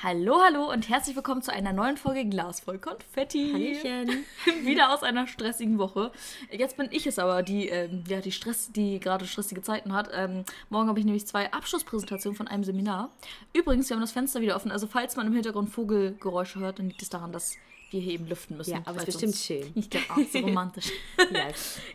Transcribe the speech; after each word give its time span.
Hallo, 0.00 0.36
hallo 0.40 0.70
und 0.70 0.88
herzlich 0.88 1.16
willkommen 1.16 1.42
zu 1.42 1.52
einer 1.52 1.72
neuen 1.72 1.96
Folge 1.96 2.24
Glas 2.24 2.60
voll 2.60 2.78
Konfetti. 2.78 3.50
Hallöchen. 3.52 4.24
Wieder 4.64 4.94
aus 4.94 5.02
einer 5.02 5.26
stressigen 5.26 5.76
Woche. 5.78 6.12
Jetzt 6.52 6.76
bin 6.76 6.86
ich 6.92 7.08
es 7.08 7.18
aber, 7.18 7.42
die, 7.42 7.68
ähm, 7.68 8.04
ja, 8.06 8.20
die, 8.20 8.30
Stress, 8.30 8.70
die 8.70 9.00
gerade 9.00 9.26
stressige 9.26 9.60
Zeiten 9.60 9.92
hat. 9.92 10.08
Ähm, 10.14 10.44
morgen 10.70 10.88
habe 10.88 11.00
ich 11.00 11.04
nämlich 11.04 11.26
zwei 11.26 11.52
Abschlusspräsentationen 11.52 12.36
von 12.36 12.46
einem 12.46 12.62
Seminar. 12.62 13.10
Übrigens, 13.52 13.88
wir 13.90 13.96
haben 13.96 14.00
das 14.00 14.12
Fenster 14.12 14.40
wieder 14.40 14.54
offen. 14.54 14.70
Also 14.70 14.86
falls 14.86 15.16
man 15.16 15.26
im 15.26 15.32
Hintergrund 15.32 15.70
Vogelgeräusche 15.70 16.60
hört, 16.60 16.78
dann 16.78 16.86
liegt 16.86 17.02
es 17.02 17.10
daran, 17.10 17.32
dass 17.32 17.56
wir 17.90 18.00
hier 18.00 18.14
eben 18.14 18.26
lüften 18.26 18.56
müssen. 18.56 18.72
Ja, 18.72 18.78
aber 18.84 18.96
es 18.96 19.02
weil 19.02 19.08
ist 19.08 19.20
bestimmt 19.20 19.36
schön. 19.36 19.72
Ich 19.74 19.90
glaube 19.90 20.06
auch, 20.10 20.18
so 20.30 20.38
romantisch. 20.38 20.92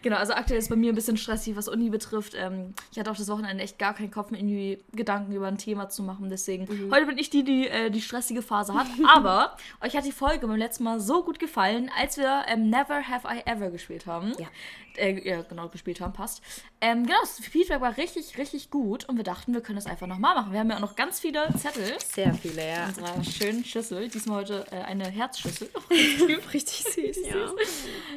Genau, 0.01 0.17
also 0.17 0.33
aktuell 0.33 0.59
ist 0.59 0.69
bei 0.69 0.75
mir 0.75 0.91
ein 0.91 0.95
bisschen 0.95 1.17
stressig, 1.17 1.55
was 1.55 1.67
Uni 1.67 1.89
betrifft. 1.89 2.33
Ähm, 2.35 2.73
ich 2.91 2.99
hatte 2.99 3.11
auch 3.11 3.15
das 3.15 3.27
Wochenende 3.29 3.63
echt 3.63 3.79
gar 3.79 3.93
keinen 3.93 4.11
Kopf, 4.11 4.31
mir 4.31 4.37
irgendwie 4.37 4.79
Gedanken 4.93 5.31
über 5.33 5.47
ein 5.47 5.57
Thema 5.57 5.89
zu 5.89 6.03
machen. 6.03 6.29
Deswegen, 6.29 6.67
heute 6.91 7.05
bin 7.05 7.17
ich 7.17 7.29
die, 7.29 7.43
die 7.43 7.67
äh, 7.67 7.89
die 7.89 8.01
stressige 8.01 8.41
Phase 8.41 8.73
hat. 8.73 8.87
Aber 9.07 9.57
euch 9.81 9.95
hat 9.95 10.05
die 10.05 10.11
Folge 10.11 10.47
beim 10.47 10.57
letzten 10.57 10.83
Mal 10.83 10.99
so 10.99 11.23
gut 11.23 11.39
gefallen, 11.39 11.89
als 11.97 12.17
wir 12.17 12.43
ähm, 12.47 12.69
Never 12.69 13.07
Have 13.07 13.27
I 13.27 13.41
Ever 13.45 13.69
gespielt 13.69 14.05
haben. 14.05 14.33
Ja. 14.39 14.47
Äh, 14.97 15.27
ja, 15.27 15.41
genau, 15.41 15.69
gespielt 15.69 16.01
haben, 16.01 16.13
passt. 16.13 16.41
Ähm, 16.81 17.05
genau, 17.05 17.19
das 17.21 17.39
Feedback 17.39 17.81
war 17.81 17.97
richtig, 17.97 18.37
richtig 18.37 18.69
gut 18.69 19.07
und 19.09 19.17
wir 19.17 19.23
dachten, 19.23 19.53
wir 19.53 19.61
können 19.61 19.77
das 19.77 19.85
einfach 19.85 20.07
nochmal 20.07 20.35
machen. 20.35 20.51
Wir 20.51 20.59
haben 20.59 20.69
ja 20.69 20.77
auch 20.77 20.81
noch 20.81 20.95
ganz 20.95 21.19
viele 21.19 21.47
Zettel 21.57 21.95
Sehr 22.05 22.33
viele, 22.33 22.67
ja. 22.67 22.83
in 22.83 22.89
unserer 22.89 23.23
schönen 23.23 23.65
Schüssel. 23.65 24.07
Diesmal 24.09 24.41
heute 24.41 24.65
äh, 24.71 24.81
eine 24.81 25.09
Herzschüssel. 25.09 25.69
Richtig 26.53 26.83
süß, 26.83 27.17
ja. 27.27 27.35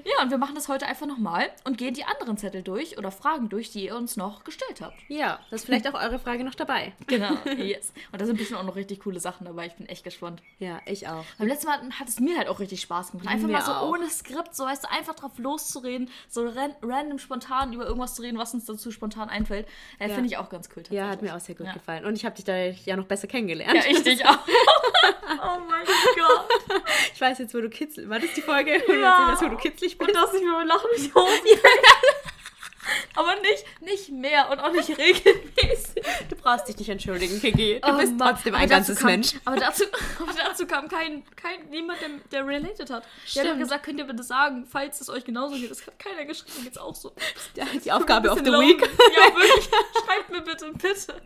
Ja, 0.04 0.22
und 0.22 0.30
wir 0.30 0.38
machen 0.38 0.54
das 0.54 0.68
heute 0.68 0.86
einfach 0.86 1.06
nochmal 1.06 1.50
und 1.64 1.78
gehen 1.78 1.94
die 1.94 2.04
anderen 2.04 2.36
Zettel 2.36 2.62
durch 2.62 2.98
oder 2.98 3.10
Fragen 3.10 3.48
durch, 3.48 3.70
die 3.70 3.84
ihr 3.86 3.96
uns 3.96 4.16
noch 4.16 4.44
gestellt 4.44 4.80
habt. 4.80 4.96
Ja, 5.08 5.40
das 5.50 5.62
ist 5.62 5.66
vielleicht 5.66 5.88
auch 5.88 5.94
eure 5.94 6.18
Frage 6.18 6.44
noch 6.44 6.54
dabei. 6.54 6.92
Genau, 7.06 7.34
yes. 7.56 7.92
Und 8.12 8.20
da 8.20 8.26
sind 8.26 8.36
bestimmt 8.36 8.60
auch 8.60 8.64
noch 8.64 8.76
richtig 8.76 9.00
coole 9.00 9.20
Sachen 9.20 9.44
dabei. 9.46 9.66
Ich 9.66 9.74
bin 9.74 9.86
echt 9.86 10.04
gespannt. 10.04 10.42
Ja, 10.58 10.80
ich 10.86 11.08
auch. 11.08 11.24
Beim 11.38 11.48
letzten 11.48 11.66
Mal 11.66 11.80
hat 11.90 12.08
es 12.08 12.20
mir 12.20 12.36
halt 12.38 12.48
auch 12.48 12.60
richtig 12.60 12.80
Spaß 12.80 13.12
gemacht. 13.12 13.28
Einfach 13.28 13.46
Mir 13.46 13.54
mal 13.54 13.62
so 13.64 13.72
auch. 13.72 13.90
ohne 13.90 14.08
Skript, 14.08 14.54
so 14.54 14.64
weißt 14.64 14.84
du, 14.84 14.90
einfach 14.90 15.14
drauf 15.14 15.38
loszureden, 15.38 16.10
so 16.28 16.46
ran 16.82 16.90
random 16.90 17.18
spontan 17.18 17.72
über 17.72 17.86
irgendwas 17.86 18.14
zu 18.14 18.22
reden, 18.22 18.38
was 18.38 18.52
uns 18.54 18.64
dazu 18.64 18.90
spontan 18.90 19.28
einfällt. 19.28 19.66
Äh, 19.98 20.08
Ja. 20.08 20.14
Finde 20.14 20.28
ich 20.30 20.36
auch 20.36 20.48
ganz 20.48 20.68
cool. 20.76 20.82
Ja, 20.90 21.08
hat 21.08 21.22
mir 21.22 21.34
auch 21.36 21.40
sehr 21.40 21.54
gut 21.54 21.66
Ja. 21.66 21.72
gefallen. 21.72 22.04
Und 22.04 22.14
ich 22.16 22.24
habe 22.24 22.34
dich 22.34 22.44
da 22.44 22.56
ja 22.56 22.96
noch 22.96 23.06
besser 23.06 23.26
kennengelernt. 23.26 23.74
Ja, 23.74 23.82
ich 23.88 24.02
dich 24.02 24.24
auch. 24.26 24.38
oh 24.48 25.60
mein 25.68 25.84
Gott. 25.86 26.82
Ich 27.14 27.20
weiß 27.20 27.38
jetzt, 27.38 27.54
wo 27.54 27.60
du 27.60 27.68
kitzlig 27.70 28.08
War 28.08 28.18
das 28.18 28.32
die 28.34 28.42
Folge? 28.42 28.82
Ja. 29.00 29.28
hast, 29.32 29.42
wo 29.42 29.48
du 29.48 29.56
kitzlig 29.56 29.96
bist? 29.98 30.10
Und 30.10 30.16
dass 30.16 30.34
ich 30.34 30.42
mir 30.42 30.64
lachen 30.64 30.88
mich 30.96 31.14
hoch. 31.14 31.28
Aber 33.14 33.34
nicht, 33.40 33.64
nicht 33.80 34.10
mehr 34.10 34.50
und 34.50 34.60
auch 34.60 34.72
nicht 34.72 34.88
regelmäßig. 34.98 36.02
Du 36.28 36.36
brauchst 36.36 36.68
dich 36.68 36.76
nicht 36.78 36.88
entschuldigen, 36.88 37.40
Kiki. 37.40 37.80
Du 37.80 37.88
Oh 37.92 37.96
bist 37.98 38.14
Mann. 38.14 38.34
trotzdem 38.34 38.54
Aber 38.54 38.62
ein 38.62 38.68
dazu 38.68 38.88
ganzes 38.88 38.98
kam, 38.98 39.10
Mensch. 39.10 39.34
Aber 39.44 39.56
dazu, 39.56 39.84
aber 40.20 40.32
dazu 40.32 40.66
kam 40.66 40.88
kein, 40.88 41.24
kein 41.36 41.68
niemand, 41.70 42.00
der, 42.00 42.08
der 42.30 42.46
related 42.46 42.90
hat. 42.90 42.90
Der 42.90 42.96
hat 42.98 43.04
Stimmt. 43.26 43.58
gesagt, 43.60 43.84
könnt 43.84 43.98
ihr 43.98 44.04
bitte 44.06 44.22
sagen, 44.22 44.66
falls 44.70 45.00
es 45.00 45.08
euch 45.08 45.24
genauso 45.24 45.56
geht. 45.56 45.70
Das 45.70 45.86
hat 45.86 45.98
keiner 45.98 46.24
geschrieben, 46.24 46.64
geht's 46.64 46.78
auch 46.78 46.94
so. 46.94 47.12
Ja, 47.54 47.64
die 47.84 47.90
Aufgabe 47.92 48.30
of 48.30 48.38
the 48.38 48.44
Bisschen 48.44 48.60
week. 48.60 48.80
Ja, 48.80 49.34
wirklich. 49.34 49.64
Schreibt 50.04 50.30
mir 50.30 50.42
bitte, 50.42 50.72
bitte. 50.72 51.22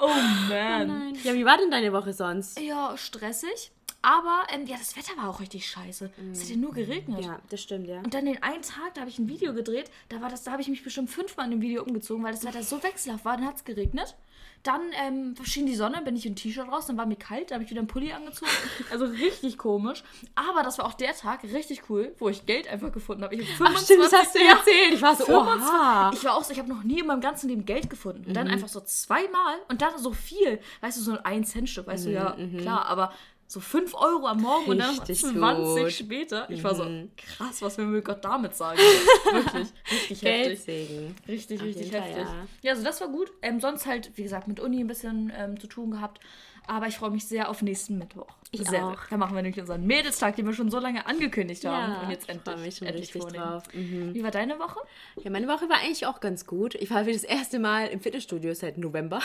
Oh 0.00 0.08
man. 0.48 1.14
Ja, 1.24 1.34
wie 1.34 1.44
war 1.44 1.58
denn 1.58 1.70
deine 1.70 1.92
Woche 1.92 2.12
sonst? 2.12 2.58
Ja, 2.60 2.96
stressig. 2.96 3.72
Aber 4.02 4.44
ähm, 4.52 4.66
ja, 4.66 4.76
das 4.76 4.96
Wetter 4.96 5.16
war 5.16 5.28
auch 5.30 5.40
richtig 5.40 5.68
scheiße. 5.68 6.10
Es 6.32 6.42
hat 6.42 6.48
ja 6.50 6.56
nur 6.56 6.72
geregnet. 6.72 7.24
Ja, 7.24 7.38
das 7.50 7.62
stimmt, 7.62 7.86
ja. 7.86 8.00
Und 8.00 8.14
dann 8.14 8.26
den 8.26 8.42
einen 8.42 8.62
Tag, 8.62 8.94
da 8.94 9.00
habe 9.02 9.10
ich 9.10 9.18
ein 9.18 9.28
Video 9.28 9.54
gedreht, 9.54 9.90
da 10.08 10.20
war 10.20 10.28
das, 10.28 10.42
da 10.42 10.52
habe 10.52 10.62
ich 10.62 10.68
mich 10.68 10.82
bestimmt 10.82 11.08
fünfmal 11.10 11.46
in 11.46 11.52
dem 11.52 11.60
Video 11.62 11.82
umgezogen, 11.84 12.24
weil 12.24 12.32
das 12.32 12.44
Wetter 12.44 12.62
so 12.62 12.82
wechselhaft 12.82 13.24
war, 13.24 13.36
dann 13.36 13.46
hat 13.46 13.56
es 13.56 13.64
geregnet. 13.64 14.16
Dann 14.64 14.80
ähm, 15.04 15.34
schien 15.42 15.66
die 15.66 15.74
Sonne, 15.74 16.02
bin 16.02 16.14
ich 16.14 16.24
in 16.24 16.36
T-Shirt 16.36 16.68
raus, 16.68 16.86
dann 16.86 16.96
war 16.96 17.04
mir 17.04 17.16
kalt, 17.16 17.50
da 17.50 17.54
habe 17.56 17.64
ich 17.64 17.70
wieder 17.70 17.80
einen 17.80 17.88
Pulli 17.88 18.12
angezogen. 18.12 18.50
Also 18.92 19.06
richtig 19.06 19.58
komisch. 19.58 20.04
Aber 20.36 20.62
das 20.62 20.78
war 20.78 20.86
auch 20.86 20.94
der 20.94 21.14
Tag, 21.16 21.42
richtig 21.42 21.90
cool, 21.90 22.14
wo 22.20 22.28
ich 22.28 22.46
Geld 22.46 22.68
einfach 22.68 22.92
gefunden 22.92 23.24
habe. 23.24 23.34
Ich 23.34 23.58
hab 23.58 23.68
Ach 23.74 23.78
stimmt, 23.80 24.04
das 24.04 24.12
hast 24.12 24.36
du 24.36 24.38
ja, 24.38 24.52
erzählt. 24.52 24.94
Ich 24.94 25.02
war 25.02 25.16
so, 25.16 25.24
25. 25.24 25.68
oha. 25.68 26.10
Ich 26.14 26.22
war 26.24 26.36
auch 26.36 26.44
so, 26.44 26.52
ich 26.52 26.60
habe 26.60 26.68
noch 26.68 26.84
nie 26.84 27.00
in 27.00 27.06
meinem 27.06 27.20
ganzen 27.20 27.48
Leben 27.48 27.64
Geld 27.64 27.90
gefunden. 27.90 28.24
Und 28.26 28.34
dann 28.36 28.46
Mhm. 28.46 28.52
einfach 28.54 28.68
so 28.68 28.80
zweimal 28.82 29.56
und 29.68 29.82
dann 29.82 29.98
so 29.98 30.12
viel. 30.12 30.60
Weißt 30.80 30.96
du, 30.96 31.02
so 31.02 31.18
ein 31.18 31.42
1-Cent-Stück, 31.42 31.88
weißt 31.88 32.06
du, 32.06 32.10
ja, 32.12 32.36
klar, 32.60 32.86
aber 32.86 33.12
so 33.52 33.60
5 33.60 33.94
Euro 33.94 34.26
am 34.26 34.40
Morgen 34.40 34.70
und 34.70 34.78
dann 34.78 34.88
noch 34.96 35.02
Mhm, 35.02 35.08
Richtig 35.08 35.32
20 35.32 35.74
gut. 35.74 35.82
Mhm. 35.84 35.90
später. 35.90 36.50
Ich 36.50 36.64
war 36.64 36.74
so, 36.74 36.84
krass, 37.16 37.62
was 37.62 37.78
will 37.78 38.00
Gott 38.02 38.24
damit 38.24 38.54
sagen? 38.56 38.78
Wirklich, 39.32 39.68
richtig 39.90 40.10
heftig. 40.10 40.20
Geldsegen. 40.20 41.14
Richtig, 41.28 41.60
Auf 41.60 41.66
richtig 41.66 41.86
jeden 41.86 41.98
Fall, 42.02 42.10
heftig. 42.10 42.26
ja. 42.26 42.46
Ja. 42.62 42.70
also 42.72 42.84
das 42.84 43.00
war 43.00 43.08
gut. 43.08 43.30
Ähm, 43.42 43.60
sonst 43.60 43.86
halt, 43.86 44.10
wie 44.16 44.22
gesagt, 44.22 44.48
mit 44.48 44.60
Uni 44.60 44.80
ein 44.80 44.86
bisschen 44.86 45.32
ähm, 45.36 45.58
zu 45.60 45.66
tun 45.66 45.90
gehabt. 45.92 46.20
Aber 46.68 46.86
ich 46.86 46.96
freue 46.96 47.10
mich 47.10 47.26
sehr 47.26 47.48
auf 47.50 47.60
nächsten 47.60 47.98
Mittwoch. 47.98 48.28
Ich 48.52 48.62
sehr, 48.68 48.86
auch. 48.86 48.96
Da 49.10 49.16
machen 49.16 49.34
wir 49.34 49.42
nämlich 49.42 49.58
unseren 49.60 49.84
Mädelstag, 49.84 50.36
den 50.36 50.46
wir 50.46 50.52
schon 50.52 50.70
so 50.70 50.78
lange 50.78 51.06
angekündigt 51.06 51.64
haben. 51.64 51.92
Ja, 51.92 52.00
und 52.02 52.10
jetzt 52.10 52.28
ich 52.28 52.30
endlich, 52.36 52.56
mich 52.64 52.76
schon 52.76 52.86
richtig 52.88 53.20
vornehmen. 53.20 53.44
drauf. 53.44 53.62
Mhm. 53.72 54.14
Wie 54.14 54.22
war 54.22 54.30
deine 54.30 54.60
Woche? 54.60 54.78
Ja, 55.24 55.30
meine 55.30 55.48
Woche 55.48 55.68
war 55.68 55.78
eigentlich 55.78 56.06
auch 56.06 56.20
ganz 56.20 56.46
gut. 56.46 56.76
Ich 56.76 56.88
war 56.90 57.04
für 57.04 57.12
das 57.12 57.24
erste 57.24 57.58
Mal 57.58 57.88
im 57.88 57.98
Fitnessstudio 57.98 58.54
seit 58.54 58.78
November. 58.78 59.20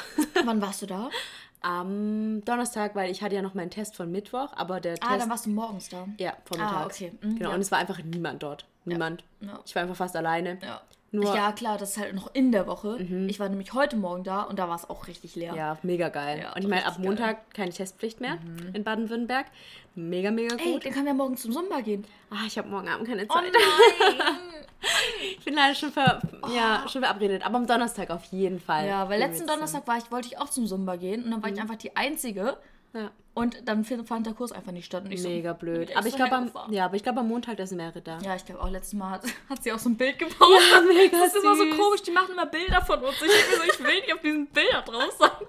Wann 0.46 0.62
warst 0.64 0.82
du 0.82 0.88
da? 0.88 1.12
Am 1.62 2.44
Donnerstag, 2.46 2.96
weil 2.96 3.10
ich 3.12 3.22
hatte 3.22 3.36
ja 3.36 3.42
noch 3.42 3.54
meinen 3.54 3.70
Test 3.72 3.96
von 3.96 4.12
Mittwoch, 4.12 4.50
aber 4.56 4.80
der 4.80 4.94
Ah, 5.02 5.08
Test... 5.10 5.22
dann 5.22 5.30
warst 5.30 5.46
du 5.46 5.50
morgens 5.50 5.90
da. 5.90 6.08
ja, 6.18 6.34
vormittags. 6.46 6.76
Ah, 6.76 6.86
okay. 6.86 7.12
Mhm, 7.22 7.36
genau, 7.38 7.50
ja. 7.50 7.56
und 7.56 7.62
es 7.62 7.72
war 7.72 7.80
einfach 7.80 8.02
niemand 8.04 8.44
dort. 8.44 8.66
Niemand. 8.86 9.24
Ja. 9.42 9.60
Ich 9.66 9.76
war 9.76 9.82
einfach 9.82 9.96
fast 9.96 10.16
alleine. 10.16 10.60
Ja. 10.62 10.82
Nur- 11.12 11.36
ja, 11.36 11.52
klar, 11.54 11.78
das 11.78 11.92
ist 11.92 11.98
halt 12.00 12.14
noch 12.16 12.34
in 12.34 12.52
der 12.52 12.68
Woche. 12.68 12.98
Ich 13.28 13.40
war 13.40 13.48
nämlich 13.50 13.74
heute 13.74 13.96
Morgen 13.96 14.24
da 14.24 14.44
und 14.44 14.60
da 14.60 14.68
war 14.70 14.76
es 14.76 14.90
auch 14.90 15.08
richtig 15.08 15.36
leer. 15.36 15.54
Ja, 15.56 15.78
mega 15.82 16.10
geil. 16.10 16.40
Ja, 16.42 16.54
und 16.54 16.62
ich 16.62 16.68
meine, 16.68 16.86
ab 16.86 16.98
richtig 16.98 17.04
geil. 17.06 17.14
Mhm. 17.16 17.20
Montag 17.22 17.54
keine 17.54 17.72
Testpflicht 17.72 18.20
mehr 18.22 18.38
in 18.74 18.84
Baden-Württemberg. 18.84 19.46
Mega, 19.98 20.30
mega 20.30 20.56
Ey, 20.58 20.74
gut. 20.74 20.86
dann 20.86 20.94
können 20.94 21.06
wir 21.08 21.14
morgen 21.16 21.36
zum 21.38 21.52
Zumba 21.52 21.82
gehen. 21.82 22.06
Ah, 22.30 22.46
ich 22.46 22.58
habe 22.58 22.70
morgen 22.70 22.88
Abend 22.88 23.08
keine 23.08 23.24
Oh 23.28 23.34
Zeit. 23.34 23.52
nein! 23.52 24.38
Ich 25.40 25.44
bin 25.44 25.56
leider 25.56 25.74
schon, 25.74 25.92
ver 25.92 26.22
ja, 26.54 26.86
schon 26.88 27.02
verabredet. 27.02 27.44
Aber 27.44 27.58
am 27.58 27.66
Donnerstag 27.66 28.12
auf 28.12 28.24
jeden 28.26 28.60
Fall. 28.60 28.84
Oh. 28.86 28.88
ja, 28.88 29.10
weil 29.10 29.20
letzten. 29.20 29.48
Donnerstag 29.48 29.88
war 29.88 29.98
ich, 29.98 30.12
wollte 30.12 30.28
ich 30.28 30.38
auch 30.38 30.50
zum 30.50 30.68
Zumba 30.68 30.98
gehen 30.98 31.24
und 31.24 31.32
dann 31.32 31.42
war 31.42 31.50
ich 31.50 31.60
einfach 31.60 31.78
die 31.78 31.96
Einzige. 31.96 32.58
Ja. 32.94 33.12
Und 33.34 33.68
dann 33.68 33.86
fand 33.86 34.26
der 34.26 34.34
Kurs 34.34 34.52
einfach 34.52 34.72
nicht 34.72 34.86
statt. 34.88 35.04
Und 35.06 35.12
ich 35.12 35.22
Mega 35.22 35.52
so, 35.52 35.60
blöd. 35.60 35.96
Aber 35.96 36.08
ich 36.08 36.16
glaube 36.16 36.36
am, 36.36 36.52
ja, 36.72 36.86
aber 36.86 36.96
ich 36.96 37.04
glaube 37.04 37.20
am 37.20 37.28
Montag, 37.28 37.58
da 37.58 37.68
sind 37.68 37.78
mehrere 37.78 38.02
da. 38.02 38.18
Ja, 38.22 38.36
ich 38.36 38.44
glaube 38.46 38.60
auch 38.64 38.70
letztes 38.72 38.94
Mal 38.94 39.12
hat, 39.12 39.24
hat 39.50 39.62
sie 39.62 39.72
auch 39.72 39.78
so 39.78 39.90
ein 39.90 39.96
Bild 39.96 40.18
gepostet. 40.18 40.42
Ja, 40.72 40.82
mega 40.88 41.20
das 41.20 41.36
ist 41.36 41.44
immer 41.44 41.56
so 41.56 41.64
süß. 41.66 41.78
komisch, 41.78 42.02
die 42.02 42.12
machen 42.12 42.32
immer 42.32 42.48
Bilder 42.48 42.82
von 42.82 42.98
uns. 43.04 43.14
Ich, 43.22 43.30
so, 43.30 43.62
ich 43.72 43.80
will 43.86 43.94
nicht 44.02 44.12
auf 44.14 44.22
diesen 44.22 44.48
Bildern 44.48 44.84
drauf 44.86 45.16
sein. 45.20 45.30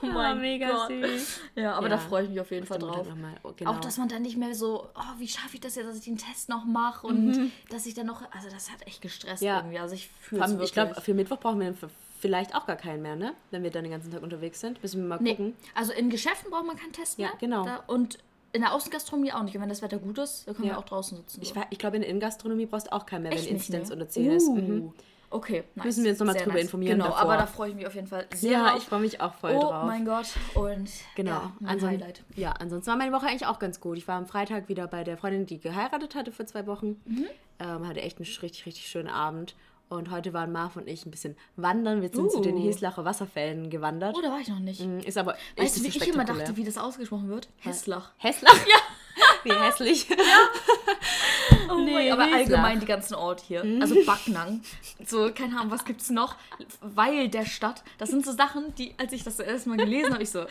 Oh 0.00 0.06
Ja, 0.06 0.12
mein 0.12 0.40
mega 0.40 0.70
Gott. 0.70 0.88
süß. 0.88 1.40
Ja, 1.56 1.72
aber 1.74 1.88
Ja. 1.88 1.96
da 1.96 1.98
freue 1.98 2.22
ich 2.24 2.30
mich 2.30 2.40
auf 2.40 2.50
jeden 2.52 2.66
Fall 2.66 2.78
drauf. 2.78 3.04
Oh, 3.42 3.52
genau. 3.56 3.72
Auch, 3.72 3.80
dass 3.80 3.96
man 3.98 4.08
dann 4.08 4.22
nicht 4.22 4.36
mehr 4.36 4.54
so, 4.54 4.86
oh, 4.94 5.00
wie 5.18 5.26
schaffe 5.26 5.54
ich 5.54 5.60
das 5.60 5.74
jetzt, 5.74 5.88
dass 5.88 5.96
ich 5.96 6.04
den 6.04 6.18
Test 6.18 6.48
noch 6.48 6.64
mache 6.64 7.04
und 7.06 7.50
dass 7.68 7.84
ich 7.84 7.94
dann 7.94 8.06
noch, 8.06 8.22
also 8.30 8.48
das 8.48 8.70
hat 8.70 8.86
echt 8.86 9.02
gestresst 9.02 9.42
Mhm. 9.42 9.48
Ja. 9.48 9.56
irgendwie. 9.58 9.78
Also 9.80 9.94
ich 9.96 10.08
fühle 10.20 10.44
es 10.44 10.52
ich 10.60 10.72
glaube, 10.72 11.00
für 11.00 11.14
Mittwoch 11.14 11.38
brauchen 11.40 11.58
wir 11.60 11.70
f- 11.70 11.86
vielleicht 12.20 12.54
auch 12.54 12.66
gar 12.66 12.76
keinen 12.76 13.02
mehr, 13.02 13.16
ne? 13.16 13.34
Wenn 13.50 13.62
wir 13.62 13.70
dann 13.70 13.84
den 13.84 13.92
ganzen 13.92 14.10
Tag 14.10 14.22
unterwegs 14.22 14.60
sind. 14.60 14.82
Müssen 14.82 15.02
wir 15.02 15.08
mal 15.08 15.18
Nee, 15.22 15.30
gucken. 15.36 15.54
also 15.74 15.92
in 15.92 16.10
Geschäften 16.10 16.50
braucht 16.50 16.66
man 16.66 16.76
keinen 16.76 16.92
Test 16.92 17.18
mehr. 17.18 17.28
Ja, 17.28 17.34
genau. 17.38 17.64
Da, 17.64 17.82
und 17.86 18.18
in 18.52 18.62
der 18.62 18.72
Außengastronomie 18.74 19.32
auch 19.32 19.42
nicht. 19.42 19.54
Und 19.56 19.62
wenn 19.62 19.68
das 19.68 19.82
Wetter 19.82 19.98
gut 19.98 20.18
ist, 20.18 20.46
dann 20.48 20.54
können 20.56 20.68
Ja. 20.68 20.74
wir 20.74 20.78
auch 20.78 20.84
draußen 20.84 21.16
sitzen. 21.18 21.40
Ich, 21.42 21.50
so. 21.50 21.56
wei- 21.56 21.66
ich 21.70 21.78
glaube, 21.78 21.96
in 21.96 22.02
der 22.02 22.10
Innengastronomie 22.10 22.66
brauchst 22.66 22.86
du 22.88 22.92
auch 22.92 23.04
keinen 23.06 23.24
mehr, 23.24 23.32
Echt 23.32 23.46
wenn 23.46 23.54
nicht, 23.54 23.60
Inzidenz 23.68 23.88
ne? 23.88 23.94
unter 23.94 24.08
10 24.08 24.30
ist. 24.32 24.48
Uh. 24.48 24.54
Mhm. 24.56 24.92
Okay, 25.30 25.64
nice. 25.74 25.84
Müssen 25.84 26.04
wir 26.04 26.10
uns 26.12 26.18
noch 26.20 26.26
mal 26.26 26.32
Sehr 26.32 26.44
drüber 26.44 26.58
informieren 26.58 26.96
Genau, 26.96 27.10
davor. 27.10 27.20
aber 27.20 27.36
da 27.36 27.46
freue 27.46 27.68
ich 27.68 27.74
mich 27.76 27.86
auf 27.86 27.94
jeden 27.94 28.06
Fall 28.06 28.24
sehr 28.34 28.52
Ja, 28.52 28.70
drauf. 28.70 28.78
ich 28.78 28.84
freue 28.88 29.00
mich 29.00 29.20
auch 29.20 29.34
voll 29.34 29.52
oh 29.56 29.60
drauf. 29.60 29.84
mein 29.84 30.06
Gott. 30.06 30.26
Und 30.54 30.88
Genau. 31.16 31.30
ja, 31.32 31.52
mein 31.60 31.70
Anson- 31.78 31.90
Highlight. 31.90 32.24
Ja, 32.34 32.52
ansonsten 32.52 32.88
war 32.90 32.96
meine 32.96 33.12
Woche 33.12 33.26
eigentlich 33.26 33.44
auch 33.44 33.58
ganz 33.58 33.78
gut. 33.78 33.98
Ich 33.98 34.08
war 34.08 34.16
am 34.16 34.26
Freitag 34.26 34.70
wieder 34.70 34.86
bei 34.86 35.04
der 35.04 35.18
Freundin, 35.18 35.44
die 35.44 35.60
geheiratet 35.60 36.14
hatte 36.14 36.32
vor 36.32 36.46
zwei 36.46 36.66
Wochen. 36.66 36.98
Mhm. 37.04 37.26
Ähm, 37.58 37.86
hatte 37.86 38.00
echt 38.00 38.16
einen 38.16 38.24
richtig, 38.26 38.64
richtig 38.64 38.86
schönen 38.88 39.08
Abend. 39.08 39.54
Und 39.88 40.10
heute 40.10 40.32
waren 40.34 40.52
Marv 40.52 40.76
und 40.76 40.86
ich 40.86 41.06
ein 41.06 41.10
bisschen 41.10 41.34
wandern. 41.56 42.02
Wir 42.02 42.10
sind 42.10 42.30
zu 42.30 42.40
den 42.40 42.56
Uh. 42.56 42.62
Heslacher 42.62 43.04
Wasserfällen 43.06 43.70
gewandert. 43.70 44.14
Oh, 44.18 44.20
da 44.22 44.30
war 44.30 44.38
ich 44.40 44.48
noch 44.48 44.58
nicht. 44.58 44.80
Mm, 44.84 44.98
Ist 44.98 45.16
aber 45.16 45.34
Weißt 45.56 45.78
du, 45.78 45.82
wie 45.84 45.90
so 45.90 46.00
ich 46.00 46.08
immer 46.08 46.24
dachte, 46.24 46.56
wie 46.56 46.64
das 46.64 46.76
ausgesprochen 46.76 47.28
wird? 47.30 47.48
Hesslach. 47.58 48.12
Häslach? 48.18 48.54
Ja. 48.66 48.76
Wie 49.44 49.52
hässlich. 49.52 50.06
Oh 51.70 51.76
Nee, 51.80 51.92
mein, 51.92 52.12
aber 52.12 52.22
Hesslach. 52.24 52.38
allgemein 52.38 52.80
die 52.80 52.86
ganzen 52.86 53.14
Orte 53.14 53.44
hier. 53.46 53.62
Also 53.80 53.94
Backnang. 54.06 54.62
So, 55.04 55.30
keine 55.34 55.58
Ahnung, 55.58 55.70
was 55.70 55.84
gibt's 55.84 56.08
noch? 56.08 56.36
Weil 56.80 57.28
der 57.28 57.44
Stadt. 57.44 57.82
Das 57.98 58.08
sind 58.10 58.24
so 58.24 58.32
Sachen, 58.32 58.74
die, 58.76 58.94
als 58.96 59.12
ich 59.12 59.22
das 59.24 59.38
erste 59.38 59.68
Mal 59.68 59.76
gelesen 59.78 60.12
habe, 60.14 60.22
ich 60.22 60.30
so, 60.30 60.46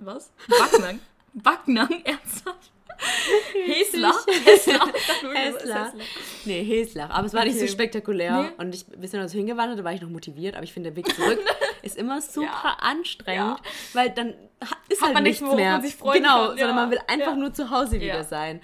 was? 0.00 0.30
Backnang? 0.48 1.00
Backnang? 1.32 1.88
Ernsthaft? 2.04 2.70
Hessler. 3.66 4.12
Hessler. 4.44 5.92
Nee, 6.44 6.64
Heslach. 6.64 7.10
Aber 7.10 7.26
es 7.26 7.34
war 7.34 7.44
nicht 7.44 7.56
so 7.58 7.64
Okay. 7.64 7.72
spektakulär. 7.72 8.42
Nee. 8.42 8.48
Und 8.64 8.74
ich, 8.74 8.84
wir 8.96 9.08
sind 9.08 9.20
also 9.20 9.36
hingewandert, 9.36 9.78
da 9.78 9.84
war 9.84 9.92
ich 9.92 10.00
noch 10.00 10.08
motiviert. 10.08 10.54
Aber 10.54 10.64
ich 10.64 10.72
finde, 10.72 10.90
der 10.90 10.96
Weg 10.96 11.14
zurück 11.14 11.38
ist 11.82 11.96
immer 11.98 12.20
super 12.20 12.82
anstrengend, 12.82 13.58
Ja. 13.58 13.70
weil 13.92 14.10
dann 14.10 14.34
ist 14.88 15.00
Hat 15.00 15.06
halt 15.08 15.14
man 15.14 15.22
nichts, 15.24 15.40
mehr. 15.42 15.72
man 15.72 15.82
sich 15.82 15.96
freuen 15.96 16.22
genau, 16.22 16.38
kann. 16.48 16.58
sondern 16.58 16.68
Ja. 16.68 16.74
man 16.74 16.90
will 16.90 17.00
einfach 17.06 17.32
Ja. 17.32 17.36
nur 17.36 17.52
zu 17.52 17.70
Hause 17.70 17.92
wieder 18.00 18.06
Ja. 18.06 18.24
sein. 18.24 18.60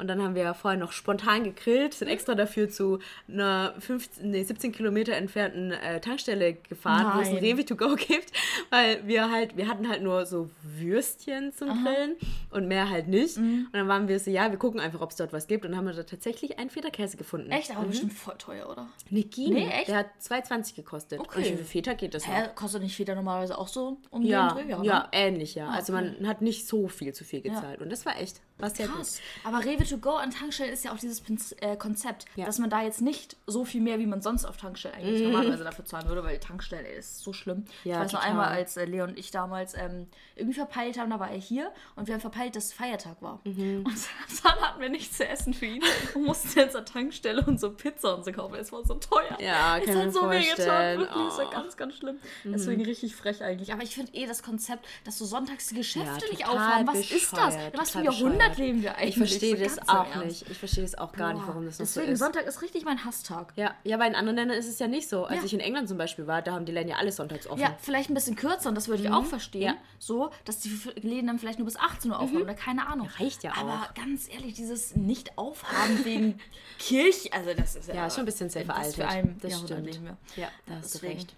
Und 0.00 0.08
dann 0.08 0.22
haben 0.22 0.34
wir 0.34 0.54
vorher 0.54 0.80
noch 0.80 0.92
spontan 0.92 1.44
gegrillt, 1.44 1.92
sind 1.94 2.08
extra 2.08 2.34
dafür 2.34 2.68
zu 2.70 2.98
einer 3.28 3.74
15, 3.78 4.30
nee, 4.30 4.42
17 4.42 4.72
Kilometer 4.72 5.12
entfernten 5.14 5.72
äh, 5.72 6.00
Tankstelle 6.00 6.54
gefahren, 6.54 7.16
wo 7.16 7.20
es 7.20 7.28
ein. 7.28 7.36
Rewe 7.36 7.64
to 7.64 7.76
go 7.76 7.94
gibt, 7.96 8.32
weil 8.70 9.06
wir 9.06 9.30
halt, 9.30 9.56
wir 9.56 9.68
hatten 9.68 9.88
halt 9.88 10.02
nur 10.02 10.24
so 10.26 10.48
Würstchen 10.62 11.52
zum 11.52 11.68
Grillen 11.84 12.16
und 12.50 12.66
mehr 12.66 12.88
halt 12.88 13.08
nicht. 13.08 13.36
Mhm. 13.36 13.66
Und 13.66 13.74
dann 13.74 13.88
waren 13.88 14.08
wir 14.08 14.18
so, 14.18 14.30
ja, 14.30 14.50
wir 14.50 14.58
gucken 14.58 14.80
einfach, 14.80 15.00
ob 15.00 15.10
es 15.10 15.16
dort 15.16 15.32
was 15.32 15.46
gibt 15.46 15.64
und 15.66 15.76
haben 15.76 15.86
wir 15.86 15.92
da 15.92 16.02
tatsächlich 16.02 16.58
einen 16.58 16.70
Feta-Käse 16.70 17.16
gefunden. 17.16 17.50
Echt, 17.50 17.70
aber 17.76 17.86
bestimmt 17.86 18.12
voll 18.14 18.36
teuer, 18.38 18.68
oder? 18.70 18.88
Nee, 19.10 19.24
ging. 19.24 19.52
Nee, 19.52 19.68
echt? 19.68 19.88
Der 19.88 19.98
hat 19.98 20.06
2,20 20.22 20.76
gekostet. 20.76 21.20
Okay. 21.20 21.38
Und 21.38 21.44
wie 21.44 21.56
viel 21.56 21.64
Feta 21.64 21.92
geht 21.92 22.14
das 22.14 22.26
Hä, 22.26 22.42
noch? 22.46 22.54
kostet 22.54 22.82
nicht 22.82 22.96
Feta 22.96 23.14
normalerweise 23.14 23.58
auch 23.58 23.68
so 23.68 23.98
um 24.10 24.22
Ja, 24.22 24.54
den 24.54 24.68
Dreh? 24.68 24.84
ja, 24.86 25.00
ne? 25.02 25.08
ähnlich, 25.12 25.54
ja. 25.54 25.68
Ah, 25.68 25.74
Also 25.74 25.92
man 25.92 26.26
hat 26.26 26.40
nicht 26.42 26.66
so 26.66 26.88
viel 26.88 27.12
zu 27.12 27.24
viel 27.24 27.44
Ja. 27.46 27.52
gezahlt. 27.54 27.80
Und 27.82 27.90
das 27.92 28.06
war 28.06 28.18
echt, 28.20 28.40
was 28.60 28.78
ja 28.78 28.86
Krass. 28.86 29.20
Aber 29.44 29.64
Rewe 29.64 29.84
to 29.84 29.98
go 29.98 30.10
an 30.10 30.30
Tankstellen 30.30 30.72
ist 30.72 30.84
ja 30.84 30.92
auch 30.92 30.98
dieses 30.98 31.22
äh, 31.60 31.76
Konzept, 31.76 32.26
ja. 32.36 32.46
dass 32.46 32.58
man 32.58 32.70
da 32.70 32.82
jetzt 32.82 33.00
nicht 33.00 33.36
so 33.46 33.64
viel 33.64 33.80
mehr, 33.80 33.98
wie 33.98 34.06
man 34.06 34.22
sonst 34.22 34.44
auf 34.44 34.56
Tankstellen 34.56 34.96
eigentlich 34.96 35.22
mhm. 35.22 35.32
normalerweise 35.32 35.64
dafür 35.64 35.84
zahlen 35.84 36.08
würde, 36.08 36.24
weil 36.24 36.38
Tankstellen 36.38 36.86
ey, 36.86 36.98
ist 36.98 37.20
so 37.20 37.32
schlimm. 37.32 37.64
Ja, 37.84 37.96
ich 37.96 38.00
weiß 38.00 38.10
total. 38.12 38.22
noch 38.22 38.30
einmal, 38.30 38.48
als 38.48 38.76
äh, 38.76 38.84
Leon 38.84 39.10
und 39.10 39.18
ich 39.18 39.30
damals 39.30 39.74
ähm, 39.74 40.06
irgendwie 40.36 40.56
verpeilt 40.56 40.98
haben, 40.98 41.10
da 41.10 41.20
war 41.20 41.30
er 41.30 41.38
hier 41.38 41.72
und 41.96 42.06
wir 42.06 42.14
haben 42.14 42.20
verpeilt, 42.20 42.56
dass 42.56 42.72
Feiertag 42.72 43.20
war. 43.20 43.40
Mhm. 43.44 43.84
Und 43.84 43.94
dann 44.44 44.58
hatten 44.60 44.80
wir 44.80 44.88
nichts 44.88 45.16
zu 45.16 45.26
essen 45.26 45.54
für 45.54 45.66
ihn 45.66 45.82
und 46.14 46.24
mussten 46.24 46.58
jetzt 46.58 46.76
an 46.76 46.86
Tankstelle 46.86 47.44
und 47.44 47.60
so 47.60 47.70
Pizza 47.72 48.14
und 48.16 48.24
so 48.24 48.32
kaufen. 48.32 48.54
Es 48.56 48.72
war 48.72 48.84
so 48.84 48.94
teuer. 48.94 49.36
Ja, 49.40 49.78
kann 49.78 49.88
es 49.88 49.96
hat 49.96 50.12
so 50.12 50.30
weh 50.30 50.44
getan. 50.44 50.98
Wirklich, 50.98 51.22
oh. 51.22 51.28
ist 51.28 51.38
ja 51.38 51.50
ganz, 51.50 51.76
ganz 51.76 51.94
schlimm. 51.96 52.18
Mhm. 52.44 52.52
Deswegen 52.52 52.84
richtig 52.84 53.16
frech 53.16 53.42
eigentlich. 53.42 53.72
Aber 53.72 53.82
ich 53.82 53.94
finde 53.94 54.12
eh 54.14 54.26
das 54.26 54.42
Konzept, 54.42 54.86
dass 55.04 55.18
so 55.18 55.24
sonntags 55.24 55.68
die 55.68 55.76
Geschäfte 55.76 56.24
ja, 56.26 56.30
nicht 56.30 56.48
aufhaben. 56.48 56.86
Was 56.86 56.98
bescheuert. 56.98 57.22
ist 57.22 57.32
das? 57.32 57.54
Dann 57.56 57.72
machst 57.76 57.94
du 57.94 58.00
wieder 58.00 58.12
100 58.12 58.49
Sonntag 58.50 58.66
leben 58.66 58.82
wir 58.82 58.96
eigentlich. 58.96 59.08
Ich 59.10 59.16
verstehe 59.16 59.56
das 59.56 59.78
auch 59.88 60.14
ernst. 60.14 60.26
nicht. 60.26 60.50
Ich 60.50 60.58
verstehe 60.58 60.84
das 60.84 60.96
auch 60.96 61.12
gar 61.12 61.32
Boah. 61.32 61.38
nicht, 61.38 61.48
warum 61.48 61.64
das 61.64 61.78
noch 61.78 61.86
Deswegen, 61.86 62.06
so 62.06 62.12
ist. 62.12 62.20
Deswegen, 62.20 62.32
Sonntag 62.34 62.46
ist 62.46 62.62
richtig 62.62 62.84
mein 62.84 63.04
Hasstag. 63.04 63.52
Ja, 63.56 63.74
ja, 63.84 63.96
aber 63.96 64.06
in 64.06 64.14
anderen 64.14 64.36
Ländern 64.36 64.58
ist 64.58 64.68
es 64.68 64.78
ja 64.78 64.88
nicht 64.88 65.08
so. 65.08 65.24
Als 65.24 65.38
ja. 65.38 65.44
ich 65.44 65.54
in 65.54 65.60
England 65.60 65.88
zum 65.88 65.98
Beispiel 65.98 66.26
war, 66.26 66.42
da 66.42 66.52
haben 66.52 66.64
die 66.64 66.72
Läden 66.72 66.88
ja 66.88 66.96
alle 66.96 67.12
sonntags 67.12 67.46
offen. 67.46 67.60
Ja, 67.60 67.76
vielleicht 67.80 68.10
ein 68.10 68.14
bisschen 68.14 68.36
kürzer 68.36 68.68
und 68.68 68.74
das 68.74 68.88
würde 68.88 69.02
ich 69.02 69.08
mhm. 69.08 69.14
auch 69.14 69.24
verstehen. 69.24 69.62
Ja. 69.62 69.74
So, 69.98 70.30
dass 70.44 70.60
die 70.60 70.70
Läden 71.00 71.26
dann 71.26 71.38
vielleicht 71.38 71.58
nur 71.58 71.66
bis 71.66 71.76
18 71.76 72.10
Uhr 72.10 72.18
aufhaben 72.18 72.36
mhm. 72.36 72.42
oder 72.42 72.54
keine 72.54 72.86
Ahnung. 72.86 73.08
Reicht 73.18 73.42
ja 73.42 73.52
auch. 73.52 73.58
Aber 73.58 73.88
ganz 73.94 74.28
ehrlich, 74.32 74.54
dieses 74.54 74.96
Nicht-Aufhaben 74.96 76.04
wegen 76.04 76.40
Kirch, 76.78 77.32
also 77.32 77.54
das 77.54 77.76
ist 77.76 77.88
ja. 77.88 77.94
Ja, 77.94 78.10
schon 78.10 78.20
ein 78.20 78.26
bisschen 78.26 78.50
sehr 78.50 78.64
veraltet. 78.64 78.98
Das, 78.98 79.06
für 79.06 79.08
ein 79.08 79.36
das 79.40 79.58
stimmt. 79.58 80.00
Ja, 80.36 80.48
da 80.66 80.76
hast 80.76 80.94
du 80.94 81.06
recht. 81.06 81.34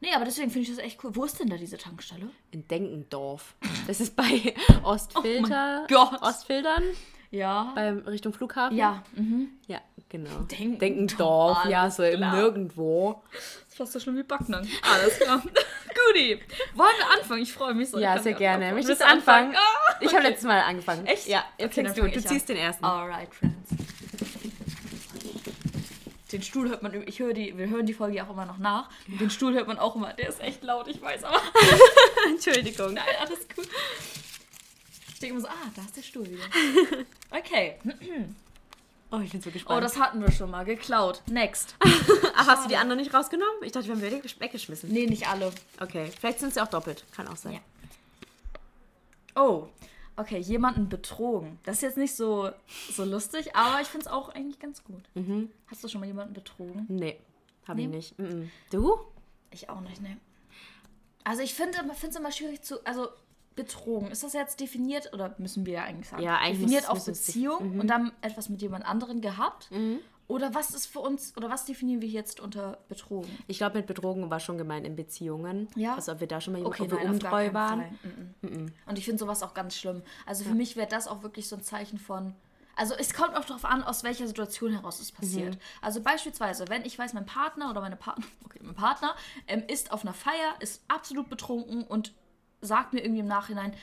Nee, 0.00 0.12
aber 0.14 0.24
deswegen 0.26 0.50
finde 0.50 0.68
ich 0.68 0.76
das 0.76 0.84
echt 0.84 1.02
cool. 1.02 1.14
Wo 1.16 1.24
ist 1.24 1.40
denn 1.40 1.48
da 1.48 1.56
diese 1.56 1.78
Tankstelle? 1.78 2.28
In 2.50 2.66
Denkendorf. 2.68 3.54
Das 3.86 4.00
ist 4.00 4.14
bei 4.16 4.54
Ostfilter. 4.82 5.82
Oh 5.84 5.86
Gott. 5.94 6.20
Ostfildern, 6.22 6.82
Ja. 7.30 7.72
beim 7.74 7.98
Richtung 8.00 8.32
Flughafen. 8.34 8.76
ja, 8.76 9.02
mhm. 9.14 9.48
Ja, 9.66 9.80
genau. 10.10 10.30
Denkendorf, 10.42 10.78
Denkendorf, 10.78 11.64
ja, 11.66 11.90
so 11.90 12.02
im. 12.02 12.20
Nirgendwo. 12.20 13.22
Das 13.32 13.76
fast 13.78 13.92
so 13.92 14.00
schlimm 14.00 14.16
wie 14.18 14.22
Backnang. 14.24 14.68
Alles 14.82 15.18
klar. 15.18 15.42
Guti. 16.08 16.38
Wollen 16.74 16.90
wir 16.98 17.18
anfangen? 17.18 17.42
Ich 17.42 17.52
freue 17.52 17.72
mich 17.74 17.88
so. 17.90 17.98
Ja, 17.98 18.18
sehr 18.18 18.34
gerne. 18.34 18.66
aufhören. 18.66 18.74
Möchtest 18.76 19.00
du 19.00 19.06
anfangen? 19.06 19.54
Ah, 19.56 19.94
Ich 20.00 20.12
habe 20.12 20.22
letztes 20.24 20.44
Mal 20.44 20.60
angefangen. 20.60 21.06
Echt? 21.06 21.26
Ja, 21.28 21.44
jetzt 21.58 21.72
Okay, 21.78 21.84
fängst 21.86 21.98
du. 21.98 22.02
Du 22.08 22.20
ziehst 22.22 22.50
an. 22.50 22.56
den 22.56 22.64
ersten. 22.64 22.84
Alright, 22.84 23.32
Friends. 23.34 23.54
Den 26.34 26.42
Stuhl 26.42 26.68
hört 26.68 26.82
man, 26.82 26.92
ich 27.06 27.20
höre 27.20 27.32
die, 27.32 27.56
wir 27.56 27.68
hören 27.68 27.86
die 27.86 27.94
Folge 27.94 28.16
ja 28.16 28.26
auch 28.26 28.30
immer 28.30 28.44
noch 28.44 28.58
nach. 28.58 28.90
Und 29.08 29.20
Den 29.20 29.30
Stuhl 29.30 29.54
hört 29.54 29.68
man 29.68 29.78
auch 29.78 29.94
immer, 29.96 30.12
der 30.12 30.28
ist 30.28 30.40
echt 30.40 30.62
laut, 30.64 30.88
ich 30.88 31.00
weiß, 31.00 31.24
aber 31.24 31.40
Entschuldigung. 32.28 32.92
nein, 32.94 33.04
alles 33.20 33.48
gut. 33.54 33.68
Ich 35.12 35.20
denke 35.20 35.34
immer 35.36 35.40
so, 35.42 35.48
ah, 35.48 35.70
da 35.76 35.82
ist 35.82 35.96
der 35.96 36.02
Stuhl 36.02 36.28
wieder. 36.28 36.42
Okay. 37.30 37.76
Oh, 39.10 39.18
ich 39.20 39.30
bin 39.30 39.40
so 39.40 39.50
gespannt. 39.50 39.78
Oh, 39.78 39.80
das 39.80 39.96
hatten 39.98 40.20
wir 40.20 40.30
schon 40.32 40.50
mal, 40.50 40.64
geklaut. 40.64 41.22
Next. 41.26 41.76
Ach, 41.80 42.46
hast 42.48 42.64
du 42.64 42.68
die 42.68 42.76
anderen 42.76 43.00
nicht 43.00 43.12
rausgenommen? 43.14 43.54
Ich 43.62 43.70
dachte, 43.72 43.86
wir 43.86 43.94
haben 43.94 44.02
die 44.02 44.10
weg- 44.10 44.40
weggeschmissen. 44.40 44.90
Nee, 44.92 45.06
nicht 45.06 45.28
alle. 45.28 45.52
Okay, 45.80 46.10
vielleicht 46.18 46.40
sind 46.40 46.52
sie 46.54 46.60
auch 46.60 46.68
doppelt. 46.68 47.04
Kann 47.14 47.28
auch 47.28 47.36
sein. 47.36 47.54
Ja. 47.54 47.60
Oh, 49.36 49.68
okay, 50.16 50.38
jemanden 50.38 50.88
betrogen. 50.88 51.58
Das 51.64 51.76
ist 51.76 51.82
jetzt 51.82 51.96
nicht 51.96 52.14
so, 52.14 52.50
so 52.92 53.04
lustig, 53.04 53.54
aber 53.54 53.80
ich 53.80 53.88
finde 53.88 54.06
es 54.06 54.12
auch 54.12 54.28
eigentlich 54.30 54.58
ganz 54.58 54.82
gut. 54.84 55.02
Hast 55.66 55.82
du 55.84 55.88
schon 55.88 56.00
mal 56.00 56.06
jemanden 56.06 56.34
betrogen? 56.34 56.86
Nee, 56.88 57.18
habe 57.66 57.80
ich 57.80 57.86
Nee? 57.88 57.96
nicht. 57.96 58.18
Mhm. 58.18 58.50
Du? 58.70 58.98
Ich 59.50 59.68
auch 59.70 59.80
nicht, 59.80 60.00
ne. 60.02 60.16
Also 61.24 61.42
ich 61.42 61.54
finde 61.54 61.78
es 62.02 62.16
immer 62.16 62.32
schwierig 62.32 62.62
zu, 62.62 62.84
also 62.84 63.08
betrogen, 63.56 64.10
ist 64.10 64.22
das 64.24 64.32
jetzt 64.32 64.60
definiert, 64.60 65.12
oder 65.12 65.34
müssen 65.38 65.64
wir 65.64 65.74
ja 65.74 65.82
eigentlich 65.84 66.08
sagen, 66.08 66.22
Ja, 66.22 66.38
eigentlich 66.38 66.58
definiert 66.60 66.90
auf 66.90 67.04
Beziehung 67.04 67.78
und 67.80 67.86
dann 67.86 68.12
etwas 68.20 68.48
mit 68.48 68.60
jemand 68.62 68.84
anderen 68.84 69.20
gehabt? 69.20 69.70
Oder 70.26 70.54
was 70.54 70.70
ist 70.70 70.86
für 70.86 71.00
uns, 71.00 71.36
oder 71.36 71.50
was 71.50 71.66
definieren 71.66 72.00
wir 72.00 72.08
jetzt 72.08 72.40
unter 72.40 72.78
betrogen? 72.88 73.30
Ich 73.46 73.58
glaube, 73.58 73.76
mit 73.76 73.86
Betrogen 73.86 74.30
war 74.30 74.40
schon 74.40 74.56
gemeint 74.56 74.86
in 74.86 74.96
Beziehungen. 74.96 75.68
Ja. 75.76 75.94
Also 75.94 76.12
ob 76.12 76.20
wir 76.20 76.26
da 76.26 76.40
schon 76.40 76.54
mal 76.54 76.58
jemand, 76.58 76.80
Okay, 76.80 76.90
ob 76.90 76.98
nein, 76.98 77.10
untreu 77.12 77.52
waren. 77.52 77.98
Mm, 78.40 78.46
mm. 78.46 78.72
Und 78.86 78.98
ich 78.98 79.04
finde 79.04 79.18
sowas 79.18 79.42
auch 79.42 79.52
ganz 79.52 79.76
schlimm. 79.76 80.02
Also 80.24 80.44
für 80.44 80.54
mich 80.54 80.76
wäre 80.76 80.88
das 80.88 81.08
auch 81.08 81.22
wirklich 81.22 81.48
so 81.48 81.56
ein 81.56 81.62
Zeichen 81.62 81.98
von. 81.98 82.34
Also 82.76 82.94
es 82.94 83.12
kommt 83.12 83.36
auch 83.36 83.44
darauf 83.44 83.64
an, 83.64 83.82
aus 83.82 84.02
welcher 84.02 84.26
Situation 84.26 84.72
heraus 84.72 84.98
es 84.98 85.12
passiert. 85.12 85.58
Also 85.80 86.00
beispielsweise, 86.00 86.64
wenn 86.68 86.84
ich 86.84 86.98
weiß, 86.98 87.12
mein 87.12 87.26
Partner 87.26 87.70
oder 87.70 87.80
meine 87.80 87.96
Partner, 87.96 88.24
okay, 88.44 88.60
mein 88.62 88.74
Partner 88.74 89.14
ähm, 89.46 89.62
ist 89.68 89.92
auf 89.92 90.02
einer 90.02 90.14
Feier, 90.14 90.54
ist 90.60 90.82
absolut 90.88 91.28
betrunken 91.28 91.84
und 91.84 92.12
sagt 92.62 92.94
mir 92.94 93.00
irgendwie 93.00 93.20
im 93.20 93.28
Nachhinein, 93.28 93.74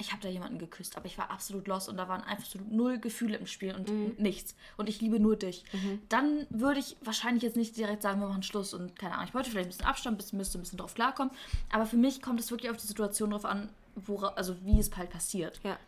ich 0.00 0.12
habe 0.12 0.22
da 0.22 0.28
jemanden 0.28 0.58
geküsst, 0.58 0.96
aber 0.96 1.06
ich 1.06 1.18
war 1.18 1.30
absolut 1.30 1.66
lost 1.66 1.88
und 1.88 1.96
da 1.96 2.08
waren 2.08 2.22
einfach 2.22 2.46
so 2.46 2.58
null 2.70 2.98
Gefühle 2.98 3.36
im 3.36 3.46
Spiel 3.46 3.74
und 3.74 4.18
nichts. 4.18 4.54
Und 4.76 4.88
ich 4.88 5.00
liebe 5.00 5.20
nur 5.20 5.36
dich. 5.36 5.64
Dann 6.08 6.46
würde 6.50 6.80
ich 6.80 6.96
wahrscheinlich 7.02 7.42
jetzt 7.42 7.56
nicht 7.56 7.76
direkt 7.76 8.02
sagen, 8.02 8.20
wir 8.20 8.28
machen 8.28 8.42
Schluss 8.42 8.74
und 8.74 8.98
keine 8.98 9.14
Ahnung. 9.14 9.26
Ich 9.28 9.34
wollte 9.34 9.50
vielleicht 9.50 9.66
ein 9.66 9.70
bisschen 9.70 9.86
Abstand, 9.86 10.16
bisschen, 10.18 10.38
müsste 10.38 10.58
ein 10.58 10.62
bisschen 10.62 10.78
drauf 10.78 10.94
klarkommen. 10.94 11.32
Aber 11.70 11.86
für 11.86 11.96
mich 11.96 12.22
kommt 12.22 12.40
es 12.40 12.50
wirklich 12.50 12.70
auf 12.70 12.78
die 12.78 12.86
Situation 12.86 13.30
drauf 13.30 13.44
an, 13.44 13.68
wora, 13.94 14.28
also 14.28 14.56
wie 14.64 14.78
es 14.78 14.90
halt 14.96 15.10
passiert. 15.10 15.60
Ja. 15.62 15.78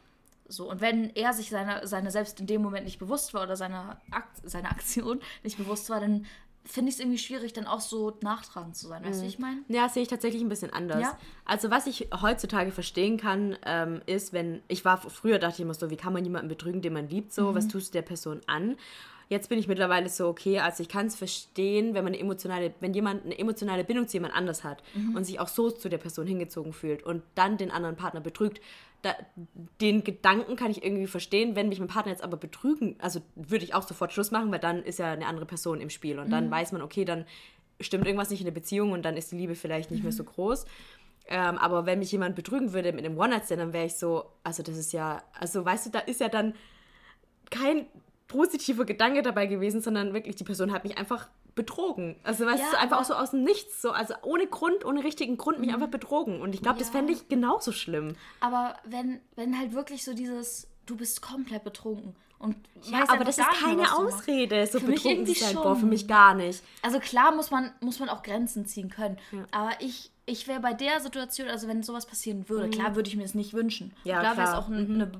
So, 0.48 0.70
und 0.70 0.82
wenn 0.82 1.08
er 1.14 1.32
sich 1.32 1.48
seiner 1.48 1.86
seine 1.86 2.10
selbst 2.10 2.38
in 2.38 2.46
dem 2.46 2.62
Moment 2.62 2.84
nicht 2.84 2.98
bewusst 2.98 3.32
war 3.32 3.42
oder 3.44 3.56
seiner 3.56 3.96
Akt, 4.10 4.40
seine 4.44 4.70
Aktion 4.70 5.20
nicht 5.42 5.56
bewusst 5.56 5.88
war, 5.88 6.00
dann 6.00 6.26
finde 6.64 6.90
ich 6.90 6.94
es 6.96 7.00
irgendwie 7.00 7.18
schwierig, 7.18 7.52
dann 7.52 7.66
auch 7.66 7.80
so 7.80 8.16
nachtragend 8.20 8.76
zu 8.76 8.86
sein. 8.86 9.04
Weißt 9.04 9.20
du, 9.20 9.24
wie 9.24 9.28
ich 9.28 9.38
meine? 9.38 9.62
Ja, 9.68 9.88
sehe 9.88 10.02
ich 10.02 10.08
tatsächlich 10.08 10.42
ein 10.42 10.48
bisschen 10.48 10.72
anders. 10.72 11.00
Ja? 11.00 11.18
Also 11.44 11.70
was 11.70 11.86
ich 11.86 12.08
heutzutage 12.22 12.70
verstehen 12.70 13.16
kann, 13.16 13.56
ähm, 13.66 14.00
ist, 14.06 14.32
wenn 14.32 14.62
ich 14.68 14.84
war 14.84 14.98
früher 14.98 15.38
dachte 15.38 15.54
ich 15.56 15.60
immer 15.60 15.74
so, 15.74 15.90
wie 15.90 15.96
kann 15.96 16.12
man 16.12 16.24
jemanden 16.24 16.48
betrügen, 16.48 16.80
den 16.80 16.92
man 16.92 17.08
liebt, 17.08 17.32
so 17.32 17.50
Mhm. 17.50 17.54
was 17.56 17.68
tust 17.68 17.88
du 17.88 17.98
der 17.98 18.02
Person 18.02 18.40
an? 18.46 18.76
Jetzt 19.28 19.48
bin 19.48 19.58
ich 19.58 19.66
mittlerweile 19.66 20.08
so 20.10 20.28
okay, 20.28 20.58
also 20.58 20.82
ich 20.82 20.88
kann 20.90 21.06
es 21.06 21.16
verstehen, 21.16 21.94
wenn 21.94 22.04
man 22.04 22.12
emotionale, 22.12 22.74
wenn 22.80 22.92
jemand 22.92 23.24
eine 23.24 23.38
emotionale 23.38 23.82
Bindung 23.82 24.06
zu 24.06 24.14
jemand 24.18 24.34
anders 24.34 24.62
hat 24.62 24.82
Mhm. 24.94 25.16
und 25.16 25.24
sich 25.24 25.40
auch 25.40 25.48
so 25.48 25.70
zu 25.70 25.88
der 25.88 25.98
Person 25.98 26.26
hingezogen 26.26 26.72
fühlt 26.72 27.02
und 27.02 27.22
dann 27.34 27.56
den 27.56 27.70
anderen 27.70 27.96
Partner 27.96 28.20
betrügt. 28.20 28.60
Da, 29.02 29.14
den 29.80 30.04
Gedanken 30.04 30.54
kann 30.54 30.70
ich 30.70 30.84
irgendwie 30.84 31.08
verstehen, 31.08 31.56
wenn 31.56 31.68
mich 31.68 31.80
mein 31.80 31.88
Partner 31.88 32.12
jetzt 32.12 32.22
aber 32.22 32.36
betrügen, 32.36 32.94
also 33.00 33.20
würde 33.34 33.64
ich 33.64 33.74
auch 33.74 33.82
sofort 33.82 34.12
Schluss 34.12 34.30
machen, 34.30 34.52
weil 34.52 34.60
dann 34.60 34.82
ist 34.84 35.00
ja 35.00 35.10
eine 35.12 35.26
andere 35.26 35.44
Person 35.44 35.80
im 35.80 35.90
Spiel 35.90 36.18
und 36.20 36.26
Mhm. 36.26 36.30
dann 36.30 36.50
weiß 36.50 36.70
man, 36.72 36.82
okay, 36.82 37.04
dann 37.04 37.26
stimmt 37.80 38.06
irgendwas 38.06 38.30
nicht 38.30 38.40
in 38.40 38.44
der 38.44 38.52
Beziehung 38.52 38.92
und 38.92 39.02
dann 39.04 39.16
ist 39.16 39.32
die 39.32 39.36
Liebe 39.36 39.56
vielleicht 39.56 39.90
nicht 39.90 40.00
Mhm. 40.00 40.04
mehr 40.06 40.12
so 40.12 40.22
groß. 40.22 40.66
Ähm, 41.28 41.58
aber 41.58 41.84
wenn 41.84 41.98
mich 41.98 42.12
jemand 42.12 42.36
betrügen 42.36 42.72
würde 42.72 42.92
mit 42.92 43.04
einem 43.04 43.18
One-Night-Stand, 43.18 43.60
dann 43.60 43.72
wäre 43.72 43.86
ich 43.86 43.96
so, 43.96 44.26
also 44.44 44.62
das 44.62 44.76
ist 44.76 44.92
ja, 44.92 45.22
also 45.38 45.64
weißt 45.64 45.86
du, 45.86 45.90
da 45.90 45.98
ist 46.00 46.20
ja 46.20 46.28
dann 46.28 46.54
kein 47.50 47.86
positiver 48.28 48.84
Gedanke 48.84 49.22
dabei 49.22 49.46
gewesen, 49.46 49.80
sondern 49.80 50.14
wirklich, 50.14 50.36
die 50.36 50.44
Person 50.44 50.72
hat 50.72 50.84
mich 50.84 50.96
einfach 50.96 51.28
betrogen. 51.54 52.16
Also 52.24 52.46
weißt 52.46 52.62
Ja, 52.62 52.70
du, 52.72 52.78
einfach 52.78 53.00
auch 53.00 53.04
so 53.04 53.14
aus 53.14 53.30
dem 53.32 53.44
Nichts, 53.44 53.82
so, 53.82 53.90
also 53.90 54.14
ohne 54.22 54.46
Grund, 54.46 54.84
ohne 54.84 55.04
richtigen 55.04 55.36
Grund 55.36 55.58
mich 55.60 55.72
einfach 55.72 55.88
betrogen. 55.88 56.40
Und 56.40 56.54
ich 56.54 56.62
glaube, 56.62 56.78
das 56.78 56.88
Ja. 56.88 56.92
fände 56.94 57.12
ich 57.12 57.28
genauso 57.28 57.72
schlimm. 57.72 58.16
Aber 58.40 58.76
wenn, 58.84 59.20
wenn 59.36 59.58
halt 59.58 59.72
wirklich 59.74 60.04
so 60.04 60.14
dieses, 60.14 60.68
du 60.86 60.96
bist 60.96 61.20
komplett 61.22 61.62
betrunken 61.64 62.14
und 62.38 62.56
Ja, 62.82 63.04
aber 63.08 63.24
das 63.24 63.38
ist 63.38 63.44
mehr, 63.46 63.60
keine 63.60 63.82
machst. 63.82 63.94
Ausrede, 63.94 64.66
so 64.66 64.80
Für 64.80 64.86
mich 64.86 64.96
betrunken 65.02 65.26
zu 65.26 65.32
irgendwie 65.32 65.40
sein. 65.40 65.52
schon. 65.52 65.62
Boah, 65.62 65.76
für 65.76 65.86
mich 65.86 66.08
gar 66.08 66.34
nicht. 66.34 66.62
Also 66.82 66.98
klar 67.00 67.34
muss 67.34 67.50
man, 67.50 67.70
muss 67.80 68.00
man 68.00 68.08
auch 68.08 68.22
Grenzen 68.22 68.64
ziehen 68.66 68.88
können. 68.90 69.18
Aber 69.52 69.70
ich, 69.80 70.10
ich 70.26 70.48
wäre 70.48 70.60
bei 70.60 70.72
der 70.72 71.00
Situation, 71.00 71.48
also 71.48 71.68
wenn 71.68 71.82
sowas 71.82 72.06
passieren 72.06 72.48
würde, 72.48 72.70
klar 72.70 72.96
würde 72.96 73.08
ich 73.10 73.16
mir 73.16 73.22
das 73.24 73.34
nicht 73.34 73.52
wünschen. 73.54 73.88
Mhm. 73.88 74.08
Ja, 74.10 74.20
klar 74.20 74.36
wäre 74.38 74.46
es 74.46 74.50
klar. 74.52 74.68
Mhm. 74.70 74.74
auch 74.74 74.78
ein, 74.78 74.94
eine, 74.94 75.12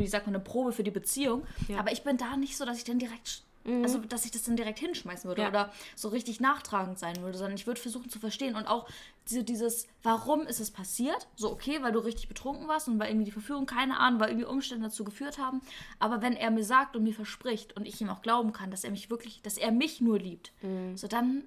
wie 0.00 0.06
sagt 0.08 0.26
man, 0.26 0.34
eine 0.34 0.42
Probe 0.42 0.72
für 0.72 0.82
die 0.82 0.90
Beziehung. 0.90 1.42
Ja. 1.68 1.78
Aber 1.78 1.92
ich 1.92 2.02
bin 2.02 2.16
da 2.16 2.36
nicht 2.36 2.56
so, 2.56 2.64
dass 2.64 2.78
ich 2.78 2.84
dann 2.84 2.98
direkt 2.98 3.42
also 3.66 3.98
dass 3.98 4.24
ich 4.24 4.30
das 4.30 4.42
dann 4.42 4.56
direkt 4.56 4.78
hinschmeißen 4.78 5.26
würde 5.28 5.42
Ja. 5.42 5.48
oder 5.48 5.72
so 5.96 6.08
richtig 6.08 6.38
nachtragend 6.40 6.98
sein 6.98 7.16
würde, 7.22 7.38
sondern 7.38 7.56
ich 7.56 7.66
würde 7.66 7.80
versuchen 7.80 8.10
zu 8.10 8.18
verstehen 8.18 8.56
und 8.56 8.66
auch 8.66 8.86
diese, 9.28 9.42
dieses, 9.42 9.86
warum 10.02 10.42
ist 10.46 10.60
es 10.60 10.70
passiert? 10.70 11.28
So, 11.36 11.50
okay, 11.50 11.78
weil 11.82 11.92
du 11.92 11.98
richtig 12.00 12.28
betrunken 12.28 12.68
warst 12.68 12.88
und 12.88 12.98
weil 12.98 13.08
irgendwie 13.08 13.24
die 13.24 13.30
Verführung, 13.30 13.64
keine 13.64 13.98
Ahnung, 13.98 14.20
weil 14.20 14.28
irgendwie 14.28 14.46
Umstände 14.46 14.84
dazu 14.88 15.02
geführt 15.02 15.38
haben. 15.38 15.62
Aber 15.98 16.20
wenn 16.20 16.34
er 16.36 16.50
mir 16.50 16.64
sagt 16.64 16.94
und 16.94 17.04
mir 17.04 17.14
verspricht 17.14 17.74
und 17.74 17.86
ich 17.86 17.98
ihm 18.02 18.10
auch 18.10 18.20
glauben 18.20 18.52
kann, 18.52 18.70
dass 18.70 18.84
er 18.84 18.90
mich 18.90 19.08
wirklich, 19.08 19.40
dass 19.42 19.56
er 19.56 19.72
mich 19.72 20.02
nur 20.02 20.18
liebt, 20.18 20.52
so 20.94 21.08
dann 21.08 21.44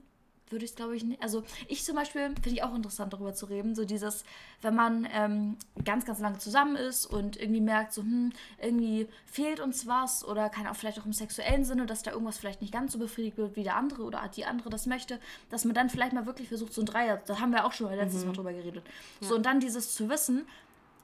würde 0.50 0.66
ich 0.66 0.72
es, 0.72 0.78
glaube 0.78 0.96
ich, 0.96 1.04
nicht. 1.04 1.22
Also 1.22 1.44
ich 1.68 1.84
zum 1.84 1.96
Beispiel 1.96 2.34
finde 2.42 2.50
ich 2.50 2.64
auch 2.64 2.74
interessant, 2.74 3.14
darüber 3.14 3.34
zu 3.34 3.46
reden. 3.48 3.76
So 3.76 3.86
dieses, 3.86 4.24
wenn 4.62 4.76
man 4.76 5.08
ähm, 5.12 5.58
ganz, 5.84 6.06
ganz 6.06 6.20
lange 6.20 6.38
zusammen 6.38 6.76
ist 6.76 7.06
und 7.06 7.40
irgendwie 7.40 7.62
merkt, 7.62 7.94
so, 7.94 8.02
hm, 8.02 8.32
irgendwie 8.62 9.08
fehlt 9.26 9.60
uns 9.60 9.88
was 9.88 10.26
oder 10.26 10.50
keine 10.50 10.68
Ahnung, 10.68 10.80
vielleicht 10.80 11.00
auch 11.00 11.06
im 11.06 11.14
sexuellen 11.14 11.66
Sinne, 11.66 11.86
dass 11.86 12.04
da 12.04 12.12
irgendwas 12.12 12.38
vielleicht 12.38 12.62
nicht 12.62 12.74
ganz 12.74 12.94
so 12.94 13.00
befriedigt 13.00 13.38
wird, 13.38 13.56
wie 13.56 13.64
der 13.64 13.76
andere 13.76 14.04
oder 14.04 14.30
die 14.36 14.46
andere 14.46 14.70
das 14.70 14.86
möchte, 14.86 15.20
dass 15.50 15.66
man 15.66 15.74
dann 15.74 15.90
vielleicht 15.90 16.14
mal 16.14 16.26
wirklich 16.26 16.48
versucht, 16.48 16.74
so 16.74 16.82
ein 16.82 16.86
Dreier, 16.86 17.22
da 17.26 17.40
haben 17.40 17.52
wir 17.52 17.66
auch 17.66 17.74
schon 17.74 17.88
mal 17.88 17.96
letztes 17.96 18.26
Mal 18.26 18.34
drüber 18.34 18.54
geredet. 18.54 18.84
So, 19.22 19.36
und 19.36 19.46
dann 19.46 19.60
dieses 19.60 19.94
zu 19.94 20.10
wissen, 20.10 20.46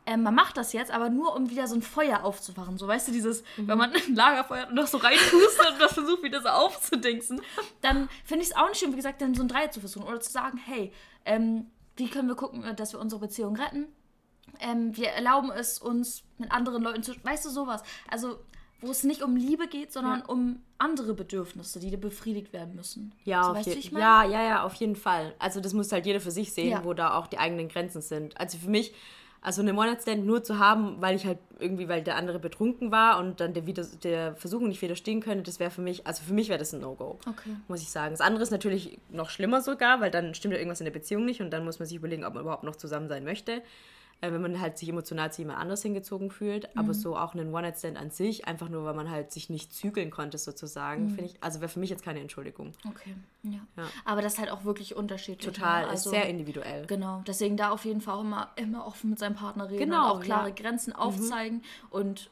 ähm, 0.06 0.24
man 0.24 0.36
macht 0.36 0.58
das 0.58 0.74
jetzt, 0.74 0.92
aber 0.92 1.10
nur 1.10 1.36
um 1.36 1.50
wieder 1.50 1.68
so 1.68 1.76
ein 1.76 1.82
Feuer 1.82 2.24
aufzufachen. 2.24 2.78
So, 2.78 2.88
weißt 2.88 3.08
du, 3.08 3.12
dieses, 3.12 3.44
wenn 3.58 3.78
man 3.78 3.94
ein 4.08 4.16
Lagerfeuer 4.16 4.70
noch 4.72 4.88
so 4.88 4.98
reinpustet 4.98 5.72
und 5.74 5.80
das 5.80 5.94
versucht, 5.94 6.24
wieder 6.24 6.42
so 6.42 6.50
aufzudingsen, 6.50 7.42
dann 7.82 8.10
finde 8.26 8.44
ich 8.44 8.52
es 8.52 8.56
auch 8.56 8.68
nicht 8.70 8.80
schön, 8.80 8.92
wie 8.92 8.98
gesagt, 8.98 9.22
dann 9.22 9.34
so 9.34 9.44
ein 9.44 9.48
Dreier 9.48 9.72
zu 9.72 9.80
versuchen. 9.80 10.08
Oder 10.08 10.20
zu 10.20 10.32
sagen, 10.32 10.58
hey, 10.58 10.92
ähm, 11.26 11.68
wie 11.96 12.10
können 12.10 12.28
wir 12.28 12.36
gucken, 12.36 12.64
dass 12.76 12.94
wir 12.94 13.00
unsere 13.00 13.22
Beziehung 13.22 13.56
retten? 13.56 13.88
Ähm, 14.60 14.96
wir 14.96 15.10
erlauben 15.10 15.52
es 15.52 15.80
uns 15.80 16.24
mit 16.38 16.52
anderen 16.52 16.84
Leuten 16.84 17.04
zu. 17.04 17.14
Weißt 17.24 17.46
du, 17.46 17.50
sowas. 17.50 17.82
Also, 18.10 18.40
wo 18.82 18.92
es 18.92 19.04
nicht 19.04 19.24
um 19.24 19.36
Liebe 19.36 19.68
geht, 19.68 19.94
sondern 19.94 20.22
um 20.24 20.62
andere 20.78 21.14
Bedürfnisse, 21.14 21.80
die 21.80 21.96
befriedigt 21.96 22.52
werden 22.52 22.76
müssen. 22.76 23.16
Ja, 23.24 23.44
so, 23.44 23.52
auf 23.52 23.58
weißt 23.58 23.92
du, 23.92 23.98
ja, 23.98 24.26
ja, 24.26 24.44
ja, 24.44 24.64
auf 24.64 24.74
jeden 24.76 24.98
Fall. 24.98 25.34
Also 25.40 25.62
das 25.62 25.74
muss 25.74 25.92
halt 25.94 26.06
jeder 26.06 26.20
für 26.20 26.32
sich 26.32 26.52
sehen, 26.52 26.70
Ja. 26.72 26.84
wo 26.84 26.94
da 26.94 27.16
auch 27.16 27.28
die 27.28 27.38
eigenen 27.38 27.70
Grenzen 27.70 28.02
sind. 28.02 28.38
Also 28.38 28.58
für 28.58 28.70
mich, 28.70 28.94
also 29.44 29.62
eine 29.62 29.74
One-Night-Stand 29.74 30.26
nur 30.26 30.42
zu 30.44 30.58
haben, 30.58 31.02
weil 31.02 31.18
ich 31.18 31.26
halt 31.26 31.38
irgendwie, 31.60 31.90
weil 31.90 32.02
der 32.02 32.16
andere 32.16 32.40
betrunken 32.40 32.92
war 32.92 33.20
und 33.20 33.42
dann 33.42 33.54
der, 33.54 33.68
wieder, 33.68 33.86
der 34.04 34.36
Versuchung 34.36 34.70
nicht 34.70 34.82
widerstehen 34.82 35.22
könnte, 35.22 35.44
das 35.44 35.60
wäre 35.60 35.70
für 35.70 35.82
mich, 35.82 36.08
also 36.08 36.24
für 36.24 36.34
mich 36.34 36.48
wäre 36.48 36.60
das 36.60 36.74
ein 36.74 36.80
No-Go. 36.80 37.20
Okay. 37.28 37.56
Muss 37.68 37.82
ich 37.82 37.90
sagen. 37.90 38.12
Das 38.12 38.22
andere 38.22 38.42
ist 38.42 38.52
natürlich 38.52 39.00
noch 39.10 39.30
schlimmer 39.30 39.62
sogar, 39.62 40.00
weil 40.00 40.12
dann 40.12 40.34
stimmt 40.34 40.54
ja 40.54 40.60
irgendwas 40.60 40.80
in 40.80 40.86
der 40.86 40.92
Beziehung 40.92 41.26
nicht 41.26 41.42
und 41.42 41.52
dann 41.52 41.66
muss 41.66 41.78
man 41.80 41.88
sich 41.88 41.98
überlegen, 41.98 42.24
ob 42.24 42.34
man 42.34 42.44
überhaupt 42.44 42.64
noch 42.64 42.78
zusammen 42.78 43.10
sein 43.10 43.26
möchte. 43.26 43.62
Äh, 44.24 44.32
wenn 44.32 44.42
man 44.42 44.62
halt 44.62 44.78
sich 44.78 44.88
emotional 44.88 45.34
zu 45.34 45.42
jemand 45.42 45.60
anders 45.60 45.82
hingezogen 45.82 46.32
fühlt. 46.32 46.74
Mhm. 46.74 46.80
Aber 46.80 46.94
so 46.94 47.18
auch 47.18 47.34
einen 47.34 47.54
One-Night-Stand 47.54 47.98
an 47.98 48.10
sich, 48.10 48.48
einfach 48.48 48.70
nur, 48.70 48.86
weil 48.86 48.94
man 48.94 49.10
halt 49.12 49.34
sich 49.34 49.50
nicht 49.50 49.74
zügeln 49.74 50.12
konnte 50.12 50.38
sozusagen, 50.38 51.06
Mhm. 51.08 51.10
finde 51.10 51.26
ich, 51.26 51.44
also 51.44 51.60
wäre 51.60 51.68
für 51.68 51.82
mich 51.82 51.90
jetzt 51.90 52.06
keine 52.06 52.22
Entschuldigung. 52.22 52.72
Okay, 52.88 53.16
ja. 53.44 53.60
Ja. 53.76 53.84
Aber 54.06 54.22
das 54.22 54.34
ist 54.36 54.40
halt 54.40 54.50
auch 54.50 54.64
wirklich 54.64 54.96
unterschiedlich. 54.96 55.54
Total, 55.54 55.88
ne? 55.88 55.94
ist 55.94 56.04
sehr 56.04 56.30
individuell. 56.30 56.86
Genau, 56.86 57.22
deswegen 57.28 57.58
da 57.58 57.72
auf 57.72 57.84
jeden 57.84 58.00
Fall 58.00 58.16
auch 58.16 58.22
immer, 58.22 58.50
immer 58.56 58.88
offen 58.88 59.10
mit 59.10 59.20
seinem 59.20 59.36
Partner 59.36 59.70
reden 59.70 59.80
Genau, 59.90 60.14
und 60.14 60.20
auch 60.20 60.24
klare 60.24 60.48
ja. 60.50 60.56
Grenzen 60.56 60.94
aufzeigen 60.94 61.62
und 61.90 62.30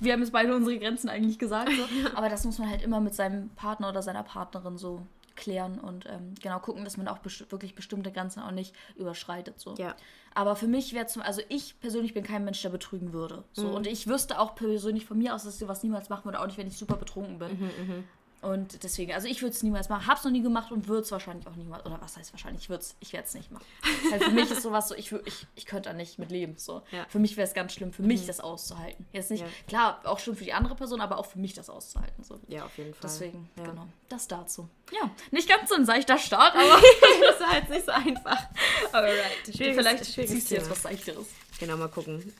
wir 0.00 0.12
haben 0.12 0.20
jetzt 0.20 0.32
beide 0.32 0.54
unsere 0.54 0.78
Grenzen 0.78 1.08
eigentlich 1.08 1.38
gesagt, 1.38 1.70
so. 1.70 1.84
aber 2.16 2.28
das 2.28 2.44
muss 2.44 2.58
man 2.58 2.68
halt 2.68 2.82
immer 2.82 3.00
mit 3.00 3.14
seinem 3.14 3.48
Partner 3.50 3.88
oder 3.88 4.02
seiner 4.02 4.24
Partnerin 4.24 4.76
so 4.76 5.00
klären 5.36 5.78
und 5.78 6.06
ähm, 6.06 6.34
genau 6.40 6.58
gucken, 6.58 6.84
dass 6.84 6.96
man 6.96 7.08
auch 7.08 7.18
besti 7.18 7.44
wirklich 7.50 7.74
bestimmte 7.74 8.12
Grenzen 8.12 8.40
auch 8.40 8.50
nicht 8.50 8.74
überschreitet. 8.96 9.58
So. 9.58 9.74
Ja. 9.74 9.94
Aber 10.34 10.56
für 10.56 10.66
mich 10.66 10.94
wäre 10.94 11.06
zum, 11.06 11.22
also 11.22 11.42
ich 11.48 11.78
persönlich 11.80 12.14
bin 12.14 12.24
kein 12.24 12.44
Mensch, 12.44 12.60
der 12.62 12.70
betrügen 12.70 13.12
würde. 13.12 13.44
So. 13.52 13.68
Und 13.68 13.86
ich 13.86 14.06
wüsste 14.06 14.40
auch 14.40 14.54
persönlich 14.54 15.06
von 15.06 15.18
mir 15.18 15.34
aus, 15.34 15.44
dass 15.44 15.54
ich 15.54 15.60
sowas 15.60 15.82
niemals 15.82 16.08
machen 16.08 16.24
würde, 16.24 16.40
auch 16.40 16.46
nicht, 16.46 16.58
wenn 16.58 16.66
ich 16.66 16.76
super 16.76 16.96
betrunken 16.96 17.38
bin. 17.38 18.04
Und 18.44 18.82
deswegen, 18.84 19.12
also 19.12 19.26
ich 19.26 19.40
würde 19.42 19.54
es 19.54 19.62
niemals 19.62 19.88
machen. 19.88 20.06
Hab's 20.06 20.22
noch 20.24 20.30
nie 20.30 20.42
gemacht 20.42 20.70
und 20.70 20.86
würde 20.86 21.02
es 21.02 21.10
wahrscheinlich 21.10 21.46
auch 21.46 21.56
niemals. 21.56 21.84
Oder 21.86 21.98
was 22.00 22.16
heißt 22.16 22.32
wahrscheinlich? 22.32 22.64
Ich, 22.64 22.68
würd's- 22.70 22.94
ich 23.00 23.12
werde 23.12 23.26
es 23.26 23.34
nicht 23.34 23.50
machen. 23.50 23.64
Halt 24.10 24.22
für 24.22 24.30
mich 24.30 24.50
ist 24.50 24.62
sowas 24.62 24.88
so, 24.88 24.94
ich, 24.94 25.10
ich, 25.12 25.46
ich 25.54 25.66
könnte 25.66 25.88
da 25.88 25.94
nicht 25.94 26.18
mit 26.18 26.30
leben. 26.30 26.54
So. 26.58 26.82
Ja. 26.92 27.06
Für 27.08 27.18
mich 27.18 27.36
wäre 27.36 27.48
es 27.48 27.54
ganz 27.54 27.72
schlimm, 27.72 27.92
für 27.92 28.02
mich 28.02 28.26
das 28.26 28.40
auszuhalten. 28.40 29.06
Jetzt 29.12 29.30
nicht, 29.30 29.40
Ja. 29.42 29.48
klar, 29.66 30.00
auch 30.04 30.18
schon 30.18 30.36
für 30.36 30.44
die 30.44 30.52
andere 30.52 30.74
Person, 30.74 31.00
aber 31.00 31.18
auch 31.18 31.26
für 31.26 31.38
mich 31.38 31.54
das 31.54 31.70
auszuhalten. 31.70 32.22
So. 32.22 32.38
Ja, 32.48 32.64
auf 32.66 32.76
jeden 32.78 32.92
Fall. 32.92 33.00
Deswegen, 33.02 33.48
ja. 33.56 33.64
genau. 33.64 33.86
Das 34.08 34.28
dazu. 34.28 34.68
Ja, 34.92 35.10
nicht 35.30 35.48
ganz 35.48 35.70
so 35.70 35.74
ein 35.76 35.86
seichter 35.86 36.18
Start, 36.18 36.54
aber 36.54 36.80
das 37.22 37.36
ist 37.40 37.46
halt 37.46 37.70
nicht 37.70 37.86
so 37.86 37.92
einfach. 37.92 38.46
alright. 38.92 39.16
Schwieriges- 39.48 39.76
Vielleicht 39.76 40.06
schwieriges 40.12 40.34
ziehst 40.34 40.50
du 40.50 40.54
jetzt 40.56 40.70
was 40.70 40.82
Seichteres. 40.82 41.26
Genau, 41.58 41.76
mal 41.76 41.88
gucken. 41.88 42.32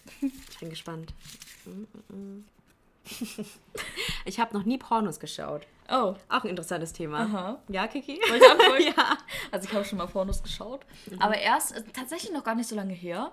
Ich 0.50 0.58
bin 0.58 0.70
gespannt. 0.70 1.12
Ich 4.25 4.40
habe 4.40 4.56
noch 4.56 4.64
nie 4.64 4.78
Pornos 4.78 5.20
geschaut. 5.20 5.66
Oh, 5.91 6.14
Auch 6.29 6.45
ein 6.45 6.50
interessantes 6.50 6.93
Thema. 6.93 7.21
Aha. 7.21 7.59
Ja, 7.69 7.87
Kiki? 7.87 8.19
soll 8.26 8.37
ich 8.38 8.50
anfangen? 8.50 8.83
ja. 8.97 9.19
Also 9.50 9.69
ich 9.69 9.75
habe 9.75 9.85
schon 9.85 9.99
mal 9.99 10.07
Pornos 10.07 10.43
geschaut, 10.43 10.81
aber 11.19 11.37
erst 11.37 11.76
äh, 11.76 11.83
tatsächlich 11.93 12.33
noch 12.33 12.45
gar 12.45 12.55
nicht 12.55 12.69
so 12.69 12.75
lange 12.76 12.95
her. 12.95 13.33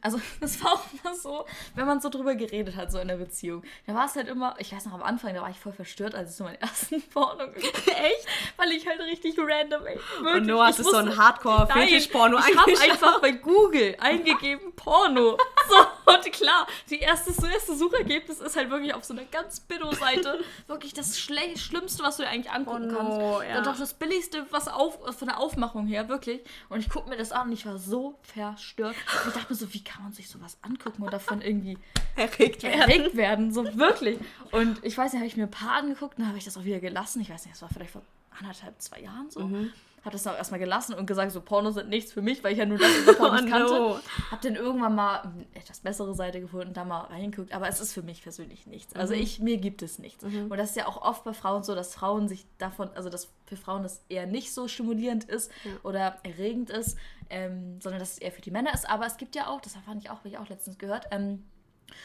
Also 0.00 0.20
das 0.40 0.62
war 0.64 0.72
auch 0.74 0.84
immer 1.02 1.14
so, 1.14 1.46
wenn 1.74 1.86
man 1.86 2.00
so 2.00 2.08
drüber 2.08 2.34
geredet 2.34 2.76
hat, 2.76 2.90
so 2.90 2.98
in 2.98 3.08
der 3.08 3.16
Beziehung. 3.16 3.62
Da 3.86 3.94
war 3.94 4.06
es 4.06 4.16
halt 4.16 4.28
immer, 4.28 4.54
ich 4.58 4.72
weiß 4.74 4.86
noch 4.86 4.94
am 4.94 5.02
Anfang, 5.02 5.34
da 5.34 5.42
war 5.42 5.50
ich 5.50 5.58
voll 5.60 5.72
verstört, 5.72 6.14
als 6.14 6.30
ich 6.30 6.36
so 6.36 6.44
meinen 6.44 6.56
ersten 6.60 7.02
Porno. 7.10 7.44
Echt? 7.54 8.26
Weil 8.56 8.72
ich 8.72 8.86
halt 8.86 9.00
richtig 9.00 9.36
random, 9.38 9.86
ey. 9.86 9.96
Wirklich, 10.20 10.34
Und 10.34 10.46
Noah, 10.46 10.66
hast 10.66 10.78
du 10.80 10.84
so 10.84 10.96
ein 10.96 11.16
Hardcore-Fetisch-Porno 11.16 12.38
Ich 12.38 12.56
habe 12.56 12.72
einfach 12.92 13.20
bei 13.20 13.32
Google 13.32 13.96
eingegeben 14.00 14.72
Porno. 14.76 15.36
So, 15.68 16.12
und 16.12 16.32
klar, 16.32 16.66
die 16.88 16.98
erste, 16.98 17.32
das 17.32 17.44
erste 17.44 17.76
Suchergebnis 17.76 18.40
ist 18.40 18.56
halt 18.56 18.70
wirklich 18.70 18.94
auf 18.94 19.04
so 19.04 19.14
einer 19.14 19.24
ganz 19.24 19.60
Billo-Seite. 19.60 20.40
wirklich 20.66 20.92
das 20.94 21.18
Schle 21.18 21.40
Schlimmste, 21.56 22.02
was 22.02 22.16
du 22.16 22.22
dir 22.22 22.28
eigentlich 22.28 22.50
angucken 22.52 22.94
Oh 22.96 23.02
no, 23.02 23.38
kannst. 23.38 23.48
ja. 23.50 23.58
Und 23.58 23.68
auch 23.68 23.76
das 23.78 23.94
Billigste, 23.94 24.46
was 24.50 24.68
auf, 24.68 24.98
von 25.16 25.28
der 25.28 25.38
Aufmachung 25.38 25.86
her, 25.86 26.08
wirklich. 26.08 26.40
Und 26.68 26.80
ich 26.80 26.90
gucke 26.90 27.08
mir 27.08 27.16
das 27.16 27.32
an 27.32 27.48
und 27.48 27.52
ich 27.52 27.64
war 27.66 27.78
so 27.78 28.18
verstört. 28.22 28.94
Ich 29.26 29.32
dachte 29.32 29.49
mir 29.50 29.56
so, 29.56 29.72
wie 29.74 29.82
kann 29.84 30.02
man 30.04 30.12
sich 30.12 30.28
sowas 30.28 30.56
angucken 30.62 31.02
und 31.02 31.12
davon 31.12 31.42
irgendwie 31.42 31.76
Erregt 32.16 32.62
werden. 32.62 32.80
erregt 32.80 33.16
werden? 33.16 33.52
So 33.52 33.64
wirklich. 33.76 34.18
Und 34.52 34.82
ich 34.84 34.96
weiß 34.96 35.12
nicht, 35.12 35.20
habe 35.20 35.26
ich 35.28 35.36
mir 35.36 35.44
ein 35.44 35.50
paar 35.50 35.76
angeguckt 35.76 36.14
und 36.16 36.20
dann 36.22 36.28
habe 36.28 36.38
ich 36.38 36.44
das 36.44 36.56
auch 36.56 36.64
wieder 36.64 36.80
gelassen. 36.80 37.20
Ich 37.20 37.30
weiß 37.30 37.44
nicht, 37.44 37.54
das 37.54 37.62
war 37.62 37.68
vielleicht 37.68 37.92
vor 37.92 38.02
anderthalb, 38.38 38.80
zwei 38.80 39.00
Jahren 39.00 39.30
so. 39.30 39.40
Mhm. 39.40 39.72
Habe 40.02 40.12
das 40.12 40.26
auch 40.26 40.34
erstmal 40.36 40.58
gelassen 40.60 40.94
und 40.94 41.06
gesagt, 41.06 41.30
so 41.32 41.40
Pornos 41.42 41.74
sind 41.74 41.90
nichts 41.90 42.12
für 42.12 42.22
mich, 42.22 42.42
weil 42.42 42.52
ich 42.52 42.58
ja 42.58 42.64
nur 42.66 42.78
das 42.78 42.88
über 42.98 43.12
Pornos 43.18 43.42
Oh 43.42 43.44
no. 43.44 43.50
kannte. 43.50 44.00
Habe 44.30 44.42
dann 44.48 44.56
irgendwann 44.56 44.94
mal 44.94 45.20
eine 45.20 45.46
etwas 45.52 45.80
bessere 45.80 46.14
Seite 46.14 46.40
gefunden, 46.40 46.72
da 46.72 46.84
mal 46.84 47.00
reingeguckt. 47.02 47.52
Aber 47.52 47.68
es 47.68 47.80
ist 47.80 47.92
für 47.92 48.02
mich 48.02 48.22
persönlich 48.22 48.66
nichts. 48.66 48.94
Also 48.96 49.14
Mhm. 49.14 49.20
ich, 49.20 49.40
mir 49.40 49.58
gibt 49.58 49.82
es 49.82 49.98
nichts. 49.98 50.24
Und 50.24 50.56
das 50.56 50.70
ist 50.70 50.76
ja 50.76 50.86
auch 50.88 51.02
oft 51.02 51.24
bei 51.24 51.32
Frauen 51.34 51.62
so, 51.64 51.74
dass 51.74 51.94
Frauen 51.94 52.28
sich 52.28 52.46
davon, 52.58 52.88
also 52.94 53.10
dass 53.10 53.28
für 53.46 53.56
Frauen 53.56 53.82
das 53.82 54.02
eher 54.08 54.26
nicht 54.26 54.54
so 54.54 54.68
stimulierend 54.68 55.24
ist 55.24 55.50
oder 55.82 56.16
erregend 56.22 56.70
ist, 56.70 56.96
ähm, 57.28 57.78
sondern 57.80 58.00
dass 58.00 58.12
es 58.12 58.18
eher 58.18 58.32
für 58.32 58.40
die 58.40 58.50
Männer 58.50 58.72
ist. 58.72 58.88
Aber 58.88 59.04
es 59.06 59.16
gibt 59.18 59.34
ja 59.36 59.48
auch, 59.48 59.60
das 59.60 59.76
fand 59.84 60.02
ich 60.02 60.08
auch, 60.10 60.16
habe 60.18 60.28
ich 60.28 60.38
auch 60.38 60.48
letztens 60.48 60.78
gehört, 60.78 61.06
ähm, 61.10 61.44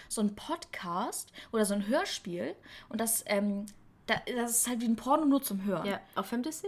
so 0.10 0.20
ein 0.20 0.36
Podcast 0.36 1.32
oder 1.52 1.64
so 1.64 1.74
ein 1.76 1.88
Hörspiel 1.88 2.56
und 2.90 3.00
das, 3.00 3.24
ähm, 3.28 3.68
da, 4.08 4.16
das 4.36 4.52
ist 4.52 4.68
halt 4.68 4.82
wie 4.82 4.86
ein 4.86 4.96
Porno 4.96 5.26
nur 5.26 5.42
zum 5.42 5.64
Hören. 5.64 5.86
Ja, 5.86 6.00
auf 6.16 6.26
Fantasy? 6.28 6.68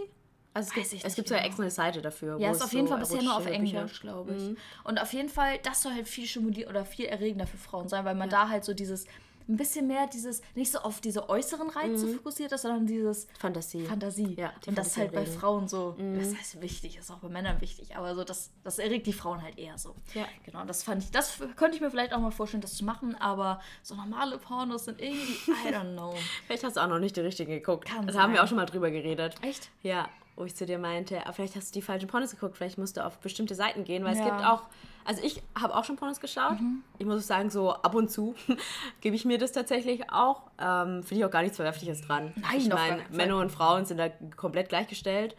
Also 0.58 0.72
es 0.72 0.78
Weiß 0.78 0.90
gibt, 0.90 1.06
es 1.06 1.16
gibt 1.16 1.28
so 1.28 1.36
eine 1.36 1.44
genau. 1.44 1.50
extra 1.50 1.64
eine 1.64 1.72
Seite 1.72 2.02
dafür. 2.02 2.40
Ja, 2.40 2.50
ist 2.50 2.64
auf 2.64 2.74
jeden 2.74 2.88
so 2.88 2.94
Fall 2.94 3.02
bisher 3.02 3.22
nur 3.22 3.38
auf 3.38 3.46
Englisch, 3.46 4.02
glaube 4.02 4.34
ich. 4.36 4.42
Mhm. 4.42 4.58
Und 4.84 5.00
auf 5.00 5.14
jeden 5.14 5.30
Fall, 5.30 5.60
das 5.62 5.84
soll 5.84 5.94
halt 5.94 6.08
viel 6.08 6.26
stimulieren 6.26 6.72
oder 6.72 6.84
viel 6.84 7.06
erregender 7.06 7.46
für 7.46 7.58
Frauen 7.58 7.88
sein, 7.88 8.06
weil 8.06 8.16
man 8.16 8.28
da 8.28 8.50
halt 8.50 8.66
so 8.66 8.74
dieses, 8.74 9.06
ein 9.48 9.56
bisschen 9.56 9.86
mehr 9.86 10.08
dieses, 10.08 10.42
nicht 10.56 10.72
so 10.72 10.80
auf 10.80 11.00
diese 11.00 11.30
äußeren 11.30 11.70
Reize 11.70 12.08
fokussiert 12.08 12.52
ist, 12.54 12.64
sondern 12.64 12.88
dieses 12.88 13.28
Fantasie. 13.38 13.86
Fantasie. 13.86 14.34
Ja, 14.36 14.52
und 14.66 14.76
das 14.76 14.88
ist 14.88 14.98
halt 14.98 15.12
bei 15.12 15.18
Fantasie 15.20 15.38
Frauen 15.38 15.68
so, 15.68 15.96
das 16.16 16.36
heißt 16.36 16.60
wichtig, 16.60 16.98
ist 16.98 17.12
auch 17.12 17.20
bei 17.20 17.30
Männern 17.30 17.62
wichtig, 17.62 17.96
aber 17.96 18.16
so, 18.16 18.24
das, 18.24 18.50
das 18.64 18.80
erregt 18.80 19.06
die 19.06 19.14
Frauen 19.14 19.44
halt 19.44 19.60
eher 19.60 19.78
so. 19.78 19.94
Ja. 20.16 20.26
Genau, 20.44 20.66
das 20.66 20.82
fand 20.82 21.04
ich, 21.04 21.12
das 21.12 21.38
könnte 21.56 21.76
ich 21.76 21.82
mir 21.82 21.92
vielleicht 21.92 22.14
auch 22.14 22.20
mal 22.20 22.32
vorstellen, 22.32 22.62
das 22.62 22.74
zu 22.74 22.84
machen, 22.84 23.14
aber 23.16 23.62
so 23.84 23.94
normale 23.94 24.40
Pornos 24.40 24.86
sind 24.86 25.00
irgendwie, 25.00 25.34
I 25.52 25.72
don't 25.72 25.94
know. 25.94 26.16
Vielleicht 26.48 26.64
hast 26.64 26.78
du 26.78 26.82
auch 26.82 26.88
noch 26.88 27.00
nicht 27.00 27.16
die 27.16 27.22
richtigen 27.22 27.52
geguckt. 27.52 27.88
Kann 27.88 28.08
das 28.08 28.18
haben 28.18 28.32
wir 28.32 28.38
sein. 28.38 28.46
auch 28.46 28.50
schon 28.50 28.58
mal 28.58 28.66
drüber 28.66 28.90
geredet. 28.90 29.36
Echt? 29.42 29.70
Ja, 29.84 30.10
wo 30.38 30.46
ich 30.46 30.56
zu 30.56 30.66
dir 30.66 30.78
meinte, 30.80 31.22
aber 31.26 31.34
vielleicht 31.34 31.56
hast 31.58 31.76
du 31.76 31.80
die 31.80 31.82
falschen 31.82 32.08
Pornos 32.08 32.32
geguckt, 32.32 32.56
vielleicht 32.56 32.78
musst 32.78 32.96
du 32.96 33.06
auf 33.06 33.18
bestimmte 33.20 33.56
Seiten 33.56 33.84
gehen, 33.84 34.06
weil 34.06 34.14
es 34.14 34.20
Ja. 34.20 34.26
Mhm. 34.26 34.30
gibt 34.38 34.46
auch, 34.48 34.62
also 35.04 35.22
ich 35.24 35.42
habe 35.60 35.76
auch 35.76 35.84
schon 35.84 35.96
Pornos 35.98 36.20
geschaut. 36.22 36.58
Ich 37.00 37.06
muss 37.06 37.28
sagen, 37.28 37.50
so 37.50 37.72
ab 37.74 37.96
und 37.96 38.10
zu 38.10 38.36
gebe 39.02 39.16
ich 39.16 39.26
mir 39.26 39.38
das 39.38 39.52
tatsächlich 39.52 40.10
auch. 40.12 40.44
Ähm, 40.60 41.04
Finde 41.04 41.16
ich 41.22 41.26
auch 41.26 41.32
gar 41.32 41.42
nichts 41.42 41.58
Verwerfliches 41.58 42.02
dran. 42.02 42.34
Nein, 42.38 42.58
ich 42.60 42.70
meine. 42.70 43.04
Männer 43.12 43.38
und 43.38 43.52
Frauen 43.52 43.86
sind 43.86 43.98
da 43.98 44.10
komplett 44.36 44.70
gleichgestellt. 44.70 45.36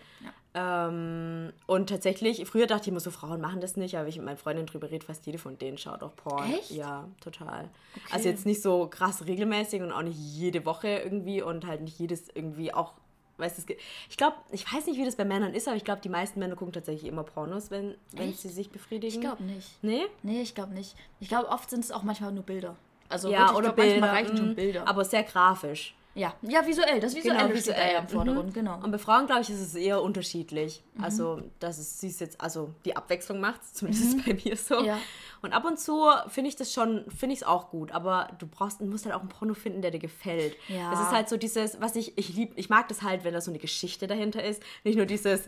Ähm, 0.55 1.53
und 1.67 1.89
tatsächlich, 1.89 2.45
früher 2.47 2.67
dachte 2.67 2.83
ich 2.83 2.89
immer 2.89 3.01
so, 3.01 3.11
Frauen 3.11 3.41
machen 3.41 3.61
das 3.61 3.77
nicht, 3.77 3.97
aber 3.97 4.09
ich 4.09 4.17
mit 4.17 4.25
meinen 4.25 4.39
Freundinnen 4.39 4.67
drüber 4.67 4.91
rede, 4.91 5.05
fast 5.07 5.25
jede 5.27 5.39
von 5.39 5.59
denen 5.59 5.79
schaut 5.79 6.03
auch 6.03 6.17
Porn. 6.17 6.53
Echt? 6.53 6.71
Ja, 6.71 7.07
total. 7.21 7.69
Also 8.11 8.29
jetzt 8.29 8.47
nicht 8.47 8.63
so 8.63 8.89
krass 8.89 9.27
regelmäßig 9.27 9.83
und 9.83 9.93
auch 9.93 10.03
nicht 10.03 10.19
jede 10.19 10.65
Woche 10.65 10.89
irgendwie 10.89 11.43
und 11.43 11.67
halt 11.67 11.83
nicht 11.83 11.99
jedes 11.99 12.29
irgendwie 12.35 12.73
auch, 12.75 12.95
weißt 13.39 13.59
es 13.59 13.67
ich 14.09 14.17
glaube, 14.17 14.37
ich 14.51 14.73
weiß 14.73 14.87
nicht, 14.87 14.99
wie 14.99 15.05
das 15.05 15.17
bei 15.17 15.25
Männern 15.25 15.55
ist, 15.55 15.69
aber 15.69 15.77
ich 15.77 15.85
glaube, 15.85 16.01
die 16.03 16.09
meisten 16.09 16.39
Männer 16.41 16.57
gucken 16.57 16.73
tatsächlich 16.73 17.09
immer 17.09 17.23
Pornos, 17.23 17.71
wenn, 17.71 17.97
wenn 18.13 18.31
Echt? 18.31 18.41
sie 18.41 18.49
sich 18.49 18.71
befriedigen. 18.71 19.15
Ich 19.15 19.21
glaube 19.21 19.43
nicht. 19.45 19.83
Nee? 19.83 20.03
Nee, 20.23 20.43
ich 20.43 20.55
glaube 20.55 20.75
nicht. 20.75 20.95
Ich 21.21 21.29
glaube, 21.29 21.49
oft 21.49 21.71
sind 21.71 21.85
es 21.85 21.91
auch 21.91 22.03
manchmal 22.03 22.33
nur 22.33 22.45
Bilder. 22.45 22.77
Also 23.09 23.31
Ja, 23.31 23.39
wirklich, 23.39 23.51
ich 23.51 23.57
oder 23.59 23.73
glaub, 23.73 23.77
manchmal 23.79 24.01
Bilder. 24.01 24.13
reichen 24.13 24.37
schon 24.37 24.53
mm, 24.53 24.55
Bilder. 24.57 24.89
Aber 24.89 25.05
sehr 25.05 25.23
grafisch. 25.23 25.95
Ja, 26.19 26.35
ja, 26.43 26.67
visuell. 26.67 27.01
Das 27.01 27.15
Visuelle 27.15 27.39
Genau, 27.39 27.51
steht 27.51 27.69
da 27.69 27.77
visuell. 27.77 27.97
im 28.03 28.09
Vordergrund, 28.09 28.49
Mhm. 28.51 28.53
genau. 28.53 28.75
Und 28.83 28.91
bei 28.91 28.99
Frauen, 28.99 29.27
glaube 29.27 29.43
ich, 29.43 29.51
ist 29.51 29.61
es 29.61 29.75
eher 29.75 30.03
unterschiedlich. 30.03 30.83
Also, 31.01 31.43
dass 31.61 31.79
es 31.79 32.01
sie 32.01 32.09
es 32.09 32.19
jetzt, 32.19 32.41
also 32.41 32.75
die 32.85 32.97
Abwechslung 32.97 33.39
macht, 33.41 33.61
zumindest 33.75 34.05
ist 34.05 34.19
es 34.19 34.25
bei 34.25 34.35
mir 34.35 34.57
so. 34.57 34.83
Ja. 34.85 34.99
Und 35.43 35.53
ab 35.53 35.65
und 35.65 35.79
zu 35.79 36.05
finde 36.29 36.49
ich 36.51 36.57
das 36.57 36.73
schon, 36.73 37.05
finde 37.11 37.35
ich 37.35 37.43
es 37.43 37.47
auch 37.47 37.71
gut, 37.71 37.93
aber 37.93 38.29
du 38.41 38.47
brauchst, 38.49 38.81
musst 38.81 39.05
halt 39.05 39.15
auch 39.15 39.21
einen 39.21 39.29
Porno 39.29 39.55
finden, 39.55 39.81
der 39.83 39.93
dir 39.93 40.01
gefällt. 40.01 40.57
Ja. 40.69 40.93
Es 40.93 40.99
ist 41.01 41.11
halt 41.13 41.29
so 41.29 41.37
dieses, 41.37 41.81
was 41.81 41.95
ich, 41.95 42.19
ich 42.19 42.35
lieb, 42.35 42.53
ich 42.57 42.69
mag 42.69 42.89
das 42.89 43.03
halt, 43.03 43.23
wenn 43.23 43.33
da 43.35 43.41
so 43.41 43.53
eine 43.53 43.61
Geschichte 43.61 44.09
dahinter 44.09 44.43
ist. 44.43 44.61
Nicht 44.83 44.97
nur 44.97 45.07
dieses, 45.07 45.43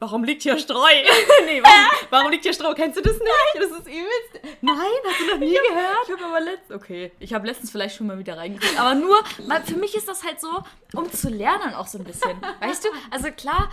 warum 0.00 0.24
liegt 0.24 0.42
hier 0.42 0.58
Streu? 0.58 0.76
nee, 1.46 1.62
warum, 1.62 1.86
warum 2.10 2.30
liegt 2.30 2.44
hier 2.44 2.52
Stroh? 2.52 2.74
Kennst 2.74 2.96
du 2.98 3.02
das 3.02 3.14
nicht? 3.18 3.54
Das 3.54 3.70
ist 3.70 3.86
übelst. 3.86 4.58
Nein, 4.60 4.76
hast 5.08 5.20
du 5.20 5.26
noch 5.26 5.38
nie 5.38 5.52
gehört? 5.52 5.98
Ich 6.06 6.12
habe 6.12 6.24
aber 6.24 6.40
letztens, 6.40 6.76
okay, 6.82 7.12
ich 7.18 7.32
habe 7.34 7.46
letztens 7.46 7.70
vielleicht 7.70 7.96
schon 7.96 8.06
mal 8.06 8.18
wieder 8.18 8.36
reingeguckt, 8.36 8.78
aber 8.78 8.94
nur, 8.94 9.16
weil 9.46 9.62
für 9.62 9.76
mich 9.76 9.94
ist 9.94 10.08
das 10.08 10.24
halt 10.24 10.40
so, 10.40 10.62
um 10.94 11.10
zu 11.10 11.28
lernen 11.28 11.74
auch 11.74 11.86
so 11.86 11.98
ein 11.98 12.04
bisschen, 12.04 12.40
weißt 12.60 12.84
du? 12.84 12.88
Also 13.10 13.30
klar, 13.32 13.70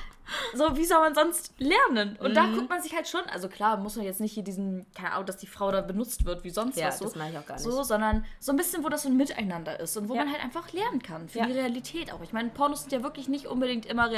so 0.53 0.77
wie 0.77 0.85
soll 0.85 0.99
man 0.99 1.13
sonst 1.13 1.53
lernen? 1.57 2.15
Und 2.17 2.31
Mhm. 2.31 2.35
da 2.35 2.45
guckt 2.45 2.69
man 2.69 2.81
sich 2.81 2.95
halt 2.95 3.07
schon, 3.07 3.21
also 3.31 3.49
klar, 3.49 3.77
muss 3.77 3.95
man 3.97 4.05
jetzt 4.05 4.21
nicht 4.21 4.33
hier 4.33 4.43
diesen, 4.43 4.85
keine 4.95 5.11
Ahnung, 5.13 5.25
dass 5.25 5.37
die 5.37 5.47
Frau 5.47 5.71
da 5.71 5.81
benutzt 5.81 6.25
wird, 6.25 6.43
wie 6.45 6.49
sonst 6.51 6.77
Ja, 6.77 6.87
was 6.87 6.99
so. 6.99 7.05
das 7.05 7.15
mache 7.15 7.31
ich 7.31 7.37
auch 7.37 7.45
gar 7.45 7.55
nicht. 7.55 7.63
So, 7.63 7.83
sondern 7.83 8.25
so 8.39 8.51
ein 8.53 8.55
bisschen, 8.57 8.83
wo 8.83 8.89
das 8.89 9.03
so 9.03 9.09
ein 9.09 9.17
Miteinander 9.17 9.79
ist 9.79 9.97
und 9.97 10.07
wo 10.07 10.15
Ja. 10.15 10.23
man 10.23 10.31
halt 10.31 10.41
einfach 10.43 10.71
lernen 10.71 11.01
kann 11.03 11.27
für 11.27 11.39
Ja. 11.39 11.45
die 11.47 11.51
Realität 11.53 12.13
auch. 12.13 12.21
Ich 12.21 12.31
meine, 12.31 12.49
Pornos 12.49 12.81
sind 12.81 12.93
ja 12.93 13.03
wirklich 13.03 13.27
nicht 13.27 13.47
unbedingt 13.47 13.85
immer 13.85 14.09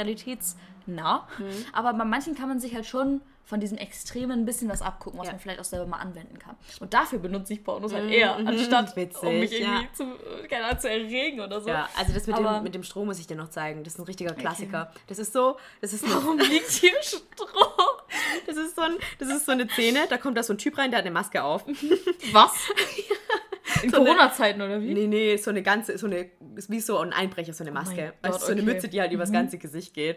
realitätsnah, 0.86 1.28
Mhm. 1.38 1.64
aber 1.72 1.92
bei 1.94 2.04
manchen 2.04 2.34
kann 2.34 2.48
man 2.48 2.60
sich 2.60 2.74
halt 2.74 2.86
schon 2.86 3.20
von 3.46 3.60
diesem 3.60 3.76
Extremen 3.76 4.40
ein 4.40 4.44
bisschen 4.46 4.70
was 4.70 4.80
abgucken, 4.80 5.18
was 5.20 5.26
Ja. 5.26 5.34
man 5.34 5.40
vielleicht 5.40 5.60
auch 5.60 5.64
selber 5.64 5.84
mal 5.86 5.98
anwenden 5.98 6.38
kann. 6.38 6.56
Und 6.80 6.94
dafür 6.94 7.18
benutze 7.18 7.52
ich 7.52 7.62
Pornos 7.62 7.92
halt 7.92 8.10
eher, 8.10 8.36
anstatt 8.36 8.96
Witzig, 8.96 9.22
um 9.22 9.38
mich 9.38 9.52
irgendwie 9.52 9.82
ja. 9.82 9.92
zu, 9.92 10.06
keine 10.48 10.64
Ahnung, 10.64 10.80
zu 10.80 10.88
erregen 10.88 11.40
oder 11.40 11.60
so. 11.60 11.68
Ja, 11.68 11.86
also 11.98 12.14
das 12.14 12.26
mit 12.26 12.36
Aber- 12.36 12.54
dem, 12.60 12.62
mit 12.62 12.74
dem 12.74 12.82
Strom 12.82 13.06
muss 13.06 13.18
ich 13.18 13.26
dir 13.26 13.36
noch 13.36 13.50
zeigen. 13.50 13.84
Das 13.84 13.94
ist 13.94 13.98
ein 13.98 14.04
richtiger 14.04 14.32
Klassiker. 14.32 14.90
Das 15.08 15.18
ist 15.18 15.34
so, 15.34 15.58
das 15.82 15.92
ist 15.92 16.08
Warum 16.10 16.38
liegt 16.38 16.70
hier 16.70 16.92
Stroh? 17.02 17.46
das 18.46 18.56
ist 18.56 18.76
so 18.76 18.82
ein, 18.82 18.94
das 19.18 19.28
ist 19.28 19.44
so 19.44 19.52
eine 19.52 19.68
Szene, 19.68 20.06
da 20.08 20.16
kommt 20.16 20.38
da 20.38 20.42
so 20.42 20.54
ein 20.54 20.58
Typ 20.58 20.78
rein, 20.78 20.90
der 20.90 20.98
hat 21.00 21.04
eine 21.04 21.12
Maske 21.12 21.42
auf. 21.44 21.66
Was? 22.32 22.52
In 23.82 23.90
So 23.90 23.98
Corona-Zeiten 23.98 24.62
oder 24.62 24.80
wie? 24.80 24.94
Nee, 24.94 25.06
nee, 25.06 25.36
so 25.36 25.50
eine 25.50 25.62
ganze, 25.62 25.98
so 25.98 26.06
eine, 26.06 26.30
wie 26.68 26.80
so 26.80 26.98
ein 26.98 27.12
Einbrecher, 27.12 27.52
so 27.52 27.64
eine 27.64 27.72
Maske. 27.72 28.14
Gott, 28.22 28.32
also 28.32 28.46
so 28.46 28.52
eine 28.52 28.62
okay. 28.62 28.72
Mütze, 28.72 28.88
die 28.88 29.00
halt 29.00 29.12
übers 29.12 29.32
ganze 29.32 29.58
Gesicht 29.58 29.92
geht. 29.94 30.16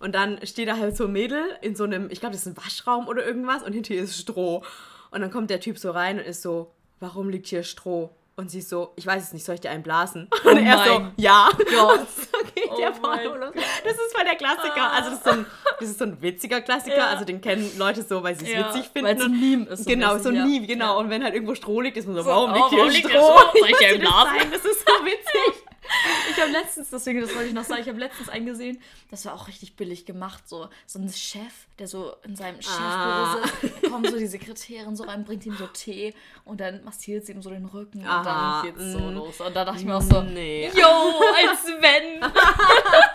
Und 0.00 0.14
dann 0.14 0.44
steht 0.46 0.68
da 0.68 0.76
halt 0.76 0.96
so 0.96 1.04
ein 1.04 1.12
Mädel 1.12 1.42
in 1.60 1.74
so 1.74 1.84
einem, 1.84 2.08
ich 2.10 2.20
glaube, 2.20 2.34
das 2.34 2.46
ist 2.46 2.48
ein 2.48 2.56
Waschraum 2.56 3.08
oder 3.08 3.24
irgendwas 3.26 3.62
und 3.62 3.72
hinter 3.72 3.94
ihr 3.94 4.02
ist 4.02 4.16
Stroh. 4.18 4.62
Und 5.10 5.20
dann 5.22 5.30
kommt 5.30 5.50
der 5.50 5.60
Typ 5.60 5.78
so 5.78 5.90
rein 5.90 6.18
und 6.18 6.24
ist 6.24 6.42
so, 6.42 6.70
warum 7.00 7.30
liegt 7.30 7.48
hier 7.48 7.62
Stroh? 7.64 8.10
Und 8.36 8.52
sie 8.52 8.60
ist 8.60 8.68
so, 8.68 8.92
ich 8.94 9.04
weiß 9.04 9.20
es 9.24 9.32
nicht, 9.32 9.44
soll 9.44 9.56
ich 9.56 9.60
dir 9.62 9.70
einen 9.70 9.82
blasen? 9.82 10.28
Und 10.44 10.64
er 10.64 10.84
so, 10.84 11.06
ja. 11.16 11.48
Gott. 11.56 12.06
so 12.32 12.38
geht 12.54 12.70
Oh 12.70 12.76
der 12.76 12.92
Porno. 12.92 13.50
Das 13.52 13.94
ist 13.94 14.14
voll 14.14 14.24
der 14.24 14.36
Klassiker. 14.36 14.92
Also 14.92 15.10
das 15.10 15.18
ist 15.18 15.24
so 15.24 15.30
ein, 15.32 15.46
das 15.80 15.88
ist 15.88 15.98
so 15.98 16.04
ein 16.04 16.22
witziger 16.22 16.60
Klassiker. 16.60 16.98
Ja. 16.98 17.06
Also 17.08 17.24
den 17.24 17.40
kennen 17.40 17.68
Leute 17.76 18.02
so, 18.04 18.22
weil 18.22 18.36
sie 18.36 18.44
es 18.44 18.52
Ja, 18.52 18.68
witzig 18.68 18.90
finden. 18.92 19.08
weil's 19.08 19.20
ein 19.24 19.32
Und- 19.32 19.40
Meme 19.40 19.64
ist 19.70 19.82
so 19.82 19.90
Genau, 19.90 20.18
so 20.18 20.28
ein 20.28 20.36
ja. 20.36 20.44
Meme, 20.46 20.68
genau. 20.68 21.00
Und 21.00 21.10
wenn 21.10 21.24
halt 21.24 21.34
irgendwo 21.34 21.56
Stroh 21.56 21.80
liegt, 21.80 21.96
ist 21.96 22.06
man 22.06 22.14
so, 22.14 22.22
So, 22.22 22.28
warum 22.28 22.52
oh, 22.52 22.54
liegt 22.54 22.68
hier 22.68 22.78
warum 22.78 22.90
liegt 22.92 23.10
hier 23.10 23.18
Stroh? 23.18 23.38
Stroh? 23.50 23.58
Soll 23.58 23.70
ich 23.70 23.76
dir 23.78 23.88
einen 23.88 24.00
blasen? 24.02 24.50
Das 24.52 24.64
ist 24.64 24.80
so 24.86 25.04
witzig. 25.04 25.64
Ich 26.30 26.40
habe 26.40 26.52
letztens, 26.52 26.90
deswegen, 26.90 27.20
das 27.20 27.34
wollte 27.34 27.48
ich 27.48 27.54
noch 27.54 27.64
sagen, 27.64 27.82
ich 27.82 27.88
habe 27.88 27.98
letztens 27.98 28.28
einen 28.28 28.46
gesehen, 28.46 28.80
das 29.10 29.24
war 29.24 29.34
auch 29.34 29.48
richtig 29.48 29.74
billig 29.76 30.04
gemacht. 30.06 30.48
So, 30.48 30.68
so 30.86 30.98
ein 30.98 31.08
Chef, 31.10 31.52
der 31.78 31.88
so 31.88 32.14
in 32.22 32.36
seinem 32.36 32.58
Ah. 32.68 33.36
Chefbüro 33.40 33.70
sitzt, 33.72 33.90
kommt 33.90 34.06
so 34.08 34.18
die 34.18 34.26
Sekretärin 34.26 34.94
so 34.94 35.04
rein, 35.04 35.24
bringt 35.24 35.46
ihm 35.46 35.56
so 35.56 35.66
Tee 35.66 36.14
und 36.44 36.60
dann 36.60 36.84
massiert 36.84 37.26
sie 37.26 37.32
ihm 37.32 37.42
so 37.42 37.50
den 37.50 37.64
Rücken 37.64 38.06
Aha, 38.06 38.18
und 38.18 38.26
dann 38.26 38.62
geht's 38.64 38.92
so 38.92 39.00
mm. 39.00 39.14
los. 39.14 39.40
Und 39.40 39.56
da 39.56 39.64
dachte 39.64 39.80
ich 39.80 39.86
mir 39.86 39.96
auch 39.96 40.02
so, 40.02 40.22
Nee. 40.22 40.70
yo, 40.74 40.80
als 41.48 41.64
wenn. 41.80 42.20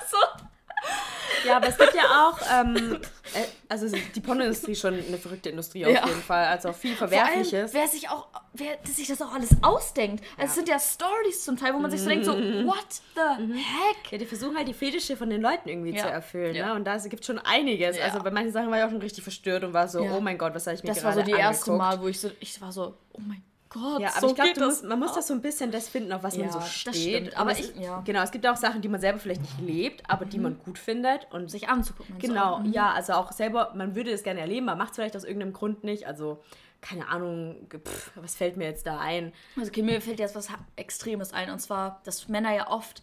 Ja, 1.45 1.57
aber 1.57 1.67
es 1.67 1.77
gibt 1.77 1.93
ja 1.93 2.01
auch, 2.29 2.39
ähm, 2.53 2.99
äh, 3.33 3.43
also 3.69 3.87
die 4.15 4.19
Pornoindustrie 4.19 4.71
ist 4.73 4.81
schon 4.81 4.93
eine 4.93 5.17
verrückte 5.17 5.49
Industrie 5.49 5.85
auf 5.85 5.91
Ja. 5.93 6.05
jeden 6.05 6.21
Fall. 6.21 6.45
Also 6.45 6.69
auch 6.69 6.75
viel 6.75 6.95
Vor 6.95 7.07
allem, 7.07 7.17
Verwerfliches. 7.17 7.73
wer 7.73 7.87
sich 7.87 8.09
auch, 8.09 8.27
wer 8.53 8.77
sich 8.85 9.07
das 9.07 9.21
auch 9.21 9.33
alles 9.33 9.49
ausdenkt. 9.61 10.23
Also 10.37 10.49
es 10.49 10.55
sind 10.55 10.69
ja 10.69 10.79
Stories 10.79 11.43
zum 11.43 11.57
Teil, 11.57 11.73
wo 11.73 11.79
man 11.79 11.91
sich 11.91 12.01
so 12.01 12.09
denkt, 12.09 12.25
so, 12.25 12.33
what 12.33 12.85
the 13.15 13.53
heck? 13.53 14.11
Ja, 14.11 14.17
die 14.17 14.25
versuchen 14.25 14.55
halt 14.57 14.67
die 14.67 14.73
Fetische 14.73 15.17
von 15.17 15.29
den 15.29 15.41
Leuten 15.41 15.69
irgendwie 15.69 15.95
Ja. 15.95 16.03
zu 16.03 16.09
erfüllen. 16.09 16.55
Ja. 16.55 16.67
Ne? 16.67 16.73
Und 16.75 16.85
da 16.85 16.97
gibt 16.97 17.21
es 17.21 17.27
schon 17.27 17.39
einiges. 17.39 17.97
Ja. 17.97 18.05
Also 18.05 18.19
bei 18.21 18.31
manchen 18.31 18.51
Sachen 18.51 18.69
war 18.71 18.77
ich 18.77 18.83
auch 18.83 18.89
schon 18.89 19.01
richtig 19.01 19.23
verstört 19.23 19.63
und 19.63 19.73
war 19.73 19.87
so, 19.87 20.03
Ja. 20.03 20.13
oh 20.15 20.21
mein 20.21 20.37
Gott, 20.37 20.53
was 20.55 20.65
habe 20.67 20.75
ich 20.75 20.83
mir 20.83 20.89
Das 20.89 21.03
war 21.03 21.13
gerade 21.13 21.25
so 21.29 21.33
die 21.35 21.39
erste 21.39 21.71
angeguckt? 21.71 21.77
Mal, 21.97 22.01
wo 22.03 22.07
ich 22.07 22.19
so, 22.19 22.31
ich 22.39 22.61
war 22.61 22.71
so, 22.71 22.97
oh 23.13 23.19
mein 23.19 23.37
Gott, 23.37 23.52
Ja, 23.99 24.09
aber 24.11 24.19
so 24.21 24.27
ich 24.27 24.35
glaube, 24.35 24.53
das. 24.55 24.83
man 24.83 24.99
muss 24.99 25.13
das 25.13 25.27
so 25.27 25.33
ein 25.33 25.41
bisschen 25.41 25.71
das 25.71 25.87
finden, 25.89 26.11
auf 26.13 26.23
was 26.23 26.35
Ja, 26.35 26.43
man 26.43 26.51
so 26.53 26.59
das 26.59 26.73
steht. 26.73 27.35
Aber 27.37 27.51
es 27.51 27.59
ich- 27.59 27.75
ja. 27.75 27.99
Mhm. 27.99 28.03
Genau, 28.05 28.21
es 28.21 28.31
gibt 28.31 28.45
auch 28.47 28.55
Sachen, 28.57 28.81
die 28.81 28.87
man 28.87 29.01
selber 29.01 29.19
vielleicht 29.19 29.41
nicht 29.41 29.59
lebt, 29.59 30.09
aber 30.09 30.25
die 30.25 30.37
man 30.39 30.57
gut 30.59 30.77
findet. 30.77 31.27
Und 31.31 31.49
sich 31.49 31.69
anzugucken. 31.69 32.17
Genau, 32.19 32.57
So. 32.57 32.63
Mhm. 32.67 32.73
ja, 32.73 32.91
also 32.91 33.13
auch 33.13 33.31
selber, 33.31 33.71
man 33.75 33.95
würde 33.95 34.11
es 34.11 34.23
gerne 34.23 34.39
erleben, 34.41 34.65
man 34.65 34.77
macht 34.77 34.91
es 34.91 34.95
vielleicht 34.95 35.15
aus 35.15 35.23
irgendeinem 35.23 35.53
Grund 35.53 35.83
nicht. 35.83 36.05
Also, 36.07 36.43
keine 36.81 37.07
Ahnung, 37.07 37.67
pff, 37.69 38.11
was 38.15 38.35
fällt 38.35 38.57
mir 38.57 38.65
jetzt 38.65 38.85
da 38.85 38.99
ein? 38.99 39.31
Also 39.57 39.69
okay, 39.69 39.81
mir 39.81 40.01
fällt 40.01 40.19
jetzt 40.19 40.35
was 40.35 40.49
Extremes 40.75 41.33
ein. 41.33 41.49
Und 41.49 41.59
zwar, 41.59 42.01
dass 42.03 42.27
Männer 42.27 42.53
ja 42.53 42.69
oft 42.69 43.01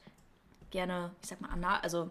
gerne, 0.71 1.11
ich 1.23 1.29
sag 1.29 1.41
mal, 1.41 1.51
anal, 1.51 1.81
also, 1.83 2.11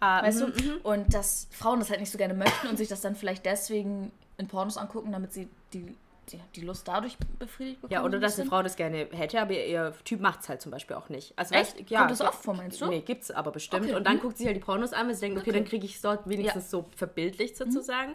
Ah, 0.00 0.22
weißt 0.22 0.40
mhm, 0.48 0.52
du, 0.52 0.80
und 0.82 1.14
dass 1.14 1.46
Frauen 1.50 1.78
das 1.78 1.88
halt 1.88 2.00
nicht 2.00 2.10
so 2.12 2.18
gerne 2.18 2.34
möchten 2.34 2.66
und 2.68 2.76
sich 2.76 2.88
das 2.88 3.00
dann 3.00 3.14
vielleicht 3.16 3.46
deswegen 3.46 4.10
in 4.36 4.48
Pornos 4.48 4.76
angucken, 4.76 5.12
damit 5.12 5.32
sie 5.32 5.48
die, 5.72 5.96
die, 6.32 6.40
die 6.56 6.60
Lust 6.62 6.86
dadurch 6.88 7.16
befriedigt 7.38 7.80
bekommen. 7.80 8.00
Ja, 8.00 8.04
oder 8.04 8.18
dass 8.18 8.38
eine. 8.38 8.48
Frau 8.48 8.62
das 8.62 8.76
gerne 8.76 9.08
hätte, 9.12 9.40
aber 9.40 9.52
ihr 9.52 9.92
Typ 10.04 10.20
macht 10.20 10.40
es 10.40 10.48
halt 10.48 10.60
zum 10.62 10.72
Beispiel 10.72 10.96
auch 10.96 11.08
nicht. 11.08 11.32
Also, 11.36 11.54
Echt? 11.54 11.78
weißt, 11.78 11.90
ja, 11.90 11.98
Kommt 12.00 12.10
das 12.12 12.18
ja, 12.20 12.28
oft 12.28 12.42
vor, 12.42 12.54
meinst 12.54 12.80
du? 12.80 12.86
Nee, 12.86 13.00
gibt's 13.00 13.30
aber 13.30 13.50
bestimmt. 13.50 13.84
Okay, 13.86 13.94
Und 13.94 14.04
dann 14.06 14.16
mhm. 14.16 14.20
guckt 14.20 14.38
sie 14.38 14.46
halt 14.46 14.56
die 14.56 14.60
Pornos 14.60 14.92
an, 14.92 15.06
weil 15.06 15.14
sie 15.14 15.20
denkt, 15.22 15.38
okay, 15.38 15.50
Okay. 15.50 15.58
dann 15.58 15.68
kriege 15.68 15.84
ich 15.84 15.96
es 15.96 16.00
dort 16.00 16.28
wenigstens 16.28 16.70
so 16.70 16.86
verbildlicht 16.96 17.56
sozusagen. 17.56 18.14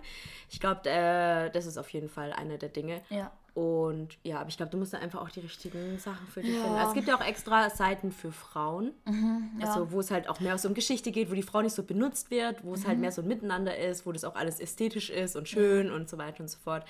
Ich 0.50 0.60
glaube, 0.60 0.90
äh, 0.90 1.50
das 1.52 1.66
ist 1.66 1.78
auf 1.78 1.90
jeden 1.90 2.10
Fall 2.10 2.34
eine 2.34 2.58
der 2.58 2.70
Dinge. 2.70 3.02
Ja. 3.10 3.32
Und 3.60 4.18
ja, 4.24 4.40
aber 4.40 4.50
ich 4.50 4.58
glaube, 4.58 4.72
du 4.72 4.78
musst 4.78 4.94
da 4.94 5.00
einfach 5.00 5.22
auch 5.22 5.30
die 5.30 5.42
richtigen 5.42 6.00
Sachen 6.00 6.26
für 6.28 6.42
dich 6.42 6.54
Ja. 6.56 6.62
finden. 6.62 6.76
Also, 6.78 6.90
es 6.90 6.94
gibt 6.96 7.08
ja 7.08 7.18
auch 7.18 7.26
extra 7.26 7.70
Seiten 7.70 8.12
für 8.12 8.32
Frauen, 8.32 8.92
ja. 9.60 9.68
also 9.68 9.92
wo 9.92 10.00
es 10.00 10.12
halt 10.12 10.30
auch 10.30 10.40
mehr 10.40 10.58
so 10.58 10.68
um 10.70 10.74
Geschichte 10.74 11.12
geht, 11.12 11.30
wo 11.30 11.34
die 11.36 11.44
Frau 11.44 11.62
nicht 11.62 11.76
so 11.76 11.84
benutzt 11.84 12.32
wird, 12.32 12.64
wo 12.64 12.74
es 12.74 12.84
Mhm. 12.84 12.88
halt 12.88 13.00
mehr 13.00 13.12
so 13.12 13.22
ein 13.22 13.28
Miteinander 13.28 13.78
ist, 13.78 14.06
wo 14.06 14.12
das 14.12 14.24
auch 14.24 14.36
alles 14.36 14.60
ästhetisch 14.60 15.10
ist 15.10 15.36
und 15.36 15.50
schön 15.50 15.92
und 15.92 16.10
so 16.10 16.18
weiter 16.18 16.40
und 16.42 16.50
so 16.50 16.58
fort. 16.60 16.86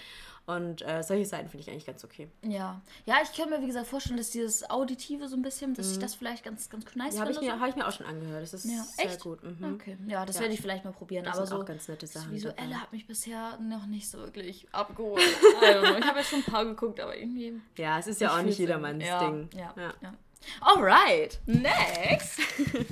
Und 0.45 0.81
äh, 0.81 1.03
solche 1.03 1.25
Seiten 1.27 1.47
finde 1.47 1.61
ich 1.61 1.69
eigentlich 1.69 1.85
ganz 1.85 2.03
okay. 2.03 2.27
Ja. 2.41 2.81
Ja, 3.05 3.17
ich 3.21 3.31
könnte 3.35 3.51
mir, 3.55 3.61
wie 3.61 3.67
gesagt, 3.67 3.85
vorstellen, 3.85 4.17
dass 4.17 4.31
dieses 4.31 4.67
Auditive 4.67 5.27
so 5.27 5.35
ein 5.35 5.43
bisschen, 5.43 5.75
dass 5.75 5.91
ich 5.91 5.99
das 5.99 6.15
vielleicht 6.15 6.43
ganz, 6.43 6.71
ganz 6.71 6.85
nice 6.95 7.13
Ja, 7.13 7.21
habe 7.21 7.31
ich, 7.31 7.37
finde. 7.37 7.53
mir- 7.53 7.61
hab 7.61 7.69
ich 7.69 7.75
mir 7.75 7.87
auch 7.87 7.91
schon 7.91 8.07
angehört. 8.07 8.41
Das 8.41 8.53
ist 8.55 8.65
Ja, 8.65 8.81
sehr 8.83 9.05
echt? 9.05 9.19
gut. 9.19 9.43
Mhm. 9.43 9.75
Okay, 9.75 9.95
ja, 10.07 10.25
das 10.25 10.37
Ja. 10.37 10.41
werde 10.41 10.55
ich 10.55 10.61
vielleicht 10.61 10.85
mal 10.85 10.91
probieren. 10.91 11.23
Das 11.25 11.37
aber 11.37 11.45
sind 11.45 11.55
so 11.55 11.61
auch 11.61 11.67
ganz 11.67 11.87
nette 11.87 12.07
das 12.07 12.13
Sachen 12.13 12.31
Visuelle 12.31 12.55
dabei. 12.57 12.73
hat 12.73 12.91
mich 12.91 13.05
bisher 13.05 13.59
noch 13.59 13.85
nicht 13.85 14.09
so 14.09 14.17
wirklich 14.17 14.67
abgeholt. 14.71 15.21
Know. 15.21 15.97
Ich 15.99 16.05
habe 16.07 16.17
ja 16.17 16.23
schon 16.23 16.39
ein 16.39 16.45
paar 16.45 16.58
geguckt, 16.63 16.99
aber 16.99 17.15
irgendwie. 17.17 17.59
Ja, 17.77 17.99
es 17.99 18.07
ist 18.07 18.21
ja 18.21 18.35
auch 18.35 18.41
nicht 18.41 18.59
jedermanns 18.59 19.03
ja, 19.03 19.19
Ding. 19.19 19.49
Ja, 19.55 19.73
Ja. 19.75 19.93
ja. 20.01 20.13
Alright, 20.61 21.39
next. 21.45 22.39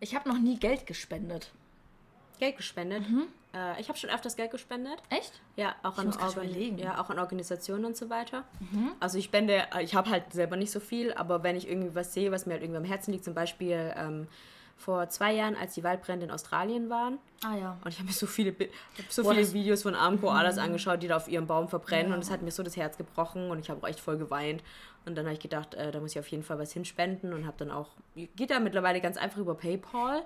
Ich 0.00 0.14
habe 0.14 0.28
noch 0.28 0.38
nie 0.38 0.58
Geld 0.58 0.86
gespendet. 0.86 1.50
Geld 2.38 2.56
gespendet. 2.56 3.04
Äh, 3.54 3.80
ich 3.80 3.88
habe 3.88 3.98
schon 3.98 4.08
öfters 4.08 4.34
Geld 4.34 4.50
gespendet. 4.50 4.96
Echt? 5.10 5.40
Ja, 5.56 5.74
auch 5.82 5.98
an, 5.98 6.08
Organ 6.08 6.78
ja, 6.78 6.98
auch 7.00 7.10
an 7.10 7.18
Organisationen 7.18 7.84
und 7.84 7.96
so 7.96 8.08
weiter. 8.08 8.44
Also 8.98 9.18
ich 9.18 9.26
spende, 9.26 9.66
äh, 9.74 9.82
ich 9.82 9.94
habe 9.94 10.08
halt 10.08 10.32
selber 10.32 10.56
nicht 10.56 10.70
so 10.70 10.80
viel, 10.80 11.12
aber 11.12 11.42
wenn 11.42 11.54
ich 11.54 11.68
irgendwie 11.68 11.94
was 11.94 12.14
sehe, 12.14 12.32
was 12.32 12.46
mir 12.46 12.54
halt 12.54 12.62
irgendwie 12.62 12.78
am 12.78 12.84
Herzen 12.84 13.12
liegt, 13.12 13.24
zum 13.24 13.34
Beispiel 13.34 13.92
ähm, 13.94 14.26
vor 14.80 15.08
zwei 15.10 15.32
Jahren, 15.34 15.54
als 15.56 15.74
die 15.74 15.84
Waldbrände 15.84 16.24
in 16.26 16.32
Australien 16.32 16.88
waren, 16.90 17.18
Ah 17.44 17.54
ja. 17.54 17.76
und 17.84 17.88
ich 17.90 17.98
habe 17.98 18.06
mir 18.06 18.12
so 18.14 18.26
viele, 18.26 18.54
so 19.10 19.22
Boah, 19.22 19.34
viele 19.34 19.52
Videos 19.52 19.82
von 19.82 19.94
armen 19.94 20.20
Koalas 20.20 20.56
angeschaut, 20.58 21.02
die 21.02 21.08
da 21.08 21.16
auf 21.16 21.28
ihrem 21.28 21.46
Baum 21.46 21.68
verbrennen 21.68 22.08
Ja. 22.10 22.14
und 22.16 22.22
es 22.22 22.30
hat 22.30 22.40
mir 22.42 22.50
so 22.50 22.62
das 22.62 22.76
Herz 22.76 22.96
gebrochen 22.96 23.50
und 23.50 23.58
ich 23.60 23.68
habe 23.70 23.82
auch 23.82 23.88
echt 23.88 24.00
voll 24.00 24.16
geweint. 24.18 24.62
Und 25.06 25.16
dann 25.16 25.24
habe 25.26 25.34
ich 25.34 25.40
gedacht, 25.40 25.74
äh, 25.74 25.90
da 25.92 26.00
muss 26.00 26.12
ich 26.12 26.18
auf 26.18 26.28
jeden 26.28 26.42
Fall 26.42 26.58
was 26.58 26.72
hinspenden 26.72 27.32
und 27.32 27.46
habe 27.46 27.56
dann 27.58 27.70
auch, 27.70 27.88
geht 28.14 28.50
da 28.50 28.58
mittlerweile 28.60 29.00
ganz 29.00 29.16
einfach 29.16 29.38
über 29.38 29.54
PayPal. 29.54 30.22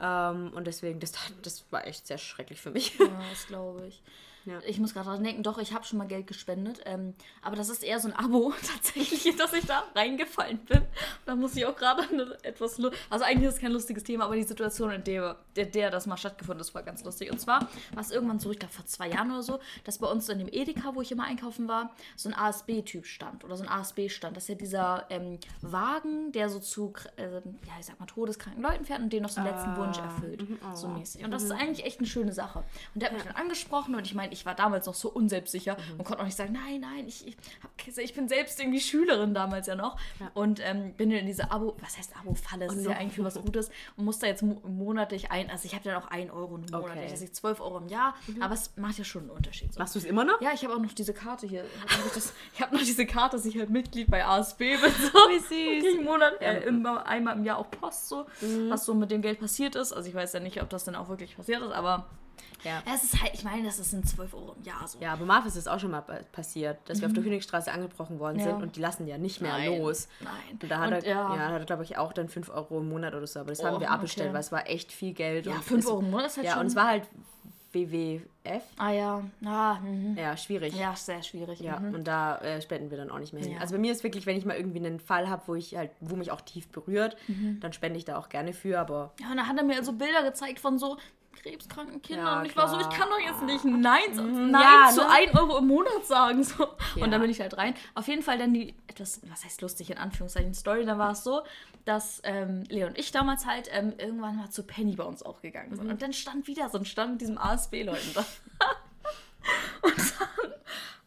Ähm, 0.00 0.52
und 0.54 0.66
deswegen, 0.66 0.98
das, 1.00 1.12
das 1.42 1.64
war 1.70 1.86
echt 1.86 2.06
sehr 2.06 2.18
schrecklich 2.18 2.60
für 2.60 2.70
mich. 2.70 2.98
Ja, 2.98 3.06
das 3.30 3.46
glaube 3.46 3.86
ich. 3.86 4.02
Ja. 4.44 4.58
Ich 4.66 4.78
muss 4.78 4.94
gerade 4.94 5.22
denken, 5.22 5.42
doch, 5.42 5.58
ich 5.58 5.74
habe 5.74 5.84
schon 5.84 5.98
mal 5.98 6.06
Geld 6.06 6.26
gespendet. 6.26 6.80
Ähm, 6.84 7.14
aber 7.42 7.56
das 7.56 7.68
ist 7.68 7.82
eher 7.82 8.00
so 8.00 8.08
ein 8.08 8.14
Abo 8.14 8.52
tatsächlich, 8.74 9.36
dass 9.36 9.52
ich 9.52 9.66
da 9.66 9.84
reingefallen 9.94 10.58
bin. 10.58 10.82
Da 11.26 11.34
muss 11.34 11.56
ich 11.56 11.66
auch 11.66 11.76
gerade 11.76 12.38
etwas. 12.42 12.80
Also 13.10 13.24
eigentlich 13.24 13.48
ist 13.48 13.54
es 13.56 13.60
kein 13.60 13.72
lustiges 13.72 14.04
Thema, 14.04 14.24
aber 14.24 14.36
die 14.36 14.42
Situation, 14.42 14.90
in 14.90 15.04
der, 15.04 15.36
der, 15.56 15.66
der 15.66 15.90
das 15.90 16.06
mal 16.06 16.16
stattgefunden 16.16 16.60
ist, 16.60 16.74
war 16.74 16.82
ganz 16.82 17.04
lustig. 17.04 17.30
Und 17.30 17.40
zwar 17.40 17.68
war 17.92 18.00
es 18.00 18.10
irgendwann 18.10 18.38
so, 18.38 18.50
ich 18.50 18.58
glaube 18.58 18.72
vor 18.72 18.86
zwei 18.86 19.08
Jahren 19.08 19.30
oder 19.30 19.42
so, 19.42 19.60
dass 19.84 19.98
bei 19.98 20.06
uns 20.06 20.28
in 20.28 20.38
dem 20.38 20.48
Edeka, 20.50 20.94
wo 20.94 21.02
ich 21.02 21.12
immer 21.12 21.24
einkaufen 21.24 21.68
war, 21.68 21.94
so 22.16 22.28
ein 22.28 22.34
ASB-Typ 22.34 23.06
stand 23.06 23.44
oder 23.44 23.56
so 23.56 23.64
ein 23.64 23.68
ASB-Stand. 23.68 24.36
Das 24.36 24.44
ist 24.44 24.48
ja 24.48 24.54
dieser 24.54 25.06
ähm, 25.10 25.38
Wagen, 25.60 26.32
der 26.32 26.48
so 26.48 26.58
zu, 26.60 26.92
äh, 27.16 27.30
ja, 27.32 27.74
ich 27.78 27.86
sag 27.86 28.00
mal, 28.00 28.06
todeskranken 28.06 28.62
Leuten 28.62 28.84
fährt 28.84 29.00
und 29.00 29.12
denen 29.12 29.22
noch 29.22 29.30
so 29.30 29.40
einen 29.40 29.50
letzten 29.50 29.76
Wunsch 29.76 29.98
erfüllt. 29.98 30.44
So 30.74 30.88
mäßig. 30.88 31.24
Und 31.24 31.30
das 31.30 31.42
ist 31.42 31.52
eigentlich 31.52 31.84
echt 31.84 31.98
eine 31.98 32.08
schöne 32.08 32.32
Sache. 32.32 32.64
Und 32.94 33.02
der 33.02 33.10
hat 33.10 33.16
mich 33.16 33.24
dann 33.24 33.36
angesprochen 33.36 33.94
und 33.94 34.06
ich 34.06 34.14
meine, 34.14 34.32
ich 34.32 34.39
ich 34.40 34.46
war 34.46 34.54
damals 34.54 34.86
noch 34.86 34.94
so 34.94 35.10
unselbsicher 35.10 35.76
und 35.98 36.04
konnte 36.04 36.20
auch 36.20 36.24
nicht 36.24 36.36
sagen, 36.36 36.52
nein, 36.52 36.80
nein, 36.80 37.06
ich, 37.06 37.26
ich, 37.28 37.36
hab, 37.62 37.70
ich 37.98 38.14
bin 38.14 38.26
selbst 38.28 38.58
irgendwie 38.58 38.80
Schülerin 38.80 39.34
damals 39.34 39.66
ja 39.66 39.74
noch 39.74 39.98
und 40.34 40.60
ähm, 40.62 40.94
bin 40.94 41.10
in 41.10 41.26
diese 41.26 41.50
Abo, 41.50 41.76
was 41.80 41.98
heißt 41.98 42.16
Abo-Falle, 42.18 42.66
das 42.66 42.76
ist 42.76 42.86
ja 42.86 42.92
eigentlich 42.96 43.14
für 43.14 43.24
was 43.24 43.34
Gutes 43.40 43.70
und 43.96 44.04
muss 44.06 44.18
da 44.18 44.26
jetzt 44.26 44.42
mo- 44.42 44.60
monatlich 44.66 45.30
ein, 45.30 45.50
also 45.50 45.66
ich 45.66 45.74
habe 45.74 45.84
dann 45.84 46.02
auch 46.02 46.06
1 46.08 46.30
Euro 46.32 46.54
im 46.56 46.62
Monat, 46.62 46.74
Okay. 46.96 47.06
das 47.10 47.20
ist 47.20 47.36
12 47.36 47.60
Euro 47.60 47.78
im 47.78 47.88
Jahr, 47.88 48.14
aber 48.40 48.54
es 48.54 48.74
macht 48.76 48.96
ja 48.98 49.04
schon 49.04 49.22
einen 49.22 49.30
Unterschied. 49.30 49.72
So. 49.74 49.78
Machst 49.78 49.94
du 49.94 49.98
es 49.98 50.04
immer 50.06 50.24
noch? 50.24 50.40
Ja, 50.40 50.50
ich 50.54 50.64
habe 50.64 50.74
auch 50.74 50.78
noch 50.80 50.92
diese 50.92 51.12
Karte 51.12 51.46
hier. 51.46 51.64
Ich 51.86 52.22
Ich 52.54 52.62
habe 52.62 52.74
noch 52.74 52.82
diese 52.82 53.04
Karte, 53.06 53.36
dass 53.36 53.44
ich 53.44 53.58
halt 53.58 53.68
Mitglied 53.70 54.10
bei 54.10 54.24
ASB 54.24 54.58
bin. 54.58 54.78
So. 54.80 55.18
Wie 55.28 55.38
süß. 55.38 55.50
Jeden 55.84 56.04
Monat, 56.04 56.40
äh, 56.40 56.60
immer, 56.64 57.06
einmal 57.06 57.36
im 57.36 57.44
Jahr 57.44 57.58
auch 57.58 57.70
Post, 57.70 58.08
so, 58.08 58.26
was 58.68 58.84
so 58.86 58.94
mit 58.94 59.10
dem 59.10 59.20
Geld 59.22 59.38
passiert 59.40 59.74
ist. 59.76 59.92
Also 59.92 60.08
ich 60.08 60.14
weiß 60.14 60.32
ja 60.32 60.40
nicht, 60.40 60.62
ob 60.62 60.70
das 60.70 60.84
dann 60.84 60.94
auch 60.94 61.08
wirklich 61.08 61.36
passiert 61.36 61.60
ist, 61.62 61.72
aber 61.72 62.06
Ja. 62.64 62.82
es 62.94 63.04
ist 63.04 63.22
halt, 63.22 63.32
ich 63.34 63.44
meine, 63.44 63.64
das 63.64 63.78
ist 63.78 63.92
ein 63.92 64.04
12 64.04 64.34
Euro 64.34 64.54
im 64.58 64.62
Jahr 64.64 64.86
so. 64.86 64.98
Ja, 65.00 65.12
aber 65.14 65.24
Marv 65.24 65.46
ist 65.46 65.56
es 65.56 65.66
auch 65.66 65.78
schon 65.80 65.90
mal 65.90 66.02
pa- 66.02 66.20
passiert, 66.32 66.78
dass 66.88 67.00
wir 67.00 67.06
auf 67.08 67.12
der 67.14 67.22
Königstraße 67.22 67.72
angebrochen 67.72 68.18
worden 68.18 68.34
Mhm. 68.36 68.40
Ja. 68.40 68.46
sind 68.52 68.62
und 68.62 68.76
die 68.76 68.80
lassen 68.80 69.06
ja 69.06 69.18
nicht 69.18 69.40
mehr 69.40 69.52
Nein. 69.52 69.80
los. 69.80 70.08
Nein. 70.20 70.32
Und 70.62 70.70
da 70.70 70.78
hat 70.78 70.86
Und, 70.88 70.92
er, 70.94 71.04
ja. 71.06 71.34
ja. 71.36 71.48
hat 71.48 71.60
er, 71.60 71.64
glaube 71.66 71.84
ich, 71.84 71.96
auch 71.98 72.12
dann 72.12 72.28
5 72.28 72.48
Euro 72.50 72.78
im 72.80 72.88
Monat 72.88 73.14
oder 73.14 73.26
so. 73.26 73.40
Aber 73.40 73.50
das 73.50 73.60
Oh, 73.60 73.64
haben 73.66 73.80
wir 73.80 73.90
abbestellt, 73.90 74.28
okay. 74.28 74.34
weil 74.34 74.40
es 74.40 74.52
war 74.52 74.68
echt 74.68 74.92
viel 74.92 75.12
Geld. 75.14 75.46
Ja, 75.46 75.52
und 75.54 75.64
5 75.64 75.84
es- 75.84 75.90
Euro 75.90 76.00
im 76.00 76.10
Monat 76.10 76.26
ist 76.26 76.36
halt 76.36 76.46
Ja, 76.46 76.52
schon... 76.52 76.60
und 76.62 76.66
es 76.66 76.76
war 76.76 76.86
halt 76.88 77.04
WWF. 77.72 78.62
ah 78.78 78.90
ja, 78.90 79.22
ah, 79.44 79.74
mhm. 79.80 80.16
Ja, 80.18 80.36
schwierig. 80.36 80.74
ja, 80.74 80.94
sehr 80.96 81.22
schwierig. 81.22 81.60
Ja, 81.60 81.78
Mhm. 81.78 81.94
und 81.94 82.04
da 82.08 82.36
äh, 82.38 82.60
spenden 82.60 82.90
wir 82.90 82.98
dann 82.98 83.10
auch 83.10 83.20
nicht 83.20 83.32
mehr 83.32 83.42
hin. 83.44 83.52
Ja. 83.52 83.60
Also 83.60 83.74
bei 83.74 83.80
mir 83.80 83.92
ist 83.92 84.02
wirklich, 84.02 84.26
wenn 84.26 84.36
ich 84.36 84.44
mal 84.44 84.56
irgendwie 84.56 84.84
einen 84.84 84.98
Fall 84.98 85.28
habe, 85.28 85.42
wo 85.46 85.54
ich 85.54 85.76
halt, 85.76 85.92
wo 86.00 86.16
mich 86.16 86.32
auch 86.32 86.40
tief 86.40 86.66
berührt, 86.68 87.16
Mhm. 87.28 87.60
dann 87.60 87.72
spende 87.72 87.96
ich 87.96 88.04
da 88.04 88.18
auch 88.18 88.28
gerne 88.28 88.52
für, 88.52 88.80
aber 88.80 89.12
Ja, 89.20 89.30
und 89.30 89.36
dann 89.36 89.46
hat 89.46 89.56
er 89.56 89.62
mir 89.62 89.84
so 89.84 89.92
Bilder 89.92 90.24
gezeigt 90.24 90.58
von 90.58 90.78
so 90.80 90.96
krebskranken 91.34 92.02
Kindern. 92.02 92.26
Ja, 92.26 92.38
und 92.40 92.46
ich 92.46 92.56
war 92.56 92.68
so, 92.68 92.78
ich 92.78 92.88
kann 92.90 93.08
doch 93.08 93.18
jetzt 93.18 93.42
nicht 93.42 93.64
Nein, 93.64 94.12
sagen- 94.12 94.50
Nein 94.50 94.62
ja, 94.62 94.90
zu 94.92 95.00
ne? 95.00 95.10
1 95.10 95.34
Euro 95.38 95.58
im 95.58 95.66
Monat 95.68 96.04
sagen. 96.06 96.42
So. 96.44 96.66
Ja. 96.96 97.04
Und 97.04 97.10
dann 97.10 97.20
bin 97.20 97.30
ich 97.30 97.40
halt 97.40 97.56
rein. 97.56 97.74
Auf 97.94 98.08
jeden 98.08 98.22
Fall 98.22 98.36
dann 98.38 98.52
die 98.52 98.74
etwas, 98.88 99.20
was 99.30 99.44
heißt 99.44 99.62
lustig 99.62 99.90
in 99.90 99.98
Anführungszeichen, 99.98 100.52
Story. 100.54 100.84
Da 100.84 100.98
war 100.98 101.12
es 101.12 101.24
so, 101.24 101.42
dass 101.86 102.20
ähm, 102.24 102.64
Leo 102.68 102.86
und 102.88 102.98
ich 102.98 103.10
damals 103.12 103.46
halt 103.46 103.68
ähm, 103.72 103.94
irgendwann 103.96 104.36
mal 104.36 104.50
zu 104.50 104.64
Penny 104.64 104.96
bei 104.96 105.04
uns 105.04 105.22
auch 105.22 105.40
gegangen 105.40 105.70
Mhm. 105.70 105.76
sind. 105.76 105.90
Und 105.90 106.02
dann 106.02 106.12
stand 106.12 106.46
wieder 106.46 106.68
so 106.68 106.76
ein 106.78 106.84
Stand 106.84 107.12
mit 107.12 107.20
diesem 107.22 107.38
ASB-Leuten 107.38 108.12
da. 108.14 108.20
und 109.82 109.96
dann, 109.96 110.52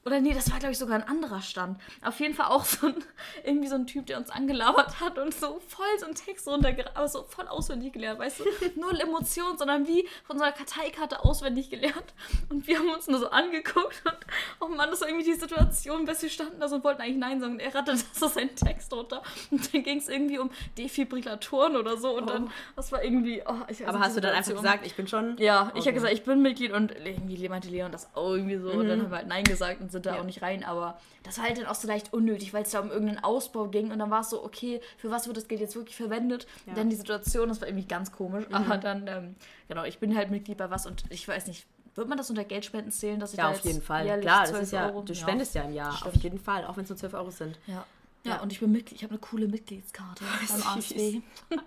oder 0.05 0.19
nee, 0.19 0.33
das 0.33 0.51
war 0.51 0.59
glaube 0.59 0.73
ich 0.73 0.77
sogar 0.77 0.95
ein 0.95 1.07
anderer 1.07 1.41
Stand. 1.41 1.79
Auf 2.03 2.19
jeden 2.19 2.33
Fall 2.33 2.47
auch 2.47 2.65
so 2.65 2.87
ein, 2.87 2.95
irgendwie 3.43 3.67
so 3.67 3.75
ein 3.75 3.87
Typ, 3.87 4.05
der 4.07 4.17
uns 4.17 4.29
angelabert 4.29 4.99
hat 4.99 5.17
und 5.17 5.33
so 5.33 5.59
voll 5.67 5.85
so 5.99 6.05
einen 6.05 6.15
Text 6.15 6.47
runtergerannt, 6.47 6.95
aber 6.97 7.07
so 7.07 7.23
voll 7.23 7.47
auswendig 7.47 7.93
gelernt, 7.93 8.19
weißt 8.19 8.39
du? 8.41 8.43
Null 8.79 8.99
Emotion, 8.99 9.57
sondern 9.57 9.87
wie 9.87 10.07
von 10.25 10.37
so 10.37 10.43
einer 10.43 10.53
Karteikarte 10.53 11.23
auswendig 11.23 11.69
gelernt. 11.69 12.13
Und 12.49 12.67
wir 12.67 12.79
haben 12.79 12.89
uns 12.89 13.07
nur 13.07 13.19
so 13.19 13.29
angeguckt 13.29 14.01
und, 14.05 14.17
oh 14.59 14.67
Mann, 14.67 14.89
das 14.89 15.01
war 15.01 15.07
irgendwie 15.07 15.25
die 15.25 15.33
Situation, 15.39 16.05
bis 16.05 16.21
wir 16.21 16.29
standen 16.29 16.59
da 16.59 16.67
so 16.67 16.75
und 16.75 16.83
wollten 16.83 17.01
eigentlich 17.01 17.17
Nein 17.17 17.39
sagen. 17.39 17.53
Und 17.53 17.59
er 17.59 17.73
ratterte 17.73 18.03
so 18.13 18.27
seinen 18.27 18.55
Text 18.55 18.91
runter. 18.93 19.23
Und 19.51 19.73
dann 19.73 19.83
ging 19.83 19.97
es 19.99 20.09
irgendwie 20.09 20.37
um 20.39 20.49
Defibrillatoren 20.77 21.75
oder 21.75 21.97
so. 21.97 22.15
Und 22.17 22.29
dann, 22.29 22.49
das 22.75 22.91
war 22.91 23.03
irgendwie, 23.03 23.41
oh, 23.45 23.55
ich 23.67 23.87
aber 23.87 23.99
hast 23.99 24.17
du 24.17 24.21
dann 24.21 24.33
einfach 24.33 24.53
gesagt, 24.53 24.85
ich 24.85 24.95
bin 24.95 25.07
schon. 25.07 25.37
ja, 25.37 25.71
ich 25.75 25.79
Okay. 25.81 25.89
habe 25.89 25.93
gesagt, 25.93 26.13
ich 26.13 26.23
bin 26.23 26.41
Mitglied 26.41 26.71
und 26.71 26.93
irgendwie 27.05 27.47
meinte 27.49 27.69
Leon 27.69 27.91
das 27.91 28.13
auch 28.15 28.33
irgendwie 28.33 28.57
so. 28.57 28.69
Und 28.71 28.87
dann 28.87 29.01
haben 29.01 29.11
wir 29.11 29.17
halt 29.17 29.27
Nein 29.27 29.43
gesagt 29.43 29.81
und 29.81 29.91
sind 29.93 30.05
da 30.05 30.15
Ja. 30.15 30.19
auch 30.21 30.25
nicht 30.25 30.41
rein. 30.41 30.65
Aber 30.65 30.99
das 31.23 31.37
war 31.37 31.45
halt 31.45 31.57
dann 31.57 31.65
auch 31.67 31.75
so 31.75 31.87
leicht 31.87 32.11
unnötig, 32.11 32.53
weil 32.53 32.63
es 32.63 32.71
da 32.71 32.81
um 32.81 32.91
irgendeinen 32.91 33.23
Ausbau 33.23 33.67
ging. 33.69 33.91
Und 33.91 33.99
dann 33.99 34.11
war 34.11 34.19
es 34.21 34.29
so, 34.29 34.43
okay, 34.43 34.81
für 34.97 35.09
was 35.09 35.27
wird 35.27 35.37
das 35.37 35.47
Geld 35.47 35.61
jetzt 35.61 35.75
wirklich 35.77 35.95
verwendet? 35.95 36.45
Und 36.65 36.77
dann 36.77 36.89
die 36.89 36.95
Situation, 36.97 37.47
das 37.47 37.61
war 37.61 37.67
irgendwie 37.69 37.87
ganz 37.87 38.11
komisch. 38.11 38.45
Aber 38.51 38.77
dann, 38.77 39.07
ähm, 39.07 39.35
genau, 39.69 39.85
ich 39.85 39.99
bin 39.99 40.17
halt 40.17 40.29
Mitglied 40.31 40.57
bei 40.57 40.69
was 40.69 40.85
und 40.85 41.03
ich 41.09 41.25
weiß 41.27 41.47
nicht, 41.47 41.65
wird 41.95 42.09
man 42.09 42.17
das 42.17 42.29
unter 42.29 42.43
Geldspenden 42.43 42.91
zählen, 42.91 43.19
dass 43.19 43.31
ich 43.33 43.37
Ja, 43.37 43.45
da 43.45 43.51
auf 43.51 43.59
jeden 43.63 43.81
Fall. 43.81 44.05
Klar, 44.19 44.41
das 44.41 44.49
12 44.49 44.63
ist 44.63 44.71
ja, 44.73 44.87
Euro- 44.89 45.01
du 45.03 45.13
spendest 45.15 45.53
ja, 45.55 45.61
im 45.61 45.73
Jahr, 45.73 45.93
auf 46.05 46.15
jeden 46.15 46.39
Fall, 46.39 46.65
auch 46.65 46.75
wenn 46.75 46.83
es 46.85 46.89
nur 46.89 46.97
12 46.97 47.13
Euro 47.13 47.29
sind. 47.29 47.59
Ja. 47.67 47.85
Ja, 48.25 48.35
Ja. 48.35 48.41
und 48.41 48.51
ich 48.51 48.59
bin 48.59 48.71
Mitglied, 48.71 48.97
ich 48.97 49.03
habe 49.03 49.11
eine 49.11 49.19
coole 49.19 49.47
Mitgliedskarte 49.47 50.23
beim. 50.23 50.63
ASB. 50.77 51.21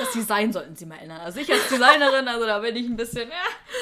Das 0.00 0.12
Design 0.12 0.54
sollten 0.54 0.74
sie 0.74 0.86
mal 0.86 0.96
ändern. 0.96 1.20
Also 1.20 1.38
ich 1.38 1.52
als 1.52 1.68
Designerin, 1.68 2.26
also 2.26 2.46
da 2.46 2.60
bin 2.60 2.74
ich 2.74 2.86
ein 2.86 2.96
bisschen, 2.96 3.28
ja, 3.28 3.34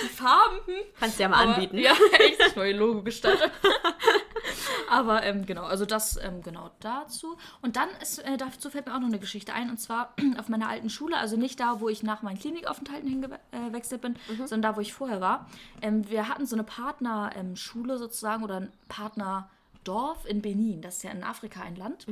die 0.03 0.09
Farben, 0.09 0.57
hm, 0.67 0.75
Kannst 0.99 1.19
du 1.19 1.23
ja 1.23 1.29
mal 1.29 1.45
aber, 1.45 1.55
anbieten. 1.55 1.79
Ja, 1.79 1.93
echt 2.19 2.41
das 2.41 2.57
neue 2.57 2.73
Logo 2.77 3.03
gestaltet. 3.03 3.53
Aber 4.91 5.23
ähm, 5.23 5.47
genau, 5.47 5.63
also 5.65 5.85
das 5.87 6.17
ähm, 6.23 6.43
genau 6.43 6.71
dazu. 6.81 7.37
Und 7.63 7.77
dann 7.77 7.89
ist, 8.03 8.19
äh, 8.19 8.37
dazu 8.37 8.71
fällt 8.71 8.87
mir 8.87 8.95
auch 8.95 8.99
noch 9.01 9.07
eine 9.07 9.21
Geschichte 9.21 9.53
ein. 9.55 9.71
Und 9.71 9.79
zwar 9.79 10.15
auf 10.39 10.49
meiner 10.49 10.69
alten 10.69 10.91
Schule, 10.91 11.17
also 11.17 11.37
nicht 11.37 11.61
da, 11.61 11.81
wo 11.81 11.89
ich 11.89 12.03
nach 12.03 12.23
meinen 12.23 12.39
Klinikaufenthalten 12.39 13.09
hingewechselt 13.09 14.01
bin, 14.01 14.17
sondern 14.47 14.63
da, 14.63 14.77
wo 14.77 14.81
ich 14.81 14.93
vorher 14.93 15.21
war. 15.21 15.47
Ähm, 15.81 16.11
wir 16.11 16.29
hatten 16.29 16.45
so 16.45 16.57
eine 16.57 16.65
Partnerschule 16.65 17.99
sozusagen 17.99 18.43
oder 18.43 18.57
ein 18.57 18.73
Partnerdorf 19.85 20.25
in 20.27 20.43
Benin. 20.43 20.83
Das 20.83 20.97
ist 20.97 21.03
ja 21.03 21.11
in 21.11 21.25
Afrika 21.25 21.63
ein 21.63 21.77
Land. 21.77 22.07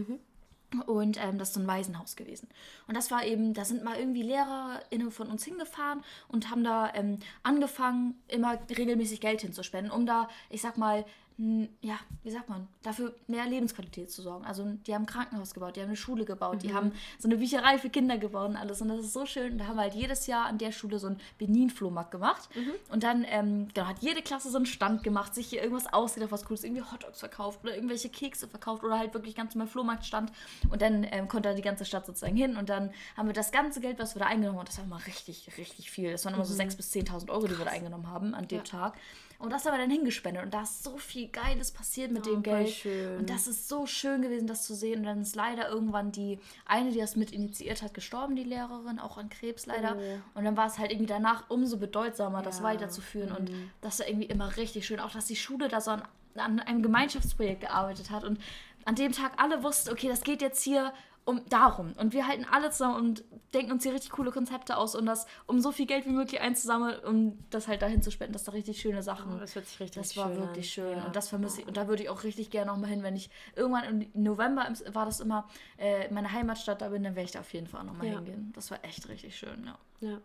Und 0.86 1.22
ähm, 1.22 1.38
das 1.38 1.48
ist 1.48 1.54
so 1.54 1.60
ein 1.60 1.66
Waisenhaus 1.66 2.16
gewesen. 2.16 2.48
Und 2.88 2.96
das 2.96 3.10
war 3.10 3.24
eben, 3.24 3.54
da 3.54 3.64
sind 3.64 3.84
mal 3.84 3.98
irgendwie 3.98 4.22
LehrerInnen 4.22 5.10
von 5.10 5.28
uns 5.28 5.44
hingefahren 5.44 6.02
und 6.28 6.50
haben 6.50 6.64
da 6.64 6.92
ähm, 6.94 7.18
angefangen, 7.44 8.20
immer 8.28 8.58
regelmäßig 8.68 9.20
Geld 9.20 9.42
hinzuspenden, 9.42 9.92
um 9.92 10.06
da, 10.06 10.28
ich 10.50 10.60
sag 10.60 10.76
mal, 10.76 11.04
ja, 11.38 11.98
wie 12.22 12.30
sagt 12.30 12.48
man, 12.48 12.66
dafür 12.82 13.14
mehr 13.26 13.44
Lebensqualität 13.44 14.10
zu 14.10 14.22
sorgen. 14.22 14.46
Also 14.46 14.64
die 14.86 14.94
haben 14.94 15.02
ein 15.02 15.06
Krankenhaus 15.06 15.52
gebaut, 15.52 15.76
die 15.76 15.80
haben 15.80 15.88
eine 15.88 15.96
Schule 15.96 16.24
gebaut, 16.24 16.62
die 16.62 16.72
haben 16.72 16.92
so 17.18 17.28
eine 17.28 17.36
Bücherei 17.36 17.78
für 17.78 17.90
Kinder 17.90 18.16
gebaut 18.16 18.48
und 18.48 18.56
alles. 18.56 18.80
Und 18.80 18.88
das 18.88 19.00
ist 19.00 19.12
so 19.12 19.26
schön. 19.26 19.52
Und 19.52 19.58
da 19.58 19.66
haben 19.66 19.76
wir 19.76 19.82
halt 19.82 19.94
jedes 19.94 20.26
Jahr 20.26 20.46
an 20.46 20.56
der 20.56 20.72
Schule 20.72 20.98
so 20.98 21.08
einen 21.08 21.20
Benin-Flohmarkt 21.36 22.10
gemacht. 22.10 22.48
Und 22.90 23.02
dann 23.02 23.26
ähm, 23.28 23.68
genau, 23.74 23.86
hat 23.86 23.98
jede 23.98 24.22
Klasse 24.22 24.50
so 24.50 24.56
einen 24.56 24.64
Stand 24.64 25.02
gemacht, 25.02 25.34
sich 25.34 25.48
hier 25.48 25.62
irgendwas 25.62 25.92
ausgedacht, 25.92 26.32
was 26.32 26.46
Cooles, 26.46 26.64
irgendwie 26.64 26.82
Hotdogs 26.82 27.20
verkauft 27.20 27.60
oder 27.62 27.74
irgendwelche 27.74 28.08
Kekse 28.08 28.48
verkauft 28.48 28.82
oder 28.82 28.98
halt 28.98 29.12
wirklich 29.12 29.34
ganz 29.34 29.54
normal 29.54 29.68
Flohmarktstand. 29.68 30.32
Und 30.70 30.80
dann 30.80 31.06
ähm, 31.10 31.28
konnte 31.28 31.50
da 31.50 31.54
die 31.54 31.62
ganze 31.62 31.84
Stadt 31.84 32.06
sozusagen 32.06 32.36
hin. 32.36 32.56
Und 32.56 32.70
dann 32.70 32.90
haben 33.14 33.26
wir 33.26 33.34
das 33.34 33.52
ganze 33.52 33.82
Geld, 33.82 33.98
was 33.98 34.14
wir 34.14 34.20
da 34.20 34.26
eingenommen 34.26 34.58
haben, 34.58 34.66
das 34.66 34.78
war 34.78 34.84
immer 34.86 35.06
richtig, 35.06 35.50
richtig 35.58 35.90
viel. 35.90 36.12
Das 36.12 36.24
waren 36.24 36.32
immer 36.32 36.46
so 36.46 36.54
6.000 36.54 36.76
bis 36.78 36.92
10.000 36.94 37.28
Euro, 37.28 37.46
die 37.46 37.58
wir 37.58 37.66
da 37.66 37.72
eingenommen 37.72 38.08
haben 38.08 38.34
an 38.34 38.48
dem 38.48 38.64
Tag. 38.64 38.94
Und 39.38 39.52
das 39.52 39.64
haben 39.66 39.72
wir 39.74 39.78
dann 39.78 39.90
hingespendet. 39.90 40.42
Und 40.44 40.54
da 40.54 40.62
ist 40.62 40.82
so 40.82 40.96
viel 40.96 41.28
Geiles 41.28 41.70
passiert 41.72 42.10
mit 42.10 42.24
dem 42.26 42.34
voll 42.34 42.42
Geld. 42.42 42.70
schön. 42.70 43.18
Und 43.18 43.30
das 43.30 43.46
ist 43.46 43.68
so 43.68 43.86
schön 43.86 44.22
gewesen, 44.22 44.46
das 44.46 44.64
zu 44.66 44.74
sehen. 44.74 45.00
Und 45.00 45.04
dann 45.06 45.20
ist 45.22 45.36
leider 45.36 45.68
irgendwann 45.68 46.10
die 46.12 46.38
eine, 46.64 46.90
die 46.90 46.98
das 46.98 47.16
mit 47.16 47.32
initiiert 47.32 47.82
hat, 47.82 47.92
gestorben, 47.94 48.34
die 48.36 48.44
Lehrerin, 48.44 48.98
auch 48.98 49.18
an 49.18 49.28
Krebs 49.28 49.66
leider. 49.66 49.96
Und 50.34 50.44
dann 50.44 50.56
war 50.56 50.66
es 50.66 50.78
halt 50.78 50.90
irgendwie 50.90 51.06
danach 51.06 51.44
umso 51.50 51.76
bedeutsamer, 51.76 52.42
das 52.42 52.58
Ja. 52.58 52.64
weiterzuführen. 52.64 53.32
Und 53.32 53.50
das 53.82 53.98
war 53.98 54.08
irgendwie 54.08 54.26
immer 54.26 54.56
richtig 54.56 54.86
schön. 54.86 55.00
Auch, 55.00 55.10
dass 55.12 55.26
die 55.26 55.36
Schule 55.36 55.68
da 55.68 55.80
so 55.80 55.90
an, 55.92 56.02
an 56.36 56.60
einem 56.60 56.82
Gemeinschaftsprojekt 56.82 57.60
gearbeitet 57.62 58.10
hat. 58.10 58.24
Und 58.24 58.40
an 58.84 58.94
dem 58.94 59.12
Tag 59.12 59.32
alle 59.42 59.62
wussten, 59.62 59.90
okay, 59.90 60.08
das 60.08 60.22
geht 60.22 60.40
jetzt 60.42 60.62
hier 60.62 60.92
um 61.26 61.44
darum. 61.48 61.92
Und 61.98 62.12
wir 62.14 62.26
halten 62.26 62.46
alle 62.50 62.70
zusammen 62.70 62.94
und 62.96 63.24
denken 63.52 63.72
uns 63.72 63.82
hier 63.82 63.92
richtig 63.92 64.12
coole 64.12 64.30
Konzepte 64.30 64.76
aus, 64.76 64.94
um 64.94 65.04
das, 65.04 65.26
um 65.46 65.60
so 65.60 65.72
viel 65.72 65.86
Geld 65.86 66.06
wie 66.06 66.10
möglich 66.10 66.40
einzusammeln, 66.40 66.98
um 67.04 67.38
das 67.50 67.66
halt 67.68 67.82
dahin 67.82 68.00
zu 68.00 68.10
spenden, 68.12 68.32
dass 68.32 68.44
da 68.44 68.52
richtig 68.52 68.80
schöne 68.80 69.02
Sachen. 69.02 69.34
Oh, 69.34 69.38
das 69.38 69.54
hört 69.56 69.66
sich 69.66 69.78
richtig 69.80 70.00
Das 70.02 70.16
war 70.16 70.28
schön 70.28 70.40
wirklich 70.40 70.70
schön. 70.70 70.96
Ja. 70.96 71.04
Und 71.04 71.16
das 71.16 71.28
vermisse 71.28 71.60
ich. 71.60 71.66
Und 71.66 71.76
da 71.76 71.88
würde 71.88 72.04
ich 72.04 72.08
auch 72.08 72.22
richtig 72.22 72.50
gerne 72.50 72.70
nochmal 72.70 72.90
hin, 72.90 73.02
wenn 73.02 73.16
ich 73.16 73.28
irgendwann 73.56 74.02
im 74.14 74.22
November 74.22 74.66
war 74.92 75.04
das 75.04 75.20
immer 75.20 75.48
äh, 75.78 76.08
meine 76.12 76.30
Heimatstadt 76.30 76.80
da 76.80 76.88
bin, 76.90 77.02
dann 77.02 77.16
werde 77.16 77.26
ich 77.26 77.32
da 77.32 77.40
auf 77.40 77.52
jeden 77.52 77.66
Fall 77.66 77.84
nochmal 77.84 78.06
Ja. 78.06 78.14
hingehen. 78.16 78.52
Das 78.54 78.70
war 78.70 78.78
echt 78.84 79.08
richtig 79.08 79.36
schön, 79.36 79.64
ja. 79.66 80.08
Ja. 80.08 80.18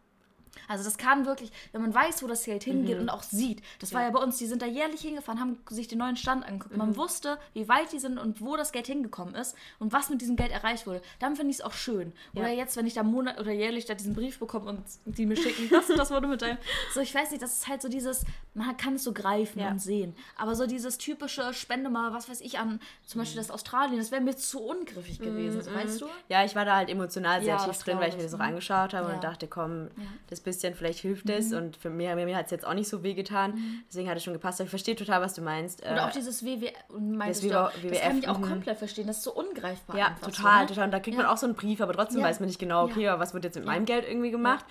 Also 0.67 0.83
das 0.83 0.97
kann 0.97 1.25
wirklich, 1.25 1.51
wenn 1.71 1.81
man 1.81 1.93
weiß, 1.93 2.23
wo 2.23 2.27
das 2.27 2.43
Geld 2.43 2.63
hingeht 2.63 2.99
und 2.99 3.09
auch 3.09 3.23
sieht. 3.23 3.61
Das 3.79 3.93
war 3.93 4.01
Ja. 4.01 4.07
ja 4.07 4.13
bei 4.13 4.19
uns, 4.21 4.37
die 4.37 4.45
sind 4.47 4.61
da 4.61 4.65
jährlich 4.65 5.01
hingefahren, 5.01 5.39
haben 5.39 5.57
sich 5.69 5.87
den 5.87 5.99
neuen 5.99 6.17
Stand 6.17 6.45
angeguckt. 6.45 6.75
Man 6.77 6.95
wusste, 6.97 7.37
wie 7.53 7.67
weit 7.67 7.91
die 7.93 7.99
sind 7.99 8.17
und 8.17 8.41
wo 8.41 8.55
das 8.57 8.71
Geld 8.71 8.87
hingekommen 8.87 9.35
ist 9.35 9.55
und 9.79 9.93
was 9.93 10.09
mit 10.09 10.21
diesem 10.21 10.35
Geld 10.35 10.51
erreicht 10.51 10.87
wurde. 10.87 11.01
Dann 11.19 11.35
finde 11.35 11.51
ich 11.51 11.57
es 11.57 11.61
auch 11.61 11.73
schön. 11.73 12.11
Oder 12.35 12.47
Ja. 12.49 12.53
jetzt, 12.53 12.75
wenn 12.77 12.85
ich 12.85 12.93
da 12.93 13.03
Monat 13.03 13.39
oder 13.39 13.51
jährlich 13.51 13.85
da 13.85 13.93
diesen 13.93 14.13
Brief 14.13 14.39
bekomme 14.39 14.69
und 14.69 14.83
die 15.05 15.25
mir 15.25 15.35
schicken, 15.37 15.69
das 15.69 15.89
und 15.89 15.97
das 15.97 16.11
wurde 16.11 16.27
mit 16.27 16.41
deinem. 16.41 16.57
So, 16.93 16.99
ich 16.99 17.13
weiß 17.15 17.31
nicht, 17.31 17.41
das 17.41 17.53
ist 17.53 17.67
halt 17.67 17.81
so 17.81 17.87
dieses, 17.89 18.25
man 18.53 18.75
kann 18.77 18.95
es 18.95 19.03
so 19.03 19.13
greifen 19.13 19.59
Ja. 19.59 19.69
und 19.71 19.79
sehen. 19.79 20.15
Aber 20.37 20.55
so 20.55 20.65
dieses 20.67 20.97
typische 20.97 21.53
Spende 21.53 21.89
mal, 21.89 22.13
was 22.13 22.29
weiß 22.29 22.41
ich, 22.41 22.59
an 22.59 22.79
zum 23.05 23.19
Beispiel 23.21 23.37
das 23.37 23.51
Australien, 23.51 23.97
das 23.97 24.11
wäre 24.11 24.21
mir 24.21 24.35
zu 24.35 24.61
ungriffig 24.61 25.19
gewesen, 25.19 25.61
so, 25.61 25.73
weißt 25.73 26.01
du? 26.01 26.07
Ja, 26.29 26.43
ich 26.43 26.55
war 26.55 26.65
da 26.65 26.75
halt 26.75 26.89
emotional 26.89 27.39
sehr 27.41 27.49
Ja, 27.55 27.57
tief 27.57 27.67
das 27.67 27.79
drin, 27.79 27.99
weil 27.99 28.09
ich 28.09 28.17
mir 28.17 28.23
das 28.23 28.33
auch 28.33 28.39
angeschaut 28.39 28.93
habe 28.93 29.09
Ja. 29.09 29.15
und 29.15 29.23
dachte, 29.23 29.47
komm, 29.47 29.87
Ja. 29.97 30.03
Bisschen, 30.43 30.73
vielleicht 30.75 30.99
hilft 30.99 31.25
Mhm. 31.25 31.31
es. 31.31 31.53
Und 31.53 31.77
für 31.77 31.89
mir, 31.89 32.15
mir 32.15 32.35
hat 32.35 32.45
es 32.45 32.51
jetzt 32.51 32.65
auch 32.65 32.73
nicht 32.73 32.87
so 32.89 33.03
wehgetan. 33.03 33.53
Deswegen 33.87 34.09
hat 34.09 34.17
es 34.17 34.23
schon 34.23 34.33
gepasst. 34.33 34.59
Aber 34.59 34.65
ich 34.65 34.69
verstehe 34.69 34.95
total, 34.95 35.21
was 35.21 35.33
du 35.33 35.41
meinst. 35.41 35.81
Oder 35.81 35.97
Äh, 35.97 35.99
auch 36.01 36.11
dieses 36.11 36.43
WW, 36.43 36.71
das 37.27 37.39
du, 37.41 37.59
auch, 37.59 37.71
WWF, 37.75 37.91
das 37.91 38.01
kann 38.01 38.17
ich 38.19 38.27
auch 38.27 38.37
mhm. 38.39 38.49
komplett 38.49 38.77
verstehen, 38.77 39.07
das 39.07 39.17
ist 39.17 39.23
so 39.23 39.33
ungreifbar. 39.33 39.97
Ja, 39.97 40.07
einfach 40.07 40.27
total, 40.27 40.53
so, 40.55 40.61
ne? 40.61 40.67
total. 40.67 40.85
Und 40.85 40.91
da 40.91 40.99
kriegt 40.99 41.17
Ja. 41.17 41.23
man 41.23 41.31
auch 41.31 41.37
so 41.37 41.45
einen 41.45 41.55
Brief, 41.55 41.81
aber 41.81 41.93
trotzdem 41.93 42.21
Ja. 42.21 42.27
weiß 42.27 42.39
man 42.39 42.47
nicht 42.47 42.59
genau, 42.59 42.85
okay, 42.85 43.03
Ja. 43.03 43.19
was 43.19 43.33
wird 43.33 43.43
jetzt 43.43 43.55
mit 43.55 43.65
meinem 43.65 43.85
Geld 43.85 44.05
irgendwie 44.07 44.31
gemacht. 44.31 44.65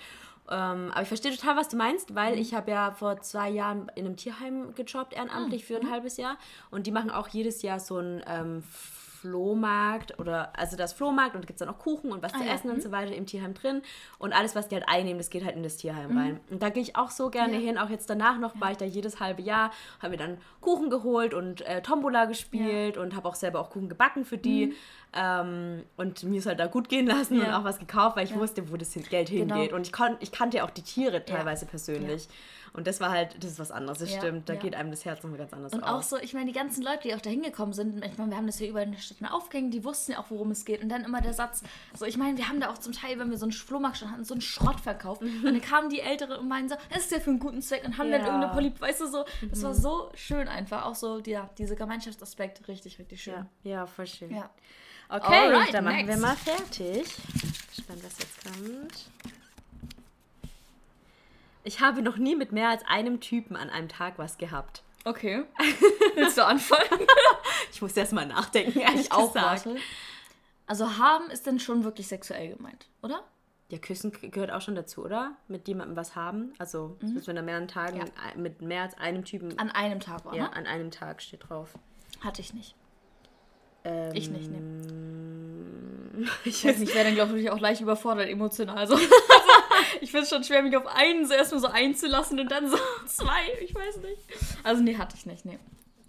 Ähm, 0.49 0.91
aber 0.91 1.03
ich 1.03 1.07
verstehe 1.07 1.31
total, 1.33 1.55
was 1.55 1.69
du 1.69 1.77
meinst, 1.77 2.13
weil 2.15 2.35
Mhm. 2.35 2.41
ich 2.41 2.53
habe 2.53 2.71
ja 2.71 2.91
vor 2.91 3.21
zwei 3.21 3.49
Jahren 3.49 3.89
in 3.95 4.05
einem 4.05 4.17
Tierheim 4.17 4.73
gejobbt, 4.75 5.13
ehrenamtlich 5.13 5.61
Mhm. 5.63 5.65
für 5.67 5.79
ein 5.79 5.89
halbes 5.91 6.17
Jahr. 6.17 6.37
Und 6.71 6.87
die 6.87 6.91
machen 6.91 7.09
auch 7.11 7.29
jedes 7.29 7.61
Jahr 7.61 7.79
so 7.79 7.99
ein 7.99 8.21
ähm, 8.27 8.63
Flohmarkt 9.21 10.19
oder 10.19 10.51
also 10.57 10.75
das 10.75 10.93
Flohmarkt 10.93 11.35
und 11.35 11.43
da 11.43 11.47
gibt 11.47 11.59
es 11.61 11.65
dann 11.65 11.73
auch 11.73 11.79
Kuchen 11.79 12.11
und 12.11 12.21
was 12.21 12.31
zu 12.33 12.39
Ah 12.39 12.45
ja, 12.45 12.53
essen 12.53 12.69
und 12.71 12.81
so 12.81 12.91
weiter 12.91 13.13
im 13.13 13.25
Tierheim 13.25 13.53
drin. 13.53 13.81
Und 14.17 14.33
alles, 14.33 14.55
was 14.55 14.67
die 14.67 14.75
halt 14.75 14.87
einnehmen, 14.87 15.17
das 15.19 15.29
geht 15.29 15.45
halt 15.45 15.55
in 15.55 15.63
das 15.63 15.77
Tierheim 15.77 16.17
rein. 16.17 16.39
Und 16.49 16.61
da 16.63 16.69
gehe 16.69 16.81
ich 16.83 16.95
auch 16.95 17.11
so 17.11 17.29
gerne 17.29 17.53
Ja. 17.55 17.59
hin. 17.59 17.77
Auch 17.77 17.89
jetzt 17.89 18.09
danach 18.09 18.37
noch 18.39 18.59
war 18.59 18.71
ich 18.71 18.77
da 18.77 18.85
jedes 18.85 19.19
halbe 19.19 19.41
Jahr, 19.41 19.71
habe 19.99 20.11
mir 20.11 20.17
dann 20.17 20.37
Kuchen 20.59 20.89
geholt 20.89 21.33
und 21.33 21.61
äh, 21.61 21.81
Tombola 21.81 22.25
gespielt 22.25 22.97
und 22.97 23.15
habe 23.15 23.27
auch 23.27 23.35
selber 23.35 23.59
auch 23.59 23.69
Kuchen 23.69 23.89
gebacken 23.89 24.25
für 24.25 24.37
die. 24.37 24.73
Ähm, 25.13 25.83
und 25.97 26.23
mir 26.23 26.39
ist 26.39 26.45
halt 26.45 26.59
da 26.59 26.67
gut 26.67 26.89
gehen 26.89 27.05
lassen 27.05 27.39
und 27.39 27.45
Ja. 27.45 27.59
auch 27.59 27.63
was 27.63 27.79
gekauft, 27.79 28.15
weil 28.17 28.25
ich 28.25 28.35
wusste, 28.35 28.71
wo 28.71 28.77
das 28.77 28.93
Geld 28.93 29.29
Genau. 29.29 29.55
hingeht. 29.55 29.73
Und 29.73 29.85
ich, 29.87 29.91
kon 29.93 30.15
ich 30.19 30.31
kannte 30.31 30.57
ja 30.57 30.63
auch 30.65 30.69
die 30.69 30.83
Tiere 30.83 31.23
teilweise 31.25 31.65
persönlich. 31.65 32.27
Und 32.73 32.87
das 32.87 33.01
war 33.01 33.11
halt, 33.11 33.35
das 33.43 33.51
ist 33.51 33.59
was 33.59 33.69
anderes, 33.71 33.99
das 33.99 34.11
Ja, 34.13 34.19
stimmt. 34.19 34.47
Da 34.47 34.53
ja. 34.53 34.59
geht 34.59 34.75
einem 34.75 34.91
das 34.91 35.03
Herz 35.03 35.21
nochmal 35.23 35.39
ganz 35.39 35.51
anders 35.51 35.73
Und 35.73 35.83
auf. 35.83 35.89
auch 35.99 36.03
so, 36.03 36.17
ich 36.17 36.33
meine, 36.33 36.45
die 36.45 36.53
ganzen 36.53 36.83
Leute, 36.83 36.99
die 37.09 37.13
auch 37.15 37.19
da 37.21 37.29
hingekommen 37.29 37.73
sind, 37.73 38.03
ich 38.05 38.17
meine, 38.17 38.29
wir 38.31 38.37
haben 38.37 38.47
das 38.47 38.59
hier 38.59 38.69
überall 38.69 38.85
in 38.85 38.93
der 38.93 38.99
Stadt 38.99 39.17
aufgehängt, 39.29 39.73
die 39.73 39.83
wussten 39.83 40.13
ja 40.13 40.19
auch, 40.19 40.25
worum 40.29 40.51
es 40.51 40.63
geht. 40.63 40.81
Und 40.81 40.87
dann 40.89 41.03
immer 41.03 41.19
der 41.19 41.33
Satz, 41.33 41.63
so, 41.97 42.05
ich 42.05 42.17
meine, 42.17 42.37
wir 42.37 42.47
haben 42.47 42.61
da 42.61 42.69
auch 42.71 42.77
zum 42.77 42.93
Teil, 42.93 43.19
wenn 43.19 43.29
wir 43.29 43.37
so 43.37 43.45
einen 43.45 43.51
Flohmarkt 43.51 43.97
schon 43.97 44.09
hatten, 44.09 44.23
so 44.23 44.33
einen 44.33 44.41
Schrott 44.41 44.79
verkauft. 44.79 45.21
Und 45.21 45.43
dann 45.43 45.59
kamen 45.61 45.89
die 45.89 45.99
Ältere 45.99 46.39
und 46.39 46.47
meinen 46.47 46.69
so, 46.69 46.75
das 46.93 47.03
ist 47.03 47.11
ja 47.11 47.19
für 47.19 47.29
einen 47.31 47.39
guten 47.39 47.61
Zweck 47.61 47.83
und 47.85 47.97
haben 47.97 48.09
dann 48.09 48.21
Ja. 48.21 48.27
irgendeine 48.27 48.53
Polyp, 48.53 48.79
weißt 48.79 49.01
du, 49.01 49.07
so, 49.07 49.25
das 49.49 49.63
war 49.63 49.73
so 49.73 50.09
schön 50.15 50.47
einfach. 50.47 50.85
Auch 50.85 50.95
so, 50.95 51.19
ja, 51.25 51.49
dieser 51.57 51.75
Gemeinschaftsaspekt, 51.75 52.67
richtig, 52.69 52.99
richtig 52.99 53.21
schön. 53.21 53.45
ja, 53.63 53.85
voll 53.85 54.07
schön. 54.07 54.33
Ja. 54.33 54.49
Okay, 55.09 55.25
Alright, 55.51 55.73
dann 55.73 55.83
machen 55.83 55.97
wir 56.07 56.15
next. 56.17 56.21
mal 56.21 56.35
fertig. 56.37 57.05
Spannend, 57.77 58.03
was 58.05 58.17
jetzt 58.19 58.43
kommt. 58.45 59.09
Ich 61.63 61.79
habe 61.79 62.01
noch 62.01 62.17
nie 62.17 62.35
mit 62.35 62.51
mehr 62.51 62.69
als 62.69 62.83
einem 62.87 63.19
Typen 63.19 63.55
an 63.55 63.69
einem 63.69 63.87
Tag 63.89 64.17
was 64.17 64.37
gehabt. 64.37 64.83
Okay. 65.05 65.43
Willst 66.15 66.37
du 66.37 66.45
anfangen? 66.45 67.07
Ich 67.73 67.81
muss 67.81 67.95
erst 67.95 68.11
mal 68.13 68.25
nachdenken, 68.25 68.79
ehrlich 68.79 69.01
ich 69.01 69.11
auch, 69.11 69.33
gesagt. 69.33 69.65
warte. 69.65 69.79
Also 70.67 70.97
haben 70.97 71.29
ist 71.31 71.47
dann 71.47 71.59
schon 71.59 71.83
wirklich 71.85 72.07
sexuell 72.07 72.55
gemeint, 72.55 72.87
oder? 73.01 73.23
Ja, 73.69 73.77
Küssen 73.77 74.11
gehört 74.11 74.51
auch 74.51 74.59
schon 74.61 74.75
dazu, 74.75 75.05
oder? 75.05 75.31
Mit 75.47 75.67
jemandem 75.69 75.95
was 75.95 76.15
haben. 76.15 76.53
Also, 76.59 76.97
dass 77.01 77.27
wir 77.27 77.33
nach 77.33 77.41
mehreren 77.43 77.69
Tagen 77.69 77.97
Ja. 77.97 78.05
mit, 78.35 78.61
mehr 78.61 78.81
als 78.83 78.97
einem 78.97 79.23
Typen 79.23 79.57
An 79.57 79.69
einem 79.71 80.01
Tag 80.01 80.25
war, 80.25 80.35
ja, 80.35 80.43
ne? 80.43 80.53
an 80.53 80.67
einem 80.67 80.91
Tag 80.91 81.21
steht 81.21 81.49
drauf. 81.49 81.73
Hatte 82.21 82.41
ich 82.41 82.53
nicht. 82.53 82.75
Ähm, 83.85 84.11
Ich 84.13 84.29
nicht, 84.29 84.51
ne. 84.51 86.27
Ich 86.43 86.45
Ich 86.63 86.65
weiß 86.65 86.77
nicht, 86.79 86.93
wäre 86.93 87.05
dann, 87.05 87.15
glaube 87.15 87.39
ich, 87.39 87.49
auch 87.49 87.59
leicht 87.59 87.79
überfordert 87.81 88.27
emotional. 88.29 88.77
Also 88.77 88.95
ich 89.99 90.11
finde 90.11 90.23
es 90.23 90.29
schon 90.29 90.43
schwer, 90.43 90.61
mich 90.63 90.75
auf 90.77 90.87
einen 90.87 91.25
so 91.25 91.33
erstmal 91.33 91.59
so 91.61 91.67
einzulassen 91.67 92.39
und 92.39 92.49
dann 92.51 92.69
so 92.69 92.77
zwei. 93.05 93.41
Ich 93.61 93.75
weiß 93.75 93.97
nicht. 93.97 94.21
Also, 94.63 94.81
nee, 94.81 94.97
hatte 94.97 95.15
ich 95.17 95.25
nicht, 95.25 95.45
nee. 95.45 95.59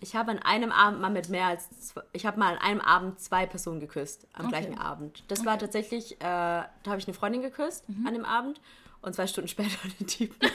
Ich 0.01 0.17
habe 0.17 0.33
an 0.33 0.39
einem 0.41 0.73
Abend 0.73 1.01
mal 1.01 1.11
mit 1.11 1.29
mehr 1.29 1.47
als 1.47 1.71
zwei, 1.89 2.03
ich 2.13 2.27
habe 2.27 2.39
mal 2.39 2.53
an 2.55 2.59
einem 2.59 2.81
Abend 2.81 3.21
zwei 3.21 3.47
Personen 3.47 3.79
geküsst 3.81 4.27
am 4.33 4.47
Okay. 4.47 4.61
gleichen 4.61 4.79
Abend. 4.79 5.23
Das 5.29 5.45
war 5.45 5.59
tatsächlich, 5.59 6.15
äh, 6.17 6.19
da 6.25 6.67
habe 6.87 6.99
ich 6.99 7.07
eine 7.07 7.15
Freundin 7.15 7.41
geküsst 7.43 7.89
Mhm. 7.89 8.07
an 8.07 8.15
dem 8.15 8.25
Abend 8.25 8.61
und 9.01 9.15
zwei 9.15 9.27
Stunden 9.29 9.47
später 9.49 9.77
den 10.01 10.07
Typen. 10.09 10.51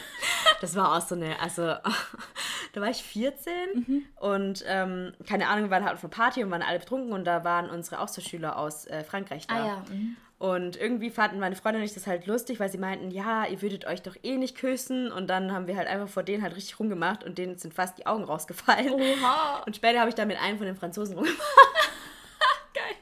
Das 0.60 0.74
war 0.76 0.94
auch 0.96 1.00
so 1.00 1.14
eine, 1.14 1.40
also 1.40 1.62
da 2.74 2.80
war 2.80 2.90
ich 2.90 3.02
14 3.02 3.52
Mhm. 3.74 4.02
und 4.16 4.64
ähm, 4.66 5.14
keine 5.26 5.48
Ahnung, 5.48 5.64
wir 5.64 5.70
waren 5.70 5.84
halt 5.84 5.94
auf 5.94 6.02
einer 6.04 6.10
Party 6.10 6.44
und 6.44 6.50
waren 6.50 6.62
alle 6.62 6.78
betrunken 6.80 7.12
und 7.14 7.24
da 7.24 7.42
waren 7.42 7.70
unsere 7.70 8.00
Austauschschüler 8.00 8.58
aus 8.58 8.84
äh, 8.86 9.02
Frankreich 9.02 9.46
da. 9.46 9.54
Ah 9.54 9.66
ja. 9.66 9.76
Mhm. 9.90 10.16
Und 10.38 10.76
irgendwie 10.76 11.10
fanden 11.10 11.40
meine 11.40 11.56
Freunde 11.56 11.80
und 11.80 11.84
ich 11.84 11.94
das 11.94 12.06
halt 12.06 12.26
lustig, 12.26 12.60
weil 12.60 12.70
sie 12.70 12.78
meinten, 12.78 13.10
ja, 13.10 13.44
ihr 13.46 13.60
würdet 13.60 13.86
euch 13.86 14.02
doch 14.02 14.14
eh 14.22 14.36
nicht 14.36 14.56
küssen. 14.56 15.10
Und 15.10 15.26
dann 15.28 15.50
haben 15.52 15.66
wir 15.66 15.76
halt 15.76 15.88
einfach 15.88 16.08
vor 16.08 16.22
denen 16.22 16.44
halt 16.44 16.54
richtig 16.54 16.78
rumgemacht 16.78 17.24
und 17.24 17.38
denen 17.38 17.58
sind 17.58 17.74
fast 17.74 17.98
die 17.98 18.06
Augen 18.06 18.22
rausgefallen. 18.22 18.92
Oha. 18.92 19.62
Und 19.66 19.74
später 19.74 19.98
habe 19.98 20.10
ich 20.10 20.14
dann 20.14 20.28
mit 20.28 20.40
einem 20.40 20.56
von 20.58 20.66
den 20.66 20.76
Franzosen 20.76 21.16
rumgemacht. 21.16 21.42
Geil. 22.74 22.94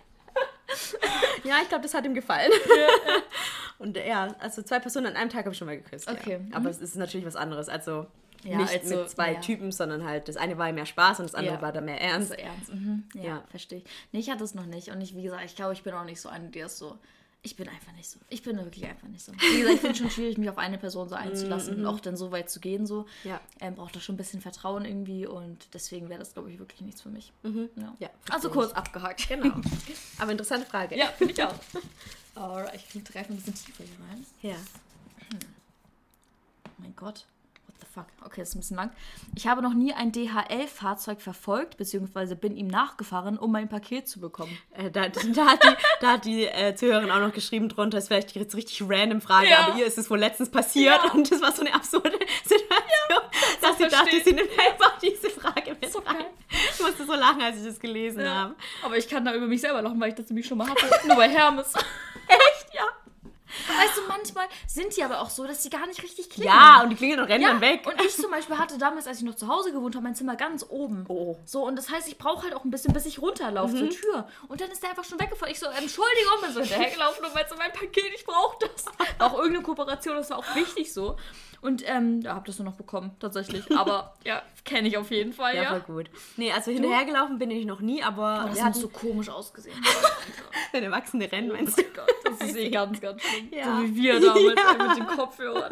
Ja, 1.44 1.56
ich 1.62 1.68
glaube, 1.68 1.82
das 1.82 1.94
hat 1.94 2.04
ihm 2.06 2.14
gefallen. 2.14 2.50
Und 3.78 3.96
ja, 3.98 4.34
also 4.38 4.62
zwei 4.62 4.78
Personen 4.80 5.06
an 5.08 5.16
einem 5.16 5.28
Tag 5.30 5.40
habe 5.44 5.52
ich 5.52 5.58
schon 5.58 5.66
mal 5.66 5.76
geküsst. 5.76 6.10
Okay, 6.10 6.40
Ja. 6.50 6.56
Aber 6.56 6.70
es 6.70 6.78
ist 6.80 6.96
natürlich 6.96 7.26
was 7.26 7.36
anderes. 7.36 7.68
Also 7.68 8.06
Ja, 8.44 8.56
nicht 8.56 8.72
also, 8.72 8.96
mit 8.96 9.10
zwei 9.10 9.34
ja. 9.34 9.40
Typen, 9.40 9.70
sondern 9.72 10.04
halt 10.06 10.28
das 10.28 10.36
eine 10.38 10.56
war 10.56 10.72
mehr 10.72 10.86
Spaß 10.86 11.20
und 11.20 11.26
das 11.28 11.34
andere 11.34 11.56
Ja. 11.56 11.62
war 11.62 11.72
da 11.72 11.82
mehr 11.82 12.00
ernst. 12.00 12.32
ernst. 12.38 12.72
Mhm. 12.72 13.04
Ja, 13.14 13.22
Ja. 13.22 13.44
verstehe 13.50 13.78
ich. 13.80 13.84
Nee, 14.12 14.20
ich 14.20 14.30
hatte 14.30 14.42
es 14.44 14.54
noch 14.54 14.64
nicht. 14.66 14.88
Und 14.88 15.00
ich, 15.02 15.14
wie 15.14 15.22
gesagt, 15.22 15.44
ich 15.44 15.54
glaube, 15.56 15.74
ich 15.74 15.82
bin 15.82 15.92
auch 15.92 16.04
nicht 16.04 16.20
so 16.20 16.30
eine, 16.30 16.48
die 16.48 16.60
ist 16.60 16.78
so. 16.78 16.96
Ich 17.42 17.54
bin 17.54 17.68
einfach 17.68 17.92
nicht 17.92 18.10
so. 18.10 18.18
Ich 18.28 18.42
bin 18.42 18.56
wirklich 18.56 18.84
einfach 18.86 19.06
nicht 19.06 19.24
so. 19.24 19.32
Wie 19.32 19.58
gesagt, 19.58 19.74
ich 19.74 19.80
finde 19.80 19.92
es 19.92 19.98
schon 19.98 20.10
schwierig, 20.10 20.36
mich 20.36 20.50
auf 20.50 20.58
eine 20.58 20.78
Person 20.78 21.08
so 21.08 21.14
einzulassen 21.16 21.76
und 21.78 21.86
auch 21.86 22.00
dann 22.00 22.16
so 22.16 22.32
weit 22.32 22.50
zu 22.50 22.58
gehen. 22.58 22.86
So. 22.86 23.06
Ja. 23.22 23.40
Ähm, 23.60 23.76
braucht 23.76 23.94
da 23.94 24.00
schon 24.00 24.14
ein 24.14 24.18
bisschen 24.18 24.40
Vertrauen 24.40 24.84
irgendwie 24.84 25.26
und 25.26 25.68
deswegen 25.72 26.08
wäre 26.08 26.18
das, 26.18 26.32
glaube 26.34 26.50
ich, 26.50 26.58
wirklich 26.58 26.80
nichts 26.80 27.02
für 27.02 27.08
mich. 27.08 27.32
Ja. 27.44 27.94
Ja, 28.00 28.10
Also 28.30 28.50
kurz 28.50 28.72
ich. 28.72 28.76
abgehakt. 28.76 29.28
Genau. 29.28 29.54
Aber 30.18 30.32
interessante 30.32 30.66
Frage. 30.66 30.96
Ja, 30.98 31.06
finde 31.06 31.34
ich 31.34 31.42
auch. 31.42 31.54
Alright, 32.34 32.80
ich 32.92 33.04
greife 33.04 33.32
ein 33.32 33.36
bisschen 33.36 33.54
tiefer 33.54 33.84
hier 33.84 33.96
rein. 34.10 34.26
Ja. 34.42 34.56
Oh 36.66 36.70
mein 36.78 36.94
Gott. 36.96 37.26
What 37.78 37.80
the 37.80 37.86
fuck? 37.94 38.06
Okay, 38.24 38.40
das 38.40 38.48
ist 38.50 38.54
ein 38.54 38.60
bisschen 38.60 38.76
lang. 38.76 38.90
Ich 39.34 39.46
habe 39.46 39.60
noch 39.60 39.74
nie 39.74 39.92
ein 39.92 40.10
DHL-Fahrzeug 40.12 41.20
verfolgt, 41.20 41.76
beziehungsweise 41.76 42.34
bin 42.34 42.56
ihm 42.56 42.68
nachgefahren, 42.68 43.38
um 43.38 43.52
mein 43.52 43.68
Paket 43.68 44.08
zu 44.08 44.18
bekommen. 44.18 44.56
Äh, 44.72 44.90
da, 44.90 45.08
da 45.34 45.46
hat 45.46 45.62
die, 45.62 45.74
da 46.00 46.12
hat 46.12 46.24
die 46.24 46.46
äh, 46.46 46.74
Zuhörerin 46.74 47.10
auch 47.10 47.20
noch 47.20 47.32
geschrieben 47.34 47.68
drunter, 47.68 47.96
das 47.98 48.04
ist 48.04 48.08
vielleicht 48.08 48.34
jetzt 48.34 48.54
richtig 48.54 48.82
random 48.88 49.20
Frage, 49.20 49.48
Ja. 49.50 49.66
aber 49.68 49.76
ihr 49.78 49.86
ist 49.86 49.98
es 49.98 50.08
wohl 50.10 50.18
letztens 50.18 50.50
passiert 50.50 51.00
Ja. 51.04 51.12
und 51.12 51.30
das 51.30 51.40
war 51.42 51.52
so 51.52 51.60
eine 51.62 51.74
absurde 51.74 52.18
Situation, 52.44 53.30
dass 53.60 53.76
sie 53.78 53.88
dachte, 53.88 54.20
sie 54.24 54.32
nimmt 54.32 54.50
einfach 54.58 54.98
diese 54.98 55.28
Frage 55.30 55.76
mit 55.78 55.92
So 55.92 55.98
rein. 56.00 56.24
Ich 56.48 56.80
musste 56.80 57.04
so 57.04 57.14
lachen, 57.14 57.42
als 57.42 57.58
ich 57.58 57.64
das 57.64 57.78
gelesen 57.78 58.26
habe. 58.28 58.54
Aber 58.82 58.96
ich 58.96 59.08
kann 59.08 59.24
da 59.24 59.34
über 59.34 59.46
mich 59.46 59.60
selber 59.60 59.82
lachen, 59.82 60.00
weil 60.00 60.10
ich 60.10 60.14
das 60.14 60.28
nämlich 60.30 60.46
schon 60.46 60.56
mal 60.58 60.68
hatte. 60.68 60.86
Nur 61.06 61.16
bei 61.16 61.28
Hermes. 61.28 61.74
Echt? 61.74 62.74
Ja. 62.74 62.84
Weißt 63.68 63.96
du, 63.96 64.02
manchmal 64.08 64.46
sind 64.76 64.96
die 64.96 65.02
aber 65.02 65.20
auch 65.20 65.30
so, 65.30 65.44
dass 65.46 65.62
die 65.62 65.70
gar 65.70 65.86
nicht 65.86 66.02
richtig 66.02 66.30
klingen. 66.30 66.48
Ja, 66.52 66.82
und 66.82 66.90
die 66.90 66.96
klingeln 66.96 67.18
und 67.20 67.26
rennen 67.26 67.42
Ja, 67.42 67.48
dann 67.50 67.60
weg. 67.60 67.84
und 67.86 68.00
ich 68.00 68.14
zum 68.14 68.30
Beispiel 68.30 68.56
hatte 68.56 68.78
damals, 68.78 69.08
als 69.08 69.18
ich 69.18 69.24
noch 69.24 69.34
zu 69.34 69.48
Hause 69.48 69.72
gewohnt 69.72 69.96
habe, 69.96 70.04
mein 70.04 70.14
Zimmer 70.14 70.36
ganz 70.36 70.64
oben. 70.68 71.04
Oh. 71.08 71.36
So, 71.44 71.64
und 71.66 71.76
das 71.76 71.90
heißt, 71.90 72.06
ich 72.06 72.18
brauche 72.18 72.44
halt 72.44 72.54
auch 72.54 72.64
ein 72.64 72.70
bisschen, 72.70 72.92
bis 72.92 73.06
ich 73.06 73.20
runterlaufe 73.20 73.74
zur 73.76 73.90
Tür. 73.90 74.28
Und 74.48 74.60
dann 74.60 74.70
ist 74.70 74.82
der 74.82 74.90
einfach 74.90 75.04
schon 75.04 75.18
weggefallen. 75.18 75.52
Ich 75.52 75.58
so, 75.58 75.66
Entschuldigung, 75.66 76.40
bin 76.42 76.52
so 76.52 76.60
hinterhergelaufen 76.60 77.24
und 77.24 77.34
meinte 77.34 77.50
so, 77.50 77.56
mein 77.56 77.72
Paket, 77.72 78.12
ich 78.14 78.24
brauche 78.24 78.56
das. 78.60 78.84
Auch 79.18 79.34
irgendeine 79.38 79.62
Kooperation, 79.64 80.14
das 80.16 80.30
war 80.30 80.38
auch 80.38 80.54
wichtig 80.54 80.92
so. 80.92 81.16
Und 81.60 81.82
ähm, 81.88 82.20
ja, 82.22 82.34
hab 82.34 82.44
das 82.44 82.58
nur 82.58 82.66
noch 82.66 82.76
bekommen, 82.76 83.16
tatsächlich. 83.20 83.70
Aber 83.76 84.14
ja, 84.24 84.42
kenne 84.64 84.88
ich 84.88 84.96
auf 84.98 85.10
jeden 85.10 85.32
Fall, 85.32 85.56
ja, 85.56 85.62
ja. 85.62 85.68
voll 85.70 85.80
gut. 85.80 86.10
Nee, 86.36 86.52
also 86.52 86.70
hinterhergelaufen 86.70 87.38
bin 87.38 87.50
ich 87.50 87.64
noch 87.66 87.80
nie, 87.80 88.02
aber 88.02 88.44
Oh, 88.44 88.48
das 88.48 88.62
hatten 88.62 88.78
so 88.80 88.88
komisch 88.88 89.28
ausgesehen. 89.28 89.76
wenn 90.72 90.84
Erwachsene 90.84 91.30
rennen, 91.30 91.50
Oh 91.50 91.54
meinst 91.54 91.78
du? 91.78 91.82
mein 91.82 91.92
Gott, 91.94 92.14
das 92.24 92.48
ist 92.48 92.56
eh 92.56 92.70
ganz, 92.70 93.00
ganz 93.00 93.22
schlimm. 93.22 93.48
Ja. 93.50 93.64
So 93.78 93.82
wie 93.84 93.96
wir 93.96 94.20
damals 94.20 94.54
Ja. 94.78 94.86
mit 94.88 94.96
den 94.98 95.06
Kopfhörern. 95.06 95.70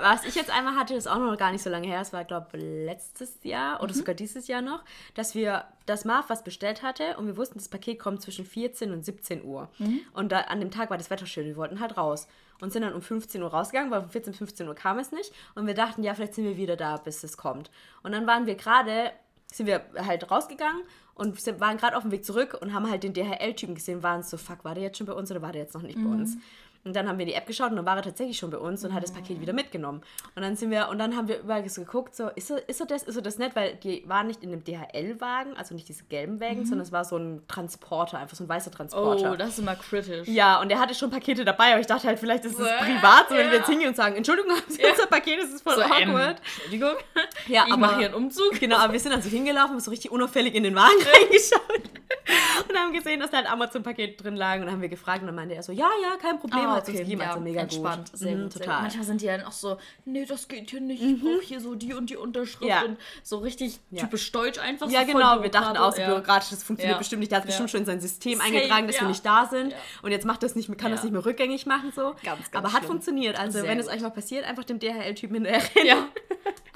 Was 0.00 0.24
ich 0.24 0.34
jetzt 0.34 0.50
einmal 0.50 0.76
hatte, 0.76 0.94
ist 0.94 1.06
auch 1.06 1.18
noch 1.18 1.36
gar 1.36 1.52
nicht 1.52 1.62
so 1.62 1.70
lange 1.70 1.86
her, 1.86 2.00
es 2.00 2.12
war, 2.12 2.24
glaube 2.24 2.56
letztes 2.58 3.42
Jahr 3.42 3.82
oder 3.82 3.94
sogar 3.94 4.14
dieses 4.14 4.48
Jahr 4.48 4.62
noch, 4.62 4.82
dass 5.14 5.34
wir 5.34 5.64
das 5.86 6.04
Marv 6.04 6.28
was 6.28 6.44
bestellt 6.44 6.82
hatte 6.82 7.16
und 7.16 7.26
wir 7.26 7.36
wussten, 7.36 7.58
das 7.58 7.68
Paket 7.68 7.98
kommt 7.98 8.22
zwischen 8.22 8.44
14 8.44 8.92
und 8.92 9.04
17 9.04 9.44
Uhr. 9.44 9.68
Und 10.12 10.32
da, 10.32 10.40
an 10.42 10.60
dem 10.60 10.70
Tag 10.70 10.90
war 10.90 10.98
das 10.98 11.10
Wetter 11.10 11.26
schön, 11.26 11.46
wir 11.46 11.56
wollten 11.56 11.80
halt 11.80 11.96
raus. 11.96 12.28
Und 12.60 12.72
sind 12.72 12.82
dann 12.82 12.92
um 12.92 13.02
15 13.02 13.40
Uhr 13.40 13.50
rausgegangen, 13.50 13.92
weil 13.92 14.00
um 14.00 14.08
14, 14.10 14.34
15 14.34 14.66
Uhr 14.66 14.74
kam 14.74 14.98
es 14.98 15.12
nicht. 15.12 15.32
Und 15.54 15.68
wir 15.68 15.74
dachten, 15.74 16.02
ja, 16.02 16.14
vielleicht 16.14 16.34
sind 16.34 16.44
wir 16.44 16.56
wieder 16.56 16.76
da, 16.76 16.96
bis 16.96 17.22
es 17.22 17.36
kommt. 17.36 17.70
Und 18.02 18.10
dann 18.10 18.26
waren 18.26 18.46
wir 18.46 18.56
gerade, 18.56 19.12
sind 19.46 19.66
wir 19.66 19.82
halt 19.96 20.28
rausgegangen 20.28 20.82
und 21.14 21.40
sind, 21.40 21.60
waren 21.60 21.76
gerade 21.76 21.96
auf 21.96 22.02
dem 22.02 22.10
Weg 22.10 22.24
zurück 22.24 22.58
und 22.60 22.74
haben 22.74 22.90
halt 22.90 23.04
den 23.04 23.12
DHL-Typen 23.12 23.76
gesehen, 23.76 24.02
waren 24.02 24.24
so, 24.24 24.36
fuck, 24.36 24.64
war 24.64 24.74
der 24.74 24.82
jetzt 24.82 24.98
schon 24.98 25.06
bei 25.06 25.12
uns 25.12 25.30
oder 25.30 25.40
war 25.40 25.52
der 25.52 25.62
jetzt 25.62 25.74
noch 25.74 25.82
nicht 25.82 25.98
bei 26.02 26.08
uns? 26.10 26.36
Und 26.84 26.94
dann 26.96 27.08
haben 27.08 27.18
wir 27.18 27.24
in 27.24 27.28
die 27.28 27.34
App 27.34 27.46
geschaut 27.46 27.70
und 27.70 27.76
dann 27.76 27.84
war 27.86 27.96
er 27.96 28.02
tatsächlich 28.02 28.38
schon 28.38 28.50
bei 28.50 28.58
uns 28.58 28.84
und 28.84 28.94
hat 28.94 29.02
das 29.02 29.12
Paket 29.12 29.40
wieder 29.40 29.52
mitgenommen. 29.52 30.00
Und 30.34 30.42
dann 30.42 30.56
sind 30.56 30.70
wir, 30.70 30.88
und 30.88 30.98
dann 30.98 31.16
haben 31.16 31.28
wir 31.28 31.40
überall 31.40 31.68
so 31.68 31.82
geguckt, 31.82 32.14
so, 32.14 32.28
ist 32.28 32.50
er, 32.50 32.66
ist 32.68 32.80
er 32.80 32.86
das, 32.86 33.02
ist 33.02 33.16
er 33.16 33.22
das 33.22 33.38
nicht? 33.38 33.54
Weil 33.56 33.74
die 33.76 34.04
waren 34.08 34.26
nicht 34.26 34.42
in 34.42 34.52
einem 34.52 34.64
DHL-Wagen, 34.64 35.56
also 35.56 35.74
nicht 35.74 35.88
diese 35.88 36.04
gelben 36.04 36.40
Wägen, 36.40 36.64
sondern 36.64 36.86
es 36.86 36.92
war 36.92 37.04
so 37.04 37.16
ein 37.18 37.42
Transporter, 37.48 38.18
einfach 38.18 38.36
so 38.36 38.44
ein 38.44 38.48
weißer 38.48 38.70
Transporter. 38.70 39.32
Oh, 39.32 39.36
das 39.36 39.50
ist 39.50 39.58
immer 39.58 39.74
kritisch. 39.76 40.28
Ja, 40.28 40.60
und 40.60 40.70
er 40.70 40.78
hatte 40.78 40.94
schon 40.94 41.10
Pakete 41.10 41.44
dabei, 41.44 41.72
aber 41.72 41.80
ich 41.80 41.86
dachte 41.86 42.06
halt, 42.06 42.18
vielleicht 42.18 42.44
ist 42.44 42.58
es 42.58 42.66
Äh, 42.66 42.78
privat, 42.78 43.28
so 43.28 43.34
wenn 43.34 43.46
wir 43.46 43.52
ja. 43.52 43.58
jetzt 43.58 43.68
hingehen 43.68 43.88
und 43.88 43.96
sagen, 43.96 44.16
Entschuldigung, 44.16 44.52
haben 44.52 44.62
Sie 44.68 44.82
unser 44.84 45.06
Paket, 45.06 45.40
das 45.42 45.50
ist 45.50 45.62
voll 45.62 45.74
So, 45.74 45.80
ähm, 45.82 46.10
awkward. 46.10 46.40
Entschuldigung. 46.40 46.94
ja, 47.48 47.64
Ich 47.68 47.76
mache 47.76 47.96
hier 47.98 48.06
einen 48.06 48.14
Umzug. 48.14 48.58
Genau, 48.60 48.76
aber 48.76 48.92
wir 48.92 49.00
sind 49.00 49.12
dann 49.12 49.22
so 49.22 49.28
hingelaufen, 49.28 49.70
haben 49.72 49.80
so 49.80 49.90
richtig 49.90 50.10
unauffällig 50.10 50.54
in 50.54 50.62
den 50.62 50.74
Wagen 50.74 50.96
reingeschaut 51.14 51.90
und 52.68 52.76
haben 52.78 52.92
gesehen, 52.92 53.20
dass 53.20 53.30
da 53.30 53.38
ein 53.38 53.46
Amazon-Paket 53.46 54.22
drin 54.22 54.36
lag 54.36 54.54
und 54.56 54.62
dann 54.62 54.72
haben 54.72 54.82
wir 54.82 54.88
gefragt 54.88 55.20
und 55.20 55.26
dann 55.26 55.34
meinte 55.34 55.54
er 55.54 55.62
so, 55.62 55.72
ja, 55.72 55.88
ja, 56.02 56.16
kein 56.20 56.38
Problem, 56.38 56.67
Ah, 56.72 56.76
hat 56.76 56.88
uns 56.88 56.98
gegeben, 56.98 57.20
also 57.22 57.40
mega 57.40 57.60
entspannt, 57.60 58.10
gut. 58.10 58.18
sehr 58.18 58.36
Mhm, 58.36 58.42
gut. 58.44 58.52
Sehr 58.52 58.62
total. 58.62 58.74
gut. 58.76 58.82
Manchmal 58.84 59.04
sind 59.06 59.20
die 59.20 59.26
dann 59.26 59.42
auch 59.42 59.52
so, 59.52 59.76
nee, 60.04 60.24
das 60.24 60.48
geht 60.48 60.70
hier 60.70 60.80
nicht, 60.80 61.02
ich 61.02 61.20
brauche 61.20 61.42
hier 61.42 61.60
so 61.60 61.74
die 61.74 61.94
und 61.94 62.10
die 62.10 62.16
Unterschrift 62.16 62.68
Ja. 62.68 62.82
und 62.82 62.96
so 63.22 63.38
richtig 63.38 63.80
Ja. 63.90 64.02
typisch 64.02 64.30
deutsch 64.32 64.58
einfach. 64.58 64.90
Ja, 64.90 65.00
so 65.06 65.12
genau, 65.12 65.42
wir 65.42 65.50
dachten 65.50 65.76
auch 65.76 65.90
so 65.92 65.96
bürokratisch. 65.96 66.06
bürokratisch, 66.06 66.50
das 66.50 66.62
funktioniert 66.62 66.94
Ja. 66.94 66.98
bestimmt 66.98 67.20
nicht. 67.20 67.32
Der 67.32 67.38
hat 67.38 67.44
Ja. 67.44 67.48
bestimmt 67.48 67.70
schon 67.70 67.80
in 67.80 67.86
sein 67.86 68.00
System 68.00 68.38
Safe, 68.38 68.44
eingetragen, 68.46 68.86
dass 68.86 68.96
ja. 68.96 69.02
wir 69.02 69.08
nicht 69.08 69.24
da 69.26 69.46
sind. 69.46 69.72
Ja. 69.72 69.78
Und 70.02 70.10
jetzt 70.10 70.24
macht 70.26 70.42
das 70.42 70.54
nicht, 70.54 70.68
kann 70.78 70.90
das 70.90 71.00
Ja. 71.00 71.04
nicht 71.04 71.12
mehr 71.12 71.24
rückgängig 71.24 71.66
machen. 71.66 71.92
So. 71.94 72.14
Ganz, 72.22 72.50
ganz 72.50 72.54
Aber 72.54 72.68
hat 72.72 72.78
schlimm. 72.80 72.90
funktioniert. 72.92 73.38
Also, 73.38 73.60
Sehr 73.60 73.68
wenn 73.68 73.78
es 73.78 73.88
euch 73.88 74.00
mal 74.00 74.10
passiert, 74.10 74.44
einfach 74.44 74.64
dem 74.64 74.78
DHL-Typen 74.78 75.34
hinterher. 75.36 75.60
Ja. 75.84 76.08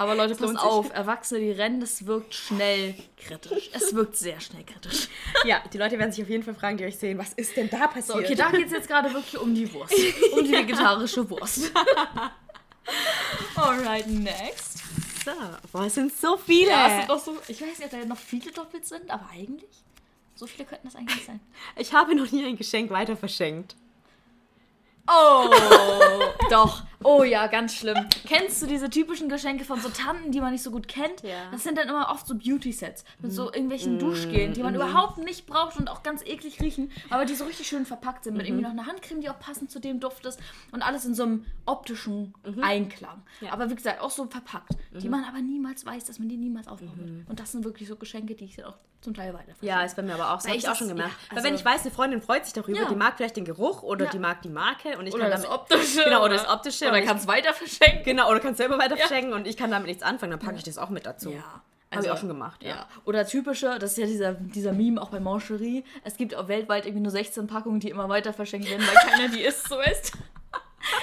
Aber 0.02 0.16
Leute, 0.16 0.34
passt 0.34 0.50
sich. 0.50 0.60
auf, 0.60 0.92
Erwachsene, 0.92 1.40
die 1.40 1.50
rennen, 1.52 1.80
das 1.80 2.06
wirkt 2.06 2.34
schnell 2.34 2.94
kritisch. 3.16 3.70
Es 3.72 3.94
wirkt 3.94 4.16
sehr 4.16 4.40
schnell 4.40 4.64
kritisch. 4.64 5.08
Ja, 5.44 5.62
die 5.72 5.78
Leute 5.78 5.98
werden 5.98 6.10
sich 6.10 6.24
auf 6.24 6.28
jeden 6.28 6.42
Fall 6.42 6.54
fragen, 6.54 6.76
die 6.76 6.84
euch 6.84 6.98
sehen, 6.98 7.18
was 7.18 7.32
ist 7.34 7.56
denn 7.56 7.70
da 7.70 7.86
passiert? 7.86 8.06
So, 8.06 8.14
okay, 8.14 8.34
da 8.34 8.50
geht 8.50 8.66
es 8.66 8.72
jetzt 8.72 8.88
gerade 8.88 9.12
wirklich 9.14 9.38
um 9.38 9.54
die 9.54 9.72
Wurst. 9.72 9.94
Um 10.32 10.44
die 10.44 10.50
vegetarische 10.50 11.28
Wurst. 11.30 11.70
Alright, 13.54 14.08
next. 14.08 14.78
So, 15.24 15.30
boah, 15.70 15.84
es 15.86 15.94
sind 15.94 16.12
so 16.12 16.36
viele. 16.36 16.70
Ja, 16.70 17.06
sind 17.06 17.20
so, 17.20 17.36
ich 17.46 17.60
weiß 17.62 17.78
nicht, 17.78 17.84
ob 17.84 18.00
da 18.00 18.04
noch 18.04 18.18
viele 18.18 18.50
doppelt 18.50 18.84
sind, 18.84 19.08
aber 19.08 19.28
eigentlich, 19.32 19.70
so 20.34 20.46
viele 20.46 20.64
könnten 20.64 20.88
das 20.88 20.96
eigentlich 20.96 21.24
sein. 21.24 21.38
ich 21.76 21.92
habe 21.92 22.16
noch 22.16 22.30
nie 22.32 22.44
ein 22.44 22.56
Geschenk 22.56 22.90
weiter 22.90 23.16
verschenkt. 23.16 23.76
Oh, 25.06 25.50
doch. 26.50 26.82
Oh 27.04 27.22
ja, 27.24 27.46
ganz 27.46 27.74
schlimm. 27.74 27.96
Kennst 28.26 28.62
du 28.62 28.66
diese 28.66 28.88
typischen 28.90 29.28
Geschenke 29.28 29.64
von 29.64 29.80
so 29.80 29.88
Tanten, 29.88 30.32
die 30.32 30.40
man 30.40 30.52
nicht 30.52 30.62
so 30.62 30.70
gut 30.70 30.88
kennt? 30.88 31.22
Ja. 31.22 31.50
Das 31.50 31.62
sind 31.62 31.76
dann 31.78 31.88
immer 31.88 32.08
oft 32.10 32.26
so 32.26 32.34
Beauty-Sets 32.34 33.04
mit 33.20 33.32
so 33.32 33.52
irgendwelchen 33.52 33.98
Duschgelen, 33.98 34.52
die 34.54 34.62
man 34.62 34.74
überhaupt 34.74 35.18
nicht 35.18 35.46
braucht 35.46 35.76
und 35.78 35.88
auch 35.88 36.02
ganz 36.02 36.22
eklig 36.24 36.60
riechen, 36.60 36.90
aber 37.10 37.24
die 37.24 37.34
so 37.34 37.44
richtig 37.44 37.66
schön 37.66 37.86
verpackt 37.86 38.24
sind. 38.24 38.36
Mit 38.36 38.46
irgendwie 38.46 38.62
noch 38.64 38.70
einer 38.70 38.86
Handcreme, 38.86 39.20
die 39.20 39.30
auch 39.30 39.38
passend 39.38 39.70
zu 39.70 39.78
dem 39.80 40.00
Duft 40.00 40.24
ist 40.26 40.40
und 40.72 40.82
alles 40.82 41.04
in 41.04 41.14
so 41.14 41.22
einem 41.24 41.44
optischen 41.66 42.34
Einklang. 42.60 43.22
Ja. 43.40 43.52
Aber 43.52 43.70
wie 43.70 43.74
gesagt, 43.74 44.00
auch 44.00 44.10
so 44.10 44.26
verpackt, 44.26 44.72
die 44.92 45.08
man 45.08 45.24
aber 45.24 45.40
niemals 45.40 45.84
weiß, 45.86 46.04
dass 46.04 46.18
man 46.18 46.28
die 46.28 46.36
niemals 46.36 46.68
aufbraucht. 46.68 46.98
Und 47.28 47.40
das 47.40 47.52
sind 47.52 47.64
wirklich 47.64 47.88
so 47.88 47.96
Geschenke, 47.96 48.34
die 48.34 48.44
ich 48.44 48.56
dann 48.56 48.66
auch 48.66 48.76
zum 49.00 49.14
Teil 49.14 49.34
weiter 49.34 49.52
Ja, 49.62 49.82
ist 49.82 49.96
bei 49.96 50.02
mir 50.02 50.14
aber 50.14 50.32
auch 50.32 50.40
so. 50.40 50.44
Weil 50.44 50.52
Habe 50.52 50.58
ich 50.58 50.68
auch 50.68 50.76
schon 50.76 50.86
gemacht. 50.88 51.08
ja, 51.10 51.30
Weil 51.30 51.38
also- 51.38 51.48
wenn 51.48 51.54
ich 51.56 51.64
weiß, 51.64 51.80
eine 51.82 51.90
Freundin 51.90 52.22
freut 52.22 52.44
sich 52.44 52.54
darüber, 52.54 52.84
die 52.84 52.94
mag 52.94 53.16
vielleicht 53.16 53.36
den 53.36 53.44
Geruch 53.44 53.82
oder 53.82 54.06
die 54.06 54.20
mag 54.20 54.42
die 54.42 54.48
Marke 54.48 54.96
und 54.96 55.08
ich 55.08 55.12
Oder 55.14 55.24
kann 55.24 55.32
das 55.32 55.42
damit, 55.42 55.58
Optische. 55.58 56.04
Genau, 56.04 56.20
oder 56.24 56.34
das 56.34 56.48
Optische. 56.48 56.84
Oder 56.92 57.02
ich- 57.02 57.08
kannst 57.08 57.26
weiter 57.26 57.52
verschenken. 57.54 58.02
Genau, 58.04 58.30
oder 58.30 58.40
kannst 58.40 58.58
selber 58.58 58.78
weiter 58.78 58.96
Ja. 58.96 59.06
verschenken 59.06 59.32
und 59.32 59.46
ich 59.46 59.56
kann 59.56 59.70
damit 59.70 59.86
nichts 59.88 60.02
anfangen, 60.02 60.30
dann 60.32 60.40
packe 60.40 60.56
ich 60.56 60.62
das 60.64 60.78
auch 60.78 60.90
mit 60.90 61.06
dazu. 61.06 61.30
Ja. 61.30 61.62
Habe 61.90 62.04
ich 62.06 62.10
auch 62.10 62.16
schon 62.16 62.28
gemacht, 62.28 62.62
ja. 62.62 62.70
Ja. 62.70 62.88
Oder 63.04 63.26
typische, 63.26 63.78
das 63.78 63.92
ist 63.92 63.98
ja 63.98 64.06
dieser, 64.06 64.32
dieser 64.32 64.72
Meme 64.72 65.00
auch 65.02 65.10
bei 65.10 65.20
Mancherie. 65.20 65.84
Es 66.04 66.16
gibt 66.16 66.34
auch 66.34 66.48
weltweit 66.48 66.86
irgendwie 66.86 67.02
nur 67.02 67.12
16 67.12 67.46
Packungen, 67.46 67.80
die 67.80 67.90
immer 67.90 68.08
weiter 68.08 68.32
verschenkt 68.32 68.70
werden, 68.70 68.82
weil 68.86 69.10
keiner 69.10 69.28
die 69.28 69.42
isst, 69.42 69.68
so 69.68 69.78
ist. 69.80 70.12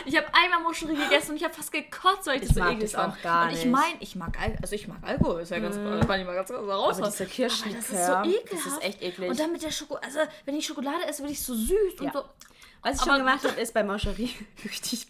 Ich 0.05 0.17
habe 0.17 0.27
einmal 0.33 0.61
Mancherie 0.61 0.93
gegessen 0.95 1.31
und 1.31 1.37
ich 1.37 1.43
habe 1.45 1.53
fast 1.53 1.71
gekotzt, 1.71 2.27
weil 2.27 2.35
ich, 2.35 2.41
Ich 2.41 2.47
das 2.49 2.57
so 2.57 2.59
mag 2.63 2.73
eklig 2.73 2.91
das 2.91 2.95
auch 2.99 3.11
fand. 3.11 3.23
gar 3.23 3.43
und 3.47 3.53
ich 3.53 3.65
meine, 3.65 3.95
ich 4.01 4.13
mag 4.13 4.37
Al 4.37 4.57
also 4.61 4.75
ich 4.75 4.87
mag 4.89 4.97
Alkohol, 5.03 5.39
ist 5.39 5.51
ja 5.51 5.59
ganz, 5.59 5.75
kann 5.77 6.19
ich 6.19 6.25
mal 6.25 6.35
ganz 6.35 6.49
kurz 6.49 6.67
raus. 6.67 6.97
Aber 6.97 7.09
dieser 7.09 7.25
Kirschlikör, 7.25 7.77
das 7.79 7.89
ist 7.89 8.05
so 8.05 8.11
ekelhaft. 8.29 8.51
das 8.51 8.65
ist 8.73 8.83
echt 8.83 9.01
eklig. 9.01 9.29
Und 9.29 9.39
dann 9.39 9.53
mit 9.53 9.63
der 9.63 9.71
Schokolade, 9.71 10.05
also 10.05 10.19
wenn 10.43 10.55
ich 10.57 10.65
Schokolade 10.67 11.05
esse, 11.07 11.23
will 11.23 11.31
ich 11.31 11.41
so 11.41 11.53
süß 11.55 11.71
Ja. 12.01 12.05
und 12.07 12.13
so. 12.13 12.23
Was 12.81 12.95
ich 12.95 13.01
Aber- 13.01 13.11
schon 13.11 13.19
gemacht 13.19 13.43
habe, 13.43 13.59
ist 13.59 13.73
bei 13.73 13.83
Mancherie 13.83 14.33
richtig, 14.63 15.07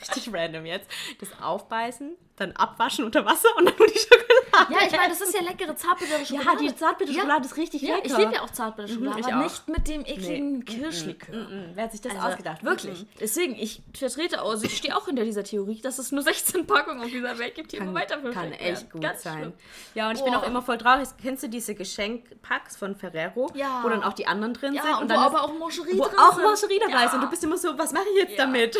richtig 0.00 0.32
random 0.32 0.66
jetzt, 0.66 0.88
das 1.20 1.28
Aufbeißen, 1.40 2.16
dann 2.36 2.52
abwaschen 2.52 3.04
unter 3.04 3.24
Wasser 3.24 3.48
und 3.56 3.66
dann 3.66 3.74
nur 3.78 3.86
die 3.86 3.98
Schokolade. 3.98 4.24
Ja, 4.70 4.86
ich 4.86 4.92
meine, 4.96 5.08
das 5.08 5.20
ist 5.20 5.34
ja 5.34 5.40
leckere 5.42 5.74
zartbittere 5.76 6.24
Schokolade. 6.24 6.64
Ja, 6.64 6.70
die 6.70 6.76
Zartbitterschokolade 6.76 7.44
ist 7.46 7.56
richtig 7.56 7.82
Ja, 7.82 7.96
lecker. 7.96 8.06
ich 8.06 8.16
liebe 8.16 8.32
ja 8.34 8.42
auch 8.42 8.50
Zartbitterschokolade, 8.50 9.18
Mhm, 9.20 9.24
aber 9.26 9.38
auch. 9.38 9.42
nicht 9.44 9.68
mit 9.68 9.88
dem 9.88 10.00
ekligen 10.06 10.64
Kirschlikör. 10.64 11.34
Mhm, 11.34 11.70
Wer 11.74 11.84
hat 11.84 11.92
sich 11.92 12.00
das 12.00 12.12
Also, 12.14 12.26
ausgedacht? 12.28 12.62
Wirklich. 12.64 13.02
Mhm. 13.02 13.08
Deswegen, 13.20 13.54
ich 13.56 13.82
vertrete 13.96 14.42
aus, 14.42 14.62
ich 14.62 14.76
stehe 14.76 14.96
auch 14.96 15.06
hinter 15.06 15.24
dieser 15.24 15.42
Theorie, 15.44 15.80
dass 15.80 15.98
es 15.98 16.12
nur 16.12 16.22
16 16.22 16.66
Packungen 16.66 17.00
auf 17.02 17.10
dieser 17.10 17.38
Welt 17.38 17.54
gibt, 17.54 17.72
die 17.72 17.76
immer 17.76 17.86
Kann, 18.00 18.22
weiter 18.24 18.30
kann 18.32 18.52
echt 18.52 18.90
gut 18.90 19.00
Ganz 19.02 19.22
sein. 19.22 19.38
schlimm. 19.38 19.52
Ja, 19.94 20.08
und 20.08 20.16
ich 20.18 20.24
bin 20.24 20.32
Boah. 20.32 20.40
auch 20.42 20.46
immer 20.46 20.62
voll 20.62 20.78
traurig. 20.78 21.08
Kennst 21.20 21.42
du 21.42 21.48
diese 21.48 21.74
Geschenkpacks 21.74 22.76
von 22.76 22.94
Ferrero? 22.96 23.50
Ja. 23.54 23.80
Wo 23.82 23.88
dann 23.88 24.02
auch 24.04 24.12
die 24.12 24.26
anderen 24.26 24.54
drin 24.54 24.74
Ja, 24.74 24.82
sind. 24.82 24.94
und, 25.02 25.08
dann 25.10 25.18
wo 25.18 25.22
ist- 25.22 25.34
aber 25.34 25.44
auch 25.44 25.58
Mancherie 25.58 25.98
wo 25.98 26.04
drin 26.04 26.18
auch 26.18 26.34
sind. 26.34 26.44
Mancherie 26.44 26.78
dabei 26.80 26.92
ja. 27.02 27.06
ist. 27.06 27.14
Und 27.14 27.20
du 27.22 27.30
bist 27.30 27.42
immer 27.44 27.58
so, 27.58 27.76
was 27.78 27.92
mache 27.92 28.04
ich 28.14 28.22
jetzt 28.22 28.38
Ja. 28.38 28.44
damit? 28.46 28.76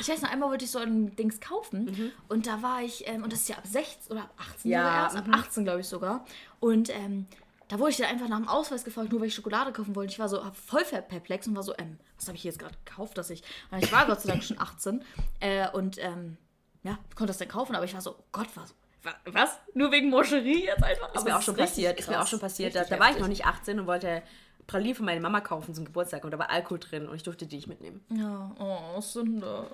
Ich 0.00 0.08
weiß 0.08 0.22
noch, 0.22 0.30
einmal 0.30 0.50
wollte 0.50 0.64
ich 0.64 0.70
so 0.70 0.78
ein 0.78 1.14
Dings 1.16 1.40
kaufen 1.40 1.84
Mhm. 1.86 2.12
und 2.28 2.46
da 2.46 2.62
war 2.62 2.82
ich, 2.82 2.87
ähm, 3.06 3.22
und 3.24 3.32
das 3.32 3.40
ist 3.40 3.48
ja 3.48 3.56
ab 3.56 3.66
16 3.66 4.12
oder 4.12 4.22
ab 4.24 4.34
18 4.38 4.70
Ja, 4.70 5.04
erst, 5.04 5.16
ab 5.16 5.26
mhm. 5.26 5.34
18 5.34 5.64
glaube 5.64 5.80
ich 5.80 5.88
sogar. 5.88 6.24
Und 6.60 6.88
ähm, 6.94 7.26
da 7.68 7.78
wurde 7.78 7.90
ich 7.90 7.96
dann 7.98 8.06
einfach 8.08 8.28
nach 8.28 8.38
dem 8.38 8.48
Ausweis 8.48 8.84
gefragt, 8.84 9.10
nur 9.12 9.20
weil 9.20 9.28
ich 9.28 9.34
Schokolade 9.34 9.72
kaufen 9.72 9.94
wollte. 9.94 10.12
Ich 10.12 10.18
war 10.18 10.28
so 10.28 10.42
voll 10.66 10.84
perplex 10.84 11.46
und 11.46 11.54
war 11.56 11.62
so, 11.62 11.74
ähm, 11.78 11.98
was 12.16 12.26
habe 12.28 12.36
ich 12.36 12.44
jetzt 12.44 12.58
gerade 12.58 12.74
gekauft, 12.84 13.18
dass 13.18 13.30
ich, 13.30 13.42
und 13.70 13.82
ich 13.84 13.92
war 13.92 14.06
Gott 14.06 14.20
sei 14.22 14.30
Dank 14.30 14.42
schon 14.42 14.58
18 14.58 15.04
äh, 15.40 15.68
und 15.70 15.98
ähm, 15.98 16.36
ja, 16.82 16.98
konnte 17.14 17.26
das 17.26 17.38
dann 17.38 17.48
kaufen, 17.48 17.74
aber 17.76 17.84
ich 17.84 17.94
war 17.94 18.00
so, 18.00 18.12
oh 18.18 18.24
Gott, 18.32 18.48
was? 18.54 18.74
wa- 19.02 19.14
Was? 19.32 19.58
Nur 19.74 19.92
wegen 19.92 20.08
Moscherie 20.10 20.64
jetzt 20.64 20.82
einfach? 20.82 21.14
Ist 21.14 21.24
mir 21.24 21.36
auch 21.36 21.42
schon 21.42 21.56
passiert. 21.56 21.98
Ist 21.98 22.08
mir 22.08 22.20
auch 22.20 22.26
schon 22.26 22.40
passiert. 22.40 22.74
Da, 22.74 22.84
da 22.84 22.98
war 22.98 23.10
ich 23.10 23.18
noch 23.18 23.28
nicht 23.28 23.44
18 23.46 23.78
und 23.80 23.86
wollte 23.86 24.22
Pralinen 24.66 24.94
für 24.94 25.02
meine 25.02 25.20
Mama 25.20 25.40
kaufen 25.40 25.74
zum 25.74 25.84
Geburtstag 25.84 26.24
und 26.24 26.30
da 26.30 26.38
war 26.38 26.50
Alkohol 26.50 26.78
drin 26.78 27.08
und 27.08 27.16
ich 27.16 27.22
durfte 27.22 27.46
die 27.46 27.56
nicht 27.56 27.68
mitnehmen. 27.68 28.04
Ja, 28.10 28.54
oh, 28.58 29.00
Sünde. 29.00 29.66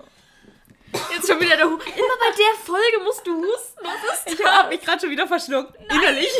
Jetzt 1.11 1.27
schon 1.27 1.39
wieder 1.39 1.57
der 1.57 1.65
Hu 1.65 1.73
Immer 1.73 2.17
bei 2.19 2.35
der 2.37 2.63
Folge 2.63 3.03
musst 3.03 3.25
du 3.25 3.35
husten. 3.35 3.79
Was 3.83 4.27
ist 4.27 4.39
Ich 4.39 4.45
habe 4.45 4.69
mich 4.69 4.81
gerade 4.81 5.01
schon 5.01 5.09
wieder 5.09 5.27
verschluckt. 5.27 5.75
Innerlich. 5.89 6.29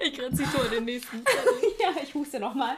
Ich 0.00 0.14
grenze 0.16 0.44
die 0.44 0.48
Tür 0.48 0.68
den 0.68 0.84
nächsten. 0.84 1.24
ja, 1.80 1.90
ich 2.00 2.14
huste 2.14 2.38
nochmal. 2.38 2.76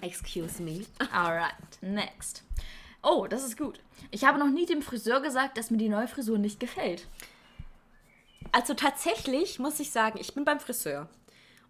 Excuse 0.00 0.62
me. 0.62 0.86
Alright, 1.12 1.54
next. 1.82 2.42
Oh, 3.02 3.26
das 3.26 3.44
ist 3.44 3.58
gut. 3.58 3.80
Ich 4.10 4.24
habe 4.24 4.38
noch 4.38 4.48
nie 4.48 4.66
dem 4.66 4.82
Friseur 4.82 5.20
gesagt, 5.20 5.58
dass 5.58 5.70
mir 5.70 5.78
die 5.78 5.88
neue 5.88 6.08
Frisur 6.08 6.38
nicht 6.38 6.60
gefällt. 6.60 7.06
Also 8.52 8.74
tatsächlich 8.74 9.58
muss 9.58 9.80
ich 9.80 9.90
sagen, 9.90 10.18
ich 10.20 10.34
bin 10.34 10.44
beim 10.44 10.60
Friseur. 10.60 11.08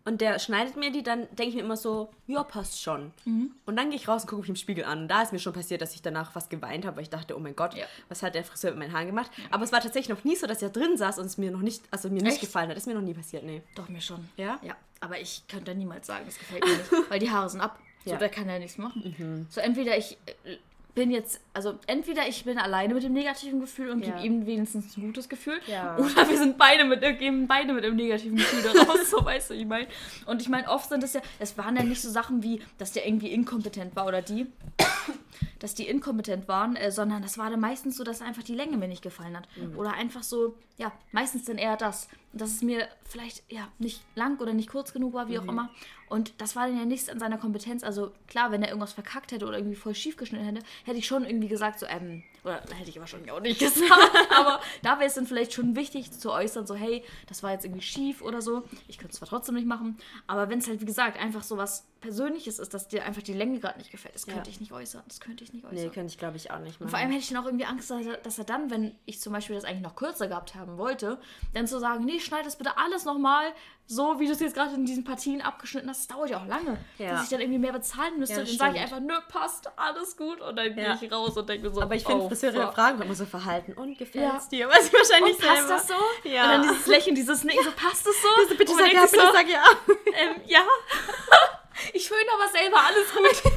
Und 0.06 0.20
der 0.22 0.38
schneidet 0.38 0.76
mir 0.76 0.90
die, 0.92 1.02
dann 1.02 1.22
denke 1.32 1.48
ich 1.50 1.54
mir 1.56 1.62
immer 1.62 1.76
so, 1.76 2.08
ja, 2.28 2.42
passt 2.44 2.80
schon. 2.80 3.12
Und 3.24 3.76
dann 3.76 3.90
gehe 3.90 3.98
ich 3.98 4.06
raus 4.08 4.22
und 4.22 4.28
gucke 4.30 4.40
mich 4.42 4.48
im 4.48 4.56
Spiegel 4.56 4.84
an. 4.84 5.02
Und 5.02 5.08
da 5.08 5.20
ist 5.20 5.32
mir 5.32 5.38
schon 5.40 5.52
passiert, 5.52 5.82
dass 5.82 5.94
ich 5.94 6.00
danach 6.00 6.30
fast 6.32 6.48
geweint 6.48 6.86
habe, 6.86 6.96
weil 6.96 7.02
ich 7.02 7.10
dachte, 7.10 7.36
oh 7.36 7.40
mein 7.40 7.56
Gott, 7.56 7.74
Ja. 7.74 7.84
was 8.08 8.22
hat 8.22 8.34
der 8.36 8.44
Friseur 8.44 8.70
mit 8.70 8.78
meinen 8.78 8.92
Haaren 8.92 9.06
gemacht? 9.08 9.30
Aber 9.50 9.64
es 9.64 9.72
war 9.72 9.80
tatsächlich 9.80 10.16
noch 10.16 10.24
nie 10.24 10.36
so, 10.36 10.46
dass 10.46 10.62
er 10.62 10.70
drin 10.70 10.96
saß 10.96 11.18
und 11.18 11.26
es 11.26 11.38
mir 11.38 11.50
noch 11.50 11.60
nicht, 11.60 11.82
also 11.90 12.08
mir 12.08 12.22
nicht 12.22 12.34
Echt? 12.34 12.40
gefallen 12.40 12.68
hat. 12.68 12.76
Das 12.76 12.84
ist 12.84 12.86
mir 12.86 12.94
noch 12.94 13.02
nie 13.02 13.14
passiert, 13.14 13.42
nee. 13.42 13.62
Doch, 13.74 13.88
mir 13.88 14.00
schon. 14.00 14.26
Ja? 14.36 14.58
Ja, 14.62 14.76
aber 15.00 15.20
ich 15.20 15.42
könnte 15.48 15.74
niemals 15.74 16.06
sagen, 16.06 16.24
es 16.28 16.38
gefällt 16.38 16.64
mir 16.64 16.76
nicht, 16.76 16.92
weil 17.10 17.18
die 17.18 17.30
Haare 17.30 17.50
sind 17.50 17.60
ab. 17.60 17.78
So, 18.04 18.12
Ja. 18.12 18.18
da 18.18 18.28
kann 18.28 18.48
er 18.48 18.60
nichts 18.60 18.78
machen. 18.78 19.48
So, 19.50 19.60
entweder 19.60 19.98
ich 19.98 20.16
äh, 20.44 20.56
bin 20.96 21.10
jetzt, 21.12 21.40
also 21.52 21.78
entweder 21.86 22.26
ich 22.26 22.44
bin 22.44 22.58
alleine 22.58 22.94
mit 22.94 23.04
dem 23.04 23.12
negativen 23.12 23.60
Gefühl 23.60 23.90
und 23.90 24.00
gebe 24.00 24.16
Ja. 24.16 24.24
ihm 24.24 24.46
wenigstens 24.46 24.96
ein 24.96 25.02
gutes 25.02 25.28
Gefühl, 25.28 25.60
Ja. 25.68 25.96
oder 25.98 26.28
wir 26.28 26.38
sind 26.38 26.56
beide 26.58 26.84
mit, 26.84 27.02
geben 27.20 27.46
beide 27.46 27.72
mit 27.74 27.84
dem 27.84 27.94
negativen 27.94 28.36
Gefühl 28.38 28.62
da 28.62 28.82
raus, 28.82 28.98
so 29.10 29.24
weißt 29.24 29.50
du, 29.50 29.54
ich 29.54 29.66
meine. 29.66 29.86
Und 30.24 30.40
ich 30.42 30.48
meine, 30.48 30.68
oft 30.68 30.88
sind 30.88 31.04
es 31.04 31.12
ja, 31.12 31.20
es 31.38 31.56
waren 31.58 31.76
ja 31.76 31.84
nicht 31.84 32.00
so 32.00 32.10
Sachen 32.10 32.42
wie, 32.42 32.60
dass 32.78 32.92
der 32.92 33.06
irgendwie 33.06 33.28
inkompetent 33.30 33.94
war 33.94 34.06
oder 34.06 34.22
die, 34.22 34.46
dass 35.58 35.74
die 35.74 35.86
inkompetent 35.86 36.48
waren, 36.48 36.76
äh, 36.76 36.90
sondern 36.90 37.22
das 37.22 37.38
war 37.38 37.50
dann 37.50 37.60
meistens 37.60 37.96
so, 37.96 38.02
dass 38.02 38.22
einfach 38.22 38.42
die 38.42 38.54
Länge 38.54 38.76
mir 38.78 38.88
nicht 38.88 39.02
gefallen 39.02 39.36
hat. 39.36 39.46
Oder 39.76 39.92
einfach 39.92 40.22
so, 40.22 40.56
ja, 40.78 40.92
meistens 41.12 41.44
dann 41.44 41.58
eher 41.58 41.76
das. 41.76 42.08
Dass 42.36 42.50
es 42.50 42.62
mir 42.62 42.88
vielleicht, 43.04 43.50
ja, 43.50 43.68
nicht 43.78 44.02
lang 44.14 44.40
oder 44.40 44.52
nicht 44.52 44.70
kurz 44.70 44.92
genug 44.92 45.14
war, 45.14 45.28
wie 45.28 45.38
auch 45.38 45.44
immer. 45.48 45.70
Und 46.08 46.40
das 46.40 46.54
war 46.56 46.66
dann 46.66 46.78
ja 46.78 46.84
nichts 46.84 47.08
an 47.08 47.18
seiner 47.18 47.38
Kompetenz. 47.38 47.82
Also 47.82 48.12
klar, 48.28 48.50
wenn 48.52 48.62
er 48.62 48.68
irgendwas 48.68 48.92
verkackt 48.92 49.32
hätte 49.32 49.46
oder 49.46 49.58
irgendwie 49.58 49.76
voll 49.76 49.94
schief 49.94 50.16
geschnitten 50.16 50.44
hätte, 50.44 50.62
hätte 50.84 50.98
ich 50.98 51.06
schon 51.06 51.24
irgendwie 51.24 51.48
gesagt, 51.48 51.78
so, 51.78 51.86
ähm, 51.86 52.22
oder 52.46 52.62
hätte 52.76 52.88
ich 52.90 52.98
wahrscheinlich 53.00 53.30
auch 53.32 53.40
nicht 53.40 53.58
gesagt, 53.58 53.90
aber 54.36 54.60
da 54.82 54.98
wäre 54.98 55.06
es 55.08 55.14
dann 55.14 55.26
vielleicht 55.26 55.52
schon 55.52 55.74
wichtig 55.76 56.10
zu 56.12 56.32
äußern, 56.32 56.66
so, 56.66 56.74
hey, 56.74 57.04
das 57.26 57.42
war 57.42 57.52
jetzt 57.52 57.64
irgendwie 57.64 57.82
schief 57.82 58.22
oder 58.22 58.40
so. 58.40 58.62
Ich 58.88 58.98
könnte 58.98 59.12
es 59.12 59.18
zwar 59.18 59.28
trotzdem 59.28 59.56
nicht 59.56 59.66
machen, 59.66 59.98
aber 60.26 60.48
wenn 60.48 60.60
es 60.60 60.68
halt, 60.68 60.80
wie 60.80 60.84
gesagt, 60.86 61.18
einfach 61.18 61.42
so 61.42 61.56
was 61.56 61.86
Persönliches 62.00 62.58
ist, 62.60 62.72
dass 62.72 62.86
dir 62.88 63.04
einfach 63.04 63.22
die 63.22 63.32
Länge 63.32 63.58
gerade 63.58 63.78
nicht 63.78 63.90
gefällt, 63.90 64.14
das 64.14 64.26
könnte 64.26 64.42
Ja. 64.48 64.50
ich 64.50 64.60
nicht 64.60 64.70
äußern. 64.72 65.02
Das 65.08 65.18
könnte 65.18 65.42
ich 65.42 65.52
nicht 65.52 65.64
äußern. 65.64 65.74
Nee, 65.76 65.88
könnte 65.88 66.12
ich 66.12 66.18
glaube 66.18 66.36
ich 66.36 66.50
auch 66.52 66.60
nicht 66.60 66.78
machen. 66.80 66.90
Vor 66.90 66.98
allem 66.98 67.08
hätte 67.10 67.20
ich 67.22 67.28
dann 67.30 67.38
auch 67.38 67.46
irgendwie 67.46 67.64
Angst, 67.64 67.90
dass 67.90 68.06
er, 68.06 68.16
dass 68.18 68.38
er 68.38 68.44
dann, 68.44 68.70
wenn 68.70 68.94
ich 69.06 69.20
zum 69.20 69.32
Beispiel 69.32 69.56
das 69.56 69.64
eigentlich 69.64 69.82
noch 69.82 69.96
kürzer 69.96 70.28
gehabt 70.28 70.54
haben 70.54 70.78
wollte, 70.78 71.18
dann 71.54 71.66
zu 71.66 71.80
sagen, 71.80 72.04
nee, 72.04 72.20
schneid 72.20 72.46
das 72.46 72.56
bitte 72.56 72.78
alles 72.78 73.04
nochmal 73.04 73.46
so, 73.88 74.18
wie 74.18 74.26
du 74.26 74.32
es 74.32 74.40
jetzt 74.40 74.54
gerade 74.54 74.74
in 74.74 74.84
diesen 74.84 75.04
Partien 75.04 75.40
abgeschnitten 75.40 75.88
hast. 75.88 76.08
Das 76.10 76.16
dauert 76.16 76.30
ja 76.30 76.38
auch 76.38 76.46
lange. 76.46 76.76
Ja. 76.98 77.12
Dass 77.12 77.24
ich 77.24 77.28
dann 77.30 77.40
irgendwie 77.40 77.58
mehr 77.60 77.72
bezahlen 77.72 78.18
müsste. 78.18 78.34
Ja, 78.34 78.40
dann 78.40 78.46
das 78.48 78.56
sage 78.56 78.76
ich 78.76 78.82
einfach, 78.82 78.98
nö, 79.00 79.14
passt, 79.28 79.70
alles 79.76 80.16
gut. 80.16 80.40
Und 80.40 80.56
dann 80.56 80.76
Ja. 80.76 80.96
gehe 80.96 81.06
ich 81.06 81.12
raus 81.12 81.36
und 81.36 81.48
denke 81.48 81.68
mir 81.68 81.74
so, 81.74 81.82
Aber 81.82 81.94
ich 81.94 82.04
finde, 82.04 82.24
oh, 82.24 82.28
Friseure 82.28 82.72
fragen 82.72 83.00
immer 83.00 83.14
so 83.14 83.24
Verhalten. 83.26 83.74
Und 83.74 83.96
gefällt 83.96 84.32
es 84.38 84.48
dir? 84.48 84.68
Weiß 84.70 84.88
ich 84.88 84.92
wahrscheinlich 84.92 85.34
Und 85.36 85.40
passt 85.46 85.56
selber. 85.68 85.74
das 85.74 85.88
so? 85.88 86.28
Ja. 86.28 86.44
Und 86.44 86.50
dann 86.50 86.62
dieses 86.62 86.86
Lächeln, 86.88 87.14
dieses 87.14 87.44
Nicken, 87.44 87.64
so 87.64 87.70
passt 87.70 88.06
es 88.06 88.22
so? 88.22 88.56
bitte 88.56 88.72
Und 88.72 88.78
man 88.80 88.86
sag 88.86 88.92
ja, 88.94 89.02
bitte 89.02 89.16
so, 89.26 89.32
sag 89.32 89.48
ja. 89.48 89.64
ähm, 90.20 90.40
ja. 90.46 90.60
ich 91.92 92.08
föhne 92.08 92.28
aber 92.34 92.50
selber, 92.50 92.78
alles 92.84 93.12
gut. 93.14 93.52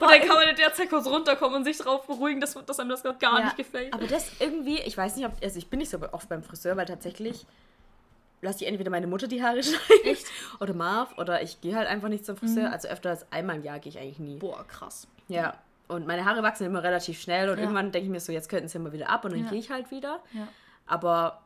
Und 0.00 0.10
dann 0.10 0.20
kann 0.20 0.36
man 0.36 0.48
in 0.48 0.56
der 0.56 0.74
Zeit 0.74 0.90
kurz 0.90 1.06
runterkommen 1.06 1.56
und 1.56 1.64
sich 1.64 1.78
darauf 1.78 2.06
beruhigen, 2.06 2.40
dass, 2.40 2.54
dass 2.66 2.78
einem 2.78 2.90
das 2.90 3.02
gerade 3.02 3.18
gar 3.18 3.38
Ja, 3.38 3.44
nicht 3.46 3.56
gefällt. 3.56 3.92
Aber 3.94 4.06
das 4.06 4.32
irgendwie, 4.38 4.80
ich 4.80 4.96
weiß 4.96 5.16
nicht, 5.16 5.24
ob, 5.26 5.32
also 5.42 5.58
ich 5.58 5.70
bin 5.70 5.78
nicht 5.78 5.90
so 5.90 5.98
oft 6.12 6.28
beim 6.28 6.42
Friseur, 6.42 6.76
weil 6.76 6.86
tatsächlich 6.86 7.46
lasse 8.40 8.62
ich 8.64 8.70
entweder 8.70 8.90
meine 8.90 9.06
Mutter 9.06 9.26
die 9.28 9.42
Haare 9.42 9.62
schneiden 9.62 10.04
Echt? 10.04 10.26
oder 10.60 10.74
Marv 10.74 11.16
oder 11.18 11.42
ich 11.42 11.60
gehe 11.60 11.74
halt 11.76 11.88
einfach 11.88 12.08
nicht 12.08 12.24
zum 12.24 12.36
Friseur. 12.36 12.70
Also 12.72 12.88
öfter 12.88 13.10
als 13.10 13.30
einmal 13.32 13.56
im 13.56 13.62
Jahr 13.64 13.78
gehe 13.78 13.90
ich 13.90 13.98
eigentlich 13.98 14.18
nie. 14.18 14.36
Boah, 14.38 14.64
krass. 14.66 15.06
Ja. 15.28 15.54
Und 15.88 16.06
meine 16.06 16.24
Haare 16.24 16.42
wachsen 16.42 16.66
immer 16.66 16.82
relativ 16.82 17.20
schnell 17.20 17.48
und 17.48 17.56
Ja. 17.56 17.62
irgendwann 17.62 17.90
denke 17.92 18.06
ich 18.06 18.12
mir 18.12 18.20
so, 18.20 18.30
jetzt 18.32 18.48
könnten 18.48 18.68
sie 18.68 18.76
immer 18.78 18.92
wieder 18.92 19.08
ab 19.08 19.24
und 19.24 19.32
dann 19.32 19.44
Ja. 19.44 19.50
gehe 19.50 19.58
ich 19.58 19.70
halt 19.70 19.90
wieder. 19.90 20.20
Ja. 20.32 20.46
Aber 20.86 21.40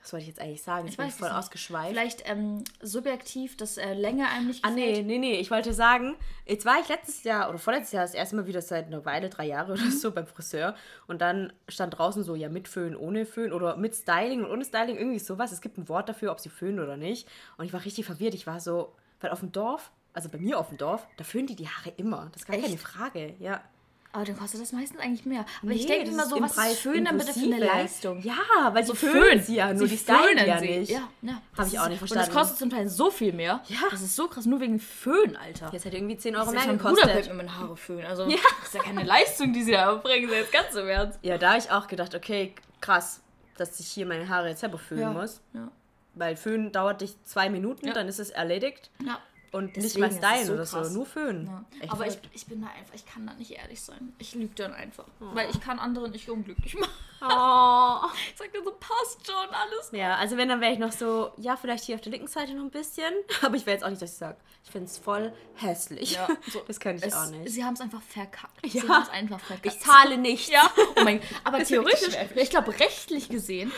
Was 0.00 0.12
wollte 0.12 0.22
ich 0.22 0.28
jetzt 0.28 0.40
eigentlich 0.40 0.62
sagen? 0.62 0.86
Ich, 0.88 0.96
bin 0.96 1.10
voll 1.10 1.28
ausgeschweift. 1.30 1.88
Vielleicht 1.90 2.28
ähm, 2.30 2.62
subjektiv, 2.80 3.56
dass 3.56 3.76
äh, 3.76 3.94
Länge 3.94 4.28
einem 4.28 4.46
nicht 4.46 4.64
Ah, 4.64 4.68
gefällt. 4.70 5.06
nee, 5.06 5.18
nee, 5.18 5.18
nee. 5.18 5.40
Ich 5.40 5.50
wollte 5.50 5.72
sagen, 5.74 6.16
jetzt 6.46 6.64
war 6.64 6.78
ich 6.80 6.88
letztes 6.88 7.24
Jahr 7.24 7.48
oder 7.50 7.58
vorletztes 7.58 7.92
Jahr 7.92 8.04
das 8.04 8.14
erste 8.14 8.36
Mal 8.36 8.46
wieder 8.46 8.62
seit 8.62 8.86
einer 8.86 9.04
Weile, 9.04 9.28
drei 9.28 9.46
Jahre 9.46 9.72
oder 9.74 9.90
so, 9.90 10.12
beim 10.12 10.26
Friseur. 10.26 10.74
Und 11.06 11.20
dann 11.20 11.52
stand 11.68 11.98
draußen 11.98 12.22
so, 12.22 12.34
ja, 12.34 12.48
mit 12.48 12.68
Föhn, 12.68 12.96
ohne 12.96 13.26
Föhn 13.26 13.52
oder 13.52 13.76
mit 13.76 13.94
Styling 13.94 14.44
und 14.44 14.50
ohne 14.50 14.64
Styling, 14.64 14.96
irgendwie 14.96 15.18
sowas. 15.18 15.52
Es 15.52 15.60
gibt 15.60 15.78
ein 15.78 15.88
Wort 15.88 16.08
dafür, 16.08 16.32
ob 16.32 16.40
sie 16.40 16.48
föhnen 16.48 16.80
oder 16.80 16.96
nicht. 16.96 17.28
Und 17.56 17.64
ich 17.66 17.72
war 17.72 17.84
richtig 17.84 18.06
verwirrt. 18.06 18.34
Ich 18.34 18.46
war 18.46 18.60
so, 18.60 18.94
weil 19.20 19.30
auf 19.30 19.40
dem 19.40 19.52
Dorf, 19.52 19.90
also 20.12 20.28
bei 20.28 20.38
mir 20.38 20.58
auf 20.58 20.68
dem 20.68 20.78
Dorf, 20.78 21.06
da 21.16 21.24
föhnen 21.24 21.48
die 21.48 21.56
die 21.56 21.68
Haare 21.68 21.90
immer. 21.96 22.28
Das 22.32 22.42
ist 22.42 22.46
gar 22.48 22.56
keine 22.56 22.68
Echt? 22.74 22.80
Frage, 22.82 23.34
ja. 23.40 23.62
Aber 24.10 24.24
dann 24.24 24.38
kostet 24.38 24.62
das 24.62 24.72
meistens 24.72 24.98
eigentlich 25.00 25.26
mehr. 25.26 25.40
Aber 25.60 25.68
Nee, 25.70 25.74
ich 25.74 25.86
denke 25.86 26.06
das 26.06 26.14
immer 26.14 26.26
so, 26.26 26.40
was 26.40 26.54
Preis 26.54 26.72
ist 26.72 26.80
Föhn 26.80 27.04
dann 27.04 27.18
bitte 27.18 27.32
für 27.34 27.40
eine. 27.40 27.58
Leistung? 27.58 28.20
Ja, 28.22 28.34
weil 28.72 28.82
So 28.84 28.94
die 28.94 28.98
föhnen 29.00 29.42
sie 29.42 29.56
ja, 29.56 29.72
nur 29.74 29.86
die 29.86 29.98
stylen 29.98 30.38
ja 30.46 30.58
sie. 30.58 30.78
nicht. 30.78 30.90
Ja, 30.90 31.02
ja. 31.20 31.32
Hab 31.34 31.40
Das 31.56 31.72
ich 31.72 31.78
auch 31.78 31.84
nicht 31.88 31.92
Und 32.00 32.08
verstanden. 32.08 32.26
das 32.26 32.34
kostet 32.34 32.58
zum 32.58 32.70
Teil 32.70 32.88
so 32.88 33.10
viel 33.10 33.34
mehr. 33.34 33.60
Ja. 33.68 33.76
Das 33.90 34.00
ist 34.00 34.16
so 34.16 34.26
krass, 34.26 34.46
nur 34.46 34.60
wegen 34.60 34.80
Föhn, 34.80 35.36
Alter. 35.36 35.68
Jetzt 35.72 35.84
hätte 35.84 35.98
irgendwie 35.98 36.16
10 36.16 36.36
Euro 36.36 36.50
Selbst 36.50 36.66
mehr 36.66 36.74
Bruder 36.76 36.88
gekostet. 36.94 37.12
könnte 37.12 37.28
mir 37.30 37.34
meine 37.36 37.58
Haare 37.58 37.76
föhnen. 37.76 38.06
Also, 38.06 38.22
Ja. 38.26 38.38
das 38.60 38.68
ist 38.68 38.74
ja 38.74 38.82
keine 38.82 39.04
Leistung, 39.04 39.52
die 39.52 39.62
sie 39.62 39.72
da 39.72 39.90
erbringen. 39.92 40.30
Jetzt 40.30 40.52
ganz 40.52 40.74
im 40.74 40.88
Ernst. 40.88 41.18
Ja, 41.22 41.36
da 41.36 41.50
habe 41.50 41.58
ich 41.58 41.70
auch 41.70 41.86
gedacht, 41.86 42.14
okay, 42.14 42.54
krass, 42.80 43.20
dass 43.58 43.78
ich 43.78 43.88
hier 43.88 44.06
meine 44.06 44.26
Haare 44.28 44.48
jetzt 44.48 44.60
selber 44.60 44.78
föhnen 44.78 45.02
Ja. 45.02 45.10
muss. 45.12 45.42
Ja. 45.52 45.68
Weil 46.14 46.34
Föhnen 46.36 46.72
dauert 46.72 47.02
dich 47.02 47.14
zwei 47.24 47.50
Minuten, 47.50 47.86
Ja. 47.88 47.92
dann 47.92 48.08
ist 48.08 48.18
es 48.18 48.30
erledigt. 48.30 48.90
ja. 49.04 49.18
Und 49.52 49.76
nicht 49.76 49.98
mal 49.98 50.10
stylen 50.10 50.46
so 50.46 50.52
oder 50.54 50.64
krass. 50.64 50.88
so, 50.88 50.94
nur 50.94 51.06
Föhnen. 51.06 51.46
Ja. 51.46 51.64
Aber 51.92 52.06
ich, 52.06 52.18
ich 52.32 52.46
bin 52.46 52.60
da 52.60 52.68
einfach, 52.68 52.94
ich 52.94 53.06
kann 53.06 53.26
da 53.26 53.34
nicht 53.34 53.50
ehrlich 53.50 53.80
sein. 53.80 54.12
Ich 54.18 54.34
lüge 54.34 54.54
dann 54.54 54.74
einfach. 54.74 55.06
Weil 55.20 55.50
ich 55.50 55.60
kann 55.60 55.78
andere 55.78 56.08
nicht 56.10 56.28
unglücklich 56.28 56.74
machen. 56.74 56.92
Oh. 57.20 58.06
Ich 58.30 58.38
sag 58.38 58.52
dann 58.52 58.62
so, 58.62 58.70
passt 58.78 59.26
schon, 59.26 59.34
alles. 59.34 59.90
Ja, 59.90 60.14
also 60.14 60.36
wenn, 60.36 60.48
dann 60.48 60.60
wäre 60.60 60.72
ich 60.72 60.78
noch 60.78 60.92
so, 60.92 61.32
ja, 61.36 61.56
vielleicht 61.56 61.82
hier 61.82 61.96
auf 61.96 62.00
der 62.00 62.12
linken 62.12 62.28
Seite 62.28 62.54
noch 62.54 62.62
ein 62.62 62.70
bisschen. 62.70 63.12
Aber 63.42 63.56
ich 63.56 63.66
will 63.66 63.72
jetzt 63.74 63.82
auch 63.82 63.90
nicht, 63.90 64.00
dass 64.00 64.12
ich 64.12 64.18
sage, 64.18 64.36
ich 64.62 64.70
finde 64.70 64.86
es 64.86 64.98
voll 64.98 65.32
hässlich. 65.56 66.12
Ja, 66.12 66.28
so. 66.48 66.60
das 66.68 66.78
kann 66.78 66.94
ich 66.94 67.02
Es, 67.02 67.14
auch 67.14 67.28
nicht. 67.30 67.50
Sie 67.50 67.64
haben 67.64 67.74
es 67.74 67.80
einfach 67.80 68.02
verkackt. 68.02 68.64
Ja. 68.64 68.82
Sie 68.82 68.88
haben 68.88 69.02
es 69.02 69.08
einfach 69.08 69.40
verkackt. 69.40 69.66
Ich 69.66 69.80
zahle 69.80 70.16
nicht. 70.16 70.48
Ja, 70.48 70.70
oh 70.76 71.02
mein 71.02 71.20
Aber 71.42 71.60
theoretisch, 71.64 72.16
ich 72.36 72.50
glaube, 72.50 72.78
rechtlich 72.78 73.28
gesehen 73.28 73.72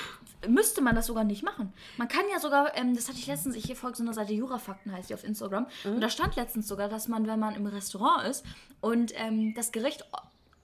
müsste 0.48 0.80
man 0.80 0.94
das 0.94 1.06
sogar 1.06 1.24
nicht 1.24 1.42
machen. 1.42 1.72
Man 1.96 2.08
kann 2.08 2.24
ja 2.32 2.38
sogar, 2.40 2.76
ähm, 2.76 2.94
das 2.94 3.08
hatte 3.08 3.18
ich 3.18 3.26
letztens, 3.26 3.56
ich 3.56 3.74
folge 3.76 3.96
so 3.96 4.02
einer 4.02 4.14
Seite 4.14 4.32
Jurafakten, 4.32 4.92
heißt 4.92 5.10
die 5.10 5.14
auf 5.14 5.24
Instagram. 5.24 5.66
Mhm. 5.84 5.94
Und 5.94 6.00
da 6.00 6.08
stand 6.10 6.36
letztens 6.36 6.66
sogar, 6.68 6.88
dass 6.88 7.08
man, 7.08 7.26
wenn 7.26 7.38
man 7.38 7.54
im 7.54 7.66
Restaurant 7.66 8.26
ist 8.28 8.44
und 8.80 9.12
ähm, 9.16 9.54
das 9.54 9.72
Gericht 9.72 10.04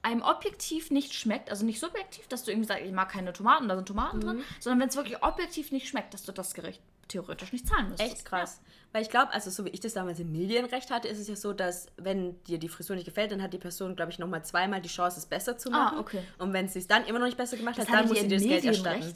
einem 0.02 0.22
objektiv 0.22 0.90
nicht 0.92 1.14
schmeckt, 1.14 1.50
also 1.50 1.64
nicht 1.66 1.80
subjektiv, 1.80 2.28
dass 2.28 2.44
du 2.44 2.52
irgendwie 2.52 2.68
sagst, 2.68 2.84
ich 2.84 2.92
mag 2.92 3.08
keine 3.10 3.32
Tomaten, 3.32 3.68
da 3.68 3.74
sind 3.74 3.88
Tomaten 3.88 4.18
Mhm. 4.18 4.22
drin, 4.22 4.42
sondern 4.60 4.80
wenn 4.80 4.88
es 4.88 4.96
wirklich 4.96 5.20
objektiv 5.22 5.72
nicht 5.72 5.88
schmeckt, 5.88 6.14
dass 6.14 6.22
du 6.22 6.30
das 6.32 6.54
Gericht 6.54 6.80
theoretisch 7.08 7.52
nicht 7.52 7.66
zahlen 7.68 7.88
müsstest. 7.88 8.12
Echt 8.14 8.24
krass. 8.24 8.60
Weil 8.92 9.02
ich 9.02 9.10
glaube, 9.10 9.32
also 9.32 9.50
so 9.50 9.64
wie 9.64 9.68
ich 9.70 9.80
das 9.80 9.94
damals 9.94 10.18
im 10.20 10.32
Medienrecht 10.32 10.90
hatte, 10.90 11.06
ist 11.08 11.18
es 11.18 11.28
ja 11.28 11.36
so, 11.36 11.52
dass 11.52 11.86
wenn 11.96 12.42
dir 12.44 12.58
die 12.58 12.68
Frisur 12.68 12.96
nicht 12.96 13.04
gefällt, 13.04 13.30
dann 13.32 13.42
hat 13.42 13.52
die 13.52 13.58
Person, 13.58 13.94
glaube 13.94 14.10
ich, 14.10 14.18
nochmal 14.18 14.44
zweimal 14.44 14.80
die 14.80 14.88
Chance, 14.88 15.18
es 15.18 15.26
besser 15.26 15.58
zu 15.58 15.68
Ah, 15.70 15.84
machen. 15.84 15.98
okay. 15.98 16.20
Und 16.38 16.52
wenn 16.52 16.68
sie 16.68 16.78
es 16.78 16.86
dann 16.86 17.04
immer 17.04 17.18
noch 17.18 17.26
nicht 17.26 17.36
besser 17.36 17.56
gemacht 17.56 17.76
Das 17.78 17.88
hat, 17.88 17.94
dann 17.94 18.08
muss 18.08 18.18
sie 18.20 18.26
dir 18.28 18.36
das 18.38 18.46
Geld 18.46 18.64
erstatten. 18.64 19.12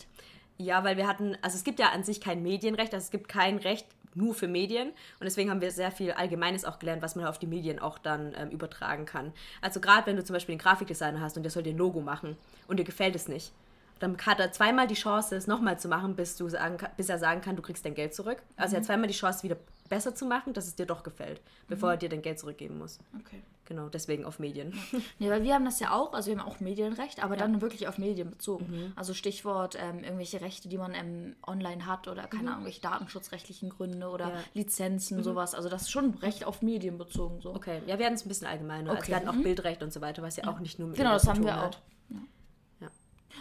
Ja, 0.60 0.84
weil 0.84 0.98
wir 0.98 1.08
hatten, 1.08 1.38
also 1.40 1.56
es 1.56 1.64
gibt 1.64 1.78
ja 1.78 1.88
an 1.88 2.04
sich 2.04 2.20
kein 2.20 2.42
Medienrecht, 2.42 2.92
also 2.92 3.02
es 3.02 3.10
gibt 3.10 3.28
kein 3.28 3.56
Recht 3.56 3.86
nur 4.14 4.34
für 4.34 4.46
Medien 4.46 4.88
und 4.88 5.24
deswegen 5.24 5.48
haben 5.48 5.62
wir 5.62 5.70
sehr 5.70 5.90
viel 5.90 6.12
Allgemeines 6.12 6.66
auch 6.66 6.78
gelernt, 6.78 7.00
was 7.00 7.16
man 7.16 7.24
auf 7.24 7.38
die 7.38 7.46
Medien 7.46 7.78
auch 7.78 7.96
dann 7.96 8.34
ähm, 8.36 8.50
übertragen 8.50 9.06
kann. 9.06 9.32
Also 9.62 9.80
gerade 9.80 10.06
wenn 10.06 10.16
du 10.16 10.24
zum 10.24 10.34
Beispiel 10.34 10.52
einen 10.52 10.60
Grafikdesigner 10.60 11.22
hast 11.22 11.38
und 11.38 11.44
der 11.44 11.50
soll 11.50 11.62
dir 11.62 11.72
ein 11.72 11.78
Logo 11.78 12.02
machen 12.02 12.36
und 12.68 12.78
dir 12.78 12.84
gefällt 12.84 13.16
es 13.16 13.26
nicht, 13.26 13.52
dann 14.00 14.16
hat 14.18 14.40
er 14.40 14.50
zweimal 14.50 14.86
die 14.88 14.94
Chance, 14.94 15.36
es 15.36 15.46
nochmal 15.46 15.78
zu 15.78 15.86
machen, 15.88 16.16
bis, 16.16 16.36
du 16.36 16.48
sagen, 16.48 16.78
bis 16.96 17.08
er 17.08 17.18
sagen 17.18 17.40
kann, 17.40 17.54
du 17.54 17.62
kriegst 17.62 17.84
dein 17.84 17.94
Geld 17.94 18.14
zurück. 18.14 18.42
Also 18.56 18.74
er 18.74 18.80
hat 18.80 18.86
zweimal 18.86 19.06
die 19.06 19.14
Chance, 19.14 19.42
wieder 19.44 19.56
besser 19.88 20.14
zu 20.14 20.24
machen, 20.26 20.52
dass 20.52 20.66
es 20.66 20.74
dir 20.74 20.86
doch 20.86 21.02
gefällt, 21.02 21.40
bevor 21.68 21.92
er 21.92 21.96
dir 21.96 22.08
dein 22.08 22.22
Geld 22.22 22.38
zurückgeben 22.38 22.78
muss. 22.78 22.98
Okay. 23.20 23.42
Genau, 23.66 23.88
deswegen 23.88 24.24
auf 24.24 24.40
Medien. 24.40 24.72
Ja, 25.20 25.30
weil 25.30 25.44
wir 25.44 25.54
haben 25.54 25.64
das 25.64 25.78
ja 25.78 25.92
auch, 25.92 26.12
also 26.12 26.28
wir 26.32 26.36
haben 26.38 26.44
auch 26.48 26.58
Medienrecht, 26.58 27.22
aber 27.22 27.36
dann 27.36 27.60
wirklich 27.60 27.86
auf 27.86 27.98
Medien 27.98 28.28
bezogen. 28.30 28.92
Also 28.96 29.14
Stichwort 29.14 29.76
ähm, 29.80 30.02
irgendwelche 30.02 30.40
Rechte, 30.40 30.68
die 30.68 30.76
man 30.76 30.92
ähm, 30.92 31.36
online 31.46 31.86
hat 31.86 32.08
oder 32.08 32.22
keine 32.22 32.40
Ahnung, 32.48 32.52
irgendwelche 32.66 32.80
datenschutzrechtlichen 32.80 33.70
Gründe 33.70 34.08
oder 34.08 34.28
Ja. 34.30 34.34
Lizenzen, 34.54 35.22
sowas. 35.22 35.54
Also 35.54 35.68
das 35.68 35.82
ist 35.82 35.90
schon 35.92 36.14
Recht 36.14 36.44
auf 36.44 36.62
Medien 36.62 36.98
bezogen. 36.98 37.40
So. 37.40 37.54
Okay, 37.54 37.80
ja, 37.86 37.96
wir 37.98 38.06
hatten 38.06 38.16
es 38.16 38.24
ein 38.24 38.28
bisschen 38.28 38.48
allgemeiner. 38.48 38.90
Also 38.90 39.02
Okay. 39.02 39.08
wir 39.12 39.16
hatten 39.16 39.28
auch 39.28 39.40
Bildrecht 39.42 39.84
und 39.84 39.92
so 39.92 40.00
weiter, 40.00 40.22
was 40.22 40.34
ja 40.36 40.48
auch 40.48 40.58
nicht 40.58 40.80
nur 40.80 40.88
mit 40.88 40.96
Genau, 40.96 41.12
das 41.12 41.28
haben 41.28 41.44
wir 41.44 41.54
hat. 41.54 41.76
auch. 41.76 41.78
Ja. 42.10 42.18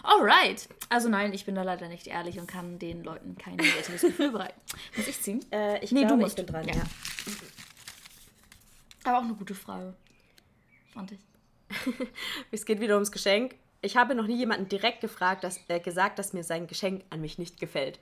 Alright. 0.03 0.67
Also 0.89 1.09
nein, 1.09 1.33
ich 1.33 1.45
bin 1.45 1.55
da 1.55 1.63
leider 1.63 1.87
nicht 1.87 2.07
ehrlich 2.07 2.39
und 2.39 2.47
kann 2.47 2.79
den 2.79 3.03
Leuten 3.03 3.37
kein 3.37 3.55
negatives 3.55 4.01
Gefühl 4.01 4.31
bereiten. 4.31 4.59
Muss 4.97 5.07
ich 5.07 5.21
ziehen? 5.21 5.45
Äh, 5.51 5.83
ich 5.83 5.91
Nee, 5.91 6.01
du 6.01 6.07
glaube, 6.07 6.23
musst. 6.23 6.39
ich 6.39 6.45
bin 6.45 6.53
dran, 6.53 6.67
Ja. 6.67 6.75
ja. 6.75 6.83
Aber 9.03 9.19
auch 9.19 9.23
eine 9.23 9.33
gute 9.33 9.55
Frage. 9.55 9.95
Fand 10.93 11.11
ich. 11.11 11.19
Es 12.51 12.65
geht 12.65 12.79
wieder 12.79 12.95
ums 12.95 13.11
Geschenk. 13.11 13.55
Ich 13.81 13.95
habe 13.95 14.13
noch 14.15 14.27
nie 14.27 14.37
jemanden 14.37 14.67
direkt 14.67 15.01
gefragt, 15.01 15.43
dass, 15.43 15.59
äh, 15.69 15.79
gesagt, 15.79 16.19
dass 16.19 16.33
mir 16.33 16.43
sein 16.43 16.67
Geschenk 16.67 17.03
an 17.09 17.21
mich 17.21 17.37
nicht 17.37 17.59
gefällt. 17.59 17.99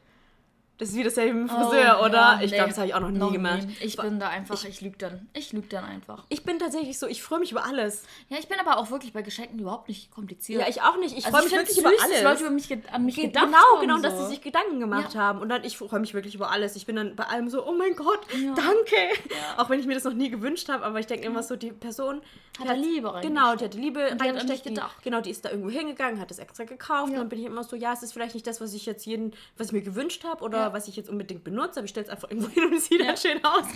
Das 0.80 0.90
ist 0.90 0.96
wie 0.96 1.04
dasselbe 1.04 1.34
mit 1.34 1.50
dem 1.50 1.56
Friseur, 1.56 1.98
Oh, 2.02 2.06
oder? 2.06 2.14
ja, 2.14 2.40
ich 2.42 2.52
nee, 2.52 2.58
glaube, 2.58 2.70
das 2.70 2.78
habe 2.78 2.88
ich 2.88 2.94
auch 2.94 3.00
noch 3.00 3.10
nie 3.10 3.32
gemacht. 3.32 3.68
Ich 3.82 3.98
bin 3.98 4.20
da 4.20 4.30
einfach, 4.30 4.64
ich, 4.64 4.80
lüge 4.82 4.96
dann. 4.98 5.28
Ich 5.34 5.52
lüge 5.52 5.68
dann 5.68 5.84
einfach. 5.84 6.24
Ich 6.30 6.44
bin 6.44 6.60
tatsächlich 6.60 7.00
so, 7.00 7.08
ich 7.08 7.24
freue 7.24 7.40
mich 7.40 7.52
über 7.52 7.66
alles. 7.66 8.04
Ja, 8.30 8.38
ich 8.38 8.48
bin 8.48 8.60
aber 8.60 8.78
auch 8.78 8.92
wirklich 8.92 9.12
bei 9.12 9.24
Geschenken 9.24 9.58
überhaupt 9.58 9.88
nicht 9.88 10.12
kompliziert. 10.12 10.62
Ja, 10.62 10.68
ich 10.70 10.84
auch 10.84 10.98
nicht. 10.98 11.18
Ich 11.18 11.26
Also 11.26 11.38
freue 11.38 11.46
mich 11.46 11.54
wirklich 11.58 11.78
über 11.80 11.90
alles. 11.90 12.02
dass 12.22 12.24
Leute 12.24 12.42
über 12.44 12.52
mich, 12.52 12.78
an 12.94 13.06
mich 13.06 13.16
Ge- 13.16 13.26
gedacht 13.26 13.46
genau, 13.46 13.58
haben. 13.58 13.82
genau, 13.82 13.96
so. 13.96 14.02
dass 14.04 14.20
sie 14.20 14.26
sich 14.28 14.42
Gedanken 14.42 14.80
gemacht 14.80 15.16
Ja. 15.16 15.20
haben. 15.22 15.42
Und 15.42 15.50
dann, 15.50 15.64
ich 15.64 15.78
freue 15.80 16.00
mich 16.00 16.14
wirklich 16.14 16.36
über 16.36 16.52
alles. 16.52 16.76
Ich 16.76 16.86
bin 16.86 16.96
dann 16.96 17.16
bei 17.16 17.24
allem 17.26 17.50
so, 17.50 17.66
oh 17.68 17.74
mein 17.76 17.96
Gott, 17.96 18.20
Ja. 18.34 18.54
danke. 18.54 19.20
Auch 19.58 19.70
wenn 19.72 19.80
ich 19.80 19.88
mir 19.88 19.96
das 19.96 20.04
noch 20.04 20.14
nie 20.14 20.30
gewünscht 20.30 20.70
habe, 20.70 20.86
aber 20.86 21.00
ich 21.00 21.08
denke 21.08 21.26
immer 21.26 21.42
so, 21.42 21.56
die 21.56 21.72
Person 21.72 22.22
Hat 22.60 22.70
da 22.70 22.74
Liebe 22.74 23.08
reingesteckt. 23.14 23.36
Genau, 23.36 23.56
die 23.56 23.66
hat 23.66 23.74
Liebe 23.74 24.12
hat 24.12 24.22
reingesteckt. 24.22 24.64
gedacht. 24.66 24.98
Genau, 25.04 25.22
die 25.22 25.32
ist 25.32 25.44
da 25.44 25.50
irgendwo 25.50 25.70
hingegangen, 25.72 26.20
hat 26.22 26.30
das 26.30 26.38
extra 26.40 26.66
gekauft. 26.66 27.10
Und 27.10 27.18
dann 27.18 27.30
bin 27.30 27.40
ich 27.40 27.46
immer 27.46 27.64
so, 27.64 27.76
ja, 27.76 27.94
es 27.94 28.04
ist 28.04 28.14
vielleicht 28.14 28.36
nicht 28.36 28.46
das, 28.46 28.62
was 28.62 28.74
ich 28.74 28.86
jetzt 28.86 29.06
jeden, 29.08 29.34
was 29.58 29.68
ich 29.68 29.74
mir 29.74 29.82
gewünscht 29.82 30.24
habe 30.24 30.44
oder 30.44 30.67
Ja. 30.68 30.74
was 30.74 30.88
ich 30.88 30.96
jetzt 30.96 31.10
unbedingt 31.10 31.44
benutze, 31.44 31.80
aber 31.80 31.86
ich 31.86 31.92
stelle 31.92 32.06
es 32.06 32.12
einfach 32.12 32.30
irgendwo 32.30 32.50
hin 32.54 32.66
und 32.66 32.74
es 32.74 32.86
sieht 32.86 33.00
Ja. 33.02 33.08
dann 33.08 33.18
schön 33.18 33.44
aus. 33.44 33.66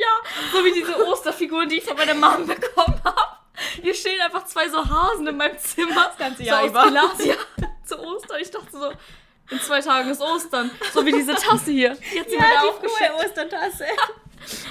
Ja, 0.00 0.06
so 0.52 0.64
wie 0.64 0.70
diese 0.70 0.96
Osterfiguren, 1.08 1.68
die 1.68 1.78
ich 1.78 1.84
von 1.84 1.96
meiner 1.96 2.14
Mom 2.14 2.46
bekommen 2.46 3.00
habe. 3.02 3.36
Hier 3.82 3.92
stehen 3.92 4.20
einfach 4.20 4.44
zwei 4.44 4.68
so 4.68 4.78
Hasen 4.78 5.26
in 5.26 5.36
meinem 5.36 5.58
Zimmer. 5.58 6.04
Das 6.06 6.16
ganze 6.16 6.44
so 6.44 6.48
Jahr 6.48 6.62
aus 6.62 6.70
über. 6.70 6.86
Glas, 6.88 7.12
ja, 7.24 7.34
zu 7.84 7.98
Ostern. 7.98 8.38
Ich 8.40 8.48
dachte 8.48 8.70
so, 8.70 8.92
in 9.50 9.60
zwei 9.60 9.80
Tagen 9.80 10.08
ist 10.10 10.20
Ostern. 10.20 10.70
So 10.94 11.04
wie 11.04 11.10
diese 11.10 11.34
Tasse 11.34 11.72
hier. 11.72 11.96
Die 12.14 12.20
hat 12.20 12.30
sie 12.30 12.36
mir 12.36 12.42
da 12.42 12.68
aufgeschickt. 12.68 13.12
Ostertasse. 13.12 13.86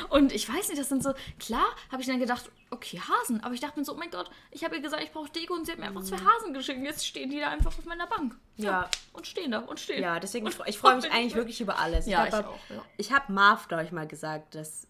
Und 0.09 0.31
ich 0.33 0.47
weiß 0.47 0.69
nicht, 0.69 0.79
das 0.79 0.89
sind 0.89 1.03
so, 1.03 1.13
klar, 1.39 1.65
habe 1.91 2.01
ich 2.01 2.07
dann 2.07 2.19
gedacht, 2.19 2.49
okay, 2.71 2.99
Hasen. 2.99 3.43
Aber 3.43 3.53
ich 3.53 3.59
dachte 3.59 3.79
mir 3.79 3.85
so, 3.85 3.93
oh 3.93 3.97
mein 3.97 4.09
Gott, 4.11 4.29
ich 4.51 4.63
habe 4.63 4.75
ihr 4.75 4.81
gesagt, 4.81 5.03
ich 5.03 5.11
brauche 5.11 5.29
Deko 5.29 5.53
und 5.53 5.65
sie 5.65 5.71
hat 5.71 5.79
mir 5.79 5.85
einfach 5.87 6.03
zwei 6.03 6.17
Hasen 6.17 6.53
geschickt. 6.53 6.79
Jetzt 6.83 7.05
stehen 7.05 7.29
die 7.29 7.39
da 7.39 7.49
einfach 7.49 7.77
auf 7.77 7.85
meiner 7.85 8.07
Bank. 8.07 8.35
Ja. 8.57 8.89
Und 9.13 9.27
stehen 9.27 9.51
da 9.51 9.59
und 9.59 9.79
stehen. 9.79 10.01
Ja, 10.01 10.19
deswegen, 10.19 10.45
Und 10.45 10.53
ich, 10.53 10.67
ich 10.67 10.77
freue 10.77 10.95
mich 10.97 11.11
eigentlich 11.11 11.35
wirklich 11.35 11.61
über 11.61 11.79
alles. 11.79 12.05
Ja, 12.07 12.25
ich 12.27 12.33
aber- 12.33 12.49
auch, 12.49 12.59
ja. 12.69 12.83
Ich 12.97 13.11
habe 13.11 13.31
Marv, 13.31 13.67
glaube 13.67 13.83
ich, 13.83 13.91
mal 13.91 14.07
gesagt, 14.07 14.55
dass 14.55 14.87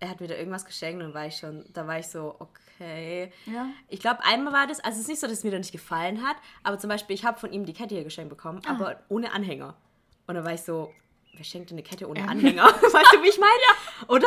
er 0.00 0.10
hat 0.10 0.20
mir 0.20 0.28
da 0.28 0.36
irgendwas 0.36 0.64
geschenkt 0.64 1.02
und 1.02 1.12
war 1.12 1.26
ich 1.26 1.36
schon, 1.36 1.64
da 1.72 1.86
war 1.88 1.98
ich 1.98 2.06
so, 2.06 2.36
okay. 2.38 3.32
Ja. 3.46 3.66
Ich 3.88 3.98
glaube, 3.98 4.22
einmal 4.24 4.52
war 4.52 4.66
das, 4.68 4.78
also 4.78 4.94
es 4.96 5.02
ist 5.02 5.08
nicht 5.08 5.20
so, 5.20 5.26
dass 5.26 5.38
es 5.38 5.44
mir 5.44 5.50
da 5.50 5.58
nicht 5.58 5.72
gefallen 5.72 6.22
hat, 6.24 6.36
aber 6.62 6.78
zum 6.78 6.88
Beispiel, 6.88 7.14
ich 7.14 7.24
habe 7.24 7.36
von 7.40 7.52
ihm 7.52 7.64
die 7.66 7.72
Kette 7.72 7.96
hier 7.96 8.04
geschenkt 8.04 8.30
bekommen, 8.30 8.60
Ah. 8.64 8.70
aber 8.70 9.00
ohne 9.08 9.32
Anhänger. 9.32 9.76
Und 10.28 10.36
da 10.36 10.44
war 10.44 10.52
ich 10.54 10.62
so, 10.62 10.92
wer 11.38 11.44
schenkt 11.44 11.72
eine 11.72 11.82
Kette 11.82 12.08
ohne. 12.08 12.28
Anhänger? 12.28 12.64
weißt 12.66 13.12
du, 13.14 13.22
wie 13.22 13.28
ich 13.28 13.38
meine? 13.38 14.08
Oder? 14.08 14.26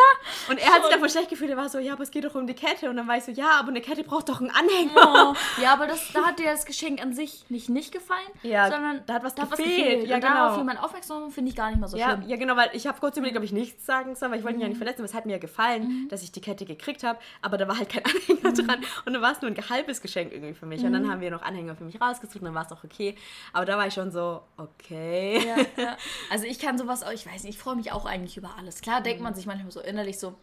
Und 0.50 0.58
er 0.60 0.72
hat 0.74 0.84
sich 0.84 0.92
davon 0.94 1.10
schlecht 1.10 1.30
gefühlt, 1.30 1.50
er 1.52 1.58
war 1.58 1.70
so, 1.70 1.78
ja, 1.80 1.94
aber 1.94 2.04
es 2.04 2.12
geht 2.12 2.24
doch 2.26 2.36
um 2.36 2.48
die 2.48 2.54
Kette. 2.54 2.90
Und 2.90 2.96
dann 2.98 3.08
war 3.08 3.18
ich 3.18 3.24
so, 3.24 3.32
ja, 3.32 3.52
aber 3.60 3.70
eine 3.70 3.82
Kette 3.82 4.04
braucht 4.04 4.30
doch 4.30 4.40
einen 4.42 4.50
Anhänger. 4.52 5.34
Oh, 5.36 5.36
ja, 5.62 5.74
aber 5.74 5.88
das, 5.88 6.12
da 6.14 6.24
hat 6.26 6.40
dir 6.40 6.46
das 6.46 6.66
Geschenk 6.66 7.02
an 7.02 7.14
sich 7.14 7.46
nicht 7.50 7.70
nicht 7.70 7.92
gefallen, 7.92 8.20
Ja, 8.44 8.70
sondern 8.72 9.04
da 9.06 9.16
hat 9.16 9.24
was 9.24 9.36
da 9.36 9.44
gefehlt. 9.46 10.08
Ja, 10.08 10.16
und 10.16 10.22
genau. 10.22 10.34
darauf 10.34 10.58
jemand 10.58 10.82
aufmerksam 10.84 11.30
finde 11.32 11.50
ich 11.50 11.56
gar 11.56 11.70
nicht 11.70 11.80
mal 11.80 11.88
so 11.88 11.98
Ja, 11.98 12.12
schlimm. 12.18 12.30
ja, 12.30 12.38
genau, 12.38 12.56
weil 12.56 12.70
ich 12.74 12.88
habe 12.88 13.00
kurz 13.00 13.18
überlegt, 13.18 13.38
ob 13.38 13.44
ich 13.44 13.52
nichts 13.52 13.86
sagen 13.86 14.16
soll, 14.16 14.32
weil 14.32 14.40
ich 14.40 14.44
wollte 14.44 14.58
ihn 14.58 14.62
ja 14.62 14.68
nicht 14.68 14.76
Mhm. 14.76 14.80
verletzen, 14.80 15.02
aber 15.02 15.06
es 15.10 15.14
hat 15.14 15.26
mir 15.26 15.34
ja 15.34 15.38
gefallen, 15.40 16.08
dass 16.10 16.24
ich 16.24 16.32
die 16.32 16.42
Kette 16.42 16.66
gekriegt 16.66 17.04
habe, 17.04 17.20
aber 17.42 17.58
da 17.58 17.68
war 17.68 17.78
halt 17.78 17.90
kein 17.90 18.04
Anhänger 18.06 18.50
Mhm. 18.52 18.68
dran 18.68 18.86
und 19.06 19.14
dann 19.14 19.22
war 19.22 19.32
es 19.34 19.42
nur 19.42 19.52
ein 19.52 19.70
halbes 19.70 20.02
Geschenk 20.02 20.32
irgendwie 20.32 20.54
für 20.54 20.66
mich 20.66 20.82
und 20.84 20.94
dann 20.94 21.10
haben 21.10 21.22
wir 21.22 21.32
noch 21.32 21.42
Anhänger 21.42 21.76
für 21.76 21.84
mich 21.84 22.00
rausgesucht 22.00 22.38
und 22.38 22.46
dann 22.46 22.56
war 22.56 22.66
es 22.66 22.72
auch 22.72 22.84
okay, 22.84 23.16
aber 23.54 23.66
da 23.66 23.78
war 23.78 23.88
ich 23.88 23.94
schon 23.94 24.12
so, 24.12 24.42
okay. 24.58 25.42
Ja. 25.78 25.98
Also 26.30 26.46
ich 26.46 26.60
kann 26.60 26.78
sowas 26.78 27.01
auch, 27.06 27.12
ich 27.12 27.26
weiß 27.26 27.44
nicht, 27.44 27.56
ich 27.56 27.62
freue 27.62 27.76
mich 27.76 27.92
auch 27.92 28.06
eigentlich 28.06 28.38
über 28.38 28.56
alles. 28.58 28.82
Klar 28.82 29.02
denkt 29.02 29.22
man 29.22 29.34
sich 29.36 29.46
manchmal 29.46 29.72
so 29.72 29.82
innerlich 29.82 30.20
so, 30.20 30.36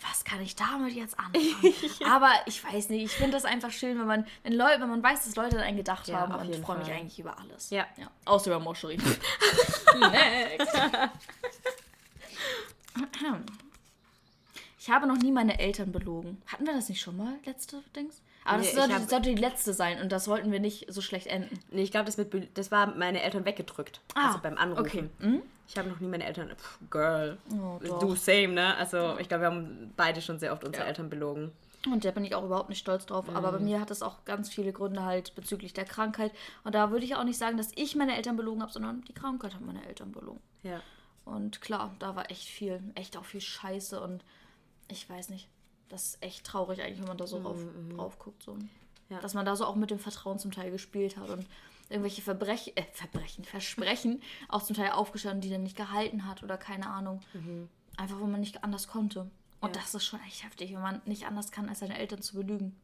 was 0.00 0.24
kann 0.24 0.40
ich 0.40 0.56
damit 0.56 0.94
jetzt 0.94 1.18
anfangen? 1.18 1.74
Aber 2.10 2.32
ich 2.46 2.62
weiß 2.62 2.88
nicht, 2.88 3.04
ich 3.04 3.12
finde 3.12 3.32
das 3.32 3.44
einfach 3.44 3.70
schön, 3.70 3.98
wenn 3.98 4.06
man, 4.06 4.26
wenn 4.42 4.52
Leute, 4.52 4.80
wenn 4.80 4.90
man 4.90 5.02
weiß, 5.02 5.24
dass 5.24 5.36
Leute 5.36 5.56
an 5.56 5.62
einen 5.62 5.76
gedacht 5.76 6.08
Ja, 6.08 6.20
haben 6.20 6.34
und 6.34 6.48
jeden 6.48 6.64
freue 6.64 6.78
mich 6.78 6.90
eigentlich 6.90 7.18
über 7.18 7.38
alles. 7.38 7.70
Ja. 7.70 7.86
ja. 7.96 8.10
Außer 8.24 8.50
über 8.50 8.60
Moscherie. 8.60 8.98
Next. 10.00 10.76
Ich 14.82 14.90
habe 14.90 15.06
noch 15.06 15.16
nie 15.18 15.30
meine 15.30 15.60
Eltern 15.60 15.92
belogen. 15.92 16.42
Hatten 16.46 16.66
wir 16.66 16.72
das 16.74 16.88
nicht 16.88 17.00
schon 17.00 17.16
mal, 17.16 17.34
letzte 17.46 17.82
Dings? 17.94 18.20
Aber 18.44 18.58
Nee, 18.58 18.64
das 18.64 18.74
sollte, 18.74 18.94
hab- 18.96 19.08
sollte 19.08 19.28
die 19.32 19.40
letzte 19.40 19.72
sein 19.72 20.00
und 20.02 20.10
das 20.10 20.26
wollten 20.26 20.50
wir 20.50 20.58
nicht 20.58 20.92
so 20.92 21.00
schlecht 21.00 21.28
enden. 21.28 21.56
Nee, 21.70 21.82
ich 21.82 21.92
glaube, 21.92 22.06
das, 22.06 22.16
mit 22.16 22.58
das 22.58 22.72
war 22.72 22.88
meine 22.96 23.22
Eltern 23.22 23.44
weggedrückt. 23.44 24.00
Ah, 24.16 24.26
also 24.26 24.40
beim 24.42 24.58
Anrufen. 24.58 24.80
okay. 24.84 25.08
Mhm. 25.20 25.42
Ich 25.68 25.78
habe 25.78 25.88
noch 25.88 26.00
nie 26.00 26.08
meine 26.08 26.24
Eltern. 26.24 26.48
Pff, 26.56 26.78
girl. 26.90 27.38
Oh, 27.56 27.78
du, 28.00 28.16
same, 28.16 28.48
ne? 28.48 28.76
Also, 28.76 29.16
ich 29.20 29.28
glaube, 29.28 29.42
wir 29.44 29.50
haben 29.50 29.92
beide 29.96 30.20
schon 30.20 30.40
sehr 30.40 30.52
oft 30.52 30.64
unsere 30.64 30.82
Ja. 30.82 30.88
Eltern 30.88 31.08
belogen. 31.08 31.52
Und 31.86 32.04
da 32.04 32.10
bin 32.10 32.24
ich 32.24 32.34
auch 32.34 32.44
überhaupt 32.44 32.68
nicht 32.68 32.80
stolz 32.80 33.06
drauf. 33.06 33.26
Aber 33.32 33.52
bei 33.52 33.58
Mhm. 33.60 33.64
mir 33.66 33.80
hat 33.80 33.92
es 33.92 34.02
auch 34.02 34.24
ganz 34.24 34.48
viele 34.52 34.72
Gründe 34.72 35.04
halt 35.04 35.34
bezüglich 35.36 35.72
der 35.72 35.84
Krankheit. 35.84 36.32
Und 36.64 36.74
da 36.74 36.90
würde 36.90 37.04
ich 37.04 37.14
auch 37.14 37.24
nicht 37.24 37.38
sagen, 37.38 37.56
dass 37.56 37.70
ich 37.76 37.94
meine 37.94 38.16
Eltern 38.16 38.36
belogen 38.36 38.60
habe, 38.62 38.72
sondern 38.72 39.02
die 39.02 39.12
Krankheit 39.14 39.54
hat 39.54 39.60
meine 39.62 39.86
Eltern 39.86 40.10
belogen. 40.10 40.40
Ja. 40.64 40.80
Und 41.24 41.60
klar, 41.60 41.94
da 42.00 42.16
war 42.16 42.28
echt 42.32 42.48
viel, 42.48 42.82
echt 42.96 43.16
auch 43.16 43.24
viel 43.24 43.40
Scheiße 43.40 44.00
und 44.00 44.24
ich 44.92 45.08
weiß 45.10 45.28
nicht. 45.30 45.48
Das 45.88 46.04
ist 46.06 46.22
echt 46.22 46.44
traurig 46.44 46.80
eigentlich, 46.82 47.00
wenn 47.00 47.08
man 47.08 47.18
da 47.18 47.26
so 47.26 47.40
drauf, 47.42 47.58
drauf 47.94 48.18
guckt. 48.18 48.42
So. 48.42 48.54
Mhm, 48.54 48.68
Ja. 49.10 49.20
Dass 49.20 49.34
man 49.34 49.44
da 49.44 49.56
so 49.56 49.66
auch 49.66 49.74
mit 49.76 49.90
dem 49.90 49.98
Vertrauen 49.98 50.38
zum 50.38 50.50
Teil 50.52 50.70
gespielt 50.70 51.16
hat 51.16 51.28
und 51.28 51.46
irgendwelche 51.90 52.22
Verbrech 52.22 52.72
äh, 52.76 52.84
Verbrechen, 52.92 53.44
Versprechen 53.44 54.22
auch 54.48 54.62
zum 54.62 54.74
Teil 54.76 54.92
aufgestanden, 54.92 55.40
die 55.42 55.50
dann 55.50 55.62
nicht 55.62 55.76
gehalten 55.76 56.26
hat 56.26 56.42
oder 56.42 56.56
keine 56.56 56.86
Ahnung. 56.88 57.20
Einfach, 57.96 58.18
wo 58.20 58.26
man 58.26 58.40
nicht 58.40 58.64
anders 58.64 58.88
konnte. 58.88 59.20
Und 59.60 59.70
Mhm. 59.70 59.74
Ja. 59.76 59.80
das 59.80 59.94
ist 59.94 60.04
schon 60.04 60.20
echt 60.26 60.44
heftig, 60.44 60.72
wenn 60.72 60.80
man 60.80 61.02
nicht 61.04 61.26
anders 61.26 61.50
kann, 61.52 61.68
als 61.68 61.80
seine 61.80 61.98
Eltern 61.98 62.22
zu 62.22 62.36
belügen. 62.36 62.74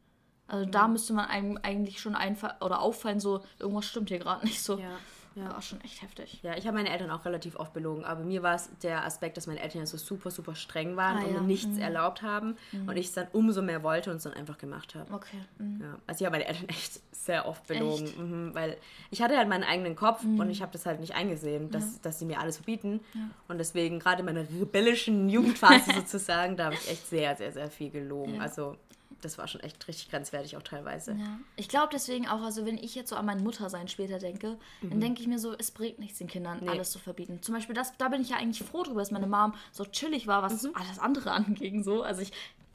Also 0.47 0.65
da 0.69 0.87
müsste 0.87 1.13
man 1.13 1.25
einem 1.25 1.57
eigentlich 1.61 1.99
schon 1.99 2.15
einfach 2.15 2.61
oder 2.61 2.81
auffallen, 2.81 3.19
so 3.19 3.43
irgendwas 3.59 3.85
stimmt 3.85 4.09
hier 4.09 4.17
gerade 4.19 4.45
nicht 4.45 4.61
so. 4.61 4.79
Ja. 4.79 4.97
Ja. 5.39 5.51
War 5.53 5.61
schon 5.61 5.81
echt 5.81 6.01
heftig. 6.01 6.39
Ja, 6.43 6.57
ich 6.57 6.67
habe 6.67 6.77
meine 6.77 6.89
Eltern 6.89 7.09
auch 7.11 7.25
relativ 7.25 7.55
oft 7.55 7.73
belogen, 7.73 8.03
aber 8.03 8.23
mir 8.23 8.43
war 8.43 8.55
es 8.55 8.69
der 8.83 9.05
Aspekt, 9.05 9.37
dass 9.37 9.47
meine 9.47 9.59
Eltern 9.61 9.79
ja 9.81 9.85
so 9.85 9.97
super, 9.97 10.31
super 10.31 10.55
streng 10.55 10.95
waren 10.97 11.17
Ah, 11.17 11.21
und 11.25 11.33
ja. 11.33 11.41
mir 11.41 11.47
nichts 11.47 11.77
erlaubt 11.77 12.21
haben 12.21 12.55
und 12.85 12.97
ich 12.97 13.07
es 13.07 13.13
dann 13.13 13.27
umso 13.33 13.61
mehr 13.61 13.83
wollte 13.83 14.11
und 14.11 14.17
es 14.17 14.23
dann 14.23 14.33
einfach 14.33 14.57
gemacht 14.57 14.95
habe. 14.95 15.13
Okay. 15.13 15.37
mhm. 15.57 15.79
Ja, 15.81 15.97
also 16.07 16.21
ich 16.21 16.25
habe 16.25 16.37
meine 16.37 16.47
Eltern 16.47 16.67
echt 16.69 16.99
sehr 17.11 17.47
oft 17.47 17.67
belogen? 17.67 18.05
Mhm, 18.49 18.55
weil 18.55 18.77
ich 19.11 19.21
hatte 19.21 19.37
halt 19.37 19.47
meinen 19.49 19.63
eigenen 19.63 19.95
Kopf 19.95 20.23
und 20.23 20.49
ich 20.49 20.61
habe 20.61 20.71
das 20.71 20.85
halt 20.85 20.99
nicht 20.99 21.15
eingesehen, 21.15 21.69
dass, 21.69 22.01
dass 22.01 22.17
sie 22.19 22.25
mir 22.25 22.39
alles 22.39 22.57
verbieten. 22.57 23.01
Und 23.47 23.57
deswegen, 23.57 23.99
gerade 23.99 24.19
in 24.21 24.25
meiner 24.25 24.41
rebellischen 24.49 25.29
Jugendphase 25.29 25.91
sozusagen, 25.95 26.57
da 26.57 26.65
habe 26.65 26.75
ich 26.75 26.89
echt 26.89 27.07
sehr, 27.07 27.35
sehr, 27.35 27.51
sehr 27.51 27.69
viel 27.69 27.89
gelogen. 27.91 28.35
Ja. 28.35 28.41
Also 28.41 28.77
das 29.21 29.37
war 29.37 29.47
schon 29.47 29.61
echt 29.61 29.87
richtig 29.87 30.09
grenzwertig 30.09 30.57
auch 30.57 30.63
teilweise. 30.63 31.11
Ja. 31.13 31.39
Ich 31.55 31.67
glaube 31.69 31.89
deswegen 31.93 32.27
auch, 32.27 32.41
also 32.41 32.65
wenn 32.65 32.77
ich 32.77 32.95
jetzt 32.95 33.09
so 33.09 33.15
an 33.15 33.25
mein 33.25 33.43
Muttersein 33.43 33.87
später 33.87 34.19
denke, 34.19 34.57
dann 34.81 34.99
denke 34.99 35.21
ich 35.21 35.27
mir 35.27 35.39
so, 35.39 35.53
es 35.57 35.71
bringt 35.71 35.99
nichts, 35.99 36.17
den 36.19 36.27
Kindern 36.27 36.59
Nee. 36.61 36.69
alles 36.69 36.91
zu 36.91 36.99
verbieten. 36.99 37.39
Zum 37.41 37.55
Beispiel, 37.55 37.75
das, 37.75 37.95
da 37.97 38.09
bin 38.09 38.21
ich 38.21 38.29
ja 38.29 38.37
eigentlich 38.37 38.67
froh 38.67 38.83
drüber, 38.83 38.99
dass 38.99 39.11
meine 39.11 39.27
Mom 39.27 39.53
so 39.71 39.85
chillig 39.85 40.27
war, 40.27 40.41
was 40.43 40.65
alles 40.73 40.99
andere 40.99 41.31
anging. 41.33 41.83
So. 41.83 42.03
Also 42.03 42.21
ich 42.21 42.31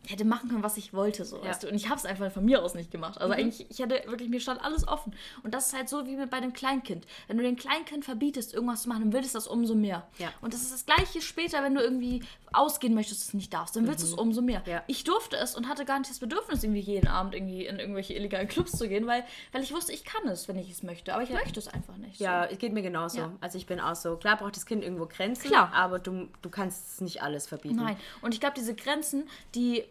hätte 0.07 0.27
machen 0.27 0.51
können, 0.51 0.63
was 0.63 0.77
ich 0.77 0.93
wollte, 0.93 1.25
so, 1.25 1.39
Ja. 1.39 1.45
weißt 1.47 1.63
du. 1.63 1.69
Und 1.69 1.77
ich 1.77 1.89
habe 1.89 1.97
es 1.97 2.05
einfach 2.05 2.31
von 2.31 2.45
mir 2.45 2.63
aus 2.63 2.75
nicht 2.75 2.91
gemacht. 2.91 3.19
Also 3.19 3.33
eigentlich, 3.33 3.65
ich 3.71 3.79
hätte 3.79 4.03
wirklich, 4.07 4.29
mir 4.29 4.39
stand 4.39 4.63
alles 4.63 4.87
offen. 4.87 5.15
Und 5.43 5.55
das 5.55 5.69
ist 5.69 5.75
halt 5.75 5.89
so 5.89 6.07
wie 6.07 6.17
mit 6.17 6.29
bei 6.29 6.41
dem 6.41 6.53
Kleinkind. 6.53 7.07
Wenn 7.27 7.39
du 7.39 7.43
dem 7.43 7.57
Kleinkind 7.57 8.05
verbietest, 8.05 8.53
irgendwas 8.53 8.83
zu 8.83 8.91
machen, 8.91 9.01
dann 9.05 9.13
will 9.15 9.21
es 9.23 9.33
das 9.33 9.47
umso 9.47 9.75
mehr. 9.75 10.07
Ja. 10.19 10.29
Und 10.43 10.53
das 10.53 10.61
ist 10.61 10.75
das 10.75 10.85
Gleiche 10.85 11.23
später, 11.23 11.63
wenn 11.63 11.75
du 11.75 11.81
irgendwie 11.81 12.23
ausgehen 12.57 12.95
möchtest, 12.95 13.23
es 13.23 13.35
nicht 13.35 13.53
darfst, 13.53 13.77
dann 13.77 13.87
willst 13.87 14.03
du 14.03 14.07
es 14.07 14.15
umso 14.15 14.43
mehr. 14.43 14.63
Ja. 14.67 14.83
Ich 14.87 15.05
durfte 15.05 15.37
es 15.37 15.55
und 15.55 15.69
hatte 15.69 15.85
gar 15.85 15.99
nicht 15.99 16.11
das 16.11 16.19
Bedürfnis, 16.19 16.63
irgendwie 16.63 16.81
jeden 16.81 17.09
Abend 17.09 17.35
irgendwie 17.35 17.67
in 17.67 17.79
irgendwelche 17.79 18.15
illegalen 18.15 18.49
Clubs 18.49 18.73
zu 18.73 18.89
gehen, 18.89 19.07
weil, 19.07 19.25
weil 19.53 19.63
ich 19.63 19.73
wusste, 19.73 19.93
ich 19.93 20.05
kann 20.05 20.27
es, 20.29 20.49
wenn 20.49 20.59
ich 20.59 20.71
es 20.71 20.83
möchte. 20.83 21.15
Aber 21.15 21.23
ich 21.23 21.31
möchte 21.31 21.59
es 21.59 21.69
einfach 21.69 21.97
nicht. 21.97 22.21
Ja, 22.21 22.45
es 22.45 22.59
geht 22.59 22.73
mir 22.73 22.83
genauso. 22.83 23.19
Ja. 23.19 23.33
Also 23.41 23.59
ich 23.59 23.67
bin 23.67 23.81
auch 23.81 23.95
so, 23.95 24.17
klar 24.17 24.37
braucht 24.37 24.57
das 24.57 24.67
Kind 24.67 24.83
irgendwo 24.83 25.07
Grenzen, 25.07 25.49
Klar. 25.49 25.73
aber 25.73 25.99
du, 25.99 26.29
du 26.43 26.51
kannst 26.51 27.01
nicht 27.01 27.23
alles 27.23 27.47
verbieten. 27.47 27.77
Nein. 27.77 27.97
Und 28.23 28.35
ich 28.35 28.41
glaube, 28.41 28.55
diese 28.57 28.75
Grenzen, 28.75 29.29
die, 29.55 29.85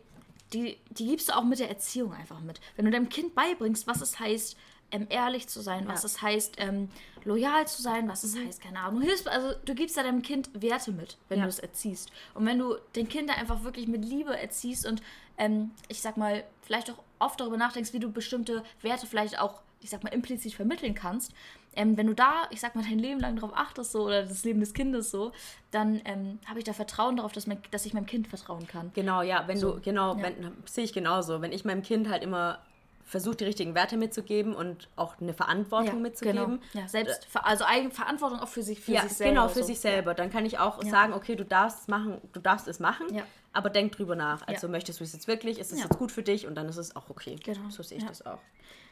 die, 0.54 0.78
die 0.92 1.08
gibst 1.08 1.30
du 1.30 1.36
auch 1.36 1.44
mit 1.44 1.60
der 1.60 1.70
Erziehung 1.70 2.14
einfach 2.14 2.40
mit. 2.40 2.60
Wenn 2.76 2.86
du 2.86 2.92
deinem 2.92 3.10
Kind 3.10 3.36
beibringst, 3.36 3.88
was 3.88 4.02
es 4.02 4.20
heißt, 4.20 4.58
ähm, 4.92 5.08
ehrlich 5.10 5.48
zu 5.48 5.62
sein, 5.62 5.88
was 5.88 6.04
Ja. 6.04 6.08
es 6.08 6.22
heißt, 6.22 6.56
ähm, 6.60 6.90
loyal 7.26 7.68
zu 7.68 7.82
sein, 7.82 8.08
was 8.08 8.24
Mhm. 8.24 8.30
es 8.42 8.48
heißt, 8.48 8.62
keine 8.62 8.80
Ahnung. 8.80 9.02
Du 9.02 9.08
hilfst, 9.08 9.28
also 9.28 9.54
du 9.66 9.74
gibst 9.76 9.96
ja 9.98 10.04
deinem 10.04 10.22
Kind 10.22 10.50
Werte 10.54 10.92
mit, 10.92 11.18
wenn 11.30 11.40
Ja. 11.40 11.46
du 11.46 11.50
es 11.50 11.60
erziehst. 11.60 12.12
Und 12.34 12.46
wenn 12.46 12.60
du 12.60 12.76
den 12.96 13.08
Kinder 13.10 13.36
einfach 13.38 13.64
wirklich 13.64 13.88
mit 13.88 14.06
Liebe 14.06 14.38
erziehst 14.38 14.86
und 14.86 15.02
ähm, 15.38 15.72
ich 15.88 16.02
sag 16.02 16.16
mal, 16.18 16.44
vielleicht 16.62 16.92
auch 16.92 17.02
oft 17.20 17.40
darüber 17.40 17.58
nachdenkst, 17.58 17.92
wie 17.94 18.00
du 18.00 18.12
bestimmte 18.12 18.64
Werte 18.82 19.08
vielleicht 19.08 19.40
auch, 19.40 19.62
ich 19.82 19.90
sag 19.90 20.04
mal, 20.04 20.12
implizit 20.14 20.54
vermitteln 20.54 20.94
kannst, 20.94 21.34
ähm, 21.76 21.98
wenn 21.98 22.06
du 22.06 22.14
da, 22.14 22.44
ich 22.52 22.60
sag 22.62 22.76
mal, 22.76 22.84
dein 22.84 23.00
Leben 23.00 23.20
lang 23.20 23.36
darauf 23.36 23.52
achtest 23.58 23.94
so, 23.94 24.04
oder 24.06 24.22
das 24.24 24.44
Leben 24.44 24.60
des 24.60 24.76
Kindes 24.76 25.10
so, 25.10 25.32
dann 25.72 26.02
ähm, 26.06 26.38
habe 26.46 26.60
ich 26.60 26.66
da 26.66 26.74
Vertrauen 26.74 27.16
darauf, 27.18 27.32
dass, 27.32 27.48
mein, 27.48 27.58
dass 27.72 27.88
ich 27.88 27.96
meinem 27.96 28.06
Kind 28.06 28.28
vertrauen 28.28 28.68
kann. 28.68 28.92
Genau, 28.94 29.24
ja, 29.24 29.48
wenn 29.48 29.60
du, 29.60 29.82
genau, 29.82 30.16
ja. 30.18 30.30
sehe 30.66 30.84
ich 30.84 30.94
genauso. 30.94 31.42
Wenn 31.42 31.52
ich 31.52 31.66
meinem 31.66 31.82
Kind 31.82 32.10
halt 32.10 32.22
immer 32.22 32.60
versuche, 33.06 33.36
die 33.38 33.44
richtigen 33.46 33.76
Werte 33.76 33.98
mitzugeben 33.98 34.56
und 34.56 34.90
auch 34.96 35.20
eine 35.20 35.34
Verantwortung 35.34 36.02
mitzugeben. 36.02 36.60
Genau. 36.72 36.82
Ja, 36.84 36.88
selbst, 36.88 37.28
also 37.34 37.64
Eigen, 37.66 37.92
Verantwortung 37.92 38.40
auch 38.40 38.48
für 38.48 38.64
sich, 38.64 38.80
für 38.80 38.92
ja, 38.94 39.02
sich 39.04 39.14
selber. 39.14 39.30
genau, 39.34 39.48
für 39.50 39.60
so. 39.60 39.66
sich 39.68 39.80
selber. 39.80 40.14
Dann 40.14 40.32
kann 40.32 40.46
ich 40.46 40.60
auch 40.60 40.84
Ja. 40.84 40.90
sagen, 40.90 41.14
okay, 41.14 41.36
du 41.36 41.46
darfst 41.46 41.82
es 41.82 41.88
machen, 41.88 42.20
du 42.32 42.40
darfst 42.40 42.68
es 42.68 42.80
machen, 42.80 43.14
Ja. 43.14 43.24
aber 43.52 43.70
denk 43.70 43.92
drüber 43.94 44.16
nach. 44.16 44.48
Also 44.48 44.68
Ja. 44.68 44.72
möchtest 44.72 45.00
du 45.00 45.04
es 45.04 45.14
jetzt 45.14 45.28
wirklich, 45.28 45.60
ist 45.60 45.72
es 45.72 45.80
Ja. 45.80 45.86
jetzt 45.86 45.98
gut 45.98 46.12
für 46.12 46.24
dich 46.24 46.48
und 46.48 46.56
dann 46.56 46.68
ist 46.70 46.78
es 46.78 46.96
auch 46.96 47.10
okay. 47.10 47.36
Genau, 47.44 47.70
So 47.70 47.84
sehe 47.84 47.98
ich 47.98 48.04
ja. 48.04 48.10
das 48.10 48.26
auch. 48.26 48.40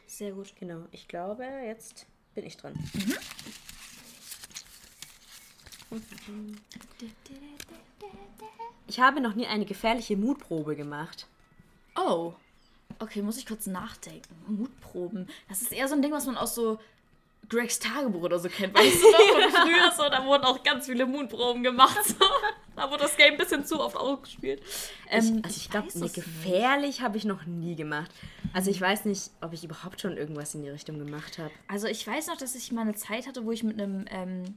Sehr 0.06 0.32
gut. 0.32 0.54
Genau, 0.58 0.82
ich 0.90 1.08
glaube, 1.08 1.44
jetzt 1.44 2.06
bin 2.34 2.44
ich 2.44 2.56
dran. 2.56 2.74
Ich 8.86 9.00
habe 9.00 9.20
noch 9.20 9.34
nie 9.34 9.46
eine 9.46 9.64
gefährliche 9.64 10.16
Mutprobe 10.16 10.76
gemacht. 10.76 11.26
Oh. 11.96 12.34
Okay, 13.02 13.20
muss 13.22 13.36
ich 13.36 13.46
kurz 13.46 13.66
nachdenken. 13.66 14.34
Mutproben. 14.46 15.28
Das 15.48 15.60
ist 15.62 15.72
eher 15.72 15.88
so 15.88 15.94
ein 15.94 16.02
Ding, 16.02 16.12
was 16.12 16.26
man 16.26 16.36
aus 16.36 16.54
so 16.54 16.78
Gregs 17.48 17.78
Tagebuch 17.80 18.22
oder 18.22 18.38
so 18.38 18.48
kennt. 18.48 18.74
Weißt 18.74 19.02
du 19.02 19.10
noch, 19.10 19.50
von 19.50 19.50
früher 19.50 19.92
so, 19.96 20.08
da 20.08 20.24
wurden 20.24 20.44
auch 20.44 20.62
ganz 20.62 20.86
viele 20.86 21.04
Mutproben 21.06 21.62
gemacht. 21.62 21.98
So. 22.04 22.24
Da 22.76 22.88
wurde 22.90 23.02
das 23.02 23.16
Game 23.16 23.32
ein 23.32 23.36
bisschen 23.38 23.66
zu 23.66 23.80
oft 23.80 23.96
ausgespielt. 23.96 24.62
Ähm, 25.10 25.38
Ich, 25.38 25.44
also 25.44 25.56
ich 25.56 25.70
glaube, 25.70 25.98
nicht. 25.98 26.14
gefährlich 26.14 27.00
habe 27.02 27.18
ich 27.18 27.24
noch 27.24 27.44
nie 27.44 27.74
gemacht. 27.74 28.10
Also 28.54 28.70
ich 28.70 28.80
weiß 28.80 29.04
nicht, 29.04 29.30
ob 29.42 29.52
ich 29.52 29.64
überhaupt 29.64 30.00
schon 30.00 30.16
irgendwas 30.16 30.54
in 30.54 30.62
die 30.62 30.70
Richtung 30.70 30.98
gemacht 30.98 31.38
habe. 31.38 31.50
Also 31.68 31.86
ich 31.88 32.06
weiß 32.06 32.28
noch, 32.28 32.36
dass 32.36 32.54
ich 32.54 32.72
mal 32.72 32.82
eine 32.82 32.94
Zeit 32.94 33.26
hatte, 33.26 33.44
wo 33.44 33.52
ich 33.52 33.62
mit 33.62 33.78
einem, 33.80 34.06
ähm, 34.10 34.54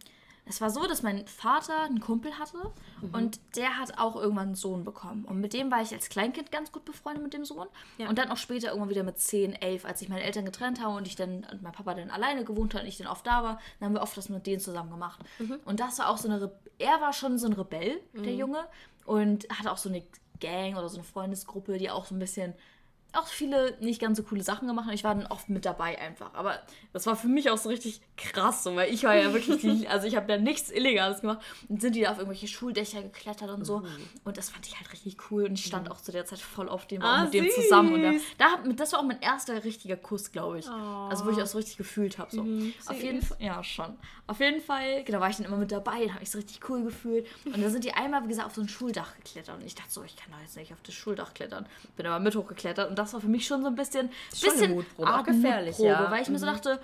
es 0.47 0.61
war 0.61 0.69
so, 0.69 0.85
dass 0.85 1.01
mein 1.01 1.25
Vater 1.27 1.81
einen 1.81 1.99
Kumpel 1.99 2.37
hatte 2.37 2.57
Mhm. 3.01 3.13
und 3.13 3.39
der 3.55 3.77
hat 3.79 3.97
auch 3.97 4.15
irgendwann 4.15 4.47
einen 4.47 4.55
Sohn 4.55 4.83
bekommen. 4.83 5.25
Und 5.25 5.41
mit 5.41 5.53
dem 5.53 5.71
war 5.71 5.81
ich 5.81 5.91
als 5.91 6.09
Kleinkind 6.09 6.51
ganz 6.51 6.71
gut 6.71 6.85
befreundet 6.85 7.23
mit 7.23 7.33
dem 7.33 7.45
Sohn. 7.45 7.67
Ja. 7.97 8.09
Und 8.09 8.17
dann 8.19 8.29
auch 8.29 8.37
später 8.37 8.67
irgendwann 8.67 8.89
wieder 8.89 9.03
mit 9.03 9.19
10, 9.19 9.53
11, 9.53 9.85
als 9.85 9.99
sich 9.99 10.09
meine 10.09 10.23
Eltern 10.23 10.45
getrennt 10.45 10.81
haben 10.81 10.95
und 10.95 11.07
ich 11.07 11.15
dann, 11.15 11.45
und 11.51 11.63
mein 11.63 11.71
Papa 11.73 11.95
dann 11.95 12.11
alleine 12.11 12.45
gewohnt 12.45 12.75
hat 12.75 12.83
und 12.83 12.87
ich 12.87 12.97
dann 12.97 13.07
oft 13.07 13.25
da 13.25 13.43
war, 13.43 13.59
dann 13.79 13.87
haben 13.87 13.95
wir 13.95 14.01
oft 14.01 14.15
das 14.15 14.29
mit 14.29 14.45
denen 14.45 14.59
zusammen 14.59 14.91
gemacht. 14.91 15.19
Mhm. 15.39 15.59
Und 15.65 15.79
das 15.79 15.97
war 15.99 16.09
auch 16.09 16.17
so 16.17 16.29
eine, 16.29 16.41
Re 16.41 16.51
er 16.77 16.99
war 17.01 17.13
schon 17.13 17.37
so 17.37 17.47
ein 17.47 17.53
Rebell, 17.53 18.01
der 18.13 18.35
Junge, 18.35 18.65
und 19.05 19.47
hatte 19.49 19.71
auch 19.71 19.77
so 19.77 19.87
eine 19.89 20.03
Gang 20.41 20.77
oder 20.77 20.89
so 20.89 20.97
eine 20.97 21.05
Freundesgruppe, 21.05 21.77
die 21.77 21.89
auch 21.89 22.05
so 22.05 22.13
ein 22.13 22.19
bisschen 22.19 22.53
auch 23.17 23.27
viele 23.27 23.77
nicht 23.79 24.01
ganz 24.01 24.17
so 24.17 24.23
coole 24.23 24.43
Sachen 24.43 24.67
gemacht 24.67 24.87
und 24.87 24.93
ich 24.93 25.03
war 25.03 25.15
dann 25.15 25.27
oft 25.27 25.49
mit 25.49 25.65
dabei 25.65 25.99
einfach. 25.99 26.33
Aber 26.33 26.59
das 26.93 27.05
war 27.05 27.15
für 27.15 27.27
mich 27.27 27.49
auch 27.49 27.57
so 27.57 27.69
richtig 27.69 28.01
krass, 28.17 28.63
so, 28.63 28.75
weil 28.75 28.93
ich 28.93 29.03
war 29.03 29.15
ja 29.15 29.33
wirklich 29.33 29.61
die, 29.61 29.87
also 29.89 30.07
ich 30.07 30.15
habe 30.15 30.27
da 30.27 30.37
nichts 30.37 30.71
Illegales 30.71 31.21
gemacht 31.21 31.39
und 31.69 31.81
sind 31.81 31.95
die 31.95 32.01
da 32.01 32.11
auf 32.11 32.17
irgendwelche 32.17 32.47
Schuldächer 32.47 33.01
geklettert 33.01 33.49
und 33.49 33.65
so. 33.65 33.83
Und 34.23 34.37
das 34.37 34.49
fand 34.49 34.65
ich 34.67 34.77
halt 34.79 34.91
richtig 34.91 35.17
cool 35.29 35.45
und 35.45 35.53
ich 35.53 35.65
stand 35.65 35.89
auch 35.91 36.01
zu 36.01 36.11
der 36.11 36.25
Zeit 36.25 36.39
voll 36.39 36.69
auf 36.69 36.85
dem, 36.87 37.01
Ah, 37.01 37.19
auch 37.19 37.23
mit 37.25 37.33
dem 37.33 37.49
zusammen. 37.49 37.93
Und 37.93 38.21
da, 38.37 38.57
da, 38.63 38.71
das 38.73 38.93
war 38.93 38.99
auch 38.99 39.03
mein 39.03 39.21
erster 39.21 39.63
richtiger 39.63 39.97
Kuss, 39.97 40.31
glaube 40.31 40.59
ich. 40.59 40.67
Also 40.67 41.25
wo 41.25 41.29
ich 41.29 41.37
das 41.37 41.51
so 41.51 41.57
richtig 41.57 41.77
gefühlt 41.77 42.17
habe. 42.17 42.31
So. 42.31 42.41
auf 42.87 43.01
jeden. 43.01 43.21
Fall, 43.21 43.37
ja 43.39 43.63
schon. 43.63 43.97
Auf 44.27 44.39
jeden 44.39 44.61
Fall, 44.61 45.03
genau, 45.03 45.19
war 45.19 45.29
ich 45.29 45.37
dann 45.37 45.45
immer 45.45 45.57
mit 45.57 45.71
dabei, 45.71 45.99
dann 46.05 46.13
habe 46.15 46.23
ich 46.23 46.29
es 46.29 46.35
richtig 46.35 46.67
cool 46.69 46.83
gefühlt. 46.83 47.27
Und 47.45 47.61
dann 47.61 47.71
sind 47.71 47.83
die 47.83 47.93
einmal, 47.93 48.23
wie 48.23 48.27
gesagt, 48.27 48.47
auf 48.47 48.55
so 48.55 48.61
ein 48.61 48.69
Schuldach 48.69 49.15
geklettert. 49.17 49.55
Und 49.55 49.65
ich 49.65 49.75
dachte 49.75 49.91
so, 49.91 50.03
ich 50.03 50.15
kann 50.15 50.31
doch 50.31 50.39
jetzt 50.41 50.55
nicht 50.55 50.73
auf 50.73 50.81
das 50.81 50.95
Schuldach 50.95 51.33
klettern. 51.33 51.67
Bin 51.95 52.05
aber 52.07 52.19
mit 52.19 52.35
hochgeklettert 52.35 52.89
und 52.89 52.97
das 52.97 53.04
war 53.13 53.21
für 53.21 53.27
mich 53.27 53.45
schon 53.45 53.61
so 53.61 53.67
ein 53.67 53.75
bisschen, 53.75 54.09
bisschen 54.29 54.75
Mutprobe, 54.75 55.23
gefährlich, 55.23 55.77
Mutprobe, 55.77 56.03
ja. 56.03 56.11
weil 56.11 56.21
ich 56.21 56.29
mir 56.29 56.39
so 56.39 56.45
dachte, 56.45 56.79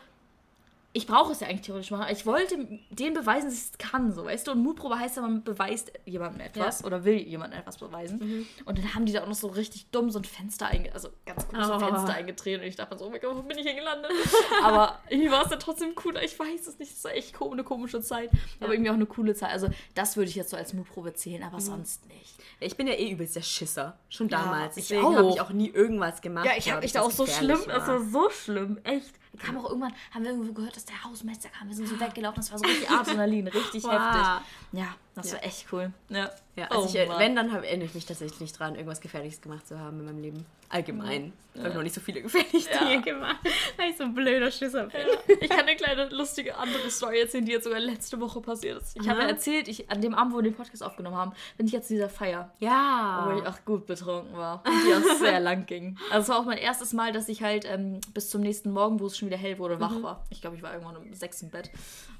ich 0.94 1.08
brauche 1.08 1.32
es 1.32 1.40
ja 1.40 1.48
eigentlich 1.48 1.62
theoretisch 1.62 1.90
machen. 1.92 2.02
aber 2.04 2.12
Ich 2.12 2.26
wollte 2.26 2.58
denen 2.90 3.14
beweisen, 3.14 3.46
dass 3.46 3.54
ich 3.56 3.72
es 3.72 3.78
kann, 3.78 4.14
so 4.14 4.26
weißt 4.26 4.46
du. 4.48 4.52
Und 4.52 4.60
Mutprobe 4.62 5.00
heißt 5.00 5.16
ja, 5.16 5.22
man 5.22 5.44
beweist 5.44 5.92
jemandem 6.06 6.42
etwas 6.42 6.82
Ja. 6.82 6.86
oder 6.86 7.06
will 7.06 7.16
jemandem 7.18 7.60
etwas 7.60 7.78
beweisen. 7.78 8.46
Und 8.66 8.78
dann 8.78 8.94
haben 8.94 9.06
die 9.06 9.14
da 9.14 9.24
auch 9.24 9.28
noch 9.28 9.36
so 9.36 9.48
richtig 9.48 9.90
dumm 9.92 10.12
so 10.12 10.20
ein 10.20 10.26
Fenster 10.26 10.68
einge 10.68 10.94
also 10.94 11.10
ganz 11.26 11.48
große 11.48 11.74
Oh. 11.76 11.80
Fenster 11.80 12.14
eingetreten. 12.14 12.62
Und 12.64 12.68
ich 12.68 12.76
dachte 12.76 12.94
mir 12.94 13.00
so, 13.00 13.06
oh 13.06 13.10
mein 13.10 13.22
Gott, 13.22 13.36
wo 13.36 13.42
bin 13.42 13.58
ich 13.58 13.64
hier 13.64 13.76
gelandet? 13.76 14.12
Aber 14.64 15.00
irgendwie 15.10 15.32
war 15.32 15.44
es 15.44 15.50
dann 15.50 15.60
trotzdem 15.60 15.96
cooler. 15.96 16.24
Ich 16.24 16.38
weiß 16.38 16.68
es 16.68 16.78
nicht. 16.78 16.92
Es 16.92 17.04
war 17.06 17.14
echt 17.14 17.42
eine 17.42 17.64
komische 17.64 18.02
Zeit. 18.02 18.30
Aber 18.60 18.74
irgendwie 18.74 18.90
auch 18.90 18.96
eine 18.96 19.06
coole 19.06 19.34
Zeit. 19.34 19.52
Also 19.52 19.70
das 19.96 20.18
würde 20.18 20.30
ich 20.30 20.36
jetzt 20.36 20.50
so 20.50 20.58
als 20.58 20.74
Mutprobe 20.74 21.14
zählen, 21.14 21.44
aber 21.44 21.62
sonst 21.62 22.06
nicht. 22.08 22.36
Ich 22.60 22.76
bin 22.76 22.88
ja 22.88 22.94
eh 22.94 23.12
übelst 23.12 23.36
der 23.36 23.42
Schisser. 23.42 23.98
Schon 24.10 24.28
Ja, 24.30 24.40
damals. 24.44 24.78
ich 24.78 24.90
Deswegen 24.90 25.16
habe 25.16 25.30
ich 25.30 25.40
auch 25.42 25.52
nie 25.52 25.70
irgendwas 25.70 26.22
gemacht. 26.22 26.46
Ja, 26.46 26.52
ich 26.58 26.70
habe 26.70 26.82
mich 26.82 26.92
da 26.92 27.02
auch 27.02 27.12
so 27.12 27.26
schlimm, 27.26 27.60
das 27.68 27.88
war. 27.88 28.00
war 28.00 28.02
so 28.04 28.30
schlimm, 28.30 28.80
echt. 28.84 29.14
Da 29.34 29.46
kam 29.46 29.58
auch 29.58 29.70
irgendwann, 29.70 29.94
haben 30.14 30.24
wir 30.24 30.32
irgendwo 30.32 30.52
gehört, 30.54 30.76
dass 30.76 30.86
der 30.86 31.04
Hausmeister 31.04 31.50
kam. 31.50 31.68
Wir 31.70 31.76
sind 31.76 31.88
so 31.88 32.00
weggelaufen, 32.00 32.38
das 32.38 32.52
war 32.52 32.60
so 32.60 32.66
richtig 32.66 32.90
Adrenalin, 32.92 33.48
richtig 33.48 33.84
Wow. 33.84 33.92
heftig. 33.92 34.28
Ja, 34.74 34.96
Das 35.16 35.28
Ja. 35.32 35.34
war 35.38 35.44
echt 35.44 35.66
cool. 35.74 35.92
Ja. 36.10 36.30
Ja, 36.56 36.68
Oh 36.72 36.82
also 36.82 36.98
ich, 37.00 37.08
Mann. 37.08 37.20
wenn, 37.20 37.36
dann 37.36 37.50
erinnere 37.54 37.86
ich 37.88 37.94
mich 37.94 38.06
tatsächlich 38.06 38.40
nicht 38.42 38.60
dran, 38.60 38.76
irgendwas 38.76 39.00
Gefährliches 39.00 39.42
gemacht 39.42 39.66
zu 39.68 39.80
haben 39.80 40.00
in 40.00 40.06
meinem 40.06 40.22
Leben. 40.22 40.46
Allgemein. 40.68 41.32
Ich 41.54 41.62
habe 41.64 41.74
noch 41.76 41.84
nicht 41.84 41.96
so 41.96 42.02
viele 42.02 42.22
gefährliche 42.24 42.70
Ja. 42.74 42.86
Dinge 42.88 43.02
gemacht, 43.04 43.38
weil 43.78 43.90
ich 43.90 43.98
so 43.98 44.04
ein 44.04 44.14
blöder 44.14 44.52
Schisser 44.52 44.86
bin. 44.88 45.02
Ich 45.42 45.50
kann 45.50 45.62
eine 45.62 45.76
kleine 45.76 46.10
lustige 46.10 46.56
andere 46.58 46.90
Story 46.90 47.20
erzählen, 47.22 47.46
die 47.46 47.52
jetzt 47.54 47.64
sogar 47.66 47.80
letzte 47.80 48.20
Woche 48.20 48.40
passiert 48.42 48.82
ist. 48.82 48.98
Ich 49.02 49.08
habe 49.10 49.22
ja 49.22 49.28
erzählt, 49.28 49.68
ich, 49.70 49.90
an 49.90 50.02
dem 50.02 50.14
Abend, 50.14 50.34
wo 50.34 50.38
wir 50.38 50.44
den 50.44 50.54
Podcast 50.56 50.84
aufgenommen 50.84 51.16
haben, 51.18 51.34
bin 51.58 51.68
ich 51.68 51.74
jetzt 51.74 51.88
zu 51.88 51.94
dieser 51.94 52.10
Feier, 52.10 52.52
Ja. 52.60 53.26
wo 53.30 53.38
ich 53.40 53.46
auch 53.48 53.64
gut 53.66 53.86
betrunken 53.86 54.36
war 54.36 54.62
und 54.66 54.74
die 54.86 54.94
auch 54.94 55.16
sehr 55.20 55.40
lang 55.42 55.66
ging. 55.66 55.98
Also 56.10 56.24
es 56.24 56.30
war 56.30 56.40
auch 56.40 56.46
mein 56.46 56.58
erstes 56.58 56.92
Mal, 56.94 57.12
dass 57.14 57.28
ich 57.30 57.44
halt 57.44 57.66
ähm, 57.66 58.00
bis 58.14 58.30
zum 58.30 58.42
nächsten 58.42 58.72
Morgen, 58.72 59.00
wo 59.00 59.06
es 59.08 59.18
schon 59.18 59.28
wieder 59.30 59.38
hell 59.38 59.58
wurde, 59.58 59.80
wach 59.80 60.02
war. 60.04 60.24
Ich 60.30 60.42
glaube, 60.42 60.56
ich 60.58 60.64
war 60.64 60.74
irgendwann 60.74 60.98
um 60.98 61.14
sechs 61.14 61.42
im 61.42 61.50
Bett. 61.50 61.70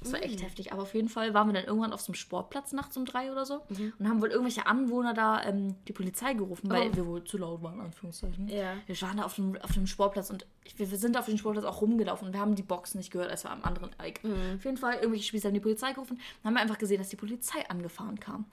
Das 0.02 0.12
war 0.12 0.22
echt 0.22 0.42
heftig. 0.42 0.72
Aber 0.72 0.82
auf 0.82 0.94
jeden 0.94 1.08
Fall 1.08 1.32
waren 1.34 1.48
wir 1.48 1.54
dann 1.54 1.64
irgendwann 1.64 1.92
auf 1.92 2.00
so 2.00 2.08
einem 2.08 2.14
Sportplatz 2.16 2.72
nachts 2.82 2.96
um 2.96 3.04
drei 3.04 3.30
oder 3.32 3.46
so 3.46 3.62
und 3.98 4.08
haben 4.08 4.20
wohl 4.20 4.30
irgendwelche 4.30 4.66
Anwohner 4.66 5.14
da 5.14 5.42
ähm, 5.44 5.74
die 5.88 5.92
Polizei 5.92 6.34
gerufen, 6.34 6.68
weil 6.70 6.90
Oh. 6.90 6.96
wir 6.96 7.06
wohl 7.06 7.24
zu 7.24 7.38
laut 7.38 7.62
waren, 7.62 7.80
Anführungszeichen. 7.80 8.48
Ja. 8.48 8.74
Wir 8.86 9.00
waren 9.02 9.16
da 9.16 9.24
auf 9.24 9.34
dem, 9.36 9.56
auf 9.62 9.72
dem 9.72 9.86
Sportplatz 9.86 10.30
und 10.30 10.44
ich, 10.64 10.78
wir, 10.78 10.90
wir 10.90 10.98
sind 10.98 11.16
auf 11.16 11.26
dem 11.26 11.38
Sportplatz 11.38 11.64
auch 11.64 11.80
rumgelaufen 11.80 12.26
und 12.28 12.34
wir 12.34 12.40
haben 12.40 12.54
die 12.54 12.62
Box 12.62 12.94
nicht 12.94 13.10
gehört, 13.10 13.30
als 13.30 13.44
wir 13.44 13.50
am 13.50 13.62
anderen 13.62 13.90
Eck. 13.98 14.20
Auf 14.56 14.64
jeden 14.64 14.76
Fall, 14.76 14.94
irgendwelche 14.94 15.24
Spießer 15.26 15.48
haben 15.48 15.54
die 15.54 15.60
Polizei 15.60 15.92
gerufen. 15.92 16.18
Dann 16.42 16.50
haben 16.50 16.54
wir 16.56 16.62
einfach 16.62 16.78
gesehen, 16.78 16.98
dass 16.98 17.08
die 17.08 17.16
Polizei 17.16 17.68
angefahren 17.68 18.18
kam. 18.20 18.44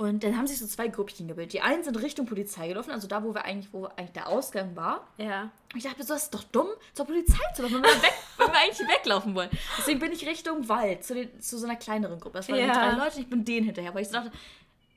Und 0.00 0.24
dann 0.24 0.34
haben 0.38 0.46
sich 0.46 0.58
so 0.58 0.66
zwei 0.66 0.88
Grüppchen 0.88 1.28
gebildet. 1.28 1.52
Die 1.52 1.60
einen 1.60 1.84
sind 1.84 1.94
Richtung 2.00 2.24
Polizei 2.24 2.68
gelaufen, 2.68 2.90
also 2.90 3.06
da, 3.06 3.22
wo 3.22 3.34
wir 3.34 3.44
eigentlich, 3.44 3.70
wo 3.70 3.84
eigentlich 3.84 4.12
der 4.12 4.28
Ausgang 4.28 4.74
war. 4.74 5.06
Ja. 5.18 5.50
Und 5.74 5.76
ich 5.76 5.84
dachte 5.84 6.02
so, 6.04 6.14
das 6.14 6.22
ist 6.22 6.34
doch 6.34 6.42
dumm, 6.44 6.68
zur 6.94 7.04
Polizei 7.04 7.36
zu 7.54 7.60
laufen, 7.60 7.74
wenn 7.74 7.82
wir, 7.82 8.02
weg, 8.02 8.14
wenn 8.38 8.46
wir 8.46 8.58
eigentlich 8.58 8.88
weglaufen 8.88 9.34
wollen. 9.34 9.50
Deswegen 9.76 10.00
bin 10.00 10.10
ich 10.10 10.26
Richtung 10.26 10.66
Wald, 10.70 11.04
zu, 11.04 11.12
den, 11.12 11.38
zu 11.42 11.58
so 11.58 11.66
einer 11.66 11.76
kleineren 11.76 12.18
Gruppe. 12.18 12.38
Das 12.38 12.48
waren 12.48 12.58
Ja. 12.58 12.64
die 12.68 12.72
drei 12.72 12.92
Leute 12.92 13.16
und 13.16 13.22
ich 13.24 13.28
bin 13.28 13.44
denen 13.44 13.66
hinterher, 13.66 13.94
weil 13.94 14.00
ich 14.00 14.08
so 14.08 14.14
dachte, 14.14 14.32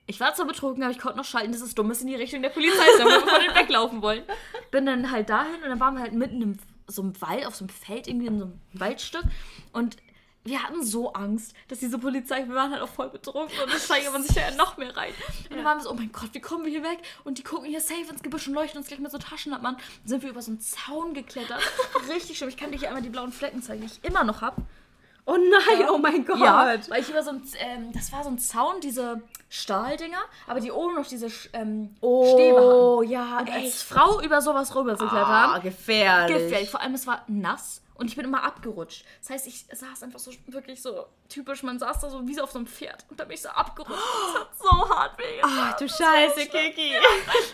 ich 0.07 0.21
war 0.21 0.33
zwar 0.35 0.47
betrunken, 0.47 0.81
aber 0.83 0.93
ich 0.93 0.99
konnte 0.99 1.17
noch 1.17 1.25
schalten, 1.25 1.51
dass 1.51 1.59
es 1.59 1.75
dumm 1.75 1.91
ist, 1.91 1.99
in 1.99 2.07
die 2.07 2.15
Richtung 2.15 2.41
der 2.41 2.49
Polizei 2.49 2.85
zu 2.95 3.03
laufen, 3.03 3.27
wenn 3.27 3.53
wir 3.53 3.55
weglaufen 3.61 4.01
wollen. 4.01 4.23
Bin 4.71 4.85
dann 4.85 5.11
halt 5.11 5.29
dahin 5.29 5.55
und 5.63 5.69
dann 5.69 5.81
waren 5.81 5.95
wir 5.95 6.01
halt 6.01 6.13
mitten 6.13 6.41
im 6.41 6.59
so 6.87 7.01
einem 7.01 7.19
Wald, 7.21 7.45
auf 7.45 7.55
so 7.55 7.65
einem 7.65 7.69
Feld, 7.69 8.07
irgendwie 8.07 8.27
in 8.27 8.39
so 8.39 8.45
einem 8.45 8.59
Waldstück. 8.71 9.23
Und 9.73 9.97
wir 10.45 10.61
hatten 10.61 10.83
so 10.83 11.13
Angst, 11.13 11.53
dass 11.69 11.79
diese 11.79 11.97
Polizei, 11.97 12.45
wir 12.47 12.55
waren 12.55 12.71
halt 12.71 12.81
auch 12.81 12.89
voll 12.89 13.09
betrunken 13.09 13.57
und 13.63 13.71
das 13.73 13.85
steigert 13.85 14.11
man 14.11 14.23
sich 14.23 14.35
ja 14.35 14.51
noch 14.57 14.75
mehr 14.77 14.95
rein. 14.95 15.13
Und 15.49 15.55
dann 15.57 15.65
waren 15.65 15.77
wir 15.77 15.83
so, 15.83 15.91
oh 15.91 15.93
mein 15.93 16.11
Gott, 16.11 16.29
wie 16.33 16.41
kommen 16.41 16.65
wir 16.65 16.71
hier 16.71 16.83
weg? 16.83 16.99
Und 17.23 17.37
die 17.37 17.43
gucken 17.43 17.65
hier 17.69 17.79
safe 17.81 18.09
ins 18.09 18.21
Gebüsch 18.23 18.47
und 18.47 18.53
leuchten 18.53 18.77
uns 18.79 18.87
gleich 18.87 18.99
mit 18.99 19.11
so 19.11 19.17
Taschenlampen 19.17 19.67
an. 19.69 19.75
Dann 19.77 20.07
sind 20.09 20.23
wir 20.23 20.29
über 20.29 20.41
so 20.41 20.51
einen 20.51 20.59
Zaun 20.59 21.13
geklettert. 21.13 21.61
Richtig 22.09 22.37
schlimm. 22.37 22.49
Ich 22.49 22.57
kann 22.57 22.71
dir 22.71 22.77
hier 22.77 22.89
einmal 22.89 23.03
die 23.03 23.09
blauen 23.09 23.31
Flecken 23.31 23.61
zeigen, 23.61 23.81
die 23.81 23.87
ich 23.87 24.03
immer 24.03 24.23
noch 24.25 24.41
habe. 24.41 24.61
Oh 25.25 25.37
nein, 25.37 25.87
oh 25.89 25.97
mein 25.97 26.25
Gott. 26.25 26.37
Ja, 26.39 26.75
weil 26.89 26.99
ich 27.01 27.09
über 27.09 27.23
so 27.23 27.29
ein, 27.29 27.41
ähm, 27.59 27.93
das 27.93 28.11
war 28.11 28.25
so 28.25 28.29
ein 28.29 28.37
Zaun, 28.39 28.81
diese 28.81 29.21
Stahldinger, 29.47 30.17
aber 30.47 30.59
die 30.59 30.69
oben 30.69 30.95
noch 30.95 31.07
diese 31.07 31.27
ähm, 31.53 31.95
Oh, 32.01 32.33
Stäbe 32.33 32.57
hatten. 32.57 33.09
ja, 33.09 33.39
Und 33.39 33.49
als. 33.49 33.83
Frau 33.83 34.19
über 34.21 34.41
sowas 34.41 34.75
rüber 34.75 34.97
zu 34.97 35.05
Ah, 35.05 35.09
klettern, 35.09 35.61
gefährlich. 35.61 36.37
gefährlich. 36.37 36.69
Vor 36.69 36.81
allem, 36.81 36.95
es 36.95 37.07
war 37.07 37.23
nass 37.27 37.79
und 37.95 38.07
ich 38.07 38.15
bin 38.15 38.25
immer 38.25 38.43
abgerutscht. 38.43 39.05
Das 39.21 39.29
heißt, 39.29 39.47
ich 39.47 39.65
saß 39.71 40.03
einfach 40.03 40.19
so 40.19 40.31
wirklich 40.47 40.81
so 40.81 41.05
typisch, 41.29 41.63
man 41.63 41.79
saß 41.79 41.99
da 42.01 42.09
so 42.09 42.27
wie 42.27 42.33
so 42.33 42.43
auf 42.43 42.51
so 42.51 42.59
einem 42.59 42.67
Pferd 42.67 43.05
und 43.09 43.19
da 43.19 43.25
bin 43.25 43.35
ich 43.35 43.41
so 43.41 43.49
abgerutscht. 43.49 44.01
Das 44.33 44.41
hat 44.41 44.49
so 44.57 44.89
hart 44.89 45.17
wehgetan. 45.19 45.49
Ach 45.53 45.77
du 45.77 45.85
Das 45.85 45.97
Scheiße. 45.97 46.47
Kiki. 46.47 46.91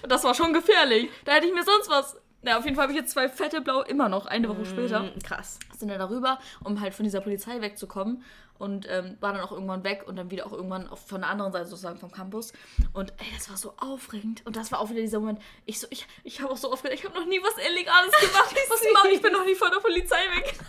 Und 0.03 0.09
das 0.11 0.23
war 0.23 0.33
schon 0.33 0.53
gefährlich. 0.53 1.09
Da 1.25 1.33
hätte 1.33 1.47
ich 1.47 1.53
mir 1.53 1.63
sonst 1.63 1.89
was. 1.89 2.15
Ja, 2.41 2.57
auf 2.57 2.63
jeden 2.63 2.77
Fall 2.77 2.83
habe 2.83 2.93
ich 2.93 2.99
jetzt 2.99 3.11
zwei 3.11 3.27
fette 3.27 3.59
Blau 3.59 3.81
immer 3.81 4.07
noch, 4.07 4.25
eine 4.25 4.47
Woche 4.47 4.65
später 4.65 5.01
Mm, 5.01 5.19
Krass. 5.21 5.59
sind 5.77 5.89
dann 5.89 5.99
darüber, 5.99 6.39
um 6.63 6.79
halt 6.79 6.93
von 6.93 7.03
dieser 7.03 7.19
Polizei 7.19 7.59
wegzukommen. 7.59 8.23
Und 8.59 8.85
ähm, 8.89 9.17
war 9.21 9.31
dann 9.33 9.41
auch 9.41 9.51
irgendwann 9.53 9.83
weg 9.83 10.03
und 10.05 10.17
dann 10.17 10.29
wieder 10.29 10.45
auch 10.45 10.51
irgendwann 10.51 10.87
auf, 10.89 10.99
von 11.07 11.21
der 11.21 11.29
anderen 11.29 11.51
Seite 11.53 11.65
sozusagen 11.65 11.97
vom 11.97 12.11
Campus. 12.11 12.53
Und 12.93 13.11
ey, 13.17 13.25
das 13.35 13.49
war 13.49 13.57
so 13.57 13.73
aufregend. 13.77 14.45
Und 14.45 14.55
das 14.57 14.71
war 14.71 14.79
auch 14.79 14.89
wieder 14.89 14.99
dieser 15.01 15.19
Moment. 15.21 15.39
Ich 15.65 15.79
so, 15.79 15.87
ich, 15.89 16.05
ich 16.25 16.41
habe 16.41 16.51
auch 16.51 16.57
so 16.57 16.71
aufgeregt, 16.71 16.99
ich 17.01 17.09
habe 17.09 17.17
noch 17.17 17.25
nie 17.25 17.39
was 17.41 17.53
Illegales 17.57 18.11
gemacht. 18.19 18.55
was 18.69 18.83
mache 18.93 19.09
ich? 19.11 19.21
bin 19.21 19.31
noch 19.31 19.45
nie 19.45 19.55
von 19.55 19.71
der 19.71 19.79
Polizei 19.79 20.17
weg. 20.35 20.53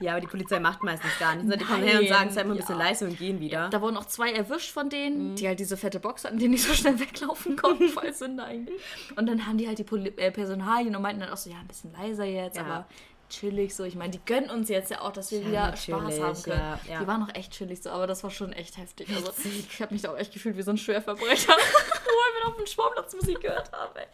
Ja, 0.00 0.12
aber 0.12 0.20
die 0.20 0.26
Polizei 0.26 0.58
macht 0.58 0.82
meistens 0.82 1.10
gar 1.20 1.34
nichts. 1.36 1.48
ne? 1.48 1.56
Die 1.56 1.64
kommen 1.64 1.82
her 1.84 2.00
und 2.00 2.08
sagen, 2.08 2.30
sei 2.30 2.42
mal 2.44 2.50
ein 2.50 2.56
ja. 2.56 2.62
bisschen 2.62 2.78
leise 2.78 3.04
und 3.06 3.16
gehen 3.16 3.38
wieder. 3.40 3.70
Da 3.70 3.80
wurden 3.80 3.96
auch 3.96 4.04
zwei 4.04 4.32
erwischt 4.32 4.72
von 4.72 4.90
denen, 4.90 5.36
die 5.36 5.46
halt 5.46 5.60
diese 5.60 5.76
fette 5.76 6.00
Box 6.00 6.24
hatten, 6.24 6.38
die 6.38 6.48
nicht 6.48 6.64
so 6.64 6.74
schnell 6.74 6.98
weglaufen 6.98 7.56
konnten, 7.56 7.88
voll 7.90 8.12
Sünde 8.12 8.42
eigentlich. 8.44 8.78
Und 9.16 9.26
dann 9.26 9.46
haben 9.46 9.56
die 9.56 9.68
halt 9.68 9.78
die 9.78 9.84
Poli 9.84 10.12
äh, 10.16 10.32
Personalien 10.32 10.94
und 10.96 11.00
meinten 11.00 11.20
dann 11.20 11.30
auch 11.30 11.36
so, 11.36 11.48
ja, 11.48 11.56
ein 11.58 11.68
bisschen 11.68 11.92
leiser 11.92 12.24
jetzt, 12.24 12.56
Ja. 12.56 12.64
aber 12.64 12.86
chillig 13.28 13.74
so. 13.74 13.84
Ich 13.84 13.94
meine, 13.94 14.10
die 14.12 14.20
gönnen 14.24 14.50
uns 14.50 14.68
jetzt 14.68 14.90
ja 14.90 15.00
auch, 15.02 15.12
dass 15.12 15.30
wir 15.30 15.40
Ja, 15.40 15.48
wieder 15.72 15.76
Spaß 15.76 16.20
haben 16.20 16.42
können. 16.42 16.58
ja, 16.60 16.80
ja. 16.88 17.00
Die 17.00 17.06
waren 17.06 17.22
auch 17.22 17.34
echt 17.34 17.52
chillig 17.52 17.82
so, 17.82 17.90
aber 17.90 18.06
das 18.06 18.22
war 18.24 18.30
schon 18.30 18.52
echt 18.52 18.76
heftig. 18.78 19.08
Also 19.14 19.32
ich 19.44 19.80
habe 19.82 19.92
mich 19.94 20.02
da 20.02 20.12
auch 20.12 20.16
echt 20.18 20.32
gefühlt 20.32 20.56
wie 20.56 20.62
so 20.62 20.70
ein 20.70 20.78
Schwerverbrecher, 20.78 21.48
weil 21.56 22.42
wir 22.42 22.48
auf 22.48 22.56
dem 22.56 22.66
Sportplatz 22.66 23.14
Musik 23.14 23.40
gehört 23.40 23.70
haben. 23.72 23.94
Ey. 23.96 24.06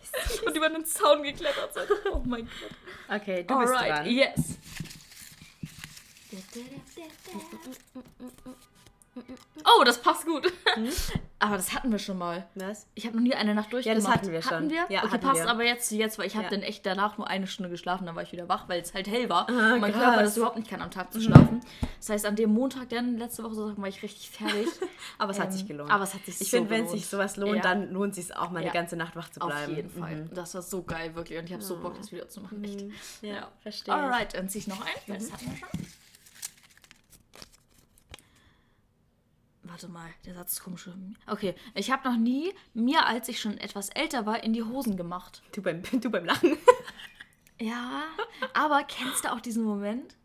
Und 0.46 0.56
über 0.56 0.68
den 0.68 0.84
Zaun 0.84 1.22
geklettert 1.22 1.74
sind. 1.74 1.86
Oh 2.12 2.22
mein 2.24 2.44
Gott. 3.08 3.20
Okay, 3.20 3.44
du 3.44 3.58
bist 3.58 3.72
Alright, 3.74 3.90
dran. 3.98 4.06
yes. 4.10 4.58
Oh, 9.78 9.84
das 9.84 10.00
passt 10.00 10.24
gut. 10.24 10.50
Aber 11.38 11.56
das 11.56 11.74
hatten 11.74 11.90
wir 11.92 11.98
schon 11.98 12.16
mal. 12.18 12.46
Was? 12.54 12.86
Ich 12.94 13.04
habe 13.06 13.16
noch 13.16 13.22
nie 13.22 13.34
eine 13.34 13.54
Nacht 13.54 13.72
durchgemacht. 13.72 13.98
das 14.06 14.08
hatten 14.08 14.30
wir 14.32 14.40
schon. 14.42 14.52
Hatten 14.52 14.70
wir? 14.70 14.86
Ja, 14.88 15.00
okay, 15.02 15.10
hatten 15.12 15.26
passt 15.26 15.42
wir. 15.44 15.50
aber 15.50 15.64
jetzt, 15.64 15.90
jetzt 15.90 16.18
weil 16.18 16.26
ich 16.26 16.34
habe 16.34 16.44
Ja. 16.44 16.50
dann 16.50 16.62
echt 16.62 16.86
danach 16.86 17.18
nur 17.18 17.28
eine 17.28 17.46
Stunde 17.46 17.68
geschlafen, 17.68 18.06
dann 18.06 18.14
war 18.16 18.22
ich 18.22 18.32
wieder 18.32 18.48
wach, 18.48 18.68
weil 18.68 18.80
es 18.80 18.94
halt 18.94 19.08
hell 19.08 19.28
war. 19.28 19.48
Ah, 19.50 19.74
und 19.74 19.80
mein 19.80 19.92
krass. 19.92 20.02
Körper 20.02 20.22
das 20.22 20.36
überhaupt 20.36 20.56
nicht 20.56 20.70
kann, 20.70 20.80
am 20.80 20.90
Tag 20.90 21.12
zu 21.12 21.20
schlafen. 21.20 21.60
Das 21.98 22.08
heißt, 22.08 22.26
an 22.26 22.36
dem 22.36 22.54
Montag, 22.54 22.88
dann 22.88 23.18
letzte 23.18 23.42
Woche 23.44 23.54
Sonntag, 23.54 23.80
war 23.80 23.88
ich 23.88 24.02
richtig 24.02 24.30
fertig. 24.30 24.66
Aber 25.18 25.32
es 25.32 25.38
hat 25.38 25.46
Ähm, 25.48 25.52
sich 25.52 25.66
gelohnt. 25.68 25.90
aber 25.90 26.04
es 26.04 26.14
hat 26.14 26.24
sich 26.24 26.40
Ich 26.40 26.50
so 26.50 26.56
finde, 26.58 26.70
wenn 26.70 26.88
sich 26.88 27.06
sowas 27.06 27.36
lohnt, 27.36 27.56
Ja. 27.56 27.62
dann 27.62 27.90
lohnt 27.92 28.16
es 28.16 28.26
sich 28.26 28.36
auch 28.36 28.50
mal 28.50 28.60
Ja. 28.60 28.70
eine 28.70 28.72
ganze 28.72 28.96
Nacht 28.96 29.14
wach 29.16 29.28
zu 29.30 29.40
bleiben. 29.40 29.72
Auf 29.72 29.76
jeden 29.76 29.90
Fall. 29.90 30.16
Mhm. 30.16 30.34
Das 30.34 30.54
war 30.54 30.62
so 30.62 30.82
geil, 30.82 31.14
wirklich. 31.14 31.38
Und 31.38 31.44
ich 31.46 31.52
habe 31.52 31.62
so 31.62 31.76
Bock, 31.78 31.96
das 31.98 32.12
wieder 32.12 32.28
zu 32.28 32.40
machen. 32.40 32.62
Echt. 32.64 32.86
Ja, 33.22 33.48
verstehe. 33.60 33.94
Alright, 33.94 34.34
dann 34.34 34.48
zieh 34.48 34.58
ich 34.58 34.66
noch 34.68 34.80
ein, 34.80 34.86
weil 35.06 35.18
das 35.18 35.32
hatten 35.32 35.50
wir 35.50 35.56
schon. 35.58 35.68
Warte 39.64 39.88
mal, 39.88 40.08
der 40.26 40.34
Satz 40.34 40.54
ist 40.54 40.62
komisch. 40.64 40.88
Okay, 41.26 41.54
ich 41.74 41.90
habe 41.92 42.08
noch 42.10 42.18
nie 42.18 42.52
mir, 42.74 43.06
als 43.06 43.28
ich 43.28 43.40
schon 43.40 43.58
etwas 43.58 43.90
älter 43.90 44.26
war, 44.26 44.42
in 44.42 44.52
die 44.52 44.64
Hosen 44.64 44.96
gemacht. 44.96 45.42
Du 45.52 45.62
beim, 45.62 45.82
du 46.00 46.10
beim 46.10 46.24
Lachen. 46.24 46.56
Ja, 47.60 48.04
aber 48.54 48.82
kennst 48.84 49.24
du 49.24 49.32
auch 49.32 49.40
diesen 49.40 49.62
Moment, 49.62 50.16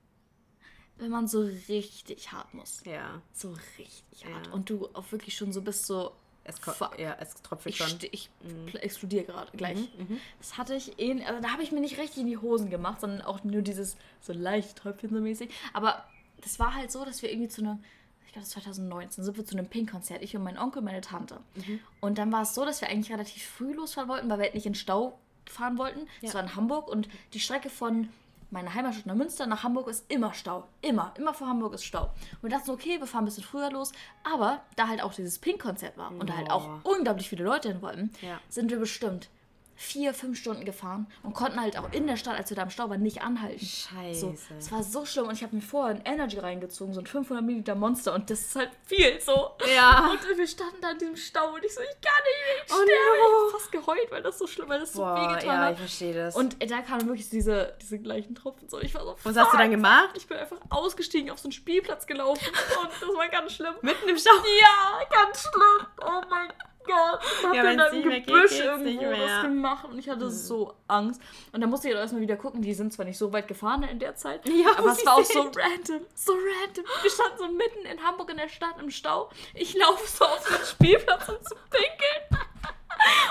wenn 0.98 1.12
man 1.12 1.28
so 1.28 1.42
richtig 1.70 2.32
hart 2.32 2.52
muss? 2.56 2.82
Ja. 2.86 3.22
So 3.32 3.56
richtig 3.78 4.26
hart. 4.26 4.48
Ja. 4.48 4.54
Und 4.54 4.70
du 4.72 4.88
auch 4.94 5.12
wirklich 5.12 5.36
schon 5.36 5.52
so 5.54 5.62
bist 5.62 5.86
so. 5.86 6.14
Es, 6.44 6.58
Fuck. 6.60 6.98
ja, 6.98 7.16
es 7.20 7.36
Ich, 7.66 7.76
schon. 7.78 7.90
ste- 7.90 8.08
ich 8.08 8.30
pl- 8.68 8.78
explodiere 8.78 9.26
gerade 9.26 9.52
gleich. 9.58 9.78
Mhm, 9.98 10.18
Das 10.40 10.58
hatte 10.58 10.76
ich 10.76 10.98
in, 10.98 11.22
also 11.22 11.42
da 11.42 11.50
habe 11.52 11.62
ich 11.62 11.74
mir 11.74 11.82
nicht 11.82 11.98
richtig 11.98 12.20
in 12.20 12.28
die 12.28 12.38
Hosen 12.38 12.70
gemacht, 12.70 13.02
sondern 13.02 13.22
auch 13.22 13.44
nur 13.44 13.62
dieses 13.62 13.98
so 14.22 14.32
leicht 14.32 14.78
Tröpfchen 14.78 15.10
so 15.10 15.20
mäßig. 15.20 15.50
Aber 15.74 16.06
das 16.40 16.58
war 16.58 16.74
halt 16.74 16.90
so, 16.90 17.04
dass 17.04 17.22
wir 17.22 17.30
irgendwie 17.30 17.50
zu 17.50 17.62
einem, 17.62 17.84
ich 17.84 17.97
glaube 18.38 18.46
das 18.48 18.56
war 18.56 18.64
2019, 18.64 19.24
sind 19.24 19.38
wir 19.38 19.46
zu 19.46 19.58
einem 19.58 19.68
Pink-Konzert, 19.68 20.22
ich 20.22 20.36
und 20.36 20.44
mein 20.44 20.58
Onkel 20.58 20.80
und 20.80 20.86
meine 20.86 21.02
Tante. 21.02 21.40
Mhm. 21.56 21.80
Und 22.02 22.18
dann 22.18 22.32
war 22.32 22.44
es 22.44 22.54
so, 22.56 22.66
dass 22.66 22.82
wir 22.82 22.90
eigentlich 22.90 23.12
relativ 23.12 23.44
früh 23.44 23.74
losfahren 23.74 24.10
wollten, 24.10 24.30
weil 24.30 24.38
wir 24.40 24.44
halt 24.46 24.56
nicht 24.56 24.66
in 24.66 24.76
Stau 24.76 25.18
fahren 25.46 25.78
wollten. 25.78 26.08
Das 26.22 26.34
war 26.34 26.44
in 26.44 26.56
Hamburg 26.56 26.88
und 26.88 27.08
die 27.34 27.40
Strecke 27.40 27.70
von 27.70 28.10
meiner 28.50 28.74
Heimatstadt 28.74 29.06
nach 29.06 29.16
Münster 29.16 29.46
nach 29.46 29.64
Hamburg 29.64 29.88
ist 29.90 30.06
immer 30.10 30.34
Stau. 30.34 30.66
Immer. 30.82 31.14
Immer 31.18 31.34
vor 31.34 31.48
Hamburg 31.48 31.74
ist 31.74 31.84
Stau. 31.84 32.04
Und 32.42 32.44
wir 32.44 32.50
dachten 32.50 32.72
okay, 32.72 32.98
wir 33.00 33.08
fahren 33.08 33.24
ein 33.24 33.26
bisschen 33.26 33.44
früher 33.44 33.70
los. 33.72 33.92
Aber 34.24 34.62
da 34.78 34.88
halt 34.88 35.02
auch 35.04 35.14
dieses 35.14 35.38
Pink-Konzert 35.40 35.98
war 35.98 36.12
und 36.12 36.30
da 36.30 36.38
halt 36.38 36.50
auch 36.50 36.70
unglaublich 36.84 37.28
viele 37.30 37.44
Leute 37.44 37.70
hin 37.70 37.82
wollten, 37.82 38.12
Ja. 38.22 38.40
sind 38.50 38.72
wir 38.72 38.80
bestimmt 38.80 39.30
vier, 39.78 40.14
fünf 40.14 40.40
Stunden 40.40 40.66
gefahren 40.66 41.08
und 41.24 41.34
konnten 41.34 41.62
halt 41.62 41.78
auch 41.78 41.92
in 41.94 42.08
der 42.08 42.18
Stadt, 42.18 42.36
als 42.38 42.50
wir 42.50 42.58
da 42.58 42.64
im 42.64 42.70
Stau 42.72 42.90
waren, 42.90 43.02
nicht 43.02 43.22
anhalten. 43.22 43.64
Scheiße. 43.66 44.20
So, 44.20 44.36
es 44.58 44.72
war 44.72 44.84
so 44.84 45.06
schlimm 45.06 45.28
und 45.28 45.34
ich 45.36 45.44
habe 45.44 45.56
mir 45.56 45.62
vorher 45.62 45.96
ein 45.96 46.02
Energy 46.04 46.40
reingezogen, 46.40 46.94
so 46.94 47.00
ein 47.00 47.06
500 47.06 47.46
Milliliter 47.46 47.76
Monster 47.76 48.14
und 48.16 48.30
das 48.30 48.42
ist 48.42 48.56
halt 48.56 48.72
viel 48.86 49.22
so. 49.22 49.52
Ja. 49.74 50.10
Und 50.12 50.38
wir 50.38 50.48
standen 50.48 50.82
da 50.82 50.92
in 50.92 50.98
diesem 50.98 51.16
Stau 51.16 51.54
und 51.54 51.64
ich 51.64 51.74
so, 51.74 51.82
ich 51.82 52.02
kann 52.02 52.24
nicht, 52.24 52.66
ich 52.66 52.74
Oh 52.74 52.76
sterbe. 52.76 52.88
no. 52.88 53.48
Ich 53.48 53.54
hab 53.54 53.60
fast 53.62 53.72
geheult, 53.72 54.12
weil 54.12 54.24
das 54.24 54.38
so 54.40 54.48
schlimm, 54.48 54.68
weil 54.70 54.80
das 54.80 54.94
so 54.94 55.02
Boah, 55.02 55.16
wehgetan 55.30 55.46
ja, 55.56 55.58
hat. 55.66 55.74
ich 55.74 55.80
verstehe 55.80 56.14
das. 56.14 56.36
Und 56.36 56.58
da 56.72 56.82
kamen 56.82 57.08
wirklich 57.08 57.30
diese, 57.30 57.76
diese 57.82 58.00
gleichen 58.00 58.34
Tropfen. 58.36 58.68
So, 58.70 58.80
ich 58.82 58.94
war 58.96 59.04
so, 59.04 59.16
was 59.24 59.36
hast 59.38 59.54
du 59.54 59.58
dann 59.58 59.68
fuck. 59.68 59.72
gemacht? 59.72 60.10
Ich 60.16 60.28
bin 60.28 60.38
einfach 60.38 60.58
ausgestiegen, 60.70 61.30
auf 61.32 61.38
so 61.40 61.46
einen 61.46 61.52
Spielplatz 61.54 62.08
gelaufen 62.08 62.48
und 62.82 62.90
das 63.00 63.16
war 63.16 63.28
ganz 63.30 63.54
schlimm. 63.54 63.76
Mitten 63.82 64.10
im 64.10 64.18
Stau. 64.18 64.32
Ja, 64.60 65.00
ganz 65.12 65.42
schlimm. 65.42 65.88
Oh 66.02 66.22
mein 66.30 66.48
Gott. 66.48 66.58
Ich 66.88 67.46
hab 67.46 67.54
Ja, 67.54 67.64
dann 67.64 67.78
da 67.78 67.88
im 67.88 68.04
geht, 68.04 68.28
Gebüsch 68.28 68.50
geht's 68.52 68.60
irgendwo 68.60 69.02
was 69.12 69.42
gemacht 69.44 69.86
und 69.86 70.00
ich 70.00 70.10
hatte 70.10 70.30
so 70.30 70.74
Angst. 70.88 71.22
Und 71.52 71.62
dann 71.62 71.70
musste 71.70 71.88
ich 71.88 71.94
halt 71.94 72.02
erstmal 72.04 72.22
wieder 72.22 72.36
gucken. 72.38 72.62
Die 72.62 72.74
sind 72.74 72.94
zwar 72.94 73.06
nicht 73.06 73.18
so 73.18 73.32
weit 73.34 73.48
gefahren 73.48 73.84
in 73.84 74.00
der 74.00 74.16
Zeit, 74.16 74.48
Ja, 74.48 74.78
aber 74.78 74.92
es 74.92 75.06
war 75.06 75.16
auch 75.16 75.24
so 75.24 75.42
random. 75.42 76.06
So 76.16 76.34
random. 76.34 76.86
Wir 77.02 77.12
standen 77.12 77.38
so 77.38 77.48
mitten 77.48 77.86
in 77.86 78.04
Hamburg 78.04 78.30
in 78.32 78.38
der 78.38 78.50
Stadt 78.50 78.76
im 78.80 78.90
Stau. 78.90 79.30
Ich 79.54 79.76
laufe 79.76 80.08
so 80.08 80.26
auf 80.26 80.48
den 80.48 80.66
Spielplatz, 80.66 81.30
um 81.30 81.36
zu 81.44 81.56
pinkeln. 81.70 82.48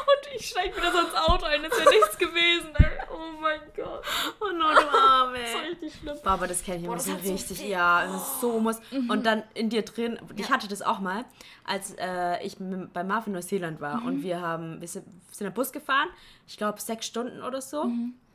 Und 0.07 0.35
ich 0.37 0.47
steige 0.49 0.77
wieder 0.77 0.93
so 0.93 0.99
ins 1.01 1.15
Auto 1.15 1.45
ein, 1.47 1.65
als 1.65 1.77
wäre 1.77 1.91
nichts 1.91 2.17
gewesen. 2.19 2.73
Oh 3.13 3.41
mein 3.41 3.61
Gott. 3.75 4.05
Oh 4.41 4.53
no, 4.53 4.73
du 4.75 4.89
Arme. 4.97 5.39
Das 5.41 5.55
war 5.55 5.63
richtig 5.87 6.01
schlimm. 6.03 6.17
Boah, 6.23 6.31
aber 6.33 6.47
das 6.47 6.63
kenne 6.63 6.79
ich 6.79 6.85
immer 6.85 6.95
das 6.95 7.05
so 7.07 7.13
so 7.13 7.33
richtig. 7.33 7.59
viel- 7.59 7.71
ja, 7.71 8.05
es 8.05 8.15
ist 8.23 8.41
so 8.41 8.59
muss. 8.61 8.81
Und 9.09 9.25
dann 9.27 9.43
in 9.55 9.71
dir 9.71 9.83
drin, 9.83 10.19
ich 10.37 10.49
Ja. 10.49 10.55
hatte 10.55 10.69
das 10.69 10.83
auch 10.83 10.99
mal, 11.01 11.25
als 11.65 11.95
äh, 11.99 12.45
ich 12.45 12.57
bei 12.59 13.05
Marvin 13.05 13.29
in 13.29 13.33
Neuseeland 13.35 13.81
war 13.81 14.01
Mhm. 14.01 14.07
und 14.07 14.23
wir 14.23 14.41
haben, 14.41 14.81
wir 14.81 14.89
sind, 14.89 15.07
sind 15.33 15.55
Bus 15.55 15.73
gefahren, 15.73 16.09
ich 16.47 16.57
glaube 16.57 16.81
sechs 16.81 17.07
Stunden 17.07 17.43
oder 17.43 17.61
so. 17.61 17.91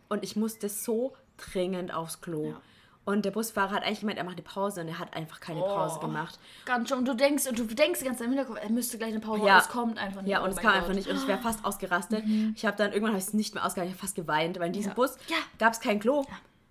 Und 0.10 0.24
ich 0.24 0.36
musste 0.36 0.68
so 0.70 1.16
dringend 1.38 1.94
aufs 1.94 2.22
Klo. 2.22 2.44
Mhm. 2.46 2.50
Ja. 2.52 2.62
Und 3.04 3.26
der 3.26 3.32
Busfahrer 3.32 3.72
hat 3.72 3.84
eigentlich 3.84 4.02
gemeint, 4.02 4.20
er 4.20 4.24
macht 4.24 4.36
eine 4.36 4.44
Pause 4.44 4.82
und 4.82 4.88
er 4.88 5.00
hat 5.00 5.16
einfach 5.16 5.40
keine 5.40 5.60
Pause 5.60 5.96
Oh. 5.98 6.06
gemacht. 6.06 6.38
Ganz 6.66 6.88
schon. 6.88 7.00
Und 7.00 7.08
du 7.08 7.16
denkst, 7.16 7.48
und 7.48 7.58
du 7.58 7.64
denkst 7.66 8.00
die 8.00 8.06
ganze 8.06 8.20
Zeit 8.20 8.28
im 8.28 8.34
Hinterkopf, 8.34 8.60
er 8.62 8.70
müsste 8.70 9.00
gleich 9.00 9.10
eine 9.10 9.20
Pause 9.20 9.40
Ja. 9.44 9.56
machen. 9.56 9.66
Es 9.66 9.70
kommt 9.70 9.98
einfach 9.98 10.22
nicht. 10.22 10.30
Ja, 10.30 10.42
Oh 10.42 10.44
und 10.44 10.52
es 10.52 10.58
mein 10.58 10.66
kam 10.66 10.74
Gott. 10.74 10.82
einfach 10.84 10.94
nicht 10.94 11.08
und 11.10 11.16
ich 11.16 11.28
wäre 11.28 11.40
fast 11.42 11.66
ausgerastet. 11.66 12.24
Ich 12.56 12.64
habe 12.64 12.78
dann 12.78 12.92
irgendwann 12.92 13.14
habe 13.14 13.18
ich 13.20 13.26
es 13.26 13.34
nicht 13.34 13.56
mehr 13.56 13.66
ausgehalten, 13.66 13.92
ich 13.92 13.98
habe 14.00 14.06
fast 14.06 14.16
geweint, 14.16 14.60
weil 14.60 14.68
in 14.68 14.74
diesem 14.74 14.90
Ja. 14.92 14.96
Bus 14.96 15.18
Ja. 15.30 15.38
gab 15.58 15.74
es 15.74 15.80
kein 15.80 16.00
Klo. 16.00 16.24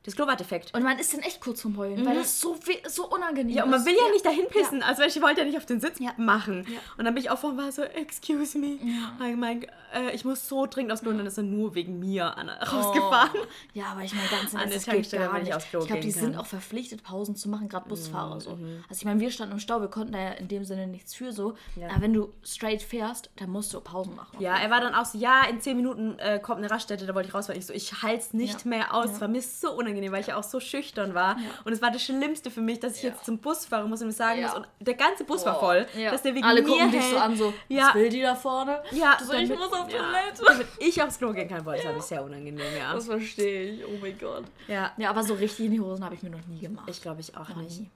Das 0.03 0.15
defekt. 0.15 0.73
Und 0.75 0.83
man 0.83 0.99
ist 0.99 1.13
dann 1.13 1.21
echt 1.21 1.41
kurz 1.43 1.61
vom 1.61 1.77
Heulen, 1.77 2.05
weil 2.07 2.15
das 2.15 2.41
so, 2.41 2.57
so 2.89 3.07
unangenehm 3.11 3.55
Ja, 3.55 3.65
und 3.65 3.71
man 3.71 3.81
ist. 3.81 3.87
will 3.87 3.95
ja, 3.95 4.11
nicht 4.13 4.25
dahin 4.25 4.47
pissen. 4.49 4.83
Also 4.83 5.03
ich 5.03 5.21
wollte 5.21 5.41
ja 5.41 5.47
nicht 5.47 5.59
auf 5.59 5.67
den 5.67 5.79
Sitz 5.81 5.99
Ja. 5.99 6.13
machen. 6.17 6.67
Ja. 6.69 6.79
Und 6.97 7.05
dann 7.05 7.13
bin 7.15 7.23
ich 7.23 7.31
auch 7.31 7.39
vorhin 7.39 7.59
war 7.59 7.71
so, 7.71 7.83
excuse 7.83 8.57
me. 8.59 8.79
Ja. 8.83 9.27
Ich, 9.29 9.37
mein, 9.37 9.65
äh, 9.93 10.11
ich 10.15 10.25
muss 10.25 10.49
so 10.49 10.65
dringend 10.67 10.93
aufs 10.93 11.03
Klo 11.03 11.11
und 11.11 11.19
dann 11.19 11.27
ist 11.27 11.37
er 11.37 11.43
nur 11.45 11.75
wegen 11.75 11.99
mir 11.99 12.35
an, 12.37 12.49
rausgefahren. 12.49 13.31
Oh. 13.35 13.47
Ja, 13.75 13.87
aber 13.93 14.03
ich 14.03 14.15
meine, 14.15 14.27
ganz 14.29 14.55
An 14.55 14.61
ehrlich, 14.61 14.75
das 14.77 14.85
geht 14.87 15.11
gar 15.21 15.37
ich 15.39 15.45
nicht. 15.49 15.69
Klo 15.71 15.81
Ich 15.83 15.87
glaube, 15.87 16.01
die 16.01 16.09
gehen 16.09 16.19
sind 16.19 16.33
kann. 16.33 16.41
auch 16.41 16.47
verpflichtet, 16.47 17.03
Pausen 17.03 17.37
zu 17.37 17.51
machen, 17.51 17.69
gerade 17.69 17.85
Mhm, 17.85 17.91
Busfahrer 17.91 18.41
so. 18.41 18.51
Also 18.53 18.61
ich 18.93 19.05
meine, 19.05 19.21
wir 19.21 19.31
standen 19.31 19.53
im 19.55 19.61
Stau, 19.61 19.81
wir 19.83 19.89
konnten 19.89 20.13
da 20.13 20.19
ja 20.19 20.31
in 20.33 20.49
dem 20.49 20.65
Sinne 20.65 20.87
nichts 20.87 21.15
für 21.15 21.33
so. 21.33 21.55
Ja. 21.77 21.89
Aber 21.91 22.01
wenn 22.01 22.15
du 22.15 22.33
straight 22.43 22.81
fährst, 22.83 23.31
dann 23.37 23.51
musst 23.51 23.75
du 23.75 23.81
Pausen 23.81 24.17
machen. 24.17 24.41
Ja, 24.41 24.57
er 24.57 24.71
war 24.71 24.81
dann 24.81 24.95
auch 24.95 25.05
so, 25.05 25.19
ja, 25.19 25.45
in 25.51 25.61
zehn 25.61 25.77
Minuten 25.77 26.19
äh, 26.21 26.39
kommt 26.39 26.59
eine 26.59 26.71
Raststätte, 26.71 27.05
da 27.05 27.15
wollte 27.15 27.29
ich 27.29 27.35
raus, 27.35 27.51
weil 27.51 27.59
ich 27.59 27.67
so, 27.67 27.75
ich 27.75 28.03
halte 28.03 28.23
es 28.23 28.33
nicht 28.33 28.65
Ja. 28.65 28.69
mehr 28.71 28.95
aus. 28.95 29.07
Ja. 29.07 29.13
Es 29.13 29.21
war 29.21 29.29
mir 29.29 29.43
so 29.43 29.73
unangenehm, 29.73 29.90
weil 30.13 30.21
ich 30.21 30.29
ja 30.29 30.37
auch 30.37 30.43
so 30.45 30.61
schüchtern 30.61 31.15
war. 31.15 31.37
Und 31.65 31.73
es 31.73 31.83
war 31.83 31.91
das 31.91 32.03
Schlimmste 32.03 32.51
für 32.51 32.61
mich, 32.61 32.81
dass 32.81 32.97
ich 32.97 33.03
Ja. 33.03 33.11
jetzt 33.11 33.25
zum 33.25 33.39
Bus 33.39 33.67
fahren 33.67 33.89
muss 33.89 34.01
und 34.01 34.09
mir 34.09 34.13
sagen 34.13 34.41
Ja. 34.41 34.49
muss, 34.49 34.57
und 34.59 34.67
der 34.81 34.95
ganze 34.95 35.25
Bus 35.25 35.45
war 35.45 35.57
Oh, 35.57 35.61
voll, 35.61 35.87
ja. 35.97 36.11
dass 36.11 36.23
der 36.23 36.35
wegen 36.35 36.45
Alle 36.45 36.63
mir 36.63 36.69
gucken 36.69 36.91
dich 36.93 37.05
so 37.05 37.17
an, 37.19 37.37
so, 37.37 37.53
Ja. 37.69 37.89
was 37.89 37.95
will 37.95 38.09
die 38.09 38.23
da 38.23 38.35
vorne? 38.35 38.83
Ja, 38.93 39.19
so, 39.23 39.33
ich 39.33 39.49
damit- 39.49 39.59
muss 39.59 39.73
auf 39.73 39.91
ja, 39.91 39.99
Toilette. 39.99 40.45
damit 40.47 40.67
ich 40.79 41.03
aufs 41.03 41.19
Klo 41.19 41.33
gehen 41.33 41.49
kann, 41.49 41.65
boah, 41.65 41.75
das 41.75 41.85
war 41.85 42.01
sehr 42.01 42.23
unangenehm, 42.25 42.77
ja. 42.79 42.93
Das 42.95 43.07
verstehe 43.07 43.73
ich, 43.73 43.85
oh 43.87 43.99
mein 44.01 44.19
Gott. 44.19 44.45
Ja, 44.69 44.93
Ja, 44.97 45.11
aber 45.11 45.23
so 45.23 45.35
richtig 45.35 45.67
in 45.67 45.73
die 45.73 45.81
Hosen 45.81 46.05
habe 46.05 46.15
ich 46.15 46.23
mir 46.23 46.31
noch 46.31 46.47
nie 46.47 46.61
gemacht. 46.61 46.89
ich 46.89 47.01
glaube 47.03 47.21
ich 47.21 47.37
auch 47.37 47.49
Noch 47.49 47.57
nicht. 47.57 47.81
nie. 47.81 47.91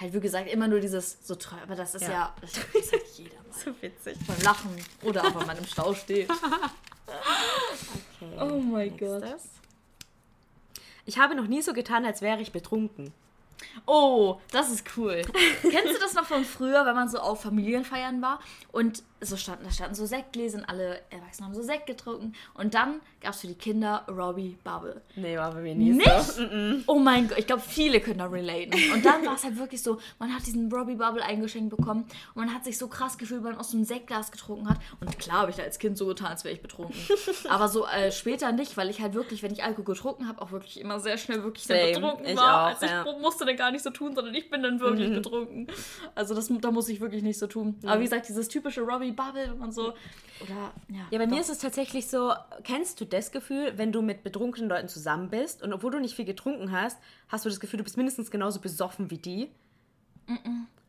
Halt, 0.00 0.14
wie 0.14 0.20
gesagt, 0.20 0.50
immer 0.50 0.66
nur 0.66 0.80
dieses 0.80 1.18
so 1.26 1.34
treu, 1.34 1.56
aber 1.62 1.74
das 1.74 1.94
ist 1.94 2.02
ja, 2.04 2.10
Ja. 2.10 2.34
das 2.40 2.54
sagt 2.54 3.06
jeder 3.16 3.34
mal. 3.36 3.44
So 3.52 3.70
witzig. 3.82 4.16
Beim 4.26 4.40
Lachen 4.42 4.70
oder 5.02 5.22
wenn 5.24 5.46
man 5.46 5.58
im 5.58 5.64
Stau 5.66 5.92
steht. 5.92 6.28
Okay, 8.22 8.36
Oh 8.40 8.60
mein 8.60 8.96
Gott. 8.96 9.22
Ich 11.10 11.18
habe 11.18 11.34
noch 11.34 11.48
nie 11.48 11.60
so 11.60 11.72
getan, 11.72 12.04
als 12.04 12.22
wäre 12.22 12.40
ich 12.40 12.52
betrunken. 12.52 13.12
Oh, 13.84 14.36
das 14.52 14.70
ist 14.70 14.86
cool. 14.96 15.22
Kennst 15.60 15.92
du 15.92 15.98
das 15.98 16.14
noch 16.14 16.24
von 16.24 16.44
früher, 16.44 16.86
wenn 16.86 16.94
man 16.94 17.08
so 17.08 17.18
auf 17.18 17.42
Familienfeiern 17.42 18.22
war 18.22 18.38
und 18.70 19.02
so 19.20 19.36
standen, 19.36 19.64
da 19.64 19.70
standen 19.70 19.94
so 19.94 20.06
Sektgläser 20.06 20.58
und 20.58 20.64
alle 20.64 21.00
Erwachsenen 21.10 21.48
haben 21.48 21.54
so 21.54 21.62
Sekt 21.62 21.86
getrunken 21.86 22.34
und 22.54 22.74
dann 22.74 23.00
gab 23.20 23.34
es 23.34 23.40
für 23.40 23.46
die 23.48 23.54
Kinder 23.54 24.04
Robbie 24.08 24.56
Bubble. 24.64 25.00
Nee, 25.16 25.36
war 25.36 25.52
bei 25.52 25.60
mir 25.60 25.74
nie 25.74 25.92
Nicht? 25.92 26.22
so. 26.22 26.42
Mm-mm. 26.42 26.82
Oh 26.86 26.98
mein 26.98 27.28
Gott, 27.28 27.38
ich 27.38 27.46
glaube, 27.46 27.62
viele 27.66 28.00
können 28.00 28.18
da 28.18 28.26
relaten. 28.26 28.72
Und 28.92 29.04
dann 29.04 29.24
war 29.26 29.34
es 29.34 29.44
halt 29.44 29.58
wirklich 29.58 29.82
so, 29.82 29.98
man 30.18 30.34
hat 30.34 30.46
diesen 30.46 30.72
Robbie 30.72 30.94
Bubble 30.94 31.22
eingeschenkt 31.22 31.74
bekommen 31.76 32.04
und 32.34 32.44
man 32.46 32.54
hat 32.54 32.64
sich 32.64 32.78
so 32.78 32.88
krass 32.88 33.18
gefühlt, 33.18 33.42
weil 33.44 33.52
man 33.52 33.60
aus 33.60 33.70
so 33.70 33.76
einem 33.76 33.84
Sektglas 33.84 34.30
getrunken 34.32 34.68
hat. 34.68 34.78
Und 35.00 35.18
klar 35.18 35.40
habe 35.40 35.50
ich 35.50 35.56
da 35.56 35.62
als 35.64 35.78
Kind 35.78 35.98
so 35.98 36.06
getan, 36.06 36.28
als 36.28 36.44
wäre 36.44 36.54
ich 36.54 36.62
betrunken. 36.62 36.96
Aber 37.48 37.68
so 37.68 37.86
äh, 37.86 38.10
später 38.12 38.52
nicht, 38.52 38.76
weil 38.76 38.88
ich 38.88 39.00
halt 39.00 39.14
wirklich, 39.14 39.42
wenn 39.42 39.52
ich 39.52 39.62
Alkohol 39.62 39.84
getrunken 39.84 40.28
habe, 40.28 40.40
auch 40.40 40.50
wirklich 40.50 40.80
immer 40.80 40.98
sehr 41.00 41.18
schnell 41.18 41.42
wirklich 41.44 41.66
dann 41.66 41.78
Same. 41.78 41.92
betrunken 41.92 42.26
Ich 42.26 42.36
war. 42.36 42.62
auch, 42.62 42.68
also 42.68 42.86
ich 42.86 42.92
ja. 42.92 43.18
musste 43.20 43.44
dann 43.44 43.56
gar 43.56 43.70
nicht 43.70 43.82
so 43.82 43.90
tun, 43.90 44.14
sondern 44.14 44.34
ich 44.34 44.50
bin 44.50 44.62
dann 44.62 44.80
wirklich 44.80 45.12
betrunken. 45.12 45.66
Also 46.14 46.34
das, 46.34 46.48
da 46.60 46.70
muss 46.70 46.88
ich 46.88 47.00
wirklich 47.00 47.22
nicht 47.22 47.38
so 47.38 47.46
tun. 47.46 47.78
Aber 47.84 48.00
wie 48.00 48.04
gesagt, 48.04 48.28
dieses 48.28 48.48
typische 48.48 48.80
Robbie 48.80 49.09
Bubble, 49.12 49.50
wenn 49.50 49.58
man 49.58 49.72
so, 49.72 49.94
oder, 50.40 50.72
ja. 50.88 51.06
Ja, 51.10 51.18
bei 51.18 51.26
mir 51.26 51.36
doch. 51.36 51.40
ist 51.40 51.50
es 51.50 51.58
tatsächlich 51.58 52.08
so, 52.08 52.32
kennst 52.64 53.00
du 53.00 53.04
das 53.04 53.30
Gefühl, 53.32 53.72
wenn 53.76 53.92
du 53.92 54.02
mit 54.02 54.22
betrunkenen 54.22 54.68
Leuten 54.68 54.88
zusammen 54.88 55.28
bist 55.28 55.62
und 55.62 55.72
obwohl 55.72 55.90
du 55.90 56.00
nicht 56.00 56.14
viel 56.14 56.24
getrunken 56.24 56.72
hast, 56.72 56.98
hast 57.28 57.44
du 57.44 57.48
das 57.48 57.60
Gefühl, 57.60 57.78
du 57.78 57.84
bist 57.84 57.96
mindestens 57.96 58.30
genauso 58.30 58.60
besoffen 58.60 59.10
wie 59.10 59.18
die? 59.18 59.50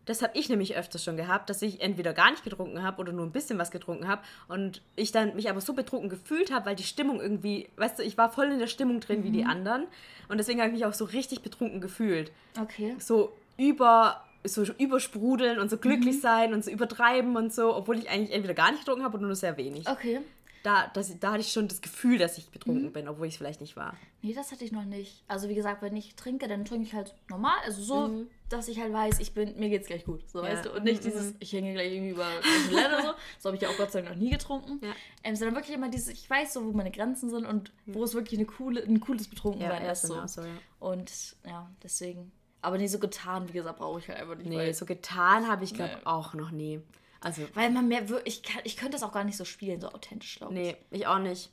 Das 0.06 0.22
habe 0.22 0.38
ich 0.38 0.50
nämlich 0.50 0.76
öfters 0.76 1.04
schon 1.04 1.16
gehabt, 1.16 1.50
dass 1.50 1.62
ich 1.62 1.82
entweder 1.82 2.14
gar 2.14 2.32
nicht 2.32 2.44
getrunken 2.44 2.82
habe 2.82 3.00
oder 3.00 3.12
nur 3.12 3.26
ein 3.26 3.32
bisschen 3.32 3.58
was 3.60 3.72
getrunken 3.72 4.08
habe 4.08 4.24
und 4.48 4.82
ich 4.96 5.12
dann 5.12 5.36
mich 5.36 5.50
aber 5.50 5.62
so 5.62 5.74
betrunken 5.74 6.10
gefühlt 6.10 6.52
habe, 6.52 6.66
weil 6.66 6.76
die 6.76 6.84
Stimmung 6.84 7.22
irgendwie, 7.22 7.70
weißt 7.78 8.00
du, 8.00 8.04
ich 8.04 8.18
war 8.18 8.32
voll 8.32 8.52
in 8.52 8.60
der 8.60 8.68
Stimmung 8.68 9.00
drin 9.00 9.24
wie 9.24 9.32
die 9.32 9.46
anderen 9.46 9.86
und 10.28 10.38
deswegen 10.38 10.60
habe 10.60 10.70
ich 10.70 10.76
mich 10.76 10.86
auch 10.86 10.94
so 10.94 11.06
richtig 11.06 11.42
betrunken 11.42 11.82
gefühlt. 11.82 12.32
Okay. 12.60 12.96
So 12.98 13.34
über 13.58 14.24
so 14.44 14.64
übersprudeln 14.64 15.60
und 15.60 15.70
so 15.70 15.78
glücklich 15.78 16.20
sein 16.22 16.54
und 16.54 16.64
so 16.66 16.72
übertreiben 16.72 17.36
und 17.36 17.54
so, 17.54 17.76
obwohl 17.76 17.98
ich 18.00 18.10
eigentlich 18.10 18.32
entweder 18.32 18.54
gar 18.54 18.72
nicht 18.72 18.82
getrunken 18.86 19.04
habe 19.06 19.18
oder 19.18 19.28
nur 19.28 19.36
sehr 19.36 19.58
wenig. 19.58 19.88
Okay. 19.88 20.20
Da, 20.64 20.92
das, 20.94 21.20
da 21.20 21.32
hatte 21.32 21.42
ich 21.42 21.52
schon 21.52 21.68
das 21.68 21.82
Gefühl, 21.82 22.20
dass 22.20 22.38
ich 22.38 22.50
betrunken 22.50 22.92
bin, 22.94 23.08
obwohl 23.08 23.26
ich 23.26 23.34
es 23.34 23.38
vielleicht 23.40 23.62
nicht 23.62 23.76
war. 23.76 23.96
Nee, 24.22 24.34
das 24.36 24.52
hatte 24.52 24.64
ich 24.64 24.72
noch 24.72 24.86
nicht. 24.86 25.24
Also 25.28 25.50
wie 25.50 25.56
gesagt, 25.56 25.82
wenn 25.82 25.96
ich 25.98 26.14
trinke, 26.14 26.48
dann 26.48 26.66
trinke 26.66 26.86
ich 26.86 26.94
halt 26.94 27.16
normal. 27.32 27.56
Also 27.66 27.82
so, 27.82 28.08
Mhm. 28.10 28.28
dass 28.48 28.68
ich 28.68 28.80
halt 28.80 28.94
weiß, 28.94 29.20
ich 29.22 29.34
bin, 29.34 29.58
mir 29.58 29.70
geht's 29.70 29.88
gleich 29.88 30.06
gut. 30.06 30.22
So, 30.30 30.38
Ja. 30.38 30.52
weißt 30.52 30.66
du? 30.66 30.72
Und 30.74 30.84
nicht 30.84 31.02
Mhm, 31.04 31.10
dieses, 31.10 31.34
ich 31.40 31.52
hänge 31.52 31.74
gleich 31.74 31.92
irgendwie 31.92 32.12
über 32.12 32.28
Toilette 32.70 32.90
oder 32.96 33.02
so. 33.02 33.14
So 33.40 33.46
habe 33.50 33.56
ich 33.56 33.64
ja 33.64 33.70
auch 33.70 33.78
Gott 33.78 33.92
sei 33.92 34.04
Dank 34.04 34.14
noch 34.14 34.22
nie 34.22 34.30
getrunken. 34.30 34.80
Ja. 34.86 34.94
Ähm, 35.24 35.36
sondern 35.36 35.56
wirklich 35.56 35.76
immer 35.76 35.90
dieses, 35.90 36.10
ich 36.10 36.30
weiß 36.30 36.54
so, 36.54 36.64
wo 36.64 36.74
meine 36.74 36.92
Grenzen 36.92 37.32
sind 37.32 37.48
und 37.48 37.72
wo 37.88 38.04
es 38.04 38.14
wirklich 38.14 38.38
eine 38.40 38.46
coole, 38.46 38.84
ein 38.84 39.00
cooles 39.00 39.28
Betrunkensein 39.30 39.84
ja, 39.84 39.92
ist. 39.92 40.04
So. 40.04 40.14
genau 40.14 40.28
so, 40.28 40.42
ja. 40.44 40.48
Und 40.80 41.12
ja, 41.48 41.68
deswegen. 41.82 42.32
Aber 42.62 42.78
nie 42.78 42.88
so 42.88 43.00
getan, 43.00 43.48
wie 43.50 43.54
gesagt, 43.54 43.80
brauche 43.80 44.00
ich 44.00 44.08
halt 44.08 44.20
einfach 44.20 44.36
nicht. 44.36 44.48
Nee, 44.50 44.72
so 44.74 44.86
getan 44.86 45.48
habe 45.48 45.64
ich, 45.64 45.74
glaube 45.74 45.94
Nee. 45.96 46.06
auch 46.06 46.34
noch 46.34 46.52
nie. 46.52 46.80
Also, 47.20 47.42
weil 47.54 47.70
man 47.72 47.88
mehr, 47.88 48.04
ich, 48.26 48.44
kann, 48.44 48.62
ich 48.64 48.78
könnte 48.78 48.94
das 48.94 49.04
auch 49.04 49.12
gar 49.12 49.24
nicht 49.24 49.38
so 49.38 49.46
spielen, 49.46 49.80
so 49.82 49.88
authentisch, 49.90 50.38
glaube 50.38 50.54
ich. 50.54 50.60
nee, 50.60 50.78
ich 50.92 51.08
auch 51.08 51.20
nicht. 51.20 51.50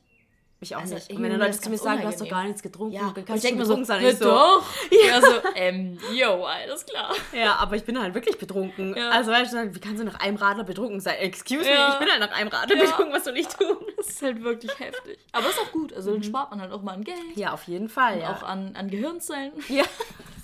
Ich 0.61 0.75
auch 0.75 0.81
Also, 0.81 0.97
nicht. 0.97 1.11
Und 1.13 1.23
wenn 1.23 1.31
dann 1.31 1.39
Leute 1.39 1.61
zu 1.61 1.71
mir 1.71 1.79
sagen, 1.79 2.01
du 2.01 2.09
hast 2.09 2.21
doch 2.21 2.29
gar 2.29 2.43
nichts 2.43 2.63
getrunken, 2.63 2.93
Ja, 2.95 3.01
dann 3.03 3.11
und 3.11 3.19
ich 3.19 3.27
kannst 3.27 3.45
du 3.45 3.49
betrunken 3.57 3.85
so, 3.85 3.93
sein. 3.93 4.03
"Ja, 4.03 4.09
Ich 4.09 4.19
so, 4.19 4.25
doch. 4.25 4.65
Ja, 5.07 5.21
so, 5.21 5.27
ähm, 5.55 5.99
yo, 6.13 6.45
alles 6.45 6.85
klar. 6.85 7.15
ja, 7.33 7.55
aber 7.57 7.77
ich 7.77 7.85
bin 7.85 8.01
halt 8.01 8.13
wirklich 8.15 8.37
betrunken. 8.39 8.97
Ja. 8.97 9.11
Also, 9.11 9.31
weißt 9.31 9.53
du, 9.53 9.75
wie 9.75 9.79
kannst 9.79 10.01
du 10.01 10.05
nach 10.05 10.19
einem 10.19 10.37
Radler 10.37 10.65
betrunken 10.65 10.99
sein? 11.01 11.17
Excuse 11.19 11.65
Ja. 11.71 11.87
me, 11.89 11.93
ich 11.93 11.99
bin 12.01 12.09
halt 12.11 12.21
nach 12.21 12.37
einem 12.37 12.49
Radler 12.49 12.77
Ja. 12.77 12.85
betrunken, 12.87 13.15
was 13.15 13.25
soll 13.25 13.37
ich 13.37 13.47
tun? 13.47 13.77
Das 13.99 14.09
ist 14.09 14.23
halt 14.23 14.43
wirklich 14.43 14.77
heftig. 14.81 15.19
Aber 15.33 15.49
ist 15.49 15.59
auch 15.61 15.71
gut. 15.73 15.93
Also 15.93 16.13
dann 16.13 16.23
spart 16.25 16.51
man 16.51 16.61
halt 16.61 16.73
auch 16.73 16.83
mal 16.83 16.95
an 16.95 17.05
Geld. 17.05 17.37
Ja, 17.37 17.53
auf 17.53 17.65
jeden 17.65 17.89
Fall, 17.89 18.15
Und 18.15 18.21
ja. 18.23 18.33
auch 18.35 18.43
an, 18.43 18.75
an 18.75 18.91
Gehirnzellen. 18.91 19.53
ja. 19.69 19.85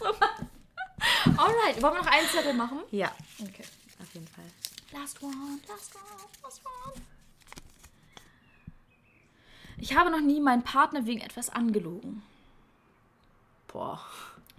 Alright, 1.37 1.83
wollen 1.83 1.95
wir 1.95 2.03
noch 2.03 2.07
einen 2.11 2.29
Zettel 2.29 2.55
machen? 2.55 2.81
ja, 2.91 3.13
Okay. 3.41 3.65
auf 4.01 4.15
jeden 4.15 4.27
Fall. 4.29 4.45
Last 4.93 5.23
one, 5.23 5.59
last 5.69 5.95
one, 5.97 6.05
last 6.43 6.63
one. 6.65 7.03
Ich 9.79 9.97
habe 9.97 10.11
noch 10.11 10.21
nie 10.21 10.41
meinen 10.41 10.63
Partner 10.63 11.05
wegen 11.05 11.21
etwas 11.21 11.51
angelogen. 11.51 12.23
Boah, 13.69 14.01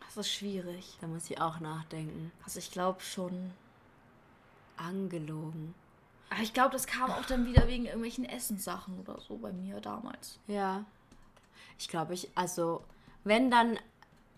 Das 0.01 0.17
ist 0.17 0.31
schwierig. 0.33 0.97
da 1.01 1.07
muss 1.07 1.29
ich 1.29 1.39
auch 1.39 1.59
nachdenken. 1.61 2.31
Also 2.43 2.59
ich 2.59 2.71
glaube 2.71 3.01
schon. 3.01 3.51
Angelogen. 4.77 5.73
Aber 6.29 6.41
ich 6.41 6.53
glaube, 6.53 6.71
das 6.71 6.86
kam 6.86 7.09
auch 7.11 7.25
dann 7.25 7.45
wieder 7.45 7.65
wegen 7.67 7.86
irgendwelchen 7.86 8.25
Essenssachen 8.25 8.99
oder 8.99 9.21
so 9.21 9.38
bei 9.38 9.53
mir 9.53 9.79
damals. 9.79 10.38
Ja. 10.47 10.83
Ich 11.79 11.88
glaube, 11.88 12.13
ich, 12.13 12.29
also, 12.36 12.83
wenn 13.23 13.49
dann 13.49 13.79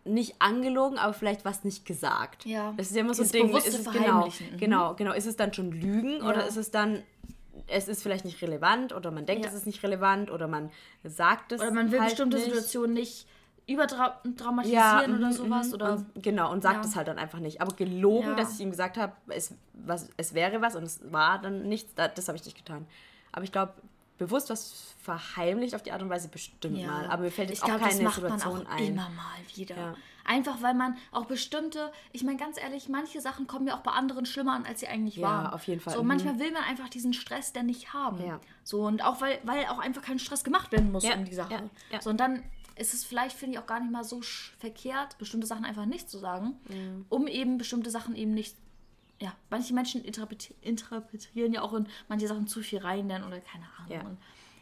nicht 0.07 0.35
angelogen, 0.41 0.97
aber 0.97 1.13
vielleicht 1.13 1.45
was 1.45 1.63
nicht 1.63 1.85
gesagt. 1.85 2.45
Ja. 2.45 2.73
Das 2.77 2.87
ist 2.87 2.95
ja 2.95 3.01
immer 3.01 3.13
so 3.13 3.23
ein 3.23 3.29
Ding. 3.29 3.55
Ist 3.55 3.67
es, 3.67 3.91
genau, 3.91 4.25
mhm. 4.27 4.57
genau, 4.57 4.93
genau. 4.95 5.13
Ist 5.13 5.25
es 5.27 5.35
dann 5.35 5.53
schon 5.53 5.71
Lügen 5.71 6.17
Ja. 6.21 6.29
oder 6.29 6.47
ist 6.47 6.57
es 6.57 6.71
dann, 6.71 7.03
es 7.67 7.87
ist 7.87 8.01
vielleicht 8.03 8.25
nicht 8.25 8.41
relevant 8.41 8.93
oder 8.93 9.11
man 9.11 9.25
denkt, 9.25 9.43
Ja. 9.45 9.49
es 9.51 9.55
ist 9.57 9.65
nicht 9.65 9.83
relevant 9.83 10.31
oder 10.31 10.47
man 10.47 10.71
sagt 11.03 11.51
es 11.51 11.61
Oder 11.61 11.71
man 11.71 11.91
will 11.91 11.99
halt 11.99 12.09
bestimmte 12.11 12.37
nicht. 12.37 12.45
Situationen 12.45 12.93
nicht 12.93 13.27
überdramatisieren 13.69 14.71
ja, 14.73 15.03
oder 15.03 15.27
mhm, 15.27 15.31
sowas. 15.33 15.67
mhm. 15.67 15.73
Oder 15.73 15.93
und, 15.93 16.23
genau, 16.23 16.51
und 16.51 16.61
sagt 16.63 16.85
es 16.85 16.95
halt 16.95 17.07
dann 17.07 17.17
einfach 17.19 17.39
nicht. 17.39 17.61
Aber 17.61 17.75
gelogen, 17.75 18.35
dass 18.37 18.53
ich 18.53 18.59
ihm 18.61 18.69
gesagt 18.71 18.97
habe, 18.97 19.13
es, 19.27 19.53
was, 19.73 20.09
es 20.17 20.33
wäre 20.33 20.61
was 20.61 20.75
und 20.75 20.83
es 20.83 20.99
war 21.11 21.39
dann 21.41 21.67
nichts, 21.67 21.93
da- 21.95 22.07
das 22.07 22.27
habe 22.27 22.37
ich 22.37 22.45
nicht 22.45 22.57
getan. 22.57 22.87
Aber 23.31 23.43
ich 23.43 23.51
glaube, 23.51 23.73
bewusst 24.17 24.49
was 24.49 24.93
verheimlicht 25.01 25.75
auf 25.75 25.83
die 25.83 25.91
Art 25.91 26.01
und 26.01 26.09
Weise 26.09 26.27
bestimmt 26.27 26.77
Ja. 26.77 26.87
mal. 26.87 27.07
Aber 27.07 27.23
mir 27.23 27.31
fällt 27.31 27.49
jetzt 27.49 27.59
ich 27.59 27.63
auch 27.63 27.67
glaube, 27.67 27.81
keine 27.83 27.93
das 27.95 28.03
macht 28.03 28.15
Situation 28.15 28.53
man 28.57 28.67
auch 28.67 28.71
ein. 28.71 28.83
immer 28.87 29.09
mal 29.09 29.37
wieder. 29.55 29.75
Ja. 29.77 29.95
Einfach 30.25 30.61
weil 30.61 30.73
man 30.73 30.97
auch 31.11 31.25
bestimmte, 31.25 31.91
ich 32.11 32.23
meine 32.23 32.37
ganz 32.37 32.59
ehrlich, 32.59 32.89
manche 32.89 33.21
Sachen 33.21 33.47
kommen 33.47 33.67
ja 33.67 33.75
auch 33.77 33.81
bei 33.83 33.91
anderen 33.91 34.25
schlimmer 34.25 34.53
an, 34.53 34.65
als 34.65 34.81
sie 34.81 34.87
eigentlich 34.87 35.15
Ja, 35.15 35.23
waren. 35.29 35.53
auf 35.53 35.63
jeden 35.67 35.79
Fall. 35.79 35.93
So, 35.93 36.01
Mhm. 36.01 36.07
manchmal 36.09 36.39
will 36.39 36.51
man 36.51 36.63
einfach 36.63 36.89
diesen 36.89 37.13
Stress 37.13 37.53
dann 37.53 37.67
nicht 37.67 37.93
haben. 37.93 38.21
Ja. 38.25 38.39
So, 38.63 38.81
und 38.81 39.01
auch 39.03 39.21
weil, 39.21 39.39
weil 39.43 39.65
auch 39.67 39.79
einfach 39.79 40.01
kein 40.01 40.19
Stress 40.19 40.43
gemacht 40.43 40.71
werden 40.73 40.91
muss 40.91 41.03
Ja, 41.03 41.15
um 41.15 41.23
die 41.23 41.33
Sache. 41.33 41.53
ja, 41.53 41.61
ja. 41.91 42.01
So, 42.01 42.09
und 42.09 42.17
dann 42.19 42.43
ist 42.75 42.93
es 42.93 43.03
vielleicht, 43.05 43.35
finde 43.37 43.55
ich, 43.55 43.59
auch 43.59 43.65
gar 43.67 43.79
nicht 43.79 43.91
mal 43.91 44.03
so 44.03 44.21
verkehrt, 44.59 45.17
bestimmte 45.17 45.47
Sachen 45.47 45.63
einfach 45.65 45.85
nicht 45.85 46.09
zu 46.09 46.17
sagen, 46.17 46.57
um 47.09 47.27
eben 47.27 47.57
bestimmte 47.57 47.89
Sachen 47.89 48.15
eben 48.15 48.33
nicht. 48.33 48.55
Ja, 49.19 49.33
manche 49.49 49.73
Menschen 49.73 50.03
interpreti 50.03 50.55
interpretieren 50.61 51.53
ja 51.53 51.61
auch 51.61 51.73
in 51.73 51.87
manche 52.07 52.27
Sachen 52.27 52.47
zu 52.47 52.61
viel 52.61 52.79
rein 52.79 53.09
dann 53.09 53.23
oder 53.23 53.39
keine 53.39 53.65
Ahnung. 53.77 53.91
Ja. 53.91 54.01
Und 54.01 54.17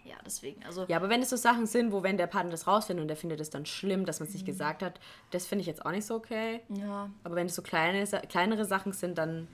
ja, 0.05 0.15
deswegen. 0.23 0.63
Also, 0.63 0.85
Ja, 0.87 0.97
aber 0.97 1.09
wenn 1.09 1.21
es 1.21 1.31
so 1.31 1.35
Sachen 1.35 1.65
sind, 1.65 1.91
wo 1.91 2.03
wenn 2.03 2.17
der 2.17 2.27
Partner 2.27 2.51
das 2.51 2.67
rausfindet 2.67 3.01
und 3.01 3.07
der 3.07 3.17
findet 3.17 3.39
es 3.39 3.49
dann 3.49 3.65
schlimm, 3.65 4.05
dass 4.05 4.19
man 4.19 4.27
es 4.27 4.33
nicht 4.33 4.45
gesagt 4.45 4.83
hat, 4.83 4.99
das 5.31 5.47
finde 5.47 5.61
ich 5.61 5.67
jetzt 5.67 5.85
auch 5.85 5.91
nicht 5.91 6.05
so 6.05 6.15
okay. 6.15 6.61
ja, 6.69 7.09
Aber 7.23 7.35
wenn 7.35 7.47
es 7.47 7.55
so 7.55 7.63
kleine, 7.63 8.05
kleinere 8.29 8.65
Sachen 8.65 8.93
sind, 8.93 9.17
dann 9.17 9.47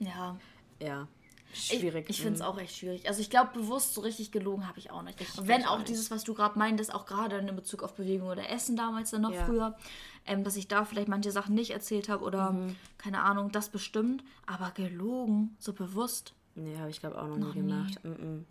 ja. 0.00 0.36
ja, 0.82 1.08
schwierig. 1.52 2.06
ich 2.08 2.20
finde 2.20 2.34
es 2.34 2.40
Mhm. 2.40 2.46
auch 2.46 2.58
echt 2.58 2.76
schwierig. 2.76 3.08
Also 3.08 3.20
ich 3.20 3.30
glaube, 3.30 3.50
bewusst 3.54 3.94
so 3.94 4.00
richtig 4.02 4.30
gelogen 4.32 4.66
habe 4.68 4.78
ich 4.78 4.90
auch 4.90 5.02
nicht. 5.02 5.20
Ich 5.20 5.28
wenn 5.46 5.64
auch 5.64 5.72
auch 5.72 5.78
nicht. 5.78 5.88
dieses, 5.90 6.10
was 6.10 6.24
du 6.24 6.34
gerade 6.34 6.58
meintest, 6.58 6.92
auch 6.94 7.06
gerade 7.06 7.36
in 7.38 7.54
Bezug 7.56 7.82
auf 7.82 7.94
Bewegung 7.94 8.28
oder 8.28 8.48
Essen 8.50 8.76
damals 8.76 9.10
dann 9.10 9.22
noch 9.22 9.32
Ja. 9.32 9.44
früher, 9.46 9.76
ähm, 10.26 10.44
dass 10.44 10.56
ich 10.56 10.68
da 10.68 10.84
vielleicht 10.84 11.08
manche 11.08 11.30
Sachen 11.30 11.54
nicht 11.54 11.70
erzählt 11.70 12.08
habe 12.08 12.24
oder 12.24 12.52
Mhm. 12.52 12.76
keine 12.98 13.22
Ahnung, 13.22 13.50
das 13.52 13.68
bestimmt. 13.70 14.22
Aber 14.46 14.70
gelogen, 14.72 15.56
so 15.58 15.72
bewusst. 15.72 16.34
Nee, 16.54 16.76
habe 16.78 16.90
ich 16.90 17.00
glaube 17.00 17.20
auch 17.20 17.26
noch, 17.28 17.38
Noch 17.38 17.54
nie 17.54 17.62
nie. 17.62 17.68
gemacht. 17.70 18.04
Mhm. 18.04 18.44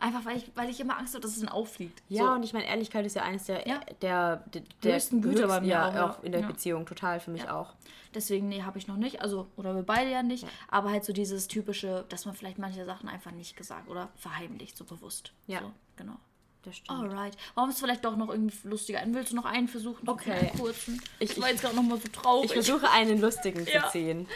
Einfach 0.00 0.24
weil 0.24 0.36
ich, 0.36 0.50
weil 0.54 0.70
ich 0.70 0.78
immer 0.80 0.96
Angst 0.96 1.14
habe, 1.14 1.22
dass 1.22 1.32
es 1.32 1.40
dann 1.40 1.48
auffliegt. 1.48 2.02
Ja, 2.08 2.24
so. 2.26 2.30
und 2.32 2.42
ich 2.44 2.52
meine, 2.52 2.66
Ehrlichkeit 2.66 3.04
ist 3.04 3.16
ja 3.16 3.22
eines 3.22 3.44
der, 3.44 3.66
Ja. 3.66 3.80
der, 4.00 4.36
der, 4.54 4.62
der 4.82 4.94
Höchsten 4.94 5.20
Güter 5.20 5.48
bei 5.48 5.60
mir 5.60 5.66
ja, 5.68 5.88
auch, 6.06 6.18
auch 6.18 6.22
in 6.24 6.32
der 6.32 6.42
Ja. 6.42 6.46
Beziehung, 6.46 6.86
total 6.86 7.18
für 7.20 7.30
mich 7.32 7.42
Ja. 7.42 7.58
auch. 7.58 7.74
Deswegen, 8.14 8.48
nee, 8.48 8.62
habe 8.62 8.78
ich 8.78 8.86
noch 8.86 8.96
nicht. 8.96 9.20
Also, 9.20 9.48
oder 9.56 9.74
wir 9.74 9.82
beide 9.82 10.10
ja 10.10 10.22
nicht. 10.22 10.46
Aber 10.68 10.90
halt 10.90 11.04
so 11.04 11.12
dieses 11.12 11.46
typische, 11.48 12.04
dass 12.08 12.24
man 12.26 12.34
vielleicht 12.34 12.58
manche 12.58 12.84
Sachen 12.84 13.08
einfach 13.08 13.32
nicht 13.32 13.56
gesagt 13.56 13.88
oder 13.88 14.08
verheimlicht, 14.16 14.76
so 14.76 14.84
bewusst. 14.84 15.32
Ja. 15.46 15.60
So, 15.60 15.72
genau. 15.96 16.14
Das 16.62 16.76
stimmt. 16.76 16.98
Alright. 16.98 17.36
Warum 17.54 17.68
ist 17.70 17.76
es 17.76 17.82
vielleicht 17.82 18.04
doch 18.04 18.16
noch 18.16 18.28
irgendwie 18.30 18.56
lustiger? 18.68 19.00
Willst 19.06 19.32
du 19.32 19.36
noch 19.36 19.44
einen 19.44 19.68
versuchen? 19.68 20.08
Okay. 20.08 20.32
Einen 20.32 20.58
kurzen. 20.58 21.02
Ich- 21.18 21.32
Ich 21.32 21.40
war 21.40 21.50
jetzt 21.50 21.60
gerade 21.62 21.76
noch 21.76 21.82
mal 21.82 21.98
so 22.00 22.08
traurig. 22.08 22.46
Ich 22.46 22.52
versuche 22.52 22.90
einen 22.90 23.20
lustigen 23.20 23.66
zu 23.66 23.72
ziehen. 23.92 24.26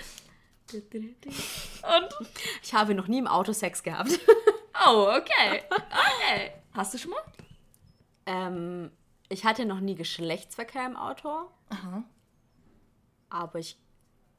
Und? 0.73 2.29
Ich 2.63 2.73
habe 2.75 2.95
noch 2.95 3.07
nie 3.09 3.19
im 3.19 3.27
Auto 3.27 3.53
Sex 3.53 3.83
gehabt. 3.83 4.19
Oh, 4.87 5.09
okay. 5.17 5.63
Okay. 5.71 6.53
Hast 6.73 6.95
du 6.95 6.99
schon 6.99 7.11
mal? 7.13 7.23
ähm, 8.27 8.91
ich 9.29 9.45
hatte 9.45 9.65
noch 9.65 9.81
nie 9.81 9.95
Geschlechtsverkehr 9.95 10.87
im 10.87 10.97
Auto, 10.97 11.29
Aha. 11.71 12.05
aber 13.31 13.59
ich. 13.59 13.79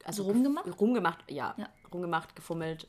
Also 0.04 0.22
So 0.24 0.30
rumgemacht? 0.30 0.66
Rumgemacht, 0.80 1.30
ja. 1.30 1.54
Ja. 1.56 1.68
Rumgemacht, 1.92 2.36
gefummelt, 2.36 2.88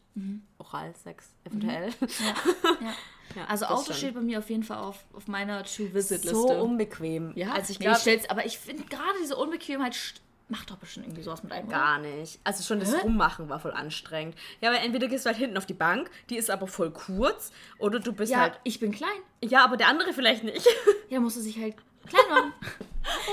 Oralsex, 0.58 1.30
eventuell. 1.46 1.94
Ja. 2.82 2.94
Ja, 3.36 3.46
Also 3.46 3.66
Auto 3.66 3.86
schon. 3.88 3.96
steht 3.96 4.14
bei 4.16 4.22
mir 4.22 4.40
auf 4.40 4.50
jeden 4.50 4.64
Fall 4.64 4.78
auf, 4.78 5.04
auf 5.14 5.28
meiner 5.28 5.64
To-Visit-Liste. 5.64 6.30
so 6.36 6.48
unbequem. 6.62 7.32
ja, 7.36 7.54
Also 7.54 7.72
ich 7.72 7.80
nee, 7.80 7.86
glaube 7.86 8.00
stell's, 8.00 8.30
aber 8.30 8.46
ich 8.46 8.58
finde 8.60 8.84
gerade 8.86 9.18
diese 9.22 9.36
Unbequemheit 9.36 9.94
st- 9.94 10.20
macht 10.48 10.70
doch 10.70 10.78
bestimmt 10.78 11.08
irgendwie 11.08 11.24
sowas 11.24 11.42
mit 11.44 11.52
einem. 11.52 11.68
oder? 11.68 11.78
gar 11.78 11.98
nicht. 12.00 12.40
Also 12.44 12.64
schon 12.64 12.80
das 12.80 12.94
Hä? 12.96 13.02
Rummachen 13.02 13.50
war 13.50 13.60
voll 13.60 13.72
anstrengend. 13.74 14.36
Ja, 14.62 14.72
weil 14.72 14.78
entweder 14.86 15.08
gehst 15.08 15.26
du 15.26 15.30
halt 15.30 15.38
hinten 15.40 15.58
auf 15.58 15.66
die 15.66 15.74
Bank, 15.74 16.10
die 16.30 16.38
ist 16.38 16.50
aber 16.52 16.68
voll 16.68 16.92
kurz, 16.92 17.52
oder 17.80 18.00
du 18.00 18.14
bist 18.14 18.32
Ja, 18.32 18.42
halt. 18.42 18.60
ich 18.64 18.80
bin 18.80 18.92
klein. 18.92 19.10
Ja, 19.44 19.64
aber 19.64 19.78
der 19.78 19.88
andere 19.88 20.14
vielleicht 20.14 20.44
nicht. 20.44 20.68
Ja, 21.10 21.20
musst 21.20 21.38
du 21.38 21.42
sich 21.42 21.60
halt 21.60 21.76
klein 22.08 22.24
machen. 22.30 22.54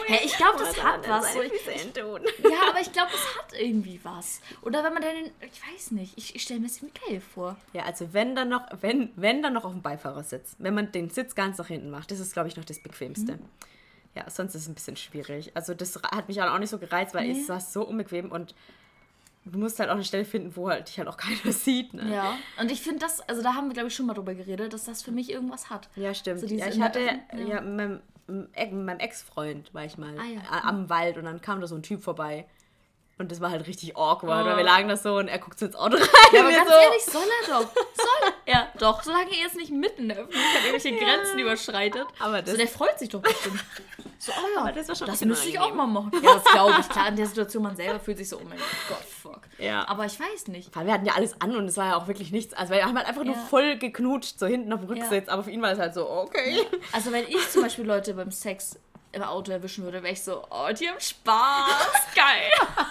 Hä, 0.07 0.19
ich 0.25 0.37
glaube, 0.37 0.59
das 0.59 0.75
Oder 0.77 0.83
hat 0.85 1.09
was. 1.09 1.33
So, 1.33 1.41
ich, 1.41 1.53
hintun. 1.63 2.21
ja, 2.43 2.69
aber 2.69 2.81
ich 2.81 2.93
glaube, 2.93 3.11
das 3.11 3.39
hat 3.39 3.59
irgendwie 3.59 3.99
was. 4.03 4.41
Oder 4.61 4.85
wenn 4.85 4.93
man 4.93 5.03
dann, 5.03 5.17
in- 5.17 5.31
ich 5.41 5.61
weiß 5.73 5.93
nicht, 5.93 6.13
ich, 6.19 6.35
ich 6.37 6.43
stelle 6.43 6.61
mir 6.61 6.67
das 6.69 6.81
geil 7.09 7.21
vor. 7.35 7.57
Ja, 7.73 7.85
also 7.85 8.13
wenn 8.13 8.35
dann 8.37 8.51
noch, 8.51 8.67
wenn, 8.83 9.11
wenn 9.17 9.43
dann 9.43 9.55
noch 9.55 9.65
auf 9.65 9.73
dem 9.73 9.81
Beifahrersitz. 9.83 10.55
Wenn 10.59 10.75
man 10.75 10.93
den 10.93 11.09
Sitz 11.09 11.35
ganz 11.35 11.57
nach 11.57 11.67
hinten 11.69 11.89
macht, 11.91 12.11
das 12.11 12.21
ist, 12.21 12.35
glaube 12.35 12.49
ich, 12.49 12.57
noch 12.57 12.65
das 12.67 12.79
Bequemste. 12.81 13.33
Mhm. 13.37 13.49
Ja, 14.15 14.29
sonst 14.29 14.55
ist 14.55 14.63
es 14.63 14.69
ein 14.69 14.75
bisschen 14.75 14.97
schwierig. 14.97 15.53
Also 15.55 15.73
das 15.75 15.99
hat 16.03 16.29
mich 16.29 16.41
auch 16.43 16.59
nicht 16.59 16.71
so 16.71 16.79
gereizt, 16.79 17.15
weil 17.15 17.27
Nee. 17.29 17.41
es 17.41 17.49
war 17.49 17.61
so 17.61 17.87
unbequem 17.87 18.31
und 18.31 18.55
du 19.45 19.59
musst 19.59 19.81
halt 19.81 19.89
auch 19.89 19.95
eine 19.95 20.05
Stelle 20.05 20.25
finden, 20.25 20.55
wo 20.55 20.69
halt 20.69 20.89
dich 20.89 20.99
halt 20.99 21.09
auch 21.09 21.17
keiner 21.17 21.53
sieht. 21.53 21.95
Ne? 21.95 22.13
Ja. 22.15 22.35
Und 22.61 22.71
ich 22.71 22.81
finde 22.83 22.99
das, 23.01 23.21
also 23.23 23.43
da 23.43 23.55
haben 23.55 23.69
wir, 23.69 23.75
glaube 23.75 23.89
ich, 23.89 23.95
schon 23.95 24.07
mal 24.07 24.15
drüber 24.15 24.35
geredet, 24.35 24.73
dass 24.73 24.85
das 24.85 25.03
für 25.03 25.13
mich 25.13 25.31
irgendwas 25.31 25.71
hat. 25.71 25.89
Ja, 25.97 26.13
stimmt. 26.15 26.41
So 26.41 26.47
ja, 26.47 26.67
ich 26.69 26.81
hatte, 26.81 27.01
ja, 27.49 27.61
mit 27.61 28.01
meinem, 28.57 28.85
meinem 28.87 28.99
Ex-Freund 29.01 29.73
war 29.75 29.85
ich 29.85 29.97
mal 29.99 30.15
Ah, 30.19 30.25
ja. 30.27 30.63
am 30.65 30.89
Wald 30.91 31.17
und 31.19 31.25
dann 31.25 31.41
kam 31.41 31.61
da 31.61 31.67
so 31.67 31.75
ein 31.75 31.83
Typ 31.83 32.03
vorbei. 32.03 32.47
Und 33.23 33.31
das 33.31 33.41
war 33.41 33.51
halt 33.51 33.67
richtig 33.69 33.97
awkward, 33.97 34.45
Oh. 34.45 34.49
weil 34.49 34.57
wir 34.57 34.65
lagen 34.65 34.89
da 34.89 34.97
so 34.97 35.15
und 35.17 35.29
er 35.29 35.39
guckt 35.39 35.59
so 35.59 35.67
ins 35.67 35.77
Auto 35.77 35.97
rein. 35.97 36.07
Ja, 36.33 36.41
aber 36.41 36.51
ganz 36.51 36.69
so, 36.69 36.75
ehrlich, 36.75 37.05
soll 37.05 37.23
er 37.23 37.49
doch. 37.49 37.69
Soll 37.73 38.33
er 38.47 38.69
doch. 38.79 39.03
Solange 39.05 39.31
er 39.31 39.37
jetzt 39.45 39.57
nicht 39.57 39.71
mitten 39.71 40.03
in 40.03 40.09
der 40.09 40.19
Öffentlichkeit 40.19 40.65
irgendwelche 40.65 40.97
Grenzen 40.99 41.39
überschreitet. 41.39 42.07
Aber 42.19 42.43
das- 42.43 42.51
so, 42.51 42.57
der 42.57 42.67
freut 42.69 42.99
sich 42.99 43.09
doch 43.11 43.21
bestimmt. 43.23 43.65
So, 44.19 44.33
oh 44.33 44.47
ja, 44.57 44.61
Aber 44.63 44.73
das 44.73 44.89
war 44.89 44.95
schon 44.97 45.07
das 45.07 45.21
müsste 45.25 45.49
ich 45.49 45.59
auch 45.59 45.73
mal 45.75 45.87
machen. 45.87 46.11
Ja, 46.23 46.35
das 46.35 46.45
glaube 46.45 46.75
ich. 46.81 46.89
Klar, 46.89 47.09
in 47.09 47.17
der 47.17 47.27
Situation, 47.27 47.63
man 47.63 47.77
selber 47.77 47.99
fühlt 48.01 48.19
sich 48.19 48.29
so, 48.29 48.39
oh 48.39 48.43
mein 48.49 48.59
Gott, 48.89 48.99
fuck. 49.05 49.41
Ja. 49.59 49.87
Aber 49.89 50.05
ich 50.07 50.19
weiß 50.19 50.49
nicht. 50.49 50.75
Weil 50.77 50.87
wir 50.87 50.93
hatten 50.93 51.07
ja 51.07 51.15
alles 51.15 51.41
an 51.41 51.55
und 51.57 51.67
es 51.67 51.77
war 51.77 51.87
ja 51.87 51.97
auch 51.97 52.07
wirklich 52.09 52.31
nichts. 52.33 52.55
Also 52.55 52.73
wir 52.75 52.85
haben 52.85 52.97
halt 52.97 53.07
einfach 53.09 53.25
nur 53.25 53.35
Ja. 53.37 53.41
voll 53.51 53.79
geknutscht, 53.79 54.39
so 54.39 54.47
hinten 54.47 54.73
auf 54.73 54.81
dem 54.81 54.89
Rücksitz. 54.89 55.29
Aber 55.29 55.45
für 55.45 55.51
ihn 55.53 55.63
war 55.63 55.71
es 55.73 55.79
halt 55.79 55.95
so, 55.95 56.09
okay. 56.11 56.61
Also 56.93 57.13
wenn 57.13 57.27
ich 57.29 57.49
zum 57.51 57.63
Beispiel 57.63 57.85
Leute 57.85 58.15
beim 58.15 58.31
Sex 58.33 58.79
im 59.13 59.23
Auto 59.23 59.53
erwischen 59.53 59.85
würde, 59.85 60.03
wäre 60.03 60.13
ich 60.13 60.23
so, 60.23 60.45
oh, 60.51 60.69
die 60.73 60.89
haben 60.89 61.01
Spaß, 61.01 61.93
geil. 62.15 62.51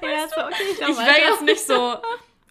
Ja, 0.00 0.28
so, 0.28 0.40
okay, 0.42 0.62
ich, 0.70 0.80
Ich 0.80 0.96
wäre 0.96 1.20
jetzt 1.28 1.42
nicht 1.42 1.66
so, 1.66 1.96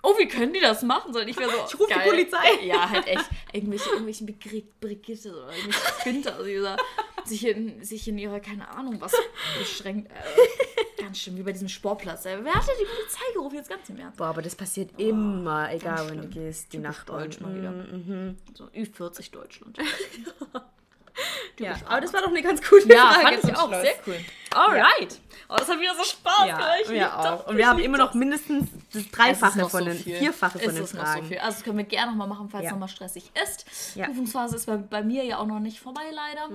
oh, 0.03 0.17
wie 0.17 0.27
können 0.27 0.51
die 0.51 0.59
das 0.59 0.81
machen? 0.81 1.13
Sondern 1.13 1.29
ich 1.29 1.37
wäre 1.37 1.49
so, 1.49 1.57
Ich 1.65 1.79
ruf 1.79 1.87
die. 1.87 2.09
Polizei. 2.09 2.65
Ja, 2.65 2.89
halt 2.89 3.07
echt. 3.07 3.23
Irgendwelche, 3.53 3.89
irgendwelche 3.91 4.25
Brigitte 4.25 5.31
oder 5.31 5.55
irgendwelche 5.55 6.03
Günther, 6.03 6.33
also 6.33 6.45
dieser, 6.45 6.75
sich, 7.23 7.47
in, 7.47 7.81
sich 7.83 8.07
in 8.09 8.17
ihrer, 8.17 8.41
keine 8.41 8.67
Ahnung, 8.67 8.99
was 8.99 9.13
beschränkt. 9.57 10.11
Äh, 10.11 11.01
ganz 11.01 11.19
schön, 11.19 11.37
wie 11.37 11.43
bei 11.43 11.53
diesem 11.53 11.69
Sportplatz. 11.69 12.25
Äh, 12.25 12.43
Wer 12.43 12.53
hat 12.53 12.67
denn 12.67 12.75
die 12.81 12.85
Polizei 12.85 13.33
gerufen? 13.33 13.55
Jetzt 13.55 13.69
ganz 13.69 13.87
im 13.87 13.97
Ernst. 13.97 14.17
Boah, 14.17 14.27
aber 14.27 14.41
das 14.41 14.55
passiert 14.55 14.99
immer, 14.99 15.71
egal 15.71 16.09
wenn 16.09 16.21
du 16.21 16.27
gehst, 16.27 16.73
die 16.73 16.79
Nachbarn. 16.79 17.23
Deutsch 17.23 17.39
mal 17.39 17.55
wieder. 17.55 17.71
Mhm. 17.71 18.37
So 18.53 18.65
Ü40 18.65 19.31
Deutschland. 19.31 19.77
Ja, 21.59 21.75
aber 21.87 22.01
das 22.01 22.13
war 22.13 22.21
doch 22.21 22.29
eine 22.29 22.41
ganz 22.41 22.61
gute 22.67 22.87
Ja, 22.93 23.11
Frage 23.13 23.37
fand 23.39 23.43
ich 23.43 23.55
auch. 23.57 23.67
Schluss. 23.69 23.81
Sehr 23.81 23.95
cool. 24.07 24.19
Alright. 24.53 25.19
Oh, 25.49 25.55
das 25.57 25.69
hat 25.69 25.79
wieder 25.79 25.95
so 25.95 26.03
Spaß 26.03 26.47
Ja, 26.47 26.57
gemacht. 26.57 26.79
Das. 26.89 27.25
auch. 27.25 27.47
Und 27.47 27.57
wir 27.57 27.67
haben 27.67 27.79
immer 27.79 27.97
noch 27.97 28.13
mindestens 28.13 28.67
das 28.95 29.11
Dreifache 29.11 29.59
von 29.69 29.79
so 29.83 29.85
den, 29.85 29.97
viel. 29.97 30.15
Vierfache 30.17 30.59
von 30.59 30.75
den 30.75 30.85
so 30.85 30.97
Fragen. 30.97 31.25
viel. 31.27 31.37
Also 31.37 31.57
das 31.57 31.63
können 31.63 31.77
wir 31.77 31.85
gerne 31.85 32.11
nochmal 32.11 32.27
machen, 32.27 32.49
falls 32.49 32.63
Ja. 32.63 32.69
es 32.69 32.73
nochmal 32.73 32.89
stressig 32.89 33.31
ist. 33.43 33.95
Ja. 33.95 34.05
Prüfungsphase 34.07 34.55
ist 34.55 34.65
bei, 34.65 34.77
bei 34.77 35.03
mir 35.03 35.23
ja 35.23 35.37
auch 35.39 35.45
noch 35.45 35.59
nicht 35.59 35.79
vorbei, 35.79 36.01
leider. 36.11 36.49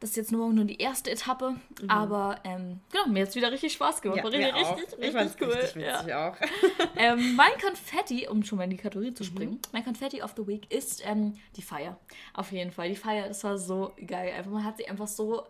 Das 0.00 0.10
ist 0.10 0.16
jetzt 0.16 0.32
nur, 0.32 0.52
nur 0.52 0.64
die 0.64 0.78
erste 0.78 1.10
Etappe. 1.10 1.56
Aber 1.88 2.38
ähm, 2.44 2.80
genau, 2.92 3.06
mir 3.08 3.22
hat 3.22 3.30
es 3.30 3.34
wieder 3.34 3.50
richtig 3.52 3.72
Spaß 3.72 4.02
gemacht. 4.02 4.22
War 4.24 4.32
richtig, 4.32 4.54
richtig, 4.54 4.98
ich 5.00 5.14
richtig 5.14 5.40
cool. 5.42 5.52
richtig 5.52 5.82
ja. 5.82 5.98
witzig 6.00 6.14
auch. 6.14 6.36
ähm, 6.96 7.36
mein 7.36 7.52
Konfetti, 7.64 8.28
um 8.28 8.42
schon 8.44 8.58
mal 8.58 8.64
in 8.64 8.70
die 8.70 8.76
Kategorie 8.76 9.10
Mhm. 9.10 9.16
zu 9.16 9.24
springen, 9.24 9.60
mein 9.72 9.84
Konfetti 9.84 10.22
of 10.22 10.34
the 10.36 10.46
Week 10.46 10.70
ist 10.72 11.02
ähm, 11.06 11.36
die 11.56 11.62
Feier. 11.62 11.96
Auf 12.34 12.52
jeden 12.52 12.70
Fall. 12.72 12.88
Die 12.88 12.96
Feier, 12.96 13.28
das 13.28 13.44
war 13.44 13.58
so 13.58 13.92
geil. 14.06 14.32
Einfach, 14.36 14.50
man 14.50 14.64
hat 14.64 14.76
sich 14.76 14.88
einfach 14.90 15.08
so 15.08 15.44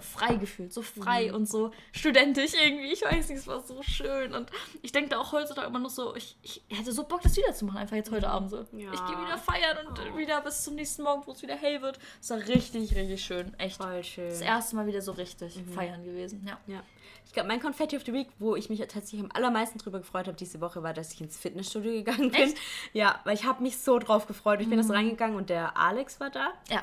frei 0.00 0.36
gefühlt, 0.36 0.72
so 0.72 0.80
frei 0.82 1.28
Mhm. 1.28 1.34
und 1.34 1.48
so 1.48 1.72
studentisch 1.92 2.52
irgendwie. 2.54 2.92
Ich 2.92 3.02
weiß 3.02 3.28
nicht, 3.28 3.38
es 3.38 3.46
war 3.46 3.60
so 3.66 3.82
schön. 3.82 4.32
Und 4.32 4.50
ich 4.82 4.92
denke 4.92 5.10
da 5.10 5.18
auch 5.18 5.32
heutzutage 5.32 5.66
immer 5.66 5.78
noch 5.80 5.90
so, 5.90 6.14
ich, 6.14 6.36
ich 6.42 6.62
hätte 6.68 6.92
so 6.92 7.04
Bock, 7.04 7.20
das 7.22 7.36
wieder 7.36 7.52
zu 7.52 7.64
machen, 7.64 7.78
einfach 7.78 7.96
jetzt 7.96 8.10
heute 8.10 8.28
Abend 8.28 8.50
so. 8.50 8.58
Ja. 8.72 8.92
Ich 8.92 9.06
gehe 9.06 9.18
wieder 9.20 9.38
feiern 9.38 9.86
und 9.86 10.16
wieder 10.16 10.40
bis 10.40 10.62
zum 10.62 10.76
nächsten 10.76 11.02
Morgen, 11.02 11.26
wo 11.26 11.32
es 11.32 11.42
wieder 11.42 11.56
hell 11.56 11.82
wird. 11.82 11.98
Es 12.20 12.30
war 12.30 12.38
richtig, 12.38 12.94
richtig 12.94 13.24
schön. 13.24 13.52
Echt. 13.58 13.76
Voll 13.76 14.04
schön. 14.04 14.28
Das 14.28 14.40
erste 14.40 14.76
Mal 14.76 14.86
wieder 14.86 15.02
so 15.02 15.12
richtig 15.12 15.56
Mhm. 15.56 15.72
feiern 15.72 16.04
gewesen. 16.04 16.46
Ja. 16.46 16.58
Ja. 16.66 16.82
Ich 17.24 17.32
glaube, 17.32 17.48
mein 17.48 17.60
Confetti 17.60 17.96
of 17.96 18.04
the 18.04 18.12
Week, 18.12 18.28
wo 18.38 18.56
ich 18.56 18.68
mich 18.68 18.78
tatsächlich 18.80 19.20
am 19.20 19.30
allermeisten 19.32 19.78
drüber 19.78 19.98
gefreut 20.00 20.26
habe 20.26 20.36
diese 20.36 20.60
Woche, 20.60 20.82
war, 20.82 20.92
dass 20.92 21.12
ich 21.14 21.20
ins 21.20 21.36
Fitnessstudio 21.38 21.92
gegangen 21.92 22.30
bin. 22.30 22.34
Echt? 22.42 22.56
Ja, 22.92 23.20
weil 23.24 23.34
ich 23.34 23.44
habe 23.44 23.62
mich 23.62 23.78
so 23.78 23.98
drauf 23.98 24.26
gefreut. 24.26 24.60
Ich 24.60 24.68
bin 24.68 24.76
das 24.78 24.90
reingegangen 24.90 25.36
und 25.36 25.48
der 25.48 25.76
Alex 25.76 26.20
war 26.20 26.30
da. 26.30 26.52
Ja. 26.68 26.80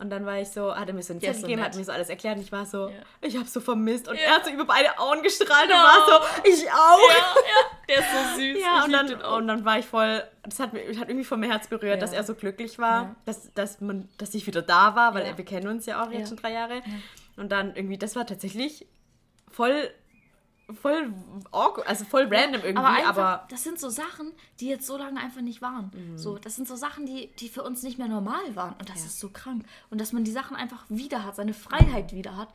Und 0.00 0.08
dann 0.10 0.24
war 0.24 0.38
ich 0.40 0.48
so, 0.48 0.74
hat 0.74 0.88
er 0.88 0.94
mir 0.94 1.02
so 1.02 1.12
einen 1.12 1.20
Der 1.20 1.28
Zettel 1.30 1.40
so 1.42 1.46
gegeben, 1.46 1.62
hat 1.62 1.76
mir 1.76 1.84
so 1.84 1.92
alles 1.92 2.08
erklärt 2.08 2.36
und 2.38 2.42
ich 2.42 2.50
war 2.50 2.64
so, 2.64 2.88
Ja. 2.88 2.94
ich 3.20 3.36
habe 3.36 3.46
so 3.46 3.60
vermisst. 3.60 4.08
Und 4.08 4.16
Ja. 4.16 4.22
er 4.22 4.30
hat 4.36 4.44
so 4.46 4.50
über 4.50 4.64
beide 4.64 4.98
Augen 4.98 5.22
gestrahlt 5.22 5.68
Ja. 5.68 5.76
und 5.76 5.82
war 5.82 6.06
so, 6.42 6.48
ich 6.50 6.70
auch. 6.72 7.08
Ja, 7.10 7.34
der 7.88 7.98
ist 7.98 8.10
so 8.10 8.34
süß. 8.40 8.58
Ja, 8.62 8.78
Ich 8.78 8.84
und 8.86 8.92
dann, 8.92 9.22
und 9.22 9.46
dann 9.48 9.64
war 9.66 9.78
ich 9.78 9.84
voll, 9.86 10.22
das 10.42 10.58
hat, 10.58 10.72
mir, 10.72 10.80
hat 10.98 11.08
irgendwie 11.10 11.24
von 11.24 11.38
mir 11.38 11.50
Herz 11.50 11.68
berührt, 11.68 12.00
dass 12.00 12.12
er 12.14 12.24
so 12.24 12.34
glücklich 12.34 12.78
war, 12.78 13.14
dass, 13.26 13.52
dass, 13.52 13.80
man, 13.82 14.08
dass 14.16 14.32
ich 14.34 14.46
wieder 14.46 14.62
da 14.62 14.96
war, 14.96 15.14
weil 15.14 15.36
wir 15.36 15.44
kennen 15.44 15.68
uns 15.68 15.84
ja 15.84 16.02
auch 16.02 16.10
jetzt 16.10 16.28
schon 16.28 16.38
drei 16.38 16.52
Jahre. 16.52 16.80
Und 17.36 17.52
dann 17.52 17.76
irgendwie, 17.76 17.98
das 17.98 18.16
war 18.16 18.26
tatsächlich 18.26 18.86
voll, 19.50 19.90
voll 20.74 21.12
awkward, 21.52 21.86
also 21.86 22.04
voll 22.04 22.22
random 22.32 22.62
irgendwie, 22.62 22.76
aber, 22.78 22.88
einfach, 22.88 23.16
aber 23.16 23.46
das 23.50 23.62
sind 23.62 23.78
so 23.78 23.88
Sachen, 23.88 24.32
die 24.60 24.68
jetzt 24.68 24.86
so 24.86 24.96
lange 24.96 25.20
einfach 25.20 25.40
nicht 25.42 25.62
waren. 25.62 25.90
Mhm. 25.94 26.18
So, 26.18 26.38
das 26.38 26.56
sind 26.56 26.68
so 26.68 26.76
Sachen, 26.76 27.06
die, 27.06 27.28
die 27.38 27.48
für 27.48 27.62
uns 27.62 27.82
nicht 27.82 27.98
mehr 27.98 28.08
normal 28.08 28.54
waren. 28.56 28.74
Und 28.78 28.88
das 28.88 29.04
ist 29.04 29.18
so 29.20 29.28
krank. 29.30 29.64
Und 29.90 30.00
dass 30.00 30.12
man 30.12 30.24
die 30.24 30.30
Sachen 30.32 30.56
einfach 30.56 30.84
wieder 30.88 31.24
hat, 31.24 31.36
seine 31.36 31.54
Freiheit 31.54 32.12
wieder 32.12 32.36
hat. 32.36 32.48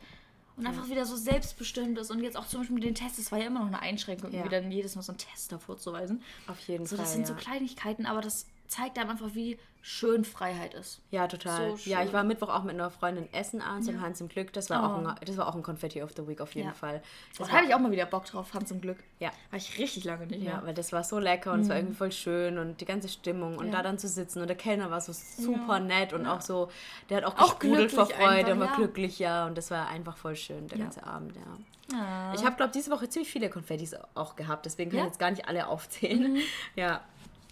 Und 0.58 0.66
einfach 0.66 0.88
wieder 0.88 1.04
so 1.04 1.16
selbstbestimmt 1.16 1.98
ist. 1.98 2.10
Und 2.10 2.20
jetzt 2.22 2.34
auch 2.38 2.46
zum 2.46 2.60
Beispiel 2.60 2.74
mit 2.76 2.84
den 2.84 2.94
Tests, 2.94 3.18
das 3.18 3.30
war 3.30 3.38
ja 3.38 3.46
immer 3.46 3.60
noch 3.60 3.66
eine 3.66 3.80
Einschränkung, 3.80 4.32
Ja. 4.32 4.48
dann 4.48 4.70
jedes 4.72 4.96
Mal 4.96 5.02
so 5.02 5.12
einen 5.12 5.18
Test 5.18 5.52
davor 5.52 5.76
zu 5.76 5.92
weisen. 5.92 6.22
auf 6.46 6.58
jeden 6.60 6.86
So, 6.86 6.96
Fall. 6.96 7.04
das 7.04 7.12
sind 7.12 7.22
ja. 7.22 7.26
so 7.28 7.34
Kleinigkeiten, 7.34 8.06
aber 8.06 8.22
das 8.22 8.46
zeigt 8.68 8.98
einem 8.98 9.10
einfach, 9.10 9.34
wie 9.34 9.58
schön 9.82 10.24
Freiheit 10.24 10.74
ist. 10.74 11.00
Ja, 11.12 11.28
total. 11.28 11.76
So 11.76 11.88
ja, 11.88 12.02
ich 12.02 12.12
war 12.12 12.24
Mittwoch 12.24 12.48
auch 12.48 12.64
mit 12.64 12.74
einer 12.74 12.90
Freundin 12.90 13.32
essen 13.32 13.62
abends 13.62 13.86
im 13.86 14.00
Hans 14.00 14.20
im 14.20 14.26
Glück. 14.26 14.52
Das 14.52 14.68
war, 14.68 14.82
auch 14.84 14.98
ein, 14.98 15.14
das 15.24 15.36
war 15.36 15.46
auch 15.46 15.54
ein 15.54 15.62
Confetti 15.62 16.02
of 16.02 16.10
the 16.16 16.26
Week 16.26 16.40
auf 16.40 16.56
jeden 16.56 16.66
Ja. 16.68 16.74
Fall. 16.74 16.94
Da 16.98 17.44
Das 17.44 17.48
habe 17.52 17.62
war, 17.62 17.68
ich 17.68 17.74
auch 17.74 17.78
mal 17.78 17.92
wieder 17.92 18.06
Bock 18.06 18.24
drauf, 18.24 18.52
Hans 18.52 18.68
zum 18.68 18.80
Glück. 18.80 18.98
ja. 19.20 19.30
War 19.50 19.58
ich 19.58 19.78
richtig 19.78 20.02
lange 20.02 20.26
nicht 20.26 20.42
Ja, 20.42 20.54
mehr. 20.56 20.62
weil 20.66 20.74
das 20.74 20.92
war 20.92 21.04
so 21.04 21.20
lecker 21.20 21.52
und 21.52 21.60
es 21.60 21.68
war 21.68 21.76
irgendwie 21.76 21.94
voll 21.94 22.10
schön 22.10 22.58
und 22.58 22.80
die 22.80 22.84
ganze 22.84 23.08
Stimmung 23.08 23.58
und 23.58 23.66
Ja. 23.66 23.72
da 23.74 23.82
dann 23.84 23.96
zu 23.98 24.08
sitzen 24.08 24.40
und 24.40 24.48
der 24.48 24.56
Kellner 24.56 24.90
war 24.90 25.00
so 25.00 25.12
super 25.12 25.78
nett 25.78 26.12
und 26.12 26.26
auch 26.26 26.40
so, 26.40 26.68
der 27.08 27.18
hat 27.18 27.24
auch, 27.24 27.38
Auch 27.38 27.58
gesprudelt 27.60 27.92
vor 27.92 28.06
Freude 28.06 28.54
und 28.54 28.58
war 28.60 28.66
ja. 28.70 28.74
glücklich, 28.74 29.20
ja 29.20 29.46
und 29.46 29.56
das 29.56 29.70
war 29.70 29.86
einfach 29.86 30.16
voll 30.16 30.34
schön, 30.34 30.66
der 30.66 30.78
Ja. 30.78 30.84
ganze 30.86 31.06
Abend, 31.06 31.36
ja. 31.36 31.96
Ah. 31.96 32.32
Ich 32.34 32.44
habe, 32.44 32.56
glaube 32.56 32.72
diese 32.74 32.90
Woche 32.90 33.08
ziemlich 33.08 33.30
viele 33.30 33.48
Konfettis 33.48 33.94
auch 34.16 34.34
gehabt, 34.34 34.66
deswegen 34.66 34.90
kann 34.90 34.98
Ja? 34.98 35.04
Mhm. 35.04 35.06
ich 35.06 35.12
jetzt 35.12 35.20
gar 35.20 35.30
nicht 35.30 35.46
alle 35.46 35.68
aufzählen. 35.68 36.38
Ja, 36.74 37.02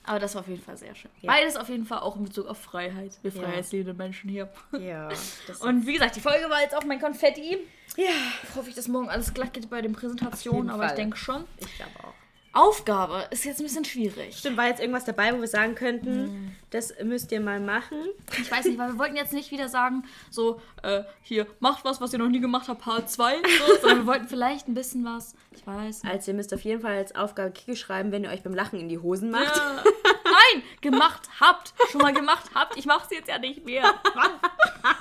Aber 0.07 0.19
das 0.19 0.35
war 0.35 0.43
auf 0.43 0.49
jeden 0.49 0.63
Fall 0.63 0.77
sehr 0.77 0.95
schön. 0.95 1.11
Ja. 1.23 1.33
Beides 1.33 1.57
auf 1.57 1.69
jeden 1.69 1.87
Fall 1.87 2.01
auch 2.01 2.17
in 2.17 2.25
Bezug 2.25 2.47
auf 2.47 2.61
Freiheit. 2.61 3.19
Wir 3.23 3.33
freiheitsliebende 3.33 3.95
Menschen 3.95 4.29
hier. 4.29 4.51
ja. 4.79 5.09
Und 5.61 5.87
wie 5.87 5.95
gesagt, 5.95 6.17
die 6.17 6.21
Folge 6.21 6.49
war 6.51 6.61
jetzt 6.61 6.77
auch 6.77 6.85
mein 6.85 7.01
Konfetti. 7.01 7.59
ja, 7.97 8.11
Ich 8.43 8.55
hoffe, 8.55 8.71
dass 8.71 8.87
morgen 8.89 9.09
alles 9.09 9.33
glatt 9.33 9.55
geht 9.55 9.71
bei 9.71 9.81
den 9.81 9.93
Präsentationen, 9.93 10.71
aber 10.71 10.85
ich 10.85 10.89
Fall. 10.91 10.97
denke 10.97 11.17
schon. 11.17 11.45
ich 11.59 11.75
glaube 11.77 11.93
auch. 12.03 12.24
Aufgabe 12.55 13.27
ist 13.31 13.45
jetzt 13.45 13.61
ein 13.61 13.65
bisschen 13.65 13.85
schwierig. 13.85 14.37
Stimmt, 14.37 14.57
war 14.57 14.67
jetzt 14.69 14.81
irgendwas 14.81 15.05
dabei, 15.05 15.35
wo 15.37 15.41
wir 15.41 15.49
sagen 15.49 15.75
könnten, 15.75 16.23
Mhm. 16.25 16.53
das 16.71 16.95
müsst 17.03 17.33
ihr 17.33 17.41
mal 17.41 17.61
machen. 17.61 17.99
Ich 18.41 18.51
weiß 18.51 18.65
nicht, 18.67 18.79
weil 18.79 18.93
wir 18.93 18.99
wollten 18.99 19.17
jetzt 19.17 19.33
nicht 19.33 19.51
wieder 19.51 19.69
sagen, 19.69 20.05
so, 20.31 20.61
äh, 20.83 21.03
hier, 21.23 21.47
macht 21.61 21.85
was, 21.85 22.01
was 22.01 22.13
ihr 22.13 22.19
noch 22.19 22.29
nie 22.29 22.41
gemacht 22.41 22.69
habt, 22.69 22.81
Part 22.83 23.11
2, 23.11 23.37
so, 23.37 23.75
sondern 23.81 23.99
wir 24.01 24.07
wollten 24.07 24.29
vielleicht 24.29 24.69
ein 24.69 24.75
bisschen 24.75 25.05
was. 25.05 25.35
Ich 25.53 25.67
weiß. 25.67 26.03
nicht. 26.05 26.13
Also 26.13 26.31
ihr 26.31 26.37
müsst 26.37 26.55
auf 26.55 26.61
jeden 26.63 26.81
Fall 26.81 26.97
als 26.97 27.15
Aufgabe 27.15 27.51
Kicke 27.51 27.77
schreiben, 27.77 28.13
wenn 28.13 28.25
ihr 28.25 28.31
euch 28.31 28.43
beim 28.43 28.55
Lachen 28.55 28.79
in 28.79 28.89
die 28.89 28.99
Hosen 28.99 29.31
macht. 29.31 29.57
Ja. 29.57 29.83
Nein, 30.25 30.63
gemacht 30.81 31.29
habt. 31.41 31.75
Schon 31.91 32.01
mal 32.03 32.13
gemacht 32.13 32.51
habt. 32.55 32.77
Ich 32.77 32.87
mach's 32.87 33.09
jetzt 33.11 33.29
ja 33.29 33.39
nicht 33.39 33.65
mehr. 33.65 33.83
Mann, 34.15 34.31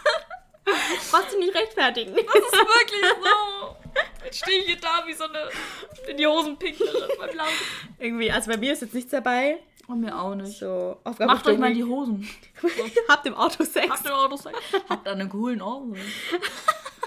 Brauchst 1.11 1.33
du 1.33 1.39
nicht 1.39 1.53
rechtfertigen. 1.53 2.13
das 2.15 2.23
ist 2.23 2.53
wirklich 2.53 3.03
so. 3.23 3.75
Jetzt 4.25 4.39
stehe 4.39 4.59
ich 4.59 4.65
hier 4.67 4.79
da 4.79 5.03
wie 5.05 5.13
so 5.13 5.25
eine 5.25 5.49
in 6.07 6.17
die 6.17 6.27
Hosen 6.27 6.57
pinklerin 6.57 7.09
beim 7.19 7.35
Laufen. 7.35 7.65
Irgendwie, 7.99 8.31
also 8.31 8.51
bei 8.51 8.57
mir 8.57 8.73
ist 8.73 8.81
jetzt 8.81 8.93
nichts 8.93 9.11
dabei. 9.11 9.59
Und 9.87 9.99
mir 9.99 10.17
auch 10.17 10.33
nicht. 10.33 10.59
So, 10.59 10.97
Aufgabe 11.03 11.33
Macht 11.33 11.45
euch 11.45 11.57
mal 11.57 11.73
die 11.73 11.83
Hosen. 11.83 12.27
Habt 13.09 13.25
im 13.25 13.33
Auto 13.33 13.63
Sex. 13.65 13.89
Habt 13.89 14.05
ihr 14.05 14.15
Autos 14.15 14.43
Habt 14.89 15.07
einen 15.07 15.29
coolen 15.29 15.61
Auto. 15.61 15.95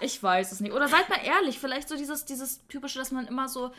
Ich 0.02 0.22
weiß 0.22 0.52
es 0.52 0.60
nicht. 0.60 0.74
Oder 0.74 0.88
seid 0.88 1.08
mal 1.08 1.20
ehrlich. 1.24 1.58
Vielleicht 1.58 1.88
so 1.88 1.96
dieses, 1.96 2.26
dieses 2.26 2.66
typische, 2.68 2.98
dass 2.98 3.12
man 3.12 3.26
immer 3.26 3.48
so 3.48 3.72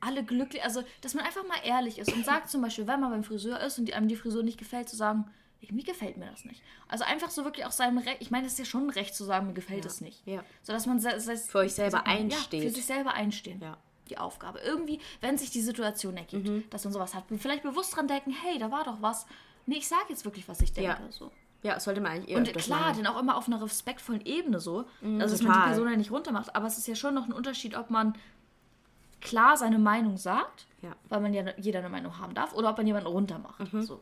alle 0.00 0.24
glücklich, 0.24 0.64
also 0.64 0.82
dass 1.02 1.14
man 1.14 1.24
einfach 1.24 1.46
mal 1.46 1.58
ehrlich 1.62 1.98
ist 1.98 2.12
und 2.12 2.24
sagt 2.24 2.50
zum 2.50 2.62
Beispiel, 2.62 2.86
wenn 2.86 3.00
man 3.00 3.10
beim 3.10 3.22
Friseur 3.22 3.60
ist 3.60 3.78
und 3.78 3.86
die, 3.86 3.94
einem 3.94 4.08
die 4.08 4.16
Frisur 4.16 4.42
nicht 4.42 4.58
gefällt, 4.58 4.88
zu 4.88 4.96
sagen, 4.96 5.30
irgendwie 5.60 5.84
gefällt 5.84 6.16
mir 6.16 6.26
das 6.30 6.44
nicht. 6.44 6.62
Also 6.88 7.04
einfach 7.04 7.30
so 7.30 7.44
wirklich 7.44 7.66
auch 7.66 7.70
seinem 7.72 7.98
Recht, 7.98 8.16
ich 8.20 8.30
meine, 8.30 8.44
das 8.44 8.54
ist 8.54 8.58
ja 8.58 8.64
schon 8.64 8.84
ein 8.86 8.90
Recht 8.90 9.14
zu 9.14 9.24
sagen, 9.24 9.46
mir 9.46 9.52
gefällt 9.52 9.84
es 9.84 10.00
nicht. 10.00 10.26
Ja. 10.26 10.42
So 10.62 10.72
dass 10.72 10.86
man 10.86 10.98
se- 11.00 11.20
se- 11.20 11.36
Für 11.36 11.58
euch 11.58 11.74
selber 11.74 11.90
sagt 11.98 12.06
man? 12.06 12.16
einsteht. 12.16 12.62
Ja, 12.62 12.68
für 12.68 12.74
sich 12.74 12.86
selber 12.86 13.12
einstehen. 13.14 13.60
Ja. 13.60 13.76
Die 14.08 14.18
Aufgabe. 14.18 14.58
Irgendwie, 14.60 15.00
wenn 15.20 15.38
sich 15.38 15.50
die 15.50 15.60
Situation 15.60 16.16
ergibt, 16.16 16.48
Mhm. 16.48 16.64
dass 16.70 16.84
man 16.84 16.92
sowas 16.92 17.14
hat, 17.14 17.24
vielleicht 17.38 17.62
bewusst 17.62 17.94
dran 17.94 18.08
denken, 18.08 18.32
hey, 18.32 18.58
da 18.58 18.70
war 18.72 18.84
doch 18.84 19.00
was. 19.00 19.26
Nee, 19.66 19.76
ich 19.76 19.86
sage 19.88 20.06
jetzt 20.08 20.24
wirklich, 20.24 20.48
was 20.48 20.60
ich 20.62 20.72
denke. 20.72 20.90
Ja. 20.90 20.98
So. 21.10 21.30
Ja, 21.62 21.78
sollte 21.78 22.00
man 22.00 22.12
eigentlich 22.12 22.30
eher 22.30 22.38
Und 22.38 22.52
klar, 22.54 22.80
machen. 22.80 22.96
denn 22.96 23.06
auch 23.06 23.20
immer 23.20 23.36
auf 23.36 23.46
einer 23.46 23.60
respektvollen 23.62 24.24
Ebene 24.24 24.58
so. 24.60 24.86
also, 25.02 25.18
dass 25.18 25.42
man 25.42 25.52
total. 25.52 25.62
die 25.62 25.68
Person 25.68 25.90
ja 25.90 25.96
nicht 25.96 26.10
runtermacht. 26.10 26.56
Aber 26.56 26.66
es 26.66 26.78
ist 26.78 26.88
ja 26.88 26.94
schon 26.96 27.14
noch 27.14 27.26
ein 27.26 27.32
Unterschied, 27.34 27.76
ob 27.76 27.90
man 27.90 28.14
klar 29.20 29.56
seine 29.56 29.78
Meinung 29.78 30.16
sagt, 30.16 30.66
Ja. 30.82 30.96
weil 31.10 31.20
man 31.20 31.34
ja 31.34 31.44
jeder 31.58 31.80
eine 31.80 31.90
Meinung 31.90 32.18
haben 32.18 32.34
darf, 32.34 32.54
oder 32.54 32.70
ob 32.70 32.78
man 32.78 32.86
jemanden 32.86 33.08
runtermacht. 33.08 33.60
So. 33.82 34.00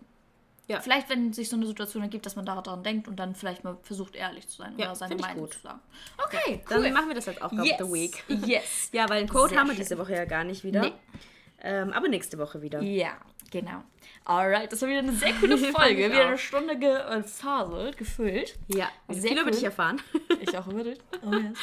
Ja. 0.68 0.80
Vielleicht, 0.80 1.08
wenn 1.08 1.32
sich 1.32 1.48
so 1.48 1.56
eine 1.56 1.66
Situation 1.66 2.02
ergibt, 2.02 2.26
dass 2.26 2.36
man 2.36 2.44
daran 2.44 2.82
denkt 2.82 3.08
und 3.08 3.16
dann 3.16 3.34
vielleicht 3.34 3.64
mal 3.64 3.78
versucht, 3.82 4.14
ehrlich 4.14 4.46
zu 4.48 4.58
sein 4.58 4.74
Ja, 4.76 4.86
oder 4.86 4.94
seine 4.96 5.16
Meinung 5.16 5.44
gut. 5.44 5.54
zu 5.54 5.60
sagen. 5.60 5.80
Okay, 6.22 6.62
Dann 6.68 6.82
cool. 6.82 6.90
machen 6.90 7.08
wir 7.08 7.14
das 7.14 7.26
als 7.26 7.40
Aufgabe 7.40 7.66
yes. 7.66 7.80
of 7.80 7.86
the 7.88 7.92
Week. 7.94 8.24
Yes. 8.46 8.88
Ja, 8.92 9.08
weil 9.08 9.20
einen 9.20 9.28
Code 9.28 9.48
Sehr 9.50 9.58
haben 9.60 9.68
wir 9.68 9.74
schön. 9.74 9.82
diese 9.84 9.98
Woche 9.98 10.14
ja 10.14 10.24
gar 10.26 10.44
nicht 10.44 10.62
wieder. 10.64 10.82
Nee. 10.82 10.92
Ähm, 11.60 11.92
aber 11.92 12.08
nächste 12.08 12.38
Woche 12.38 12.60
wieder. 12.62 12.80
Ja, 12.82 13.16
genau. 13.50 13.82
Alright, 14.24 14.70
das 14.70 14.82
war 14.82 14.88
wieder 14.90 14.98
eine 14.98 15.12
sehr 15.12 15.32
coole 15.34 15.56
Folge. 15.72 16.10
Wieder 16.10 16.28
eine 16.28 16.38
Stunde 16.38 16.78
gefaselt, 16.78 17.96
gefüllt. 17.96 18.58
Ja, 18.68 18.88
Sehr 19.08 19.22
viel 19.22 19.32
über 19.32 19.44
cool. 19.46 19.50
dich 19.52 19.64
erfahren. 19.64 20.00
Ich 20.40 20.56
auch 20.56 20.68
über 20.68 20.84
dich. 20.84 20.98
Oh 21.26 21.32
yes. 21.32 21.58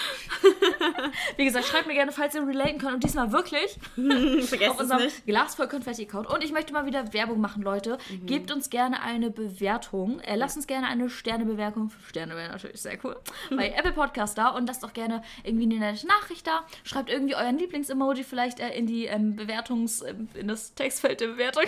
Wie 1.38 1.45
gesagt, 1.45 1.65
schreibt 1.65 1.88
mir 1.88 1.93
gerne, 1.93 2.11
falls 2.11 2.36
ihr 2.36 2.45
relaten 2.45 2.77
könnt. 2.77 2.93
Und 2.95 3.03
diesmal 3.03 3.31
wirklich 3.31 3.79
Vergesst 3.95 4.69
auf 4.69 4.79
unserem 4.81 5.03
nicht. 5.03 5.25
Glasvoll 5.25 5.69
Konfetti-Account. 5.69 6.27
Und 6.27 6.43
ich 6.43 6.51
möchte 6.51 6.73
mal 6.73 6.86
wieder 6.86 7.13
Werbung 7.13 7.39
machen, 7.39 7.63
Leute. 7.63 7.97
Mhm. 8.09 8.25
Gebt 8.25 8.51
uns 8.51 8.69
gerne 8.69 9.01
eine 9.01 9.31
Bewertung. 9.31 10.19
Äh, 10.19 10.36
lasst 10.36 10.57
uns 10.57 10.67
gerne 10.67 10.88
eine 10.88 11.09
Sternebewertung. 11.09 11.91
Sterne 12.09 12.36
wäre 12.36 12.51
natürlich 12.51 12.81
sehr 12.81 12.97
cool. 13.05 13.15
Bei 13.49 13.69
Apple 13.69 13.93
Podcast 13.93 14.38
da. 14.38 14.49
Und 14.49 14.67
lasst 14.67 14.83
auch 14.83 14.93
gerne 14.93 15.23
irgendwie 15.43 15.63
eine 15.73 15.79
nette 15.79 16.05
Nachricht 16.05 16.45
da. 16.45 16.65
Schreibt 16.83 17.09
irgendwie 17.09 17.36
euren 17.36 17.57
Lieblings-Emoji 17.57 18.23
vielleicht 18.25 18.59
äh, 18.59 18.77
in 18.77 18.86
die 18.88 19.05
ähm, 19.05 19.38
Bewertungs-, 19.38 20.03
ähm, 20.03 20.27
in 20.33 20.49
das 20.49 20.75
Textfeld 20.75 21.21
der 21.21 21.27
Bewertung. 21.27 21.63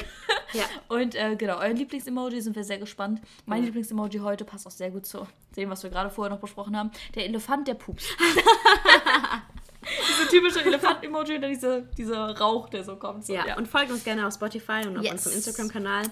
Ja. 0.54 0.66
Und 0.88 1.16
äh, 1.16 1.36
genau, 1.36 1.58
euren 1.58 1.76
Lieblings-Emoji 1.78 2.42
sind 2.42 2.56
wir 2.56 2.64
sehr 2.64 2.78
gespannt. 2.78 3.22
Mein 3.46 3.64
Lieblings-Emoji 3.64 4.20
heute 4.20 4.46
passt 4.46 4.66
auch 4.68 4.72
sehr 4.72 4.92
gut 4.92 5.06
zu 5.06 5.28
dem, 5.56 5.70
was 5.70 5.84
wir 5.84 5.90
gerade 5.90 6.10
vorher 6.10 6.34
noch 6.34 6.42
besprochen 6.42 6.78
haben. 6.78 6.92
Der 7.16 7.26
Elefant, 7.26 7.68
der 7.68 7.74
pups. 7.76 8.06
Diese 10.10 10.30
typische 10.30 10.64
Elefant-Emoji 10.66 11.36
und 11.36 11.42
dann 11.42 11.52
dieser, 11.52 11.82
dieser 11.82 12.38
Rauch, 12.38 12.70
der 12.70 12.84
so 12.84 12.96
kommt. 12.96 13.26
So, 13.26 13.34
Ja. 13.34 13.56
und 13.58 13.68
folgt 13.68 13.92
uns 13.92 14.04
gerne 14.04 14.28
auf 14.28 14.34
Spotify 14.34 14.82
und 14.88 14.98
auf 14.98 15.04
Yes. 15.04 15.14
unserem 15.14 15.34
Instagram-Kanal, 15.38 16.04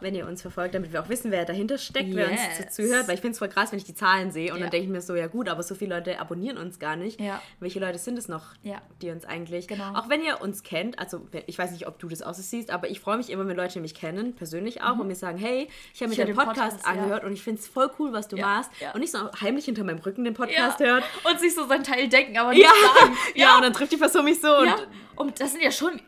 wenn 0.00 0.14
ihr 0.14 0.26
uns 0.26 0.42
verfolgt, 0.42 0.74
damit 0.74 0.92
wir 0.92 1.02
auch 1.02 1.08
wissen, 1.08 1.30
wer 1.30 1.44
dahinter 1.44 1.78
steckt, 1.78 2.14
wer 2.14 2.30
uns 2.30 2.40
Yes. 2.58 2.74
zu- 2.74 2.82
zuhört. 2.82 3.08
Weil 3.08 3.14
ich 3.14 3.20
finde 3.20 3.32
es 3.32 3.38
voll 3.38 3.48
krass, 3.48 3.72
wenn 3.72 3.78
ich 3.78 3.84
die 3.84 3.94
Zahlen 3.94 4.30
sehe 4.30 4.52
und 4.52 4.58
Ja. 4.58 4.64
dann 4.64 4.70
denke 4.70 4.84
ich 4.86 4.90
mir 4.92 5.00
so, 5.00 5.14
ja 5.14 5.26
gut, 5.26 5.48
aber 5.48 5.62
so 5.62 5.74
viele 5.74 5.94
Leute 5.96 6.18
abonnieren 6.20 6.58
uns 6.58 6.78
gar 6.78 6.96
nicht. 6.96 7.20
Ja. 7.20 7.40
Welche 7.60 7.80
Leute 7.80 7.98
sind 7.98 8.18
es 8.18 8.28
noch, 8.28 8.44
Ja. 8.62 8.80
die 9.02 9.10
uns 9.10 9.24
eigentlich, 9.24 9.68
Genau. 9.68 9.94
auch 9.94 10.08
wenn 10.08 10.22
ihr 10.22 10.40
uns 10.40 10.62
kennt, 10.62 10.98
also 10.98 11.26
ich 11.46 11.58
weiß 11.58 11.70
nicht, 11.72 11.86
ob 11.86 11.98
du 11.98 12.08
das 12.08 12.22
auch 12.22 12.34
so 12.34 12.42
siehst, 12.42 12.70
aber 12.70 12.88
ich 12.90 13.00
freue 13.00 13.16
mich 13.16 13.30
immer, 13.30 13.46
wenn 13.46 13.56
Leute 13.56 13.80
mich 13.80 13.94
kennen, 13.94 14.34
persönlich 14.34 14.82
auch, 14.82 14.98
und 14.98 15.06
mir 15.06 15.14
sagen, 15.14 15.38
hey, 15.38 15.68
ich 15.94 16.00
habe 16.02 16.10
mir 16.10 16.22
Mhm. 16.22 16.26
Den 16.28 16.36
Podcast, 16.36 16.58
Podcast, 16.58 16.84
ja. 16.86 16.90
angehört 16.92 17.24
und 17.24 17.32
ich 17.32 17.42
finde 17.42 17.60
es 17.60 17.66
voll 17.68 17.90
cool, 17.98 18.12
was 18.12 18.28
du 18.28 18.36
Ja, 18.36 18.46
machst. 18.46 18.70
ja. 18.80 18.92
Und 18.92 19.00
nicht 19.00 19.12
so 19.12 19.18
heimlich 19.40 19.64
hinter 19.64 19.84
meinem 19.84 19.98
Rücken 19.98 20.24
den 20.24 20.34
Ja. 20.34 20.36
Podcast 20.44 20.80
hört. 20.80 21.04
Und 21.24 21.40
sich 21.40 21.54
so 21.54 21.66
sein 21.66 21.82
Teil 21.84 22.08
denken, 22.08 22.36
aber 22.38 22.50
nicht 22.50 22.62
Ja. 22.62 22.70
sagen. 22.98 23.13
ja, 23.34 23.56
und 23.56 23.62
dann 23.62 23.72
trifft 23.72 23.92
die 23.92 23.96
Person 23.96 24.24
mich 24.24 24.40
so 24.40 24.48
Ja. 24.48 24.74
und 24.74 24.86
Und 25.16 25.38
das 25.40 25.52
sind 25.52 25.62
ja 25.62 25.70
schon, 25.70 26.00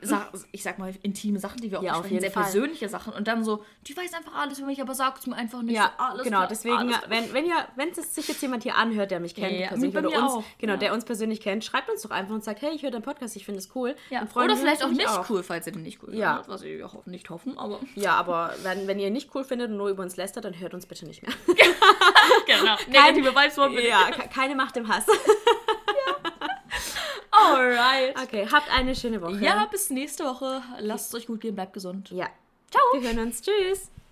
ich 0.50 0.64
sag 0.64 0.80
mal, 0.80 0.92
intime 1.02 1.38
Sachen, 1.38 1.58
die 1.60 1.70
wir 1.70 1.78
auch 1.78 1.82
Ja, 1.84 1.92
auf 1.92 1.98
besprechen, 2.02 2.20
sehr 2.22 2.30
Fall. 2.32 2.42
persönliche 2.42 2.88
Sachen. 2.88 3.12
Und 3.12 3.28
dann 3.28 3.44
so, 3.44 3.64
die 3.86 3.96
weiß 3.96 4.12
einfach 4.14 4.34
alles 4.34 4.58
über 4.58 4.66
mich, 4.66 4.80
aber 4.80 4.96
sagt 4.96 5.20
es 5.20 5.26
mir 5.28 5.36
einfach 5.36 5.62
nicht. 5.62 5.76
Ja, 5.76 5.92
so, 5.96 6.04
alles 6.04 6.24
genau. 6.24 6.38
klar, 6.38 6.48
Deswegen, 6.48 6.92
wenn, 7.08 7.32
wenn 7.32 7.46
ihr, 7.46 7.54
wenn 7.76 7.90
es 7.90 8.12
sich 8.16 8.26
jetzt 8.26 8.42
jemand 8.42 8.64
hier 8.64 8.74
anhört, 8.74 9.12
der 9.12 9.20
mich 9.20 9.36
kennt, 9.36 9.52
Ja, 9.52 9.58
ja, 9.58 9.68
persönlich 9.68 9.96
oder 9.96 10.08
uns, 10.08 10.32
auch. 10.32 10.42
genau, 10.58 10.72
Ja. 10.72 10.78
der 10.80 10.92
uns 10.92 11.04
persönlich 11.04 11.40
kennt, 11.40 11.64
schreibt 11.64 11.88
uns 11.88 12.02
doch 12.02 12.10
einfach 12.10 12.34
und 12.34 12.42
sagt, 12.42 12.62
hey, 12.62 12.72
ich 12.74 12.82
höre 12.82 12.90
deinen 12.90 13.02
Podcast, 13.02 13.36
ich 13.36 13.44
finde 13.44 13.60
es 13.60 13.70
cool. 13.76 13.94
Ja. 14.10 14.26
Oder 14.34 14.56
vielleicht 14.56 14.82
auch 14.82 14.88
nicht 14.88 15.06
nämlich 15.06 15.30
cool, 15.30 15.44
falls 15.44 15.68
ihr 15.68 15.72
den 15.72 15.82
nicht 15.84 16.02
cool 16.02 16.12
Ja. 16.12 16.32
findet, 16.42 16.48
was 16.48 16.62
wir 16.64 16.84
auch 16.84 17.06
nicht 17.06 17.30
hoffen, 17.30 17.56
aber 17.58 17.78
Ja, 17.94 18.14
aber 18.16 18.54
wenn, 18.64 18.88
wenn 18.88 18.98
ihr 18.98 19.10
nicht 19.12 19.32
cool 19.36 19.44
findet 19.44 19.70
und 19.70 19.76
nur 19.76 19.88
über 19.88 20.02
uns 20.02 20.16
lästert, 20.16 20.44
dann 20.46 20.58
hört 20.58 20.74
uns 20.74 20.84
bitte 20.84 21.06
nicht 21.06 21.22
mehr. 21.22 21.32
genau. 22.46 22.74
Negative 22.88 23.32
Vibes 23.36 23.56
wollen 23.56 23.72
wir 23.72 23.86
ja, 23.86 24.10
ke- 24.10 24.28
keine 24.34 24.56
Macht 24.56 24.76
im 24.76 24.88
Hass. 24.88 25.06
Alright. 27.44 28.16
Okay, 28.22 28.46
habt 28.50 28.70
eine 28.70 28.94
schöne 28.94 29.20
Woche. 29.20 29.38
Ja, 29.38 29.66
bis 29.70 29.90
nächste 29.90 30.24
Woche. 30.24 30.62
Lasst 30.78 31.08
es 31.08 31.14
euch 31.14 31.26
gut 31.26 31.40
gehen, 31.40 31.54
bleibt 31.54 31.72
gesund. 31.72 32.10
Ja. 32.10 32.28
Ciao. 32.70 32.82
Wir 33.00 33.08
hören 33.08 33.26
uns. 33.26 33.42
Tschüss. 33.42 33.90